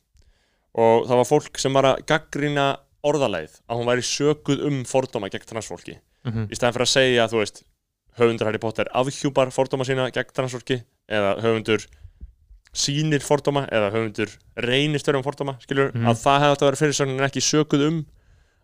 og 0.78 1.06
það 1.08 1.16
var 1.20 1.28
fólk 1.28 1.58
sem 1.60 1.72
var 1.74 1.84
að 1.92 2.04
gaggrina 2.06 2.68
orðaleið 3.08 3.58
að 3.68 3.78
hún 3.80 3.88
væri 3.90 4.04
sökuð 4.06 4.64
um 4.68 4.82
fordóma 4.88 5.30
gegn 5.32 5.46
transfólki 5.48 5.98
mm 6.24 6.48
í 6.50 6.54
stæðan 6.58 6.74
fyrir 6.76 6.86
að 6.88 6.92
segja, 6.94 7.28
þú 7.30 7.38
veist 7.42 7.62
höfundur 8.18 8.46
Harry 8.48 8.58
Potter 8.58 8.88
afhjúpar 8.94 9.50
fordóma 9.54 9.84
sína 9.86 10.10
gegn 10.12 10.34
transfólki 10.34 10.80
eða 11.08 11.36
höfundur 11.44 11.86
sýnir 12.78 13.22
fordóma 13.24 13.64
eða 13.72 13.90
höfundur 13.94 14.32
reynist 14.60 15.06
vera 15.08 15.18
um 15.18 15.24
fordóma 15.24 15.54
skilur, 15.62 15.92
Mhm. 15.94 16.04
að 16.10 16.18
það 16.24 16.40
hefði 16.42 16.56
að 16.58 16.66
vera 16.68 16.80
fyrirsögnin 16.82 17.24
ekki 17.28 17.40
sökuð 17.42 17.86
um 17.88 18.06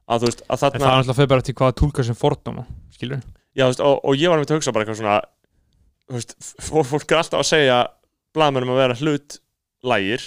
að 0.09 0.21
þú 0.21 0.29
veist, 0.29 0.43
að 0.45 0.51
en 0.53 0.59
það 0.59 0.73
þarna 0.75 0.85
er 0.91 0.99
alltaf 0.99 1.17
fyrir 1.17 1.29
bara 1.33 1.43
til 1.43 1.55
hvaða 1.55 1.75
tólka 1.81 2.05
sem 2.05 2.15
fordóma 2.15 2.67
skilur, 2.93 3.23
Já, 3.57 3.65
þú 3.65 3.71
veist, 3.71 3.81
og, 3.81 4.01
og 4.05 4.15
ég 4.19 4.29
var 4.29 4.39
með 4.39 4.51
að 4.51 4.57
hugsa 4.59 4.73
bara 4.75 4.85
eitthvað 4.85 5.01
svona 5.01 5.21
þú 6.11 6.15
veist, 6.19 6.35
fólk, 6.91 7.11
er 7.13 7.19
alltaf 7.23 7.41
að 7.41 7.49
segja 7.49 7.79
blaðmennum 8.35 8.75
að 8.75 8.81
vera 8.83 8.95
hlut 9.01 9.39
lægir 9.85 10.21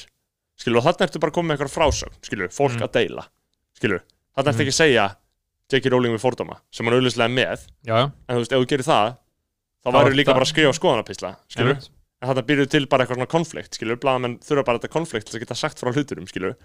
skilur, 0.57 0.79
og 0.81 0.85
þarna 0.87 1.05
ertu 1.07 1.19
bara 1.21 1.29
að 1.31 1.35
koma 1.37 1.47
með 1.53 1.57
eitthvað 1.59 1.75
frásögn 1.77 2.15
skilur, 2.25 2.49
fólk 2.49 2.77
Mm. 2.79 2.83
að 2.87 2.91
deila 2.97 3.27
skilur, 3.77 4.01
ertu 4.37 4.51
Mm. 4.51 4.61
ekki 4.65 4.73
að 4.73 4.81
segja 4.81 5.05
J.K. 5.67 5.89
Rowling 5.91 6.13
við 6.15 6.23
fordóma, 6.23 6.57
sem 6.71 6.85
hann 6.87 6.95
auðvitað 6.95 7.33
með 7.33 7.67
já, 7.83 7.93
já 7.93 8.03
en 8.27 8.35
þú 8.37 8.39
veist, 8.41 8.53
ef 8.55 8.61
þú 8.63 8.67
gerir 8.71 8.87
það 8.87 9.15
þá 9.83 9.91
væri 9.97 10.07
er 10.11 10.15
líka 10.17 10.31
það- 10.31 10.37
bara 10.39 10.45
að 10.47 10.51
skrifa 10.53 10.73
skoðanapisla 10.77 11.31
skilur, 11.51 11.73
Einmitt. 11.75 11.89
en 12.21 12.29
þarna 12.29 12.43
býrðu 12.47 12.69
til 12.69 12.85
bara 12.87 13.03
eitthvað 13.05 13.17
svona 13.19 13.27
konflikt 13.35 13.73
skilur, 13.77 13.97
blaðamenn 13.99 14.37
þurfa 14.39 14.65
bara 14.65 14.79
þetta 14.79 14.93
konflikt 14.95 15.27
til 15.27 15.37
að 15.37 15.43
geta 15.45 15.55
sagt 15.59 15.77
frá 15.81 15.91
hluturum 15.93 16.27
skilur, 16.27 16.55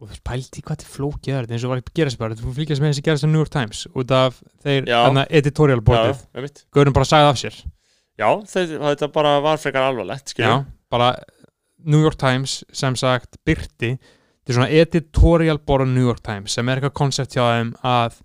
og 0.00 0.06
þú 0.06 0.10
veist, 0.12 0.24
pældi 0.24 0.60
hvað 0.62 0.76
þetta 0.76 0.86
er 0.86 0.94
flókið 0.96 1.34
er 1.34 1.46
þetta 1.46 1.52
eins 1.56 1.64
og 1.64 1.70
var 1.70 1.80
ekki 1.80 1.90
að 1.92 1.98
gerast 2.00 2.18
bara, 2.18 2.34
þú 2.34 2.54
fylgjast 2.54 2.80
með 2.84 2.92
þessi 2.92 3.02
gerast 3.08 3.24
á 3.24 3.28
New 3.32 3.40
York 3.40 3.50
Times 3.50 3.86
út 3.94 4.10
af 4.12 4.42
þeir, 4.64 4.84
Já. 4.86 5.04
hana, 5.08 5.26
editorial 5.30 5.80
já, 5.80 5.84
boardið, 5.88 6.64
Gaurin 6.72 6.92
bara 6.92 7.04
sagði 7.04 7.30
af 7.32 7.36
sér 7.40 7.56
já, 8.20 8.28
þeir, 8.44 8.78
þetta 8.78 9.12
bara 9.12 9.40
var 9.40 9.56
frekar 9.56 9.88
alvarlegt 9.88 10.28
skilur, 10.34 10.48
já, 10.48 10.66
bara 10.90 11.16
New 11.84 12.02
York 12.04 12.16
Times 12.20 12.62
sem 12.72 12.94
sagt 12.94 13.36
byrti 13.46 13.98
þetta 14.50 14.56
er 14.56 14.58
svona 14.58 14.82
editorial 14.82 15.58
board 15.62 15.86
á 15.86 15.88
New 15.94 16.06
York 16.08 16.20
Times 16.26 16.52
sem 16.58 16.68
er 16.68 16.80
eitthvað 16.80 16.96
koncept 17.00 17.36
hjá 17.38 17.44
þeim 17.54 17.70
að 17.86 18.18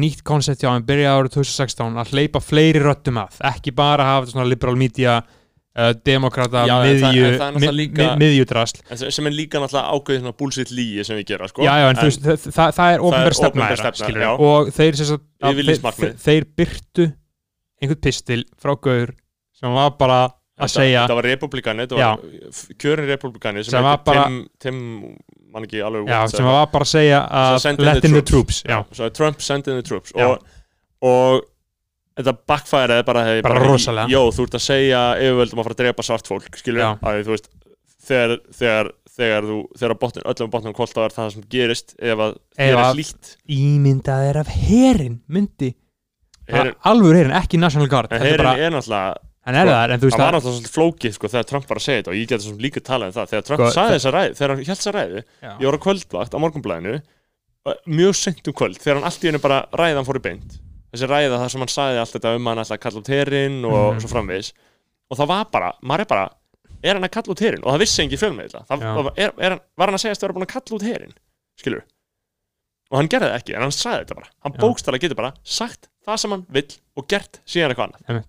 nýtt 0.00 0.22
koncept 0.24 0.62
hjá 0.62 0.70
þeim 0.72 0.86
byrjaði 0.88 1.16
árið 1.22 1.34
2016 1.40 1.98
að 2.00 2.12
hleypa 2.14 2.40
fleiri 2.44 2.80
röttum 2.84 3.18
að 3.20 3.40
ekki 3.50 3.74
bara 3.76 4.04
hafa 4.08 4.24
þetta 4.26 4.36
svona 4.36 4.48
liberal 4.48 4.76
media 4.80 5.16
uh, 5.76 5.90
demokrata, 6.06 6.62
Já, 6.64 6.76
en 6.80 6.86
það- 6.86 7.02
miðju 7.12 7.26
en 7.26 7.34
það 7.40 7.50
náttúrulega 7.56 7.72
mi- 7.72 7.76
líka- 7.82 8.06
mi- 8.16 8.22
miðjudrasl. 8.24 8.78
En 8.90 8.96
sem- 9.12 9.26
er 9.28 9.34
líka 9.36 9.60
náttúrulega 9.60 9.92
ákveðið 9.92 10.22
svona 10.22 10.36
bullshit 10.40 10.70
líi 10.72 11.04
sem 11.04 11.16
við 11.18 11.26
gera 11.34 11.48
sko. 11.48 11.62
já, 11.66 11.72
já, 11.82 11.88
en, 11.90 11.96
þú 12.00 12.06
veist, 12.08 12.22
það, 12.24 12.46
það, 12.56 12.72
það 12.78 12.94
er 12.94 13.04
ofnverð 13.10 13.36
stefna 13.36 14.32
og 14.38 14.72
þeir, 14.72 14.96
þeir, 14.96 16.16
þeir 16.24 16.48
byrtu 16.56 17.06
einhvern 17.82 18.00
pistil 18.00 18.44
frá 18.56 18.72
Gaur 18.80 19.12
sem 19.56 19.72
var 19.76 19.90
bara 20.00 20.20
að 20.56 20.70
segja 20.72 21.04
þetta 21.04 21.16
var 21.20 21.26
republikani, 21.28 21.84
þetta 21.84 21.96
var 22.00 22.20
kjörin 22.80 23.10
republikani 23.12 23.64
sem, 23.64 23.72
Sem 23.76 23.84
var 23.84 23.98
bara- 24.06 24.24
Tim, 24.24 24.48
Tim 24.58 25.16
man 25.56 25.66
ekki 25.66 25.82
alveg 25.86 26.10
já, 26.12 26.20
sem 26.36 26.46
var 26.48 26.68
bara 26.72 26.86
að 26.86 26.92
segja 26.92 27.20
að 27.42 27.82
let 27.88 28.04
in 28.06 28.16
the 28.16 28.22
troops. 28.22 28.62
troops 28.62 28.62
já, 28.68 28.78
svo 28.98 29.10
Trump 29.16 29.40
send 29.44 29.68
in 29.72 29.80
the 29.80 29.86
troops 29.86 30.12
og, 30.16 30.44
og 31.06 31.44
þetta 32.16 32.36
backfireði 32.48 33.04
bara, 33.08 33.24
hey, 33.28 33.42
Bara 33.44 33.60
rosalega. 33.64 34.08
jó, 34.12 34.22
þú 34.32 34.46
ert 34.46 34.54
að 34.60 34.64
segja 34.66 35.00
yfirvöldum 35.20 35.60
að 35.60 35.66
fara 35.68 35.76
að 35.76 35.82
drepa 35.82 36.06
svart 36.06 36.30
fólk 36.30 36.60
skilur, 36.60 36.94
að 37.04 37.22
þú 37.26 37.34
veist 37.34 37.50
þegar, 38.06 38.36
þegar, 38.56 38.90
þegar 39.16 39.48
þú, 39.50 39.56
þegar 39.80 39.96
botnin, 40.00 40.26
öllum 40.32 40.52
botnum 40.54 40.76
er 41.04 41.16
það 41.16 41.32
sem 41.34 41.44
gerist 41.52 41.96
ef 41.98 42.22
að 42.26 42.36
þér 42.56 42.76
er 42.76 42.94
hlýtt. 42.94 43.32
ímyndað 43.56 44.28
er 44.30 44.40
af 44.44 44.52
herin 44.54 45.18
myndi. 45.28 45.72
Herin- 46.46 46.76
alveg 46.86 47.16
herin, 47.18 47.34
ekki 47.40 47.58
National 47.58 47.88
Guard 47.90 48.12
er 48.12 48.22
herin 48.22 48.44
bara, 48.44 48.56
er 48.56 48.70
náttúrulega 48.70 49.16
hann 49.46 49.54
er 49.56 49.66
sko, 49.66 49.74
það, 49.76 49.90
en 49.94 50.00
þú 50.02 50.06
veist 50.08 50.16
það 50.16 50.24
var 50.26 50.34
að 50.34 50.36
náttúrulega 50.36 50.56
svolítið 50.56 50.74
flókið 50.76 51.12
sko, 51.16 51.28
þegar 51.32 51.46
Trump 51.50 51.66
var 51.70 51.78
að 51.80 51.84
segja 51.86 52.00
þetta 52.02 52.10
og 52.12 52.16
ég 52.18 52.28
geti 52.32 52.44
svo 52.46 52.56
líka 52.66 52.80
talað 52.82 53.06
um 53.06 53.16
það. 53.16 53.28
Þegar 53.32 53.44
Trump 53.46 53.60
Sko, 53.62 53.70
sagði 53.76 53.86
það- 53.86 53.96
þessa 53.96 54.12
ræði, 54.16 54.34
þegar 54.40 54.50
hann 54.50 54.64
held 54.66 54.80
þessa 54.80 54.94
ræði 54.96 55.20
Já. 55.46 55.50
ég 55.60 55.66
var 55.70 55.76
á 55.78 55.84
kvöldvakt 55.86 56.34
á 56.34 56.38
morgunblæðinu 56.42 56.94
mjög 57.86 58.14
seint 58.14 58.48
um 58.48 58.54
kvöld, 58.54 58.78
þegar 58.82 58.94
hann 59.00 59.06
allt 59.10 59.22
í 59.24 59.28
hennu 59.30 59.40
bara 59.42 59.58
ræðan 59.72 60.06
fór 60.06 60.18
í 60.20 60.22
beint. 60.22 60.58
Þessi 60.94 61.08
ræða 61.10 61.38
þar 61.42 61.50
sem 61.50 61.60
hann 61.64 61.72
sagði 61.72 61.98
allt 62.02 62.12
þetta 62.16 62.34
um 62.36 62.46
að 62.46 62.50
hann 62.54 62.62
ætla 62.64 62.76
að 62.76 62.82
kalla 62.86 63.00
út 63.00 63.10
herinn 63.12 63.64
og 63.66 63.94
Mhm. 63.94 64.00
svo 64.02 64.08
framvegis. 64.12 64.52
Og 65.10 65.18
það 65.18 65.26
var 65.28 65.44
bara, 65.52 65.72
maður 65.82 66.00
er 66.00 66.04
bara 66.06 66.30
er 66.84 66.94
hann 66.94 67.02
að 67.04 67.10
kalla 67.10 67.34
út 67.34 67.40
herinn? 67.42 67.62
Og 67.64 67.72
það 67.74 67.80
vissi 67.82 68.02
engi 68.04 68.18
fjölmið 68.18 68.50
það, 68.54 68.66
það 68.66 68.80
Já. 68.80 68.94
var, 68.94 69.12
hann- 78.06 78.26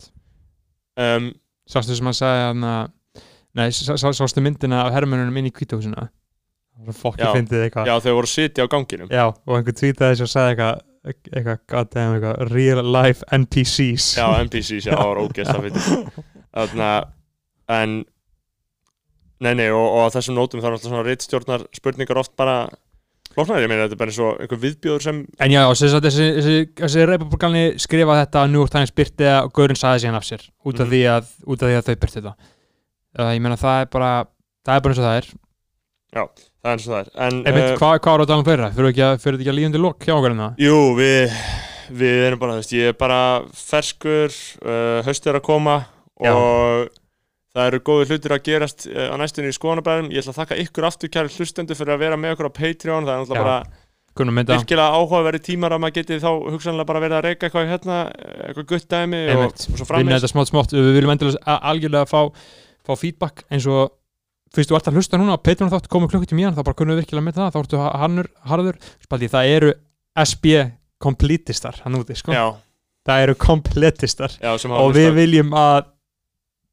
um, 0.97 1.31
sástu 1.69 1.97
sem 1.97 2.09
hann 2.09 2.17
sagði 2.17 2.45
hann 2.47 2.67
að 2.71 2.93
nei, 3.57 3.67
sá- 3.73 3.97
sá- 3.97 4.13
sástu 4.17 4.43
myndina 4.45 4.83
af 4.85 4.93
hermönunum 4.97 5.37
inn 5.41 5.51
í 5.51 5.55
var 6.77 6.93
fokki 6.93 7.25
Já. 7.25 7.31
fyndið 7.33 7.63
eitthvað. 7.65 7.87
Já, 7.89 7.95
þau 8.05 8.11
voru 8.13 8.27
að 8.27 8.33
sitja 8.35 8.65
á 8.65 8.67
ganginum. 8.69 9.07
Já, 9.09 9.23
og 9.33 9.55
einhver 9.57 9.73
tweetaði 9.73 10.13
þessu 10.13 10.25
og 10.27 10.29
sagði 10.29 10.51
eitthvað 10.53 10.83
eitthvað, 11.07 11.59
goddamn, 11.71 12.15
eitthvað 12.17 12.51
real 12.51 12.83
life 12.83 13.25
NPCs 13.31 14.07
já, 14.17 14.25
NPCs, 14.43 14.87
já, 14.89 14.93
það 14.93 15.09
var 15.11 15.21
ógeðst 15.23 15.53
að 15.53 15.67
fyrir 15.67 15.85
þarna, 16.57 16.89
en 17.77 17.93
nei, 19.45 19.53
nei, 19.53 19.67
og, 19.71 19.85
og 20.01 20.11
þessum 20.15 20.37
nótum 20.37 20.63
þá 20.63 20.67
er 20.69 20.75
alltaf 20.77 20.89
svona 20.91 21.05
reitstjórnar 21.07 21.65
spurningar 21.77 22.21
oft 22.23 22.35
bara 22.39 22.57
flóknar, 23.38 23.61
ég 23.63 23.71
meina 23.71 23.85
þetta 23.85 23.95
er 23.97 24.01
bara 24.01 24.13
eins 24.13 24.19
og 24.25 24.43
einhver 24.43 24.61
viðbjóður 24.63 25.05
sem 25.05 25.19
En 25.45 25.53
já, 25.53 25.61
og 25.63 25.75
þessi, 25.77 26.01
þessi, 26.35 26.57
þessi 26.81 27.07
republikani 27.09 27.63
skrifa 27.81 28.19
þetta 28.23 28.43
að 28.43 28.53
New 28.53 28.63
York 28.63 28.73
Times 28.73 28.93
byrti 28.97 29.27
það 29.27 29.39
og 29.47 29.53
Gaurin 29.57 29.79
sagði 29.79 30.03
síðan 30.05 30.19
af 30.19 30.27
sér 30.27 30.47
út 30.67 30.81
af, 30.81 30.89
því, 30.91 31.01
að, 31.13 31.29
út 31.45 31.63
af 31.63 31.71
því 31.71 31.77
að 31.77 31.88
þau 31.88 31.99
byrti 32.03 32.19
þetta 32.19 32.33
uh, 32.38 33.31
Ég 33.31 33.43
meina 33.45 33.59
það 33.61 33.83
er 33.83 33.91
bara 33.93 34.11
það 34.67 34.73
er 34.75 34.83
bara 34.88 34.95
eins 34.95 35.01
og 35.03 35.07
það 35.07 35.21
er 35.21 35.31
það 36.17 36.71
er 36.71 36.73
eins 36.73 36.88
og 36.88 36.93
það 36.95 36.99
er 36.99 37.09
en, 37.27 37.39
Einmitt, 37.43 37.69
uh, 37.69 37.79
hvað, 37.79 37.97
hvað 38.03 38.17
er 38.17 38.25
á 38.25 38.29
dagann 38.31 38.47
fleira? 38.47 38.71
Fyrir 38.75 38.91
ekki 38.91 39.05
að, 39.07 39.17
fyrir 39.23 39.39
ekki 39.41 39.53
að 39.53 39.59
líðundi 39.61 39.83
lok 39.85 40.07
hjá 40.07 40.15
okkur 40.17 40.33
en 40.33 40.43
það? 40.43 40.61
jú, 40.65 40.79
við 40.97 41.38
við 41.97 42.23
erum 42.27 42.41
bara, 42.41 42.57
veist, 42.59 42.73
ég 42.75 42.91
er 42.91 42.97
bara 42.99 43.19
ferskur, 43.55 44.33
uh, 44.65 44.99
haust 45.05 45.29
er 45.29 45.39
að 45.39 45.45
koma 45.47 45.77
Já. 46.17 46.33
Það 47.58 47.72
eru 47.72 47.82
góði 47.89 48.08
hlutir 48.12 48.36
að 48.38 48.43
gerast 48.45 48.86
uh, 48.91 49.10
á 49.12 49.16
næstunni 49.18 49.49
í 49.51 49.58
skoðanabæðum, 49.58 50.12
ég 50.14 50.22
ætla 50.24 50.34
að 50.36 50.39
þakka 50.43 50.58
ykkur 50.64 50.88
aftur 50.91 51.12
kæri 51.14 51.34
hlustendur 51.34 51.80
fyrir 51.80 51.95
að 51.97 52.03
vera 52.05 52.20
með 52.22 52.36
okkur 52.38 52.49
á 52.49 52.58
Patreon. 52.58 53.08
Það 53.08 53.14
er 53.16 53.22
náttúrulega 53.24 53.43
bara 53.47 53.58
virkilega 54.58 54.97
áhugaverði 54.97 55.41
tímar 55.45 55.76
að 55.76 55.82
maður 55.84 55.95
geti 55.99 56.18
þá 56.24 56.30
hugsanlega 56.53 56.89
bara 56.89 57.01
verið 57.03 57.18
að 57.20 57.26
reyka 57.28 57.47
eitthvað 57.47 57.68
hérna, 57.70 57.97
eitthvað 58.47 58.68
gutt 58.72 58.88
dæmi 58.89 59.20
og, 59.36 59.43
og 59.51 59.78
svo 59.78 59.86
framins 59.86 60.16
þetta 60.18 60.32
smátt 60.32 60.49
smátt. 60.51 60.74
Við 60.74 60.89
viljum 60.97 61.14
endilega 61.14 61.58
algjörlega 61.72 62.10
fá, 62.10 62.22
fá 62.88 62.93
feedback. 62.97 63.43
Eins 63.53 63.68
og 63.70 63.91
fyrst 64.58 64.72
þú 64.72 64.80
ert 64.80 64.89
að 64.89 64.97
hlusta 64.97 65.20
núna 65.22 65.38
á 65.38 65.45
Patreon 65.45 65.70
þátt 65.74 65.89
komið 65.93 66.16
klukkutíma 66.16 66.41
í 66.41 66.47
hann 66.47 66.58
þá 66.58 66.64
bara 66.64 66.80
kunnum 66.80 66.97
við 66.97 67.03
virkilega 67.03 67.28
með 67.28 67.38
það. 67.38 67.51
Þá 67.53 67.60
ertu 67.62 67.82
ha- 67.84 67.93
hannur, 68.01 68.32
harður. 68.49 68.80
Spaldi, 69.05 69.30
það 69.36 69.51
eru 69.58 69.74
SB 70.24 70.55
completistar 70.97 71.78
hann 71.84 71.99
úti 71.99 72.18
sko. 72.18 72.34
Já, 72.34 72.45
það 73.05 73.28
eru 73.28 73.38
completistar. 73.38 74.34
Já, 74.41 74.55
og 74.58 74.97
við 74.97 75.14
viljum 75.20 75.53
að 75.53 75.91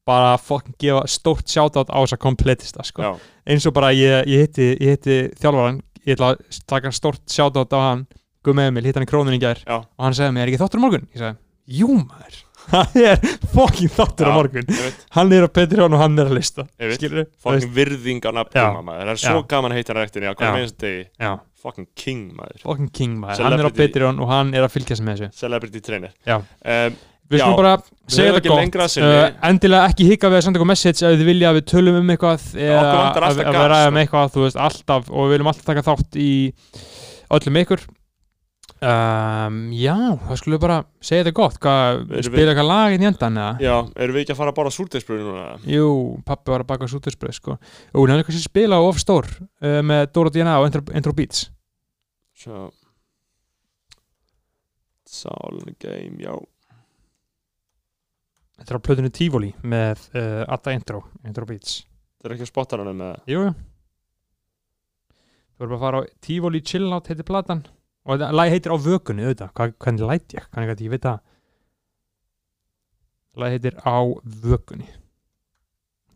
bara 0.09 0.37
fucking 0.41 0.77
gefa 0.81 1.05
stórt 1.09 1.49
shoutout 1.49 1.89
á 1.89 1.97
þessa 2.03 2.19
kompletista 2.21 2.85
sko. 2.85 3.15
eins 3.47 3.67
og 3.69 3.75
bara 3.77 3.93
ég, 3.97 4.27
ég 4.29 4.47
hitti, 4.47 4.71
hitti 4.81 5.19
þjálfaran 5.41 5.81
ég 6.05 6.17
ætla 6.19 6.35
að 6.35 6.63
taka 6.69 6.93
stórt 6.95 7.23
shoutout 7.33 7.73
á 7.73 7.81
hann 7.91 8.07
Gummi 8.45 8.67
Emil, 8.69 8.85
hitt 8.85 8.99
hann 8.99 9.07
í 9.07 9.09
krónin 9.09 9.39
í 9.39 9.41
gær 9.41 9.63
Já. 9.65 9.79
og 9.81 10.03
hann 10.05 10.17
segði 10.17 10.35
mér, 10.37 10.45
er 10.45 10.53
ekki 10.53 10.61
þáttur 10.61 10.83
á 10.83 10.85
morgun? 10.85 11.07
ég 11.15 11.23
sagði, 11.23 11.39
jú 11.79 11.89
maður 12.03 12.43
það 12.75 12.99
er 13.01 13.25
fucking 13.55 13.93
þáttur 13.93 14.29
á 14.29 14.33
Já. 14.33 14.37
morgun 14.37 14.69
ég 14.69 14.83
veit, 14.85 15.01
hann 15.17 15.33
er 15.37 15.47
á 15.47 15.51
Patreon 15.57 15.97
og 15.97 16.03
hann 16.05 16.21
er 16.21 16.29
að 16.29 16.37
lista 16.37 16.67
ég 16.77 16.93
veit 16.93 17.01
skilur 17.01 17.27
fucking 17.41 17.75
virðing 17.79 18.21
á 18.21 18.31
Já. 18.31 18.37
nafnum 18.37 18.87
maður, 18.91 19.09
það 19.09 19.15
er 19.15 19.23
svo 19.25 19.41
Já. 19.41 19.49
gaman 19.55 19.73
að 19.73 19.81
heita 19.81 19.97
á 19.97 20.53
minnst 20.53 20.79
degi, 20.85 21.09
já, 21.17 21.33
fucking 21.65 21.89
king 21.97 22.29
maður 22.37 22.61
fucking 22.69 22.93
king 22.93 23.17
maður 23.21 23.49
hann 23.49 23.57
er 23.57 23.65
á 23.65 23.73
Celebrity. 23.73 23.81
Patreon 23.89 24.21
og 24.21 24.33
hann 24.33 24.53
er 24.53 24.67
að 24.69 24.75
fylgjast 24.77 25.05
með 25.05 25.25
þessu 25.25 25.41
celebrity 25.41 25.85
trainer 25.85 26.13
um, 26.29 26.97
við 27.33 27.41
skulum 27.41 27.57
bara 27.57 27.75
segja 28.13 28.35
þetta 28.37 28.53
gott. 28.53 28.97
uh, 29.01 29.49
endilega 29.49 29.89
ekki 29.91 30.07
hika 30.11 30.31
við 30.31 30.39
að 30.39 30.47
senda 30.47 30.61
ykkur 30.61 30.71
message 30.71 31.01
ef 31.09 31.19
þið 31.19 31.29
vilja 31.31 31.51
að 31.51 31.59
við 31.59 31.67
tölum 31.73 31.99
um 32.03 32.15
eitthvað 32.15 32.47
eða 32.55 32.95
að, 33.25 33.37
við 33.41 33.69
ræðum 33.73 33.95
sko. 33.95 34.01
eitthvað 34.05 34.33
þú 34.35 34.47
veist 34.47 34.63
alltaf 34.69 35.11
og 35.11 35.25
við 35.25 35.35
viljum 35.37 35.53
alltaf 35.53 35.69
taka 35.71 35.87
þátt 35.89 36.19
í 36.21 36.31
öllum 37.35 37.61
ykkur. 37.65 37.87
Um, 38.85 39.71
já, 39.73 39.95
það 40.27 40.37
skulum 40.37 40.59
við 40.59 40.63
bara 40.67 40.77
segja 41.01 41.25
þetta 41.25 41.33
gott, 41.39 41.55
við- 42.11 42.27
spila 42.27 42.53
eitthvað 42.53 42.67
lag 42.69 42.93
inn 42.93 43.05
í 43.05 43.09
endan 43.09 43.39
eða? 43.41 43.53
já, 43.65 43.75
erum 44.05 44.17
við 44.19 44.25
ekki 44.25 44.35
að 44.35 44.41
fara 44.43 44.53
að 44.53 44.59
bára 44.59 44.73
súrdeisbröðu 44.75 45.25
núna? 45.25 45.45
Jú, 45.73 45.87
pappi 46.27 46.53
var 46.53 46.65
að 46.67 46.69
baka 46.75 46.89
sútisbröð 46.93 47.37
sko. 47.39 47.57
og 47.57 48.01
er 48.11 48.21
eitthvað 48.21 48.37
sem 48.37 48.45
spila 48.45 48.83
of 48.85 49.01
stór 49.01 49.31
uh, 49.41 49.81
með 49.81 50.11
Dóra 50.13 50.35
DNA 50.35 50.59
og 50.61 50.67
Intro, 50.69 50.83
Intro 50.93 51.15
Beats. 51.17 51.47
Svo 52.37 52.67
Soul 55.09 55.63
Game, 55.81 56.19
já 56.21 56.35
Þetta 58.55 58.71
er 58.71 58.79
á 58.79 58.87
plötunni 58.87 59.11
Tivoli 59.15 59.51
með 59.67 60.03
uh, 60.15 60.43
Atta 60.55 60.75
Intro, 60.75 61.03
Intro 61.27 61.47
Beats. 61.49 61.81
Það 62.23 62.29
er 62.31 62.35
ekki 62.37 62.47
að 62.47 62.53
spotta 62.53 62.79
hana 62.81 62.95
með 62.97 63.31
Jú, 63.33 63.45
jú. 63.49 63.55
Þú 65.55 65.63
verður 65.63 65.71
bara 65.71 65.79
að 65.79 65.85
fara 65.87 66.03
á 66.03 66.03
Tivoli 66.25 66.63
Chill 66.67 66.91
Out 66.95 67.11
heitir 67.11 67.27
platan. 67.29 67.65
Og 68.05 68.17
þetta 68.17 68.37
lag 68.37 68.53
heitir 68.53 68.75
á 68.75 68.79
vökunni 68.85 69.25
auðvitað, 69.25 69.55
Hvað, 69.57 69.75
hvernig 69.81 70.11
læt 70.11 70.37
ég, 70.37 70.47
hvernig 70.53 70.71
gæti 70.73 70.87
ég 70.87 70.95
veit 70.95 71.07
það 71.09 71.23
lag 73.35 73.55
heitir 73.55 73.79
á 73.83 73.97
vökunni. 74.45 74.87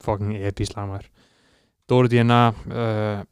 Fucking 0.05 0.37
epislega 0.47 0.87
maður. 0.87 1.09
Dóri 1.89 2.13
Díana 2.13 2.39
uh, 2.53 3.25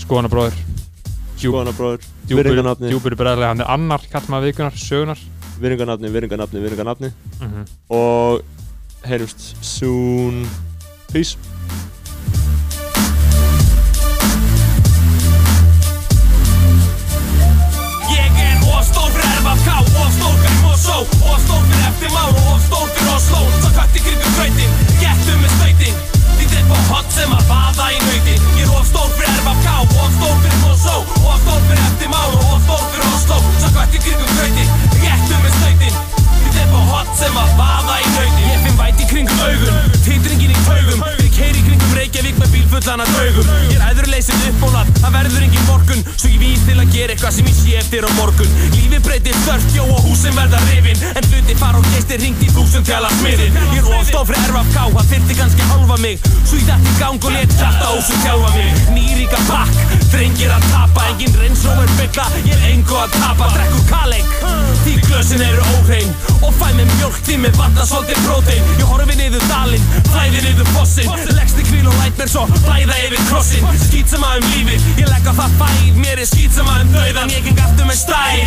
Skoðanabróður 0.00 0.56
Skoðanabróður, 1.36 2.04
Djúpur, 2.24 2.38
virðingarnafni 2.40 2.90
djúpur 2.90 3.16
bregðarlega, 3.20 3.50
hann 3.52 3.60
er 3.60 3.72
annar 3.74 4.06
kallma 4.08 4.40
vikunar, 4.40 4.78
sögunar 4.80 5.20
virðingarnafni, 5.60 6.12
virðingarnafni, 6.12 6.62
virðingarnafni 6.64 7.12
mm 7.40 7.48
-hmm. 7.48 7.64
og 7.88 8.42
heyrjumst 9.06 9.56
soon, 9.64 10.46
peace. 11.12 11.36
Só, 20.86 21.00
og 21.00 21.38
stór 21.40 21.62
fyrir 21.66 21.86
eftir 21.88 22.10
máru 22.14 22.42
og 22.52 22.60
stór 22.60 22.86
fyrir 22.94 23.14
Oslo 23.14 23.40
Svo 23.60 23.70
kvætt 23.74 23.96
í 23.98 24.02
kringum 24.04 24.36
tröytin, 24.36 24.76
getum 25.00 25.40
við 25.42 25.54
snöytin 25.56 25.96
Þið 26.36 26.54
er 26.58 26.68
på 26.68 26.82
hot 26.90 27.08
sem 27.16 27.32
að 27.32 27.48
vaða 27.50 27.88
í 27.96 27.98
nöytin 28.04 28.46
Ég 28.60 28.68
er 28.68 28.76
of 28.76 28.86
stór 28.92 29.10
fyrir 29.16 29.40
RFK 29.40 29.72
og 30.04 30.14
stór 30.18 30.38
fyrir 30.44 30.62
Mosó 30.62 30.96
og 31.00 31.42
stór 31.42 31.66
fyrir 31.66 31.82
eftir 31.88 32.12
máru 32.12 32.44
og 32.44 32.62
stór 32.68 32.86
fyrir 32.92 33.05
stopp 33.22 33.44
Snakvætt 33.60 33.98
í 33.98 34.02
kringum 34.06 34.32
hlauti 34.38 34.66
Réttu 35.02 35.42
með 35.44 35.60
slautin 35.60 36.00
Við 36.46 36.60
er 36.62 36.72
bara 36.72 36.88
hot 36.92 37.14
sem 37.20 37.38
að 37.44 37.54
vaða 37.60 38.00
í 38.00 38.10
hlauti 38.16 38.50
Ég 38.50 38.66
finn 38.66 38.80
vætt 38.80 39.04
í 39.04 39.12
kringum 39.12 39.46
augun. 39.46 39.94
Tindringin 40.06 40.52
í 40.56 40.66
taugum. 40.66 41.25
Við 41.36 41.50
keiri 41.50 41.62
kringum 41.66 41.90
Reykjavík 41.92 42.38
með 42.40 42.52
bílfullan 42.54 43.02
að 43.04 43.10
draugum. 43.12 43.48
Ég 43.68 43.74
er 43.76 43.82
æðurleysin 43.90 44.44
uppbólað 44.48 44.92
Það 45.02 45.16
verður 45.16 45.42
engin 45.44 45.66
morgun. 45.66 45.98
Svo 46.14 46.30
ég 46.30 46.38
vís 46.40 46.62
til 46.64 46.76
að 46.80 46.94
gera 46.94 47.12
eitthvað 47.12 47.34
sem 47.36 47.50
ég 47.50 47.58
sé 47.58 47.74
eftir 47.76 48.06
á 48.08 48.10
morgun. 48.16 48.54
Lífi 48.72 49.00
breytir 49.04 49.36
þörft, 49.42 49.74
jó 49.76 49.84
og 49.84 50.00
húsin 50.06 50.32
verða 50.38 50.62
rifin. 50.70 51.02
En 51.12 51.28
hluti 51.28 51.56
fara 51.60 51.82
og 51.82 51.90
geistir 51.92 52.22
ringt 52.24 52.40
í 52.40 52.48
þúsund 52.54 52.88
tjala 52.88 53.10
smiðin 53.18 53.58
Ég 53.74 53.82
er 53.82 53.98
ofstof 53.98 54.30
fyrir 54.30 54.46
erfa 54.46 54.64
ká 54.72 54.86
Það 54.96 55.12
þyrfti 55.12 55.38
kannski 55.42 55.68
halva 55.74 56.00
mig. 56.06 56.24
Svo 56.38 56.62
ég 56.62 56.70
dætti 56.70 56.94
í 56.94 56.96
gang 57.02 57.28
og 57.28 57.36
let 57.36 57.58
hjarta 57.60 57.92
ósum 57.92 58.24
tjálfa 58.24 58.54
mig. 58.56 58.80
Nýríka 58.96 59.42
pakk, 59.50 59.84
drengir 60.14 60.56
að 60.56 60.68
tapa 60.72 61.04
Engin 61.10 61.36
reynsróver 61.36 61.92
byggla, 62.00 62.30
ég 62.48 62.56
er 62.56 62.64
engu 62.72 62.96
að 62.96 63.12
tapa 63.20 63.52
Drekkur 63.52 63.84
kaleik, 63.92 64.32
því 64.86 64.96
glösin 65.04 65.44
eru 65.44 65.68
óhrein. 65.76 66.16
Og 66.40 66.56
fæ 66.56 66.70
með 66.72 66.88
mjölk 66.96 67.26
fossin 71.04 71.36
Leggst 71.36 71.58
í 71.60 71.64
kvíl 71.66 71.88
og 71.90 71.96
læt 72.00 72.16
mér 72.20 72.30
svo 72.30 72.44
blæða 72.64 72.96
yfir 73.04 73.22
krossin. 73.28 73.66
Skýt 73.82 74.12
sem 74.12 74.24
að 74.24 74.38
um 74.40 74.46
lífið, 74.52 74.86
ég 75.02 75.10
legg 75.10 75.26
á 75.28 75.32
það 75.36 75.56
fæð. 75.60 75.98
Mér 76.00 76.22
er 76.22 76.28
skýt 76.30 76.56
sem 76.56 76.70
að 76.72 76.84
um 76.84 76.94
dauðan, 76.94 77.32
ég 77.34 77.42
geng 77.44 77.60
aftur 77.64 77.88
með 77.90 77.98
stæl 78.00 78.38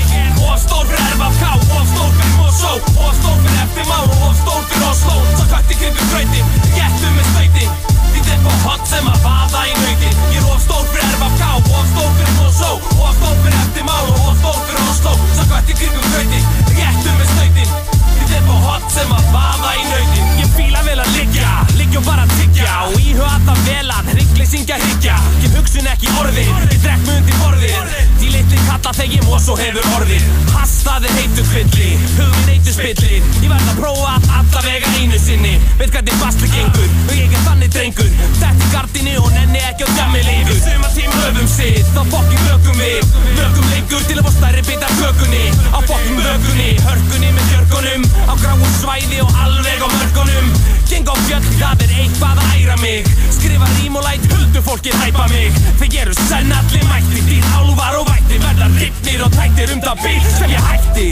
Og 0.48 0.56
stór 0.64 0.88
fyrir 0.90 1.12
erfa 1.12 1.30
ká, 1.38 1.52
og 1.60 1.84
stór 1.92 2.10
fyrir 2.18 2.34
Mosó. 2.40 2.72
Og 3.04 3.12
stór 3.20 3.38
fyrir 3.44 3.62
eftirmál, 3.66 4.08
og 4.24 4.34
stór 4.42 4.64
fyrir 4.72 4.88
Oslo. 4.90 5.20
Svo 5.36 5.46
kvætt 5.52 5.76
í 5.76 5.80
kringum 5.84 6.10
gröytin, 6.14 6.56
getum 6.78 7.20
með 7.20 7.30
stöytin 7.34 7.78
Því 8.10 8.24
þeir 8.26 8.42
fá 8.48 8.58
hot 8.66 8.90
sem 8.90 9.12
að 9.12 9.22
vaða 9.28 9.68
í 9.70 9.78
nautin. 9.84 10.26
Ég 10.34 10.42
er 10.42 10.50
of 10.56 10.66
stór 10.66 10.90
fyrir 10.90 11.06
erfa 11.12 11.30
ká, 11.38 11.52
of 11.60 11.94
stór 11.94 12.10
fyrir 12.18 12.36
Mosó. 12.40 12.74
Og 12.98 13.14
stór 13.20 13.38
fyrir 13.44 13.62
eftirmál, 13.62 14.12
og 14.16 14.34
stór 14.42 14.60
fyrir 14.66 14.90
Oslo. 14.96 15.16
Svo 15.36 15.48
kvætt 15.54 15.72
í 15.76 15.80
kringum 15.84 16.12
gröytin, 16.16 16.52
getum 16.74 17.22
með 17.22 17.34
stöytin 17.36 17.89
Þeir 18.30 18.46
fá 18.48 18.56
hot 18.68 18.92
sem 18.94 19.18
að 19.18 19.34
vaða 19.34 19.76
í 19.76 19.88
nautin 19.90 20.40
Ég 20.40 20.56
fíla 20.58 20.86
vel 20.88 21.00
að 21.04 21.16
liggja, 21.18 21.60
og 22.00 22.06
bara 22.06 22.26
tyggja. 22.36 22.74
Og 22.88 23.00
íhuga 23.02 23.30
alltaf 23.36 23.60
velan, 23.68 24.12
hryggleysinga 24.14 24.78
hryggja. 24.84 25.18
Ég 25.44 25.56
hugsun 25.58 25.90
ekki 25.92 26.12
orðin, 26.22 26.52
ég 26.70 26.84
drekk 26.84 27.06
mig 27.08 27.18
undir 27.20 27.40
borðin 27.42 27.90
Því 28.20 28.32
litli 28.36 28.60
kalla 28.68 28.94
þegjum 28.96 29.32
og 29.34 29.42
svo 29.44 29.56
hefur 29.60 29.88
orðin 29.98 30.28
Hastaðir 30.54 31.14
heitur 31.18 31.48
kvilli, 31.50 31.90
hugminn 32.18 32.50
heitur 32.54 32.76
spilli. 32.76 33.20
Ég 33.44 33.50
verð 33.52 33.72
að 33.74 33.82
prófa 33.82 34.16
allavega 34.40 34.92
einu 35.00 35.20
sinni. 35.22 35.56
Veit 35.80 35.96
þið 35.96 36.16
fastli 36.22 36.50
gengur, 36.54 36.90
og 37.06 37.14
ég 37.16 37.36
er 37.36 37.46
þannig 37.48 37.74
drengur. 37.76 38.12
Þetta 38.40 38.68
í 38.68 38.72
gardinu 38.74 39.16
og 39.24 39.32
nenni 39.36 39.64
ekki 39.70 39.88
á 39.88 39.90
djammi 39.96 40.24
lifu 40.26 40.58
Suma 40.64 40.92
tím 40.96 41.16
höfum 41.16 41.50
sitt, 41.52 41.94
þá 41.96 42.02
fokkin 42.12 42.44
mögum 42.48 42.80
við. 42.80 43.16
Mögum 43.38 43.70
lengur 43.74 44.08
til 44.10 44.20
að 44.20 44.28
fá 44.28 44.36
stærri 44.38 44.66
bit 44.68 44.88
af 44.88 44.96
kökunni. 45.00 45.46
Á 45.72 45.80
fokkin 45.84 46.20
mögunni, 46.20 46.70
hörkunni 46.88 47.34
með 47.36 47.54
björgunum 47.54 48.08
Á 48.28 48.34
gráum 48.42 48.64
svæði 48.80 49.22
og 49.24 49.32
alveg 49.44 49.84
á 49.86 49.88
mörgunum. 49.88 50.48
Geng 50.90 51.08
á 51.08 51.16
fjöll, 51.28 51.46
það 51.60 51.84
er 51.86 51.94
eitthvað 52.02 52.42
að 52.44 52.56
æra 52.60 52.78
mig. 52.82 53.08
Skrifa 53.38 53.68
rím 53.78 54.00
og 54.00 54.08
læt 54.08 54.26
huldu 54.34 54.64
fólkið 54.66 54.98
hæpa 55.04 55.28
mig. 55.32 55.54
Þeir 55.80 56.00
eru 56.04 56.18
senn 56.26 56.52
allir 56.52 56.88
mætti 56.90 57.24
Dýr 57.30 57.46
álvar 57.56 58.00
og 58.02 58.10
vætti 58.10 58.42
Verða 58.44 58.72
ripnir 58.80 59.24
og 59.26 59.32
tættir 59.38 59.76
um 59.76 59.84
það 59.86 60.04
bíl 60.04 60.26
sem 60.38 60.56
ég 60.56 60.68
hætti. 60.72 61.10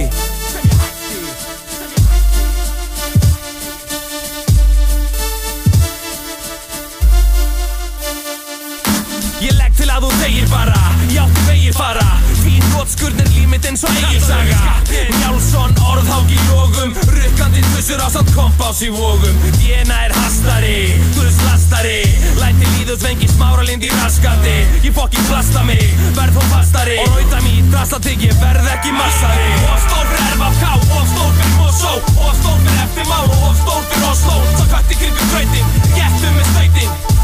Ég 9.38 9.54
legg 9.54 9.76
til 9.78 9.92
að 9.94 10.08
þú 10.08 10.16
þegir 10.18 10.48
bara 10.50 10.80
Ég 11.14 11.22
átti 11.22 11.44
vegir 11.46 11.78
fara 11.78 12.37
í 12.58 12.64
þvótskurnin 12.72 13.32
límit 13.36 13.70
eins 13.70 13.86
og 13.88 14.02
eiginsaga 14.02 14.76
Njálsson 15.22 15.78
orðhák 15.94 16.34
í 16.34 16.40
lógum 16.50 16.96
Rukkandi 17.14 17.64
tussur 17.72 18.02
á 18.02 18.10
samt 18.14 18.34
kompás 18.36 18.82
í 18.86 18.92
vógum 18.94 19.46
Jena 19.64 20.04
er 20.08 20.16
hastari, 20.18 20.78
Guðs 21.16 21.40
lastari 21.46 22.00
Læti 22.42 22.74
líðu 22.76 22.98
svengi 23.00 23.30
smáralind 23.32 23.86
í 23.86 23.94
raskati 24.00 24.58
Ég 24.88 24.94
fokkin 24.96 25.24
plasta 25.28 25.64
mig, 25.64 25.84
verð 26.16 26.38
hún 26.40 26.48
fastari. 26.52 26.96
Og 27.02 27.16
rauta 27.16 27.42
mér 27.44 27.58
í 27.60 27.64
draslatygg, 27.72 28.24
ég 28.30 28.38
verð 28.40 28.70
ekki 28.72 28.94
massari. 28.96 29.50
Ofstór 29.74 30.08
fyrir 30.14 30.32
erfafká, 30.32 30.72
ofstór 31.02 31.36
fyrir 31.42 31.54
mossó 31.58 31.94
Ofstór 32.30 32.58
fyrir 32.64 32.82
eftirmá, 32.86 33.20
ofstór 33.50 33.86
fyrir 33.92 34.10
osló. 34.14 34.40
Svo 34.56 34.72
kvætti 34.72 35.04
kripur 35.04 35.30
tröytin, 35.34 35.78
getum 35.98 36.42
við 36.42 36.52
stöytin 36.54 37.17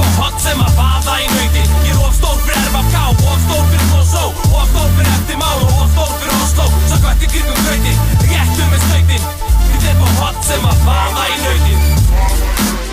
og 0.00 0.10
hot 0.18 0.36
sem 0.42 0.60
að 0.64 0.76
vaða 0.78 1.16
í 1.22 1.28
nöyti 1.34 1.64
Ég 1.86 1.94
er 1.94 2.02
ofstór 2.08 2.36
fyrir 2.46 2.68
RFK, 2.70 3.04
ofstór 3.34 3.64
fyrir 3.72 3.88
Koso 3.92 4.26
Ofstór 4.50 4.92
fyrir 4.98 5.12
Eftimál 5.16 5.64
og 5.66 5.74
ofstór 5.86 6.12
fyrir 6.20 6.36
Oslo. 6.44 6.68
Svo 6.90 7.00
gött 7.06 7.26
í 7.26 7.32
kyrkum 7.36 7.64
gröyti, 7.64 7.96
réttum 8.28 8.70
með 8.74 8.86
snöytin 8.88 9.28
Ég 9.70 9.90
er 9.94 9.98
ofstór 10.04 10.04
fyrir 10.04 10.22
hot 10.22 10.46
sem 10.50 10.70
að 10.72 10.86
vaða 10.88 11.28
í 11.30 11.42
nöyti 11.46 12.89